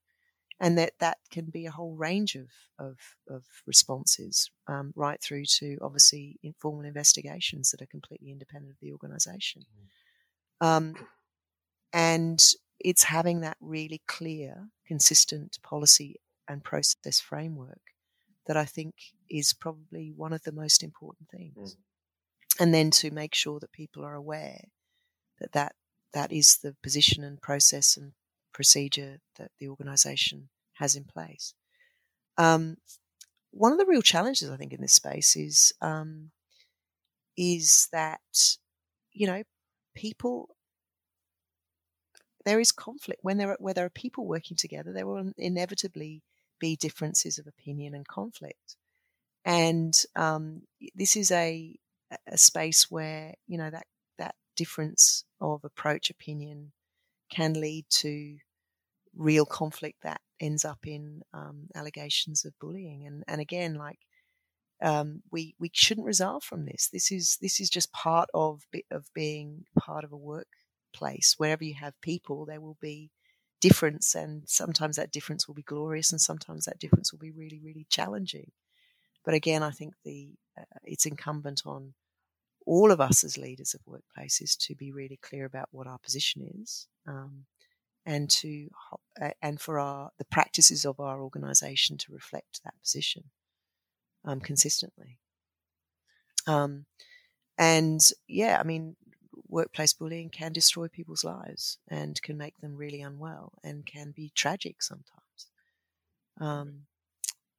and 0.62 0.78
that 0.78 0.92
that 1.00 1.18
can 1.30 1.46
be 1.46 1.66
a 1.66 1.72
whole 1.72 1.96
range 1.96 2.36
of 2.36 2.48
of, 2.78 2.96
of 3.28 3.44
responses, 3.66 4.50
um, 4.68 4.92
right 4.96 5.20
through 5.20 5.44
to 5.44 5.76
obviously 5.82 6.38
informal 6.42 6.84
investigations 6.84 7.70
that 7.70 7.82
are 7.82 7.86
completely 7.86 8.30
independent 8.30 8.72
of 8.72 8.78
the 8.80 8.92
organisation. 8.92 9.62
Mm. 10.62 10.66
Um, 10.66 10.94
and 11.92 12.42
it's 12.78 13.04
having 13.04 13.40
that 13.40 13.56
really 13.60 14.00
clear, 14.06 14.68
consistent 14.86 15.58
policy 15.62 16.16
and 16.48 16.64
process 16.64 17.20
framework 17.20 17.80
that 18.46 18.56
I 18.56 18.64
think 18.64 18.94
is 19.28 19.52
probably 19.52 20.12
one 20.14 20.32
of 20.32 20.42
the 20.44 20.52
most 20.52 20.82
important 20.82 21.28
things. 21.28 21.74
Mm. 21.74 21.76
And 22.60 22.74
then 22.74 22.90
to 22.92 23.10
make 23.10 23.34
sure 23.34 23.58
that 23.60 23.72
people 23.72 24.04
are 24.04 24.14
aware 24.14 24.64
that 25.40 25.52
that, 25.52 25.74
that 26.12 26.30
is 26.30 26.58
the 26.62 26.76
position 26.82 27.24
and 27.24 27.40
process 27.40 27.96
and 27.96 28.12
procedure 28.52 29.18
that 29.38 29.50
the 29.58 29.68
organisation 29.68 30.50
has 30.74 30.96
in 30.96 31.04
place. 31.04 31.54
Um, 32.38 32.76
one 33.50 33.72
of 33.72 33.78
the 33.78 33.86
real 33.86 34.02
challenges 34.02 34.50
I 34.50 34.56
think 34.56 34.72
in 34.72 34.80
this 34.80 34.94
space 34.94 35.36
is 35.36 35.72
um, 35.80 36.30
is 37.36 37.88
that 37.92 38.56
you 39.12 39.26
know 39.26 39.42
people 39.94 40.48
there 42.44 42.60
is 42.60 42.72
conflict 42.72 43.20
when 43.22 43.38
there 43.38 43.50
are, 43.50 43.56
where 43.60 43.74
there 43.74 43.84
are 43.84 43.90
people 43.90 44.26
working 44.26 44.56
together. 44.56 44.92
There 44.92 45.06
will 45.06 45.32
inevitably 45.36 46.22
be 46.58 46.76
differences 46.76 47.38
of 47.38 47.46
opinion 47.46 47.94
and 47.94 48.06
conflict, 48.06 48.76
and 49.44 49.94
um, 50.16 50.62
this 50.94 51.16
is 51.16 51.30
a 51.30 51.76
a 52.26 52.36
space 52.36 52.90
where 52.90 53.34
you 53.46 53.58
know 53.58 53.70
that 53.70 53.86
that 54.18 54.34
difference 54.56 55.24
of 55.40 55.64
approach 55.64 56.10
opinion 56.10 56.72
can 57.30 57.54
lead 57.54 57.86
to 57.88 58.36
real 59.16 59.46
conflict 59.46 60.02
that 60.02 60.20
ends 60.40 60.64
up 60.64 60.80
in 60.84 61.22
um, 61.32 61.68
allegations 61.74 62.44
of 62.44 62.58
bullying. 62.60 63.06
And 63.06 63.24
and 63.28 63.40
again, 63.40 63.74
like 63.74 64.00
um, 64.82 65.22
we 65.30 65.54
we 65.58 65.70
shouldn't 65.72 66.06
resolve 66.06 66.42
from 66.42 66.64
this. 66.64 66.88
This 66.92 67.12
is 67.12 67.38
this 67.40 67.60
is 67.60 67.70
just 67.70 67.92
part 67.92 68.28
of 68.34 68.62
of 68.90 69.06
being 69.14 69.64
part 69.78 70.04
of 70.04 70.12
a 70.12 70.16
workplace. 70.16 71.34
Wherever 71.38 71.64
you 71.64 71.74
have 71.74 72.00
people, 72.00 72.44
there 72.46 72.60
will 72.60 72.78
be 72.80 73.10
difference, 73.60 74.14
and 74.14 74.42
sometimes 74.46 74.96
that 74.96 75.12
difference 75.12 75.46
will 75.46 75.54
be 75.54 75.62
glorious, 75.62 76.10
and 76.10 76.20
sometimes 76.20 76.64
that 76.64 76.80
difference 76.80 77.12
will 77.12 77.20
be 77.20 77.30
really 77.30 77.60
really 77.62 77.86
challenging. 77.88 78.50
But 79.24 79.34
again, 79.34 79.62
I 79.62 79.70
think 79.70 79.94
the 80.04 80.32
uh, 80.58 80.64
it's 80.84 81.06
incumbent 81.06 81.62
on 81.64 81.94
all 82.66 82.90
of 82.92 83.00
us 83.00 83.24
as 83.24 83.38
leaders 83.38 83.74
of 83.74 83.80
workplaces 83.92 84.56
to 84.56 84.74
be 84.74 84.92
really 84.92 85.18
clear 85.22 85.44
about 85.44 85.68
what 85.72 85.86
our 85.86 85.98
position 85.98 86.42
is. 86.60 86.86
Um, 87.06 87.44
and 88.04 88.28
to 88.30 88.68
and 89.40 89.60
for 89.60 89.78
our 89.78 90.10
the 90.18 90.24
practices 90.24 90.84
of 90.84 90.98
our 91.00 91.22
organization 91.22 91.96
to 91.98 92.12
reflect 92.12 92.62
that 92.64 92.74
position 92.82 93.24
um, 94.24 94.40
consistently. 94.40 95.18
Um, 96.46 96.86
and 97.58 98.00
yeah 98.26 98.56
i 98.58 98.64
mean 98.64 98.96
workplace 99.52 99.92
bullying 99.92 100.30
can 100.30 100.52
destroy 100.52 100.88
people's 100.88 101.24
lives 101.24 101.78
and 101.88 102.20
can 102.22 102.36
make 102.36 102.58
them 102.60 102.76
really 102.76 103.02
unwell 103.02 103.52
and 103.62 103.86
can 103.86 104.12
be 104.16 104.32
tragic 104.34 104.82
sometimes. 104.82 105.50
Um, 106.40 106.82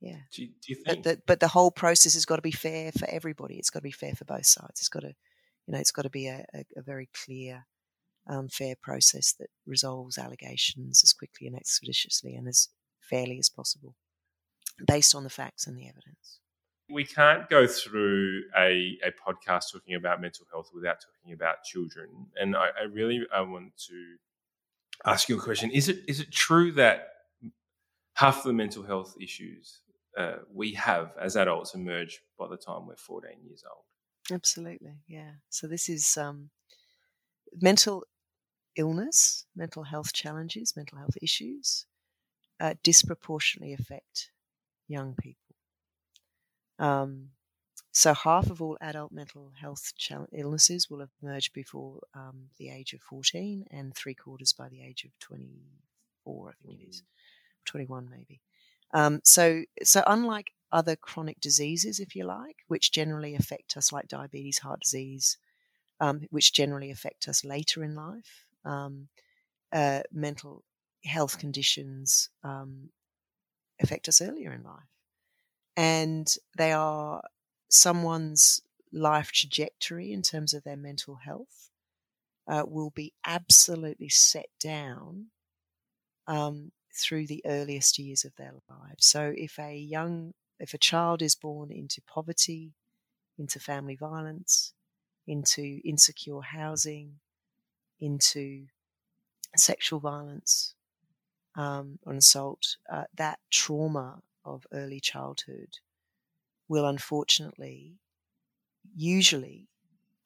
yeah. 0.02 0.18
Do 0.34 0.42
you, 0.42 0.48
do 0.48 0.74
you 0.74 0.76
think 0.76 0.86
but 0.88 1.04
the, 1.04 1.22
but 1.26 1.40
the 1.40 1.48
whole 1.48 1.72
process 1.72 2.16
has 2.16 2.26
got 2.26 2.38
to 2.38 2.42
be 2.42 2.52
fair 2.52 2.92
for 2.92 3.08
everybody. 3.10 3.56
It's 3.56 3.70
got 3.70 3.80
to 3.80 3.84
be 3.84 3.92
fair 3.92 4.14
for 4.16 4.26
both 4.26 4.48
sides. 4.48 4.82
It's 4.82 4.90
got 4.90 5.02
to 5.02 5.14
you 5.68 5.72
know 5.72 5.80
it's 5.80 5.92
got 5.92 6.02
to 6.02 6.10
be 6.10 6.28
a, 6.28 6.46
a, 6.54 6.66
a 6.76 6.82
very 6.82 7.10
clear 7.14 7.66
um, 8.28 8.48
fair 8.48 8.76
process 8.82 9.34
that 9.40 9.50
resolves 9.66 10.18
allegations 10.18 11.02
as 11.04 11.14
quickly 11.14 11.48
and 11.48 11.56
expeditiously 11.56 12.36
and 12.36 12.48
as 12.48 12.70
fairly 13.02 13.38
as 13.38 13.50
possible, 13.50 13.96
based 14.86 15.14
on 15.14 15.24
the 15.24 15.30
facts 15.30 15.68
and 15.68 15.78
the 15.78 15.88
evidence. 15.88 16.40
We 16.90 17.06
can't 17.06 17.50
go 17.50 17.66
through 17.66 18.44
a, 18.58 18.98
a 19.04 19.12
podcast 19.12 19.72
talking 19.72 19.96
about 19.96 20.22
mental 20.22 20.46
health 20.52 20.70
without 20.74 20.98
talking 21.02 21.34
about 21.34 21.64
children. 21.64 22.10
And 22.36 22.56
I, 22.56 22.68
I 22.82 22.84
really 22.92 23.22
I 23.34 23.42
want 23.42 23.76
to 23.88 24.16
ask 25.06 25.30
you 25.30 25.38
a 25.38 25.42
question. 25.42 25.72
Is 25.72 25.90
it 25.90 26.00
is 26.08 26.20
it 26.20 26.32
true 26.32 26.72
that 26.74 27.08
half 28.16 28.44
the 28.44 28.54
mental 28.54 28.84
health 28.84 29.16
issues 29.20 29.80
uh, 30.18 30.36
we 30.54 30.74
have 30.74 31.14
as 31.20 31.36
adults 31.36 31.74
emerge 31.74 32.22
by 32.38 32.48
the 32.48 32.58
time 32.58 32.86
we're 32.86 32.96
14 32.96 33.32
years 33.44 33.64
old? 33.70 33.84
Absolutely, 34.32 34.98
yeah. 35.08 35.32
So 35.50 35.68
this 35.68 35.90
is 35.90 36.18
um, 36.18 36.50
mental 37.62 38.04
illness, 38.76 39.46
mental 39.56 39.84
health 39.84 40.14
challenges, 40.14 40.76
mental 40.76 40.98
health 40.98 41.18
issues 41.22 41.86
uh, 42.60 42.74
disproportionately 42.84 43.74
affect 43.74 44.32
young 44.88 45.16
people. 45.16 45.56
Um, 46.80 47.30
so, 47.92 48.14
half 48.14 48.50
of 48.50 48.62
all 48.62 48.78
adult 48.82 49.12
mental 49.12 49.52
health 49.60 49.92
illnesses 50.32 50.90
will 50.90 51.08
emerge 51.22 51.54
before 51.54 52.00
um, 52.16 52.50
the 52.58 52.70
age 52.70 52.94
of 52.94 53.02
14, 53.02 53.66
and 53.70 53.94
three 53.94 54.16
quarters 54.16 54.54
by 54.54 54.68
the 54.70 54.82
age 54.82 55.04
of 55.04 55.12
24, 55.20 56.50
I 56.50 56.66
think 56.66 56.80
it 56.82 56.90
is, 56.90 57.04
21 57.66 58.10
maybe. 58.10 58.42
Um, 58.94 59.22
so, 59.24 59.64
so 59.84 60.04
unlike 60.08 60.52
other 60.72 60.96
chronic 60.96 61.40
diseases, 61.40 62.00
if 62.00 62.16
you 62.16 62.26
like, 62.26 62.58
which 62.68 62.92
generally 62.92 63.36
affect 63.36 63.78
us, 63.78 63.92
like 63.92 64.08
diabetes, 64.08 64.60
heart 64.60 64.82
disease, 64.82 65.38
um, 66.00 66.22
which 66.32 66.54
generally 66.54 66.90
affect 66.90 67.28
us 67.28 67.46
later 67.46 67.84
in 67.84 67.96
life, 67.96 68.46
um, 68.66 69.08
uh, 69.72 70.02
mental 70.12 70.64
health 71.06 71.40
conditions 71.40 72.30
um, 72.44 72.90
affect 73.82 74.08
us 74.08 74.22
earlier 74.22 74.54
in 74.54 74.64
life. 74.64 74.84
And 75.76 76.34
they 76.58 76.72
are 76.72 77.22
someone's 77.70 78.62
life 78.92 79.32
trajectory 79.32 80.12
in 80.12 80.22
terms 80.22 80.54
of 80.54 80.64
their 80.64 80.78
mental 80.78 81.16
health 81.16 81.72
uh, 82.48 82.64
will 82.68 82.92
be 82.92 83.14
absolutely 83.26 84.10
set 84.10 84.48
down 84.60 85.28
um, 86.28 86.72
through 86.94 87.28
the 87.28 87.42
earliest 87.46 87.98
years 87.98 88.24
of 88.24 88.36
their 88.36 88.54
lives. 88.70 89.06
So 89.06 89.34
if 89.36 89.58
a 89.60 89.76
young, 89.76 90.34
if 90.60 90.74
a 90.74 90.78
child 90.78 91.22
is 91.22 91.36
born 91.36 91.72
into 91.72 92.02
poverty, 92.02 92.74
into 93.38 93.60
family 93.60 93.96
violence, 93.96 94.74
into 95.26 95.80
insecure 95.84 96.42
housing, 96.42 97.20
into 98.04 98.68
sexual 99.56 100.00
violence 100.00 100.76
um, 101.56 102.00
or 102.06 102.14
assault, 102.14 102.78
uh, 102.92 103.06
that 103.16 103.40
trauma 103.52 104.22
of 104.46 104.68
early 104.72 105.00
childhood 105.00 105.80
will 106.68 106.86
unfortunately 106.86 108.00
usually 108.96 109.68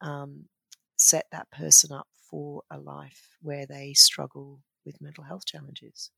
um, 0.01 0.49
set 0.97 1.27
that 1.31 1.51
person 1.51 1.91
up 1.91 2.07
for 2.15 2.63
a 2.69 2.79
life 2.79 3.37
where 3.41 3.65
they 3.65 3.93
struggle 3.93 4.61
with 4.85 5.01
mental 5.01 5.23
health 5.25 5.45
challenges. 5.45 6.11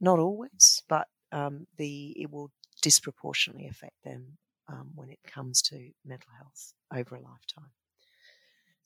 Not 0.00 0.18
always, 0.18 0.82
but 0.88 1.08
um, 1.32 1.66
the 1.76 2.10
it 2.20 2.30
will 2.30 2.52
disproportionately 2.82 3.66
affect 3.66 4.02
them 4.04 4.38
um, 4.68 4.92
when 4.94 5.10
it 5.10 5.18
comes 5.24 5.62
to 5.62 5.92
mental 6.04 6.30
health 6.38 6.74
over 6.92 7.16
a 7.16 7.20
lifetime. 7.20 7.72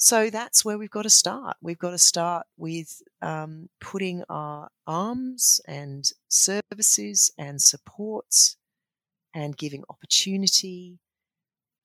So 0.01 0.31
that's 0.31 0.65
where 0.65 0.79
we've 0.79 0.91
got 0.91 1.03
to 1.03 1.11
start. 1.11 1.57
We've 1.61 1.79
got 1.79 1.91
to 1.91 1.99
start 1.99 2.47
with 2.57 3.03
um, 3.21 3.69
putting 3.81 4.23
our 4.29 4.69
arms 4.87 5.61
and 5.67 6.09
services 6.29 7.33
and 7.37 7.61
supports 7.61 8.57
and 9.35 9.57
giving 9.57 9.83
opportunity 9.91 11.01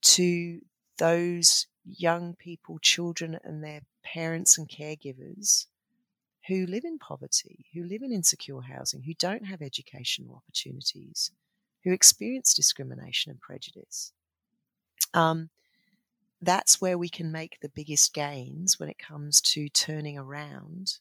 to 0.04 0.62
those 1.00 1.66
young 1.84 2.36
people, 2.36 2.78
children, 2.80 3.40
and 3.44 3.64
their 3.64 3.82
parents 4.04 4.60
and 4.60 4.70
caregivers 4.70 5.66
who 6.48 6.68
live 6.68 6.84
in 6.84 7.00
poverty, 7.00 7.66
who 7.74 7.84
live 7.84 8.04
in 8.04 8.12
insecure 8.12 8.62
housing, 8.62 9.02
who 9.02 9.14
don't 9.16 9.46
have 9.46 9.62
educational 9.62 10.36
opportunities, 10.36 11.32
who 11.84 11.92
experience 11.92 12.54
discrimination 12.54 13.32
and 13.32 13.42
prejudice. 13.42 14.12
Um, 15.16 15.50
that's 16.46 16.82
where 16.82 16.98
we 16.98 17.10
can 17.10 17.32
make 17.32 17.58
the 17.62 17.72
biggest 17.74 18.14
gains 18.14 18.80
when 18.80 18.90
it 18.90 18.98
comes 19.00 19.42
to 19.42 19.70
turning 19.70 20.18
around 20.18 21.00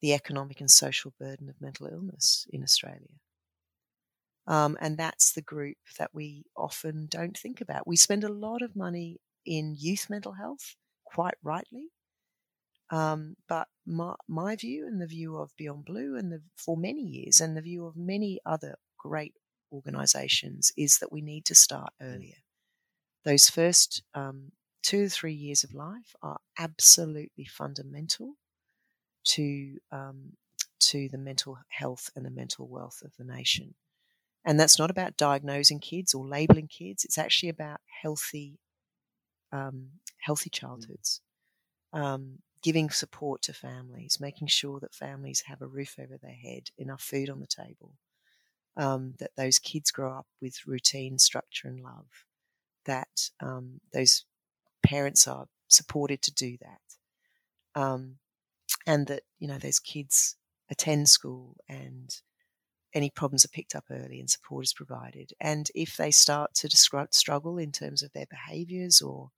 the 0.00 0.12
economic 0.12 0.60
and 0.60 0.70
social 0.70 1.12
burden 1.18 1.48
of 1.48 1.60
mental 1.60 1.86
illness 1.86 2.46
in 2.50 2.62
Australia. 2.62 3.20
Um, 4.46 4.76
and 4.80 4.98
that's 4.98 5.32
the 5.32 5.42
group 5.42 5.76
that 5.98 6.10
we 6.12 6.44
often 6.56 7.06
don't 7.08 7.38
think 7.38 7.60
about. 7.60 7.86
We 7.86 7.96
spend 7.96 8.24
a 8.24 8.32
lot 8.32 8.62
of 8.62 8.74
money 8.74 9.20
in 9.46 9.76
youth 9.78 10.08
mental 10.10 10.32
health, 10.32 10.74
quite 11.04 11.36
rightly. 11.42 11.88
Um, 12.90 13.36
but 13.48 13.68
my, 13.86 14.14
my, 14.28 14.56
view 14.56 14.86
and 14.86 15.00
the 15.00 15.06
view 15.06 15.36
of 15.36 15.56
Beyond 15.56 15.84
Blue 15.86 16.16
and 16.16 16.30
the, 16.30 16.42
for 16.56 16.76
many 16.76 17.00
years 17.00 17.40
and 17.40 17.56
the 17.56 17.62
view 17.62 17.86
of 17.86 17.96
many 17.96 18.38
other 18.44 18.76
great 18.98 19.34
organisations 19.72 20.72
is 20.76 20.98
that 20.98 21.10
we 21.10 21.22
need 21.22 21.46
to 21.46 21.54
start 21.54 21.92
mm. 22.02 22.14
earlier. 22.14 22.41
Those 23.24 23.48
first 23.48 24.02
um, 24.14 24.52
two 24.82 25.04
or 25.04 25.08
three 25.08 25.34
years 25.34 25.64
of 25.64 25.74
life 25.74 26.14
are 26.22 26.38
absolutely 26.58 27.44
fundamental 27.44 28.34
to 29.24 29.78
um, 29.92 30.32
to 30.80 31.08
the 31.08 31.18
mental 31.18 31.58
health 31.68 32.10
and 32.16 32.26
the 32.26 32.30
mental 32.30 32.66
wealth 32.68 33.02
of 33.04 33.12
the 33.16 33.24
nation. 33.24 33.74
And 34.44 34.58
that's 34.58 34.78
not 34.78 34.90
about 34.90 35.16
diagnosing 35.16 35.78
kids 35.78 36.14
or 36.14 36.26
labeling 36.26 36.66
kids. 36.66 37.04
It's 37.04 37.18
actually 37.18 37.50
about 37.50 37.80
healthy, 38.02 38.58
um, 39.52 39.90
healthy 40.18 40.50
mm. 40.50 40.54
childhoods, 40.54 41.20
um, 41.92 42.38
giving 42.62 42.90
support 42.90 43.42
to 43.42 43.52
families, 43.52 44.18
making 44.20 44.48
sure 44.48 44.80
that 44.80 44.94
families 44.94 45.44
have 45.46 45.62
a 45.62 45.66
roof 45.66 45.96
over 46.00 46.18
their 46.20 46.32
head, 46.32 46.70
enough 46.76 47.02
food 47.02 47.30
on 47.30 47.38
the 47.38 47.46
table, 47.46 47.94
um, 48.76 49.14
that 49.20 49.36
those 49.36 49.60
kids 49.60 49.92
grow 49.92 50.12
up 50.12 50.26
with 50.40 50.66
routine, 50.66 51.18
structure, 51.18 51.68
and 51.68 51.80
love, 51.80 52.24
that 52.86 53.30
um, 53.40 53.80
those 53.92 54.24
parents 54.84 55.26
are 55.26 55.46
supported 55.68 56.22
to 56.22 56.32
do 56.32 56.56
that, 56.60 57.80
um, 57.80 58.16
and 58.86 59.06
that 59.06 59.22
you 59.38 59.48
know 59.48 59.58
those 59.58 59.78
kids 59.78 60.36
attend 60.70 61.08
school 61.08 61.56
and 61.68 62.22
any 62.94 63.10
problems 63.10 63.44
are 63.44 63.48
picked 63.48 63.74
up 63.74 63.84
early 63.90 64.20
and 64.20 64.28
support 64.28 64.64
is 64.64 64.72
provided. 64.72 65.32
And 65.40 65.70
if 65.74 65.96
they 65.96 66.10
start 66.10 66.54
to 66.56 66.68
struggle 67.10 67.58
in 67.58 67.72
terms 67.72 68.02
of 68.02 68.12
their 68.12 68.26
behaviours 68.28 69.00
or 69.00 69.30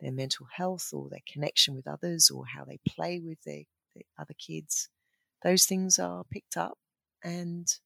their 0.00 0.12
mental 0.12 0.46
health 0.56 0.90
or 0.92 1.08
their 1.08 1.20
connection 1.30 1.74
with 1.74 1.86
others 1.86 2.30
or 2.30 2.44
how 2.46 2.64
they 2.64 2.80
play 2.88 3.20
with 3.24 3.38
their, 3.44 3.62
their 3.94 4.02
other 4.18 4.34
kids, 4.38 4.88
those 5.42 5.66
things 5.66 5.98
are 5.98 6.24
picked 6.24 6.56
up 6.56 6.78
and 7.22 7.78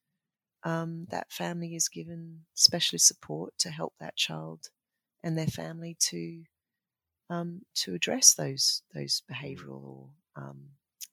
um, 0.65 1.07
that 1.11 1.33
family 1.33 1.75
is 1.75 1.89
given 1.89 2.41
specialist 2.55 3.07
support 3.07 3.55
to 3.59 3.71
help 3.71 3.95
that 4.01 4.17
child 4.17 4.69
and 5.23 5.37
their 5.37 5.47
family 5.47 5.97
to 5.99 6.43
um, 7.31 7.63
to 7.75 7.95
address 7.95 8.35
those 8.35 8.83
those 8.95 9.23
behavioural 9.31 9.85
or 9.85 10.09
um, 10.37 10.65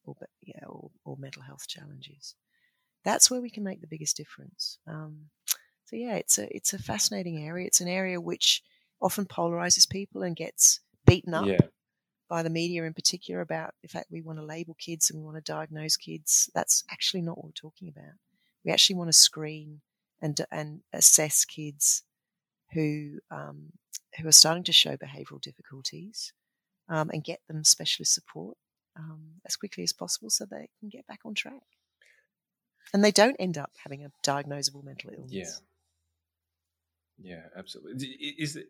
or, 0.05 0.15
yeah, 0.41 0.65
or, 0.67 0.91
or 1.03 1.17
mental 1.17 1.41
health 1.41 1.67
challenges 1.67 2.35
that's 3.05 3.29
where 3.29 3.39
we 3.39 3.51
can 3.51 3.63
make 3.63 3.79
the 3.79 3.87
biggest 3.87 4.17
difference. 4.17 4.79
Um, 4.87 5.27
so 5.85 5.95
yeah, 5.95 6.15
it's 6.15 6.39
a 6.39 6.53
it's 6.53 6.73
a 6.73 6.79
fascinating 6.79 7.45
area. 7.45 7.67
It's 7.67 7.79
an 7.79 7.87
area 7.87 8.19
which 8.19 8.63
often 8.99 9.25
polarizes 9.25 9.87
people 9.87 10.23
and 10.23 10.35
gets 10.35 10.79
beaten 11.05 11.35
up 11.35 11.45
yeah. 11.45 11.59
by 12.27 12.41
the 12.41 12.49
media 12.49 12.83
in 12.83 12.93
particular 12.93 13.41
about 13.41 13.75
the 13.83 13.87
fact 13.87 14.07
we 14.09 14.23
want 14.23 14.39
to 14.39 14.45
label 14.45 14.75
kids 14.79 15.09
and 15.09 15.19
we 15.19 15.25
want 15.25 15.37
to 15.37 15.51
diagnose 15.51 15.95
kids. 15.95 16.49
That's 16.55 16.83
actually 16.89 17.21
not 17.21 17.37
what 17.37 17.45
we're 17.45 17.51
talking 17.51 17.87
about. 17.87 18.15
We 18.65 18.71
actually 18.71 18.95
want 18.95 19.09
to 19.09 19.13
screen 19.13 19.81
and 20.21 20.39
and 20.51 20.81
assess 20.91 21.45
kids 21.45 22.03
who 22.73 23.19
um, 23.31 23.73
who 24.19 24.27
are 24.27 24.33
starting 24.33 24.63
to 24.63 24.73
show 24.73 24.97
behavioural 24.97 25.41
difficulties 25.41 26.33
um, 26.89 27.09
and 27.13 27.23
get 27.23 27.39
them 27.47 27.63
specialist 27.63 28.13
support 28.13 28.57
um, 28.97 29.41
as 29.45 29.55
quickly 29.55 29.83
as 29.83 29.93
possible 29.93 30.29
so 30.29 30.45
they 30.45 30.69
can 30.79 30.89
get 30.89 31.05
back 31.07 31.19
on 31.25 31.33
track 31.33 31.63
and 32.93 33.03
they 33.03 33.11
don't 33.11 33.35
end 33.39 33.57
up 33.57 33.71
having 33.83 34.03
a 34.03 34.11
diagnosable 34.25 34.83
mental 34.83 35.11
illness. 35.11 35.31
Yeah. 35.31 35.45
Yeah, 37.17 37.41
absolutely. 37.57 38.07
Is 38.07 38.55
it 38.57 38.67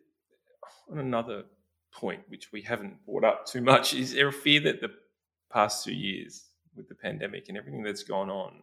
on 0.90 0.98
another 0.98 1.44
point, 1.92 2.22
which 2.28 2.52
we 2.52 2.62
haven't 2.62 3.04
brought 3.04 3.24
up 3.24 3.46
too 3.46 3.60
much, 3.60 3.92
is 3.92 4.14
there 4.14 4.28
a 4.28 4.32
fear 4.32 4.60
that 4.60 4.80
the 4.80 4.90
past 5.52 5.84
two 5.84 5.94
years 5.94 6.44
with 6.76 6.88
the 6.88 6.94
pandemic 6.94 7.48
and 7.48 7.58
everything 7.58 7.82
that's 7.82 8.04
gone 8.04 8.30
on, 8.30 8.62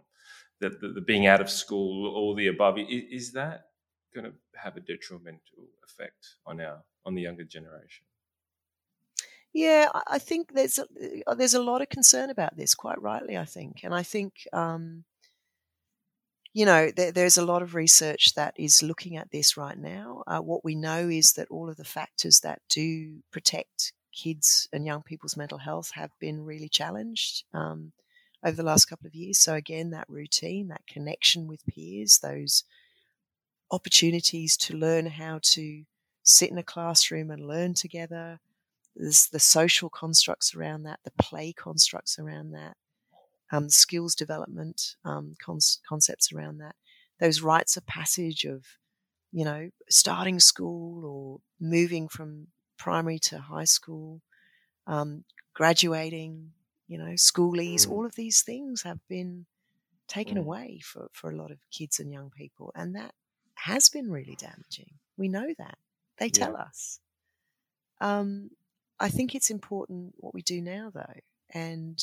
that 0.63 0.81
the, 0.81 0.89
the 0.89 1.01
being 1.01 1.27
out 1.27 1.41
of 1.41 1.49
school, 1.49 2.07
all 2.15 2.35
the 2.35 2.47
above, 2.47 2.77
is, 2.79 3.03
is 3.11 3.31
that 3.33 3.67
going 4.13 4.25
to 4.25 4.33
have 4.55 4.77
a 4.77 4.79
detrimental 4.79 5.67
effect 5.83 6.35
on 6.45 6.59
our 6.59 6.83
on 7.05 7.15
the 7.15 7.21
younger 7.21 7.43
generation? 7.43 8.05
Yeah, 9.53 9.89
I 10.07 10.17
think 10.17 10.53
there's 10.53 10.79
a, 10.79 10.85
uh, 11.27 11.35
there's 11.35 11.53
a 11.53 11.61
lot 11.61 11.81
of 11.81 11.89
concern 11.89 12.31
about 12.31 12.57
this, 12.57 12.73
quite 12.73 12.99
rightly, 13.01 13.37
I 13.37 13.45
think, 13.45 13.81
and 13.83 13.93
I 13.93 14.01
think 14.01 14.47
um, 14.51 15.03
you 16.53 16.65
know, 16.65 16.91
there, 16.95 17.11
there's 17.11 17.37
a 17.37 17.45
lot 17.45 17.63
of 17.63 17.75
research 17.75 18.35
that 18.35 18.53
is 18.57 18.83
looking 18.83 19.17
at 19.17 19.31
this 19.31 19.57
right 19.57 19.77
now. 19.77 20.23
Uh, 20.27 20.39
what 20.39 20.63
we 20.63 20.75
know 20.75 21.09
is 21.09 21.33
that 21.33 21.47
all 21.49 21.69
of 21.69 21.77
the 21.77 21.83
factors 21.83 22.41
that 22.41 22.61
do 22.69 23.23
protect 23.31 23.93
kids 24.11 24.69
and 24.71 24.85
young 24.85 25.01
people's 25.01 25.35
mental 25.35 25.57
health 25.57 25.91
have 25.95 26.11
been 26.19 26.45
really 26.45 26.69
challenged 26.69 27.43
um, 27.53 27.91
over 28.43 28.55
the 28.55 28.63
last 28.63 28.85
couple 28.85 29.07
of 29.07 29.15
years. 29.15 29.39
So, 29.39 29.55
again, 29.55 29.91
that 29.91 30.09
routine, 30.09 30.67
that 30.67 30.87
connection 30.87 31.47
with 31.47 31.65
peers, 31.65 32.19
those 32.19 32.63
opportunities 33.71 34.57
to 34.57 34.75
learn 34.75 35.07
how 35.07 35.39
to 35.41 35.83
sit 36.23 36.51
in 36.51 36.57
a 36.57 36.63
classroom 36.63 37.31
and 37.31 37.47
learn 37.47 37.73
together. 37.73 38.39
There's 38.95 39.27
the 39.27 39.39
social 39.39 39.89
constructs 39.89 40.53
around 40.53 40.83
that, 40.83 40.99
the 41.03 41.11
play 41.11 41.53
constructs 41.53 42.19
around 42.19 42.51
that, 42.51 42.77
um, 43.51 43.69
skills 43.69 44.15
development 44.15 44.95
um, 45.03 45.35
concepts 45.87 46.31
around 46.31 46.59
that, 46.59 46.75
those 47.19 47.41
rites 47.41 47.77
of 47.77 47.85
passage 47.85 48.45
of, 48.45 48.65
you 49.31 49.43
know, 49.43 49.69
starting 49.89 50.39
school 50.39 51.05
or 51.05 51.39
moving 51.59 52.07
from 52.07 52.47
primary 52.77 53.17
to 53.17 53.39
high 53.39 53.63
school, 53.63 54.21
um, 54.85 55.23
graduating, 55.53 56.51
you 56.93 56.99
know, 56.99 57.15
schoolies, 57.15 57.87
mm. 57.87 57.91
all 57.91 58.05
of 58.05 58.13
these 58.13 58.43
things 58.43 58.83
have 58.83 58.99
been 59.09 59.47
taken 60.07 60.37
mm. 60.37 60.41
away 60.41 60.79
for, 60.83 61.07
for 61.11 61.31
a 61.31 61.35
lot 61.35 61.49
of 61.49 61.57
kids 61.71 61.99
and 61.99 62.13
young 62.13 62.29
people. 62.29 62.71
And 62.75 62.95
that 62.95 63.13
has 63.55 63.89
been 63.89 64.11
really 64.11 64.37
damaging. 64.39 64.91
We 65.17 65.27
know 65.27 65.47
that. 65.57 65.79
They 66.19 66.29
tell 66.29 66.51
yeah. 66.51 66.65
us. 66.65 66.99
Um, 67.99 68.51
I 68.99 69.09
think 69.09 69.33
it's 69.33 69.49
important 69.49 70.13
what 70.17 70.35
we 70.35 70.43
do 70.43 70.61
now, 70.61 70.91
though. 70.93 71.19
And 71.49 71.97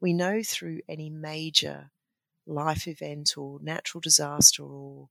we 0.00 0.12
know 0.12 0.42
through 0.44 0.80
any 0.88 1.08
major 1.08 1.92
life 2.44 2.88
event 2.88 3.34
or 3.36 3.60
natural 3.62 4.00
disaster 4.00 4.64
or, 4.64 5.08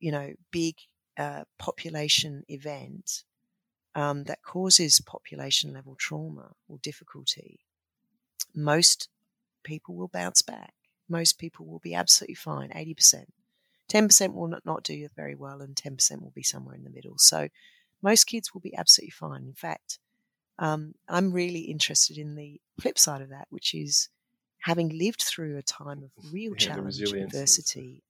you 0.00 0.10
know, 0.10 0.32
big 0.50 0.76
uh, 1.18 1.44
population 1.58 2.44
event 2.48 3.24
um, 3.94 4.24
that 4.24 4.42
causes 4.42 5.02
population 5.02 5.74
level 5.74 5.96
trauma 5.98 6.52
or 6.66 6.78
difficulty, 6.82 7.60
most 8.54 9.08
people 9.64 9.94
will 9.94 10.08
bounce 10.08 10.42
back. 10.42 10.74
Most 11.08 11.38
people 11.38 11.66
will 11.66 11.78
be 11.78 11.94
absolutely 11.94 12.34
fine, 12.34 12.70
80%. 12.70 13.24
10% 13.90 14.34
will 14.34 14.48
not, 14.48 14.66
not 14.66 14.84
do 14.84 15.08
very 15.16 15.34
well, 15.34 15.62
and 15.62 15.74
10% 15.74 16.20
will 16.20 16.32
be 16.34 16.42
somewhere 16.42 16.74
in 16.74 16.84
the 16.84 16.90
middle. 16.90 17.16
So, 17.16 17.48
most 18.02 18.24
kids 18.24 18.52
will 18.52 18.60
be 18.60 18.76
absolutely 18.76 19.10
fine. 19.10 19.42
In 19.44 19.54
fact, 19.54 19.98
um, 20.58 20.94
I'm 21.08 21.32
really 21.32 21.60
interested 21.60 22.18
in 22.18 22.34
the 22.34 22.60
flip 22.80 22.98
side 22.98 23.22
of 23.22 23.30
that, 23.30 23.46
which 23.50 23.74
is 23.74 24.08
having 24.60 24.96
lived 24.96 25.22
through 25.22 25.56
a 25.56 25.62
time 25.62 26.02
of 26.02 26.32
real 26.32 26.52
yeah, 26.52 26.58
challenge, 26.58 27.00
adversity, 27.00 28.02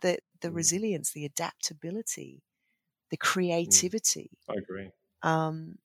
the 0.00 0.18
the 0.40 0.48
mm. 0.48 0.56
resilience, 0.56 1.12
the 1.12 1.24
adaptability, 1.24 2.42
the 3.10 3.16
mm. 3.16 3.20
creativity. 3.20 4.30
Mm. 4.48 4.54
I 4.54 4.58
agree. 4.58 4.90
Um, 5.22 5.78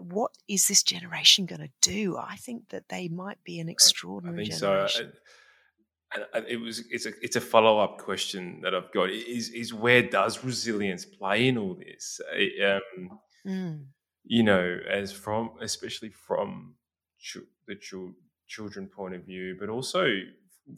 what 0.00 0.32
is 0.48 0.68
this 0.68 0.82
generation 0.82 1.46
going 1.46 1.60
to 1.60 1.70
do? 1.80 2.16
I 2.16 2.36
think 2.36 2.70
that 2.70 2.88
they 2.88 3.08
might 3.08 3.42
be 3.44 3.60
an 3.60 3.68
extraordinary 3.68 4.42
I, 4.42 4.48
think 4.48 4.60
generation. 4.60 5.12
So. 5.12 6.26
I, 6.34 6.38
it 6.48 6.60
was 6.60 6.82
it's 6.90 7.06
a 7.06 7.12
it's 7.22 7.36
a 7.36 7.40
follow 7.40 7.78
up 7.78 7.98
question 7.98 8.60
that 8.62 8.74
I've 8.74 8.92
got 8.92 9.10
is 9.10 9.50
is 9.50 9.72
where 9.72 10.02
does 10.02 10.42
resilience 10.42 11.04
play 11.04 11.46
in 11.46 11.56
all 11.56 11.74
this? 11.74 12.20
Um, 12.34 13.20
mm 13.46 13.84
you 14.24 14.42
know, 14.42 14.78
as 14.88 15.12
from 15.12 15.50
especially 15.60 16.10
from 16.10 16.74
ch- 17.18 17.38
the 17.66 17.74
ch- 17.74 18.14
children 18.46 18.86
point 18.86 19.14
of 19.14 19.24
view, 19.24 19.56
but 19.58 19.68
also 19.68 20.06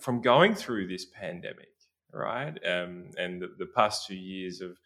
from 0.00 0.20
going 0.20 0.54
through 0.54 0.88
this 0.88 1.06
pandemic, 1.06 1.68
right? 2.12 2.58
Um, 2.64 3.10
and 3.18 3.42
the, 3.42 3.48
the, 3.58 3.66
past 3.66 4.06
two 4.06 4.14
years 4.14 4.60
of 4.60 4.78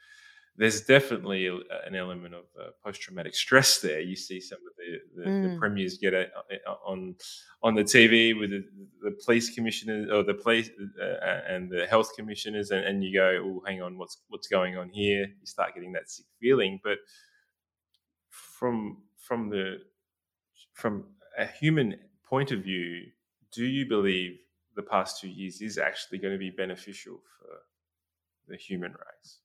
there's 0.58 0.80
definitely 0.80 1.48
an 1.48 1.94
element 1.94 2.34
of 2.34 2.44
uh, 2.58 2.70
post-traumatic 2.82 3.34
stress 3.34 3.80
there. 3.80 4.00
You 4.00 4.16
see 4.16 4.40
some 4.40 4.58
of 4.58 4.74
the, 4.76 5.22
the, 5.22 5.28
mm. 5.28 5.52
the 5.52 5.58
premiers 5.58 5.98
get 5.98 6.14
a, 6.14 6.28
a, 6.50 6.70
on 6.86 7.14
on 7.62 7.74
the 7.74 7.82
TV 7.82 8.38
with 8.38 8.50
the, 8.50 8.64
the 9.02 9.16
police 9.24 9.54
commissioners 9.54 10.10
or 10.10 10.22
the 10.22 10.34
police 10.34 10.70
uh, 11.00 11.40
and 11.48 11.70
the 11.70 11.86
health 11.86 12.10
commissioners, 12.16 12.70
and, 12.70 12.84
and 12.84 13.04
you 13.04 13.12
go, 13.12 13.42
"Oh, 13.44 13.62
hang 13.66 13.82
on, 13.82 13.98
what's 13.98 14.18
what's 14.28 14.48
going 14.48 14.78
on 14.78 14.88
here?" 14.88 15.26
You 15.26 15.46
start 15.46 15.74
getting 15.74 15.92
that 15.92 16.08
sick 16.08 16.26
feeling. 16.40 16.80
But 16.82 16.98
from 18.30 19.02
from 19.18 19.50
the 19.50 19.78
from 20.72 21.04
a 21.38 21.46
human 21.46 21.96
point 22.24 22.50
of 22.50 22.60
view, 22.60 23.02
do 23.52 23.64
you 23.64 23.86
believe 23.86 24.38
the 24.74 24.82
past 24.82 25.20
two 25.20 25.28
years 25.28 25.60
is 25.60 25.76
actually 25.76 26.18
going 26.18 26.32
to 26.32 26.38
be 26.38 26.50
beneficial 26.50 27.20
for 27.38 27.48
the 28.48 28.56
human 28.56 28.92
race? 28.92 29.38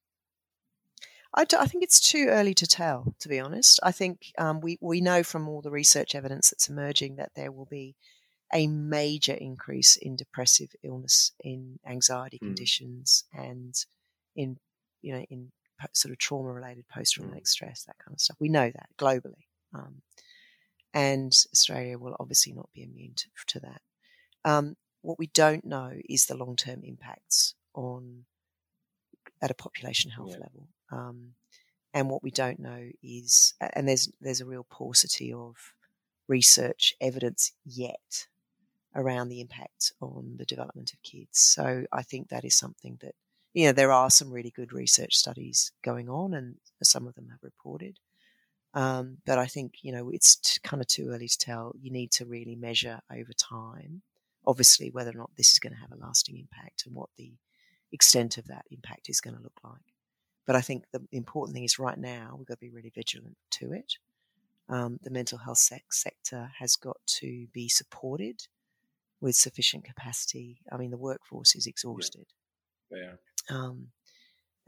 I, 1.34 1.46
I 1.58 1.66
think 1.66 1.84
it's 1.84 2.00
too 2.00 2.28
early 2.30 2.54
to 2.56 2.68
tell, 2.68 3.16
to 3.20 3.30
be 3.30 3.40
honest. 3.40 3.80
I 3.84 3.92
think 3.92 4.32
um, 4.38 4.60
we, 4.60 4.78
we 4.82 5.02
know 5.02 5.24
from 5.24 5.48
all 5.48 5.62
the 5.62 5.72
research 5.72 6.16
evidence 6.16 6.50
that's 6.50 6.70
emerging 6.70 7.16
that 7.16 7.32
there 7.36 7.52
will 7.52 7.66
be 7.66 7.96
a 8.54 8.68
major 8.68 9.34
increase 9.34 9.96
in 9.96 10.16
depressive 10.16 10.72
illness, 10.84 11.32
in 11.40 11.80
anxiety 11.88 12.38
mm. 12.38 12.48
conditions, 12.48 13.24
and 13.34 13.74
in 14.36 14.58
you 15.02 15.14
know 15.14 15.26
in 15.30 15.52
sort 15.94 16.12
of 16.12 16.18
trauma 16.18 16.52
related 16.52 16.86
post 16.90 17.14
traumatic 17.14 17.46
mm. 17.46 17.48
stress, 17.48 17.84
that 17.86 17.98
kind 18.04 18.14
of 18.14 18.20
stuff. 18.20 18.38
We 18.40 18.50
know 18.50 18.70
that 18.70 18.90
globally, 18.98 19.46
um, 19.74 20.02
and 20.94 21.32
Australia 21.54 21.98
will 21.98 22.18
obviously 22.20 22.52
not 22.52 22.70
be 22.74 22.84
immune 22.84 23.14
to, 23.16 23.28
to 23.48 23.60
that. 23.62 23.82
Um, 24.44 24.76
what 25.02 25.18
we 25.18 25.28
don't 25.28 25.66
know 25.66 25.94
is 26.10 26.26
the 26.26 26.36
long 26.36 26.56
term 26.58 26.82
impacts 26.84 27.56
on 27.74 28.26
at 29.42 29.52
a 29.52 29.56
population 29.56 30.12
health 30.12 30.32
yeah. 30.32 30.40
level. 30.40 30.68
Um, 30.92 31.34
and 31.94 32.10
what 32.10 32.24
we 32.24 32.32
don't 32.32 32.60
know 32.60 32.90
is, 33.04 33.54
and 33.60 33.88
there's 33.88 34.10
there's 34.22 34.42
a 34.42 34.46
real 34.46 34.66
paucity 34.70 35.34
of 35.34 35.56
research 36.28 36.94
evidence 37.02 37.52
yet 37.66 38.28
around 38.96 39.30
the 39.30 39.42
impact 39.42 39.94
on 40.02 40.36
the 40.38 40.46
development 40.46 40.94
of 40.94 41.02
kids. 41.04 41.40
So 41.40 41.86
I 41.92 42.04
think 42.04 42.30
that 42.30 42.46
is 42.46 42.56
something 42.56 42.98
that 43.02 43.16
you 43.54 43.66
know 43.66 43.74
there 43.74 43.92
are 43.92 44.10
some 44.10 44.32
really 44.32 44.52
good 44.52 44.72
research 44.72 45.16
studies 45.16 45.72
going 45.84 46.10
on, 46.10 46.34
and 46.34 46.56
some 46.84 47.08
of 47.08 47.16
them 47.16 47.28
have 47.30 47.44
reported. 47.44 48.00
Um, 48.74 49.18
but 49.26 49.38
I 49.38 49.48
think 49.48 49.76
you 49.82 49.92
know 49.92 50.10
it's 50.10 50.38
t- 50.38 50.60
kind 50.64 50.82
of 50.82 50.88
too 50.88 51.10
early 51.10 51.28
to 51.28 51.38
tell. 51.38 51.74
You 51.82 51.92
need 51.92 52.12
to 52.14 52.26
really 52.26 52.56
measure 52.56 53.02
over 53.12 53.34
time, 53.34 54.02
obviously, 54.46 54.90
whether 54.90 55.12
or 55.12 55.20
not 55.20 55.32
this 55.36 55.52
is 55.52 55.60
going 55.60 55.74
to 55.74 55.82
have 55.82 55.92
a 55.92 56.02
lasting 56.02 56.38
impact 56.38 56.84
and 56.86 56.96
what 56.96 57.10
the 57.18 57.34
extent 57.92 58.38
of 58.38 58.48
that 58.48 58.64
impact 58.72 59.10
is 59.10 59.20
going 59.20 59.36
to 59.36 59.44
look 59.44 59.60
like. 59.64 59.91
But 60.46 60.56
I 60.56 60.62
think 60.62 60.86
the 60.92 61.02
important 61.12 61.54
thing 61.54 61.64
is 61.64 61.80
right 61.80 61.98
now 61.98 62.36
we've 62.38 62.48
got 62.48 62.56
to 62.56 62.66
be 62.66 62.70
really 62.70 62.92
vigilant 62.94 63.38
to 63.52 63.74
it. 63.74 63.94
Um, 64.70 65.00
the 65.04 65.12
mental 65.12 65.38
health 65.38 65.64
sector 65.90 66.52
has 66.60 66.76
got 66.76 66.98
to 67.20 67.48
be 67.54 67.68
supported 67.68 68.48
with 69.20 69.36
sufficient 69.36 69.84
capacity. 69.84 70.62
I 70.72 70.78
mean, 70.78 70.92
the 70.92 70.98
workforce 70.98 71.56
is 71.56 71.68
exhausted. 71.68 72.26
Yeah. 72.90 73.14
Um, 73.50 73.88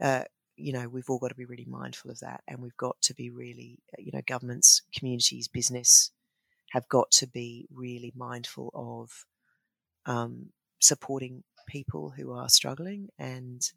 uh, 0.00 0.24
you 0.56 0.72
know, 0.72 0.88
we've 0.88 1.08
all 1.08 1.18
got 1.18 1.28
to 1.28 1.34
be 1.34 1.44
really 1.44 1.66
mindful 1.68 2.10
of 2.10 2.20
that, 2.20 2.42
and 2.46 2.60
we've 2.60 2.76
got 2.76 3.00
to 3.02 3.14
be 3.14 3.30
really, 3.30 3.80
uh, 3.92 4.02
you 4.02 4.12
know, 4.12 4.22
governments, 4.26 4.82
communities, 4.96 5.48
business 5.48 6.12
have 6.70 6.88
got 6.88 7.10
to 7.12 7.26
be 7.26 7.66
really 7.72 8.12
mindful 8.16 8.70
of 8.74 9.10
um, 10.06 10.46
supporting 10.80 11.42
people 11.68 12.10
who 12.10 12.32
are 12.32 12.48
struggling 12.48 13.08
and 13.18 13.70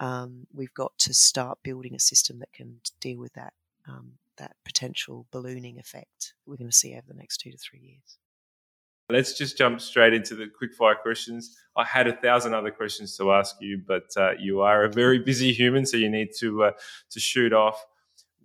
um, 0.00 0.46
we've 0.52 0.74
got 0.74 0.98
to 0.98 1.14
start 1.14 1.58
building 1.62 1.94
a 1.94 2.00
system 2.00 2.38
that 2.40 2.52
can 2.52 2.80
deal 3.00 3.18
with 3.18 3.34
that 3.34 3.52
um, 3.86 4.12
that 4.38 4.56
potential 4.64 5.26
ballooning 5.30 5.78
effect 5.78 6.32
we're 6.46 6.56
going 6.56 6.70
to 6.70 6.76
see 6.76 6.94
over 6.94 7.04
the 7.06 7.14
next 7.14 7.36
two 7.38 7.50
to 7.50 7.58
three 7.58 7.80
years. 7.80 8.18
Let's 9.10 9.36
just 9.36 9.58
jump 9.58 9.80
straight 9.80 10.14
into 10.14 10.34
the 10.34 10.46
quickfire 10.46 10.96
questions. 10.96 11.58
I 11.76 11.84
had 11.84 12.06
a 12.06 12.16
thousand 12.16 12.54
other 12.54 12.70
questions 12.70 13.16
to 13.16 13.32
ask 13.32 13.56
you, 13.60 13.82
but 13.86 14.06
uh, 14.16 14.32
you 14.38 14.60
are 14.60 14.84
a 14.84 14.88
very 14.88 15.18
busy 15.18 15.52
human, 15.52 15.84
so 15.84 15.96
you 15.96 16.08
need 16.08 16.30
to 16.38 16.64
uh, 16.64 16.70
to 17.10 17.20
shoot 17.20 17.52
off. 17.52 17.84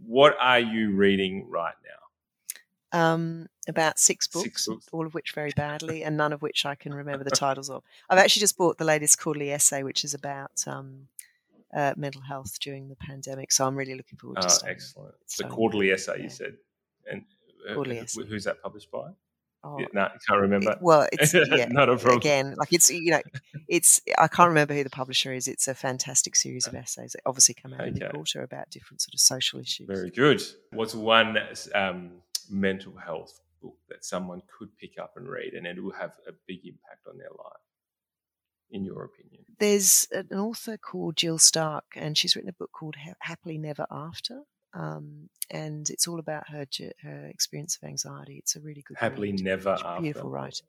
What 0.06 0.36
are 0.40 0.60
you 0.60 0.92
reading 0.92 1.48
right 1.50 1.76
now? 1.84 3.00
Um, 3.00 3.48
about 3.68 4.00
six 4.00 4.28
books, 4.28 4.44
six 4.44 4.68
books, 4.68 4.88
all 4.92 5.06
of 5.06 5.14
which 5.14 5.34
very 5.34 5.52
badly, 5.56 6.04
and 6.04 6.18
none 6.18 6.34
of 6.34 6.42
which 6.42 6.66
I 6.66 6.76
can 6.76 6.94
remember 6.94 7.24
the 7.24 7.32
titles 7.46 7.70
of. 7.70 7.84
I've 8.10 8.20
actually 8.20 8.42
just 8.42 8.58
bought 8.58 8.78
the 8.78 8.86
latest 8.86 9.20
quarterly 9.20 9.52
essay, 9.52 9.84
which 9.84 10.04
is 10.04 10.14
about 10.14 10.64
um, 10.66 11.08
uh, 11.76 11.94
mental 11.98 12.22
health 12.22 12.60
during 12.60 12.88
the 12.88 12.96
pandemic. 12.96 13.52
So 13.52 13.66
I'm 13.66 13.76
really 13.76 13.96
looking 13.96 14.18
forward 14.18 14.42
to. 14.42 14.48
Oh, 14.48 14.68
excellent! 14.68 15.16
It's 15.24 15.38
the 15.38 15.46
quarterly 15.46 15.92
essay 15.92 16.18
yeah. 16.18 16.24
you 16.24 16.30
said, 16.30 16.54
and 17.12 17.24
uh, 17.70 17.74
quarterly 17.74 18.00
essay. 18.00 18.26
who's 18.26 18.46
that 18.46 18.62
published 18.62 18.92
by? 18.92 19.12
Oh, 19.64 19.80
yeah, 19.80 19.88
no, 19.94 20.02
I 20.02 20.12
can't 20.28 20.42
remember. 20.42 20.74
It, 20.74 20.78
well, 20.80 21.08
it's 21.12 21.34
yeah, 21.52 21.66
not 21.66 21.90
a 21.90 21.98
problem. 21.98 22.18
Again, 22.18 22.56
like 22.56 22.72
it's 22.72 22.90
you 22.90 23.12
know, 23.12 23.22
it's 23.68 24.00
I 24.18 24.28
can't 24.28 24.50
remember 24.50 24.76
who 24.76 24.84
the 24.84 24.90
publisher 24.90 25.34
is. 25.34 25.48
It's 25.48 25.68
a 25.68 25.74
fantastic 25.74 26.36
series 26.36 26.68
of 26.68 26.76
essays 26.76 27.14
that 27.14 27.22
obviously 27.26 27.56
come 27.56 27.74
out 27.74 27.82
okay. 27.82 27.90
every 27.90 28.10
quarter 28.10 28.44
about 28.44 28.70
different 28.70 29.02
sort 29.02 29.16
of 29.16 29.20
social 29.20 29.60
issues. 29.60 29.88
Very 29.88 30.12
good. 30.12 30.44
What's 30.72 30.94
one 30.94 31.38
um, 31.74 32.12
mental 32.50 32.96
health 32.96 33.40
book 33.62 33.78
that 33.90 34.06
someone 34.06 34.44
could 34.58 34.70
pick 34.78 35.00
up 35.02 35.14
and 35.16 35.28
read, 35.28 35.54
and 35.54 35.66
it 35.66 35.84
will 35.84 35.94
have 35.94 36.12
a 36.28 36.32
big 36.48 36.60
impact 36.66 37.08
on 37.08 37.18
their 37.18 37.32
life? 37.32 37.62
in 38.72 38.84
your 38.84 39.04
opinion? 39.06 39.25
There's 39.60 40.08
an 40.12 40.38
author 40.38 40.78
called 40.78 41.16
Jill 41.18 41.38
Stark, 41.38 41.86
and 41.96 42.18
she's 42.18 42.36
written 42.36 42.50
a 42.50 42.54
book 42.54 42.72
called 42.72 42.96
Happily 43.20 43.58
Never 43.58 43.86
After. 43.92 44.42
Um, 44.74 45.30
and 45.50 45.90
it's 45.90 46.08
all 46.08 46.20
about 46.20 46.50
her 46.50 46.66
her 47.02 47.28
experience 47.28 47.78
of 47.82 47.88
anxiety. 47.88 48.38
It's 48.38 48.56
a 48.56 48.60
really 48.60 48.84
good 48.86 48.98
Happily 48.98 49.32
read. 49.32 49.44
Never 49.44 49.70
After. 49.72 50.02
Beautiful 50.02 50.30
writer. 50.30 50.66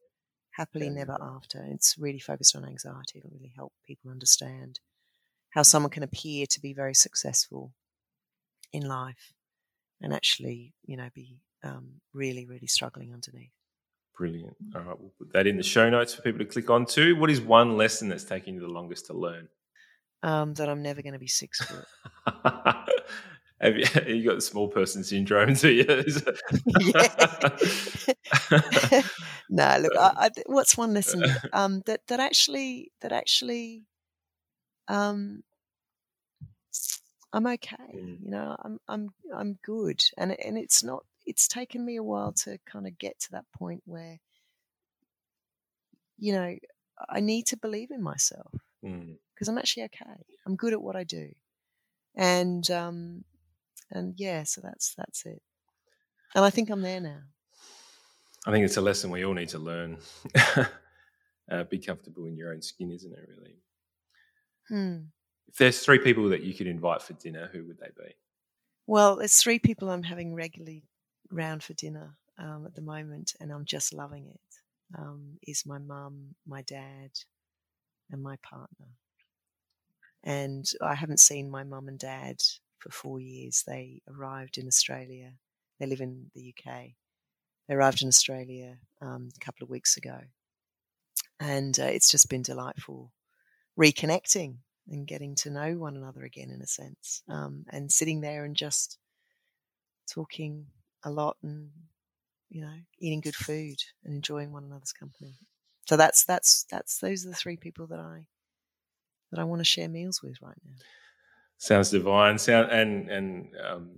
Happily 0.52 0.86
yeah. 0.86 0.92
Never 0.92 1.18
After. 1.20 1.64
It's 1.70 1.98
really 1.98 2.20
focused 2.20 2.54
on 2.54 2.64
anxiety. 2.64 3.18
It'll 3.18 3.30
really 3.30 3.52
help 3.56 3.72
people 3.86 4.10
understand 4.10 4.80
how 5.50 5.62
someone 5.62 5.90
can 5.90 6.02
appear 6.02 6.46
to 6.46 6.60
be 6.60 6.72
very 6.72 6.94
successful 6.94 7.72
in 8.72 8.86
life 8.86 9.32
and 10.00 10.12
actually, 10.12 10.74
you 10.84 10.96
know, 10.96 11.08
be 11.14 11.38
um, 11.64 12.00
really, 12.12 12.46
really 12.46 12.66
struggling 12.66 13.12
underneath. 13.12 13.55
Brilliant. 14.16 14.56
All 14.74 14.80
right, 14.82 14.98
we'll 14.98 15.12
put 15.18 15.32
that 15.34 15.46
in 15.46 15.56
the 15.56 15.62
show 15.62 15.90
notes 15.90 16.14
for 16.14 16.22
people 16.22 16.38
to 16.38 16.46
click 16.46 16.70
on 16.70 16.86
to. 16.86 17.14
What 17.16 17.30
is 17.30 17.40
one 17.40 17.76
lesson 17.76 18.08
that's 18.08 18.24
taking 18.24 18.54
you 18.54 18.60
the 18.60 18.68
longest 18.68 19.06
to 19.06 19.12
learn? 19.12 19.48
Um, 20.22 20.54
that 20.54 20.68
I'm 20.68 20.82
never 20.82 21.02
going 21.02 21.12
to 21.12 21.18
be 21.18 21.28
six 21.28 21.62
foot. 21.62 21.84
Have 23.60 23.76
you, 23.76 23.84
you 24.14 24.24
got 24.24 24.36
the 24.36 24.40
small 24.40 24.68
person 24.68 25.02
syndrome, 25.04 25.54
do 25.54 25.70
you? 25.70 25.84
no, 29.50 29.78
look. 29.80 29.92
I, 29.96 30.12
I, 30.16 30.30
what's 30.46 30.76
one 30.76 30.94
lesson 30.94 31.24
um, 31.52 31.82
that 31.86 32.00
that 32.08 32.20
actually 32.20 32.92
that 33.00 33.12
actually 33.12 33.84
um, 34.88 35.42
I'm 37.32 37.46
okay. 37.46 37.76
Mm. 37.94 38.18
You 38.22 38.30
know, 38.30 38.56
I'm 38.62 38.78
I'm 38.88 39.08
I'm 39.34 39.58
good, 39.62 40.02
and 40.18 40.38
and 40.44 40.58
it's 40.58 40.82
not 40.82 41.04
it's 41.26 41.48
taken 41.48 41.84
me 41.84 41.96
a 41.96 42.02
while 42.02 42.32
to 42.32 42.58
kind 42.64 42.86
of 42.86 42.98
get 42.98 43.18
to 43.20 43.32
that 43.32 43.44
point 43.52 43.82
where, 43.84 44.18
you 46.18 46.32
know, 46.32 46.56
I 47.10 47.20
need 47.20 47.46
to 47.48 47.56
believe 47.56 47.90
in 47.90 48.02
myself 48.02 48.52
because 48.80 49.48
mm. 49.48 49.48
I'm 49.48 49.58
actually 49.58 49.84
okay. 49.84 50.24
I'm 50.46 50.56
good 50.56 50.72
at 50.72 50.80
what 50.80 50.96
I 50.96 51.04
do, 51.04 51.30
and 52.14 52.68
um, 52.70 53.24
and 53.90 54.14
yeah, 54.16 54.44
so 54.44 54.60
that's 54.62 54.94
that's 54.94 55.26
it. 55.26 55.42
And 56.34 56.44
I 56.44 56.50
think 56.50 56.70
I'm 56.70 56.82
there 56.82 57.00
now. 57.00 57.20
I 58.46 58.52
think 58.52 58.64
it's 58.64 58.76
a 58.76 58.80
lesson 58.80 59.10
we 59.10 59.24
all 59.24 59.34
need 59.34 59.48
to 59.50 59.58
learn. 59.58 59.98
uh, 61.50 61.64
be 61.64 61.78
comfortable 61.78 62.26
in 62.26 62.36
your 62.36 62.52
own 62.52 62.62
skin, 62.62 62.90
isn't 62.92 63.12
it? 63.12 63.28
Really. 63.36 63.56
Hmm. 64.68 65.04
If 65.48 65.56
there's 65.56 65.80
three 65.80 65.98
people 65.98 66.28
that 66.30 66.42
you 66.42 66.54
could 66.54 66.66
invite 66.66 67.02
for 67.02 67.12
dinner, 67.14 67.48
who 67.52 67.64
would 67.66 67.78
they 67.78 67.90
be? 67.96 68.14
Well, 68.86 69.16
there's 69.16 69.36
three 69.36 69.58
people 69.58 69.90
I'm 69.90 70.02
having 70.02 70.34
regularly 70.34 70.84
round 71.30 71.62
for 71.62 71.74
dinner 71.74 72.16
um, 72.38 72.64
at 72.66 72.74
the 72.74 72.82
moment, 72.82 73.34
and 73.40 73.50
I'm 73.50 73.64
just 73.64 73.92
loving 73.92 74.26
it. 74.26 74.40
Um, 74.96 75.38
is 75.42 75.66
my 75.66 75.78
mum, 75.78 76.36
my 76.46 76.62
dad, 76.62 77.10
and 78.10 78.22
my 78.22 78.36
partner. 78.42 78.86
And 80.22 80.64
I 80.80 80.94
haven't 80.94 81.20
seen 81.20 81.50
my 81.50 81.64
mum 81.64 81.88
and 81.88 81.98
dad 81.98 82.36
for 82.78 82.90
four 82.90 83.20
years. 83.20 83.64
They 83.66 84.02
arrived 84.08 84.58
in 84.58 84.66
Australia. 84.66 85.32
They 85.78 85.86
live 85.86 86.00
in 86.00 86.30
the 86.34 86.54
UK. 86.54 86.90
They 87.68 87.74
arrived 87.74 88.02
in 88.02 88.08
Australia 88.08 88.78
um, 89.00 89.28
a 89.34 89.44
couple 89.44 89.64
of 89.64 89.70
weeks 89.70 89.96
ago. 89.96 90.18
And 91.40 91.78
uh, 91.78 91.84
it's 91.84 92.10
just 92.10 92.30
been 92.30 92.42
delightful 92.42 93.12
reconnecting 93.78 94.56
and 94.88 95.06
getting 95.06 95.34
to 95.34 95.50
know 95.50 95.74
one 95.74 95.96
another 95.96 96.22
again, 96.22 96.50
in 96.50 96.62
a 96.62 96.66
sense, 96.66 97.22
um, 97.28 97.64
and 97.70 97.90
sitting 97.90 98.20
there 98.20 98.44
and 98.44 98.56
just 98.56 98.98
talking 100.08 100.66
a 101.06 101.10
lot 101.10 101.36
and 101.42 101.70
you 102.50 102.60
know 102.60 102.74
eating 102.98 103.20
good 103.20 103.34
food 103.34 103.76
and 104.04 104.14
enjoying 104.14 104.52
one 104.52 104.64
another's 104.64 104.92
company. 104.92 105.36
So 105.86 105.96
that's 105.96 106.24
that's 106.24 106.66
that's 106.70 106.98
those 106.98 107.24
are 107.24 107.30
the 107.30 107.34
three 107.34 107.56
people 107.56 107.86
that 107.86 108.00
I 108.00 108.26
that 109.30 109.40
I 109.40 109.44
want 109.44 109.60
to 109.60 109.64
share 109.64 109.88
meals 109.88 110.22
with 110.22 110.36
right 110.42 110.56
now. 110.64 110.74
Sounds 111.58 111.90
divine. 111.90 112.38
Sound 112.38 112.70
and 112.70 113.08
and 113.08 113.48
um, 113.64 113.90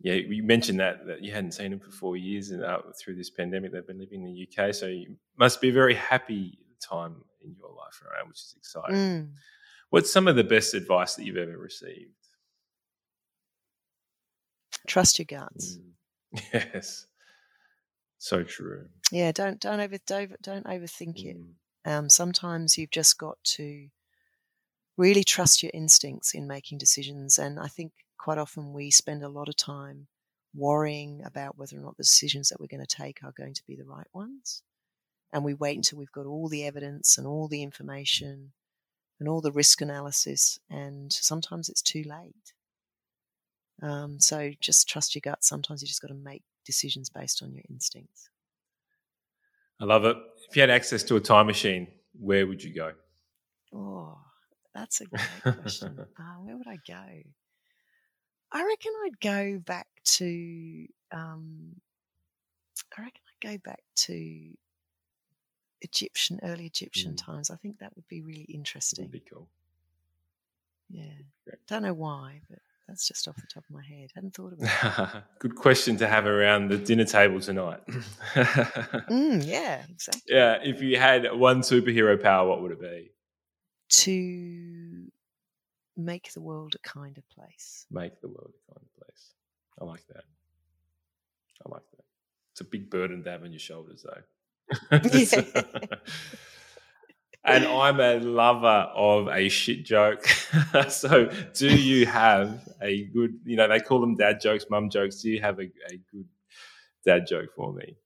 yeah, 0.00 0.14
you 0.14 0.42
mentioned 0.42 0.80
that 0.80 1.06
that 1.06 1.22
you 1.22 1.32
hadn't 1.32 1.52
seen 1.52 1.72
him 1.72 1.80
for 1.80 1.90
four 1.90 2.16
years, 2.16 2.50
and 2.50 2.64
uh, 2.64 2.78
through 2.98 3.16
this 3.16 3.30
pandemic, 3.30 3.72
they've 3.72 3.86
been 3.86 3.98
living 3.98 4.22
in 4.22 4.34
the 4.34 4.64
UK. 4.64 4.74
So 4.74 4.86
you 4.86 5.16
must 5.36 5.60
be 5.60 5.70
a 5.70 5.72
very 5.72 5.94
happy 5.94 6.58
time 6.80 7.16
in 7.44 7.56
your 7.58 7.70
life 7.70 8.00
right 8.04 8.20
now, 8.22 8.28
which 8.28 8.38
is 8.38 8.54
exciting. 8.56 8.96
Mm. 8.96 9.30
What's 9.90 10.12
some 10.12 10.28
of 10.28 10.36
the 10.36 10.44
best 10.44 10.74
advice 10.74 11.14
that 11.14 11.24
you've 11.24 11.36
ever 11.36 11.56
received? 11.58 12.10
Trust 14.86 15.18
your 15.18 15.26
guts. 15.26 15.78
Mm. 15.78 15.95
Yes, 16.52 17.06
so 18.18 18.42
true. 18.42 18.88
Yeah, 19.10 19.32
don't 19.32 19.60
don't 19.60 19.80
over 19.80 19.98
don't, 20.06 20.42
don't 20.42 20.66
overthink 20.66 21.24
it. 21.24 21.36
Mm. 21.36 21.52
Um, 21.86 22.10
sometimes 22.10 22.76
you've 22.76 22.90
just 22.90 23.16
got 23.16 23.38
to 23.44 23.88
really 24.96 25.24
trust 25.24 25.62
your 25.62 25.70
instincts 25.74 26.34
in 26.34 26.46
making 26.46 26.78
decisions. 26.78 27.38
And 27.38 27.58
I 27.60 27.68
think 27.68 27.92
quite 28.18 28.38
often 28.38 28.72
we 28.72 28.90
spend 28.90 29.22
a 29.22 29.28
lot 29.28 29.48
of 29.48 29.56
time 29.56 30.08
worrying 30.54 31.22
about 31.24 31.58
whether 31.58 31.76
or 31.76 31.82
not 31.82 31.96
the 31.96 32.02
decisions 32.02 32.48
that 32.48 32.58
we're 32.58 32.66
going 32.66 32.84
to 32.84 32.96
take 32.96 33.22
are 33.22 33.34
going 33.36 33.54
to 33.54 33.62
be 33.66 33.76
the 33.76 33.84
right 33.84 34.06
ones. 34.12 34.62
And 35.32 35.44
we 35.44 35.54
wait 35.54 35.76
until 35.76 35.98
we've 35.98 36.12
got 36.12 36.26
all 36.26 36.48
the 36.48 36.64
evidence 36.64 37.18
and 37.18 37.26
all 37.26 37.46
the 37.46 37.62
information 37.62 38.52
and 39.20 39.28
all 39.28 39.40
the 39.40 39.52
risk 39.52 39.80
analysis. 39.80 40.58
And 40.70 41.12
sometimes 41.12 41.68
it's 41.68 41.82
too 41.82 42.04
late. 42.06 42.54
Um, 43.82 44.20
so 44.20 44.52
just 44.60 44.88
trust 44.88 45.14
your 45.14 45.20
gut. 45.20 45.44
Sometimes 45.44 45.82
you 45.82 45.88
just 45.88 46.02
got 46.02 46.08
to 46.08 46.14
make 46.14 46.42
decisions 46.64 47.10
based 47.10 47.42
on 47.42 47.52
your 47.54 47.64
instincts. 47.68 48.30
I 49.80 49.84
love 49.84 50.04
it. 50.04 50.16
If 50.48 50.56
you 50.56 50.62
had 50.62 50.70
access 50.70 51.02
to 51.04 51.16
a 51.16 51.20
time 51.20 51.46
machine, 51.46 51.88
where 52.18 52.46
would 52.46 52.62
you 52.62 52.74
go? 52.74 52.94
Oh, 53.72 54.18
that's 54.74 55.00
a 55.00 55.06
great 55.06 55.44
question. 55.54 56.04
uh, 56.18 56.34
where 56.36 56.56
would 56.56 56.66
I 56.66 56.76
go? 56.78 57.22
I 58.52 58.64
reckon 58.64 58.92
I'd 59.04 59.20
go 59.20 59.58
back 59.58 59.88
to. 60.04 60.88
Um, 61.12 61.80
I 62.96 63.02
reckon 63.02 63.22
I'd 63.28 63.40
go 63.48 63.58
back 63.58 63.84
to 63.96 64.56
Egyptian, 65.80 66.38
early 66.42 66.66
Egyptian 66.66 67.14
Mm. 67.14 67.16
times. 67.16 67.48
I 67.48 67.56
think 67.56 67.78
that 67.78 67.96
would 67.96 68.06
be 68.08 68.20
really 68.20 68.42
Would 68.98 69.10
interesting. 69.10 69.12
be 69.12 69.20
cool. 69.20 69.48
Yeah, 70.88 71.18
don't 71.66 71.82
know 71.82 71.94
why, 71.94 72.42
but 72.48 72.60
that's 72.88 73.06
just 73.08 73.26
off 73.28 73.36
the 73.36 73.46
top 73.52 73.64
of 73.68 73.74
my 73.74 73.82
head. 73.84 74.10
I 74.14 74.18
Hadn't 74.18 74.34
thought 74.34 74.52
about 74.58 75.14
it. 75.16 75.22
Good 75.40 75.54
question 75.56 75.96
to 75.98 76.06
have 76.06 76.26
around 76.26 76.68
the 76.68 76.78
dinner 76.78 77.04
table 77.04 77.40
tonight. 77.40 77.80
Mm, 79.08 79.46
yeah, 79.46 79.84
exactly. 79.90 80.22
yeah, 80.28 80.58
if 80.62 80.80
you 80.82 80.98
had 80.98 81.32
one 81.32 81.60
superhero 81.62 82.20
power, 82.20 82.46
what 82.48 82.60
would 82.62 82.72
it 82.72 82.80
be? 82.80 83.10
To 83.88 85.06
make 85.96 86.32
the 86.32 86.40
world 86.40 86.74
a 86.74 86.78
kinder 86.88 87.22
place. 87.34 87.86
Make 87.90 88.20
the 88.20 88.28
world 88.28 88.52
a 88.68 88.74
kind 88.74 88.86
place. 88.98 89.32
I 89.80 89.84
like 89.84 90.06
that. 90.08 90.24
I 91.64 91.68
like 91.70 91.88
that. 91.96 92.04
It's 92.52 92.60
a 92.60 92.64
big 92.64 92.90
burden 92.90 93.22
to 93.24 93.30
have 93.30 93.42
on 93.42 93.52
your 93.52 93.58
shoulders, 93.60 94.04
though. 94.04 94.22
And 97.46 97.64
I'm 97.64 98.00
a 98.00 98.18
lover 98.18 98.90
of 98.94 99.28
a 99.28 99.48
shit 99.48 99.84
joke. 99.84 100.26
so, 100.88 101.30
do 101.54 101.68
you 101.68 102.04
have 102.06 102.68
a 102.82 103.04
good, 103.04 103.38
you 103.44 103.56
know, 103.56 103.68
they 103.68 103.78
call 103.78 104.00
them 104.00 104.16
dad 104.16 104.40
jokes, 104.40 104.66
mum 104.68 104.90
jokes. 104.90 105.22
Do 105.22 105.30
you 105.30 105.40
have 105.40 105.60
a, 105.60 105.62
a 105.62 106.00
good 106.10 106.26
dad 107.04 107.26
joke 107.28 107.50
for 107.54 107.72
me? 107.72 107.96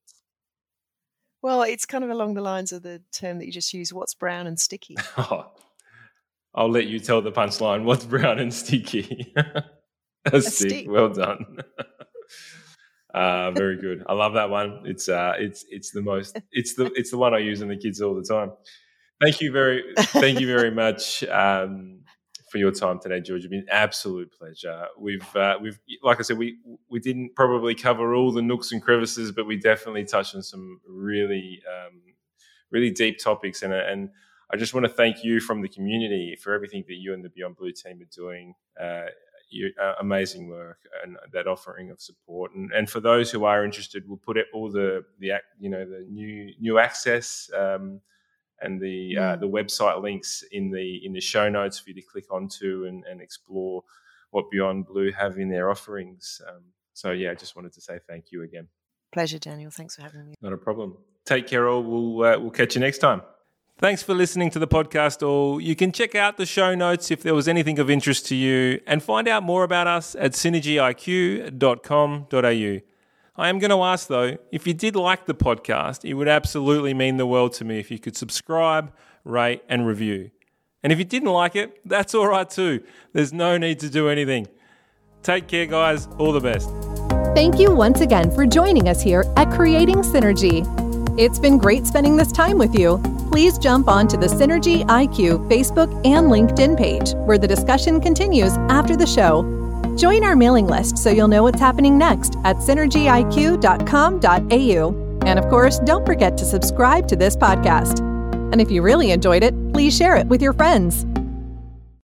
Well, 1.43 1.63
it's 1.63 1.87
kind 1.87 2.05
of 2.05 2.11
along 2.11 2.35
the 2.35 2.43
lines 2.43 2.71
of 2.71 2.83
the 2.83 3.01
term 3.13 3.39
that 3.39 3.47
you 3.47 3.53
just 3.53 3.73
used. 3.73 3.93
What's 3.93 4.13
brown 4.13 4.47
and 4.47 4.61
sticky? 4.61 4.97
Oh, 5.17 5.47
I'll 6.55 6.71
let 6.71 6.87
you 6.87 7.01
tell 7.01 7.23
the 7.23 7.33
punchline. 7.33 7.85
What's 7.85 8.05
brown 8.05 8.39
and 8.41 8.53
sticky? 8.53 9.33
a, 10.27 10.43
stick. 10.43 10.71
stick. 10.71 10.87
Well 10.91 11.09
done. 11.09 11.61
uh, 13.15 13.53
very 13.53 13.81
good. 13.81 14.05
I 14.07 14.13
love 14.13 14.35
that 14.35 14.51
one. 14.51 14.83
It's 14.85 15.09
uh, 15.09 15.35
it's 15.39 15.65
it's 15.71 15.93
the 15.93 16.03
most. 16.03 16.39
It's 16.53 16.75
the 16.75 16.87
it's 16.95 17.11
the 17.11 17.19
one 17.19 17.33
I 17.33 17.39
use 17.39 17.63
in 17.63 17.69
the 17.69 17.77
kids 17.77 18.03
all 18.03 18.15
the 18.15 18.23
time. 18.23 18.53
Thank 19.21 19.43
you 19.43 19.53
very 19.53 19.85
thank 19.97 20.41
you 20.41 20.47
very 20.47 20.71
much 20.85 21.23
um, 21.25 22.01
for 22.51 22.57
your 22.59 22.71
time 22.71 22.99
today, 23.01 23.21
George. 23.21 23.43
It's 23.43 23.51
been 23.51 23.61
an 23.61 23.67
absolute 23.71 24.33
pleasure. 24.33 24.87
We've 24.99 25.37
uh, 25.37 25.59
we've 25.61 25.79
like 26.03 26.21
I 26.21 26.23
said, 26.23 26.39
we 26.39 26.57
we 26.89 27.01
didn't 27.01 27.35
probably 27.37 27.75
cover 27.75 28.15
all 28.15 28.33
the 28.33 28.41
nooks 28.41 28.73
and 28.73 28.81
crevices, 28.81 29.31
but 29.31 29.47
we 29.47 29.57
definitely 29.57 30.05
touched 30.05 30.35
on 30.35 30.43
some 30.43 30.81
really 30.89 31.61
um, 31.69 32.01
really 32.71 32.91
deep 32.91 33.19
topics, 33.19 33.63
and 33.63 33.75
and 33.75 34.09
I 34.51 34.57
just 34.57 34.73
want 34.73 34.87
to 34.87 34.93
thank 34.93 35.23
you 35.23 35.41
from 35.41 35.61
the 35.61 35.69
community 35.69 36.37
for 36.43 36.55
everything 36.55 36.85
that 36.89 36.97
you 36.97 37.13
and 37.13 37.23
the 37.23 37.29
Beyond 37.29 37.57
Blue 37.57 37.73
team 37.73 38.01
are 38.01 38.17
doing. 38.17 38.55
Uh, 38.81 39.11
you, 39.53 39.73
uh, 39.83 39.95
amazing 40.01 40.49
work 40.49 40.79
and 41.03 41.17
that 41.33 41.49
offering 41.49 41.91
of 41.91 42.01
support. 42.01 42.55
And, 42.55 42.71
and 42.71 42.89
for 42.89 43.01
those 43.01 43.33
who 43.33 43.45
are 43.45 43.65
interested, 43.65 44.05
we'll 44.07 44.17
put 44.17 44.37
it 44.37 44.47
all 44.55 44.71
the 44.71 45.05
the 45.19 45.33
you 45.59 45.69
know 45.69 45.85
the 45.85 46.07
new 46.09 46.53
NewAccess 46.63 47.53
um, 47.53 48.01
and 48.63 48.81
the 48.81 49.17
uh, 49.19 49.37
Mm. 49.37 49.41
the 49.41 49.49
website 49.49 50.03
links 50.03 50.43
in 50.53 50.71
the 50.71 51.05
in 51.05 51.13
the 51.13 51.21
show 51.21 51.49
notes 51.49 51.79
for 51.79 51.91
you 51.91 51.95
to 51.95 52.03
click 52.03 52.27
onto 52.31 52.85
and, 52.87 53.05
and 53.11 53.21
explore 53.21 53.83
what 54.31 54.51
Beyond 54.51 54.87
Blue 54.87 55.11
have 55.13 55.39
in 55.39 55.49
their 55.51 55.71
offerings. 55.71 56.41
Um, 56.49 56.63
so 56.93 57.11
yeah, 57.13 57.31
I 57.33 57.35
just 57.35 57.57
wanted 57.57 57.73
to 57.75 57.81
say 57.81 57.99
thank 58.09 58.31
you 58.33 58.43
again. 58.43 58.69
Pleasure, 59.13 59.39
Daniel. 59.39 59.71
Thanks 59.71 59.97
for 59.97 60.03
having 60.03 60.29
me. 60.29 60.35
Not 60.41 60.53
a 60.53 60.57
problem. 60.57 60.97
Take 61.25 61.47
care, 61.49 61.69
all. 61.69 61.83
We'll 61.83 62.23
uh, 62.25 62.39
we'll 62.39 62.51
catch 62.51 62.75
you 62.77 62.81
next 62.81 62.99
time. 62.99 63.23
Thanks 63.79 64.03
for 64.03 64.13
listening 64.15 64.51
to 64.51 64.59
the 64.59 64.69
podcast, 64.69 65.27
all. 65.27 65.59
You 65.61 65.75
can 65.75 65.91
check 65.91 66.15
out 66.15 66.37
the 66.37 66.45
show 66.45 66.75
notes 66.75 67.11
if 67.11 67.23
there 67.23 67.35
was 67.35 67.49
anything 67.49 67.79
of 67.79 67.89
interest 67.89 68.27
to 68.27 68.35
you 68.37 68.79
and 68.87 69.03
find 69.03 69.27
out 69.27 69.43
more 69.43 69.65
about 69.65 69.87
us 69.87 70.15
at 70.17 70.33
synergyiq.com.au. 70.33 72.81
I 73.41 73.49
am 73.49 73.59
going 73.59 73.71
to 73.71 73.83
ask 73.83 74.07
though, 74.07 74.37
if 74.53 74.67
you 74.67 74.75
did 74.75 74.95
like 74.95 75.25
the 75.25 75.33
podcast, 75.33 76.05
it 76.05 76.13
would 76.13 76.29
absolutely 76.29 76.93
mean 76.93 77.17
the 77.17 77.25
world 77.25 77.55
to 77.55 77.65
me 77.65 77.81
if 77.81 77.91
you 77.91 77.99
could 77.99 78.15
subscribe, 78.15 78.93
rate, 79.25 79.63
and 79.67 79.87
review. 79.87 80.31
And 80.83 80.93
if 80.93 80.99
you 80.99 81.07
didn't 81.07 81.31
like 81.31 81.57
it, 81.57 81.81
that's 81.89 82.15
all 82.15 82.29
right 82.29 82.49
too. 82.49 82.85
There's 83.15 83.33
no 83.33 83.57
need 83.57 83.81
to 83.81 83.89
do 83.89 84.11
anything. 84.11 84.47
Take 85.23 85.49
care, 85.49 85.65
guys. 85.65 86.07
All 86.19 86.33
the 86.33 86.41
best. 86.41 86.69
Thank 87.35 87.59
you 87.59 87.75
once 87.75 88.03
again 88.03 88.31
for 88.31 88.45
joining 88.45 88.91
us 88.91 89.01
here 89.01 89.25
at 89.39 89.51
Creating 89.51 90.03
Synergy. 90.03 90.67
It's 91.19 91.39
been 91.39 91.57
great 91.57 91.87
spending 91.87 92.17
this 92.17 92.33
time 92.33 92.59
with 92.59 92.79
you. 92.79 92.99
Please 93.33 93.57
jump 93.57 93.89
onto 93.89 94.19
the 94.19 94.27
Synergy 94.27 94.85
IQ 94.85 95.49
Facebook 95.49 95.91
and 96.05 96.31
LinkedIn 96.31 96.77
page, 96.77 97.15
where 97.25 97.39
the 97.39 97.49
discussion 97.49 98.03
continues 98.03 98.53
after 98.69 98.99
the 98.99 99.07
show. 99.07 99.60
Join 100.01 100.25
our 100.25 100.35
mailing 100.35 100.67
list 100.67 100.97
so 100.97 101.11
you'll 101.11 101.29
know 101.29 101.43
what's 101.43 101.61
happening 101.61 101.99
next 101.99 102.37
at 102.45 102.57
synergyiq.com.au. 102.57 105.21
And 105.27 105.39
of 105.39 105.51
course, 105.51 105.79
don't 105.81 106.07
forget 106.07 106.39
to 106.39 106.47
subscribe 106.47 107.07
to 107.09 107.17
this 107.17 107.37
podcast. 107.37 108.01
And 108.51 108.63
if 108.63 108.71
you 108.71 108.81
really 108.81 109.11
enjoyed 109.11 109.43
it, 109.43 109.53
please 109.75 109.95
share 109.95 110.17
it 110.17 110.27
with 110.27 110.41
your 110.41 110.55
friends. 110.55 111.05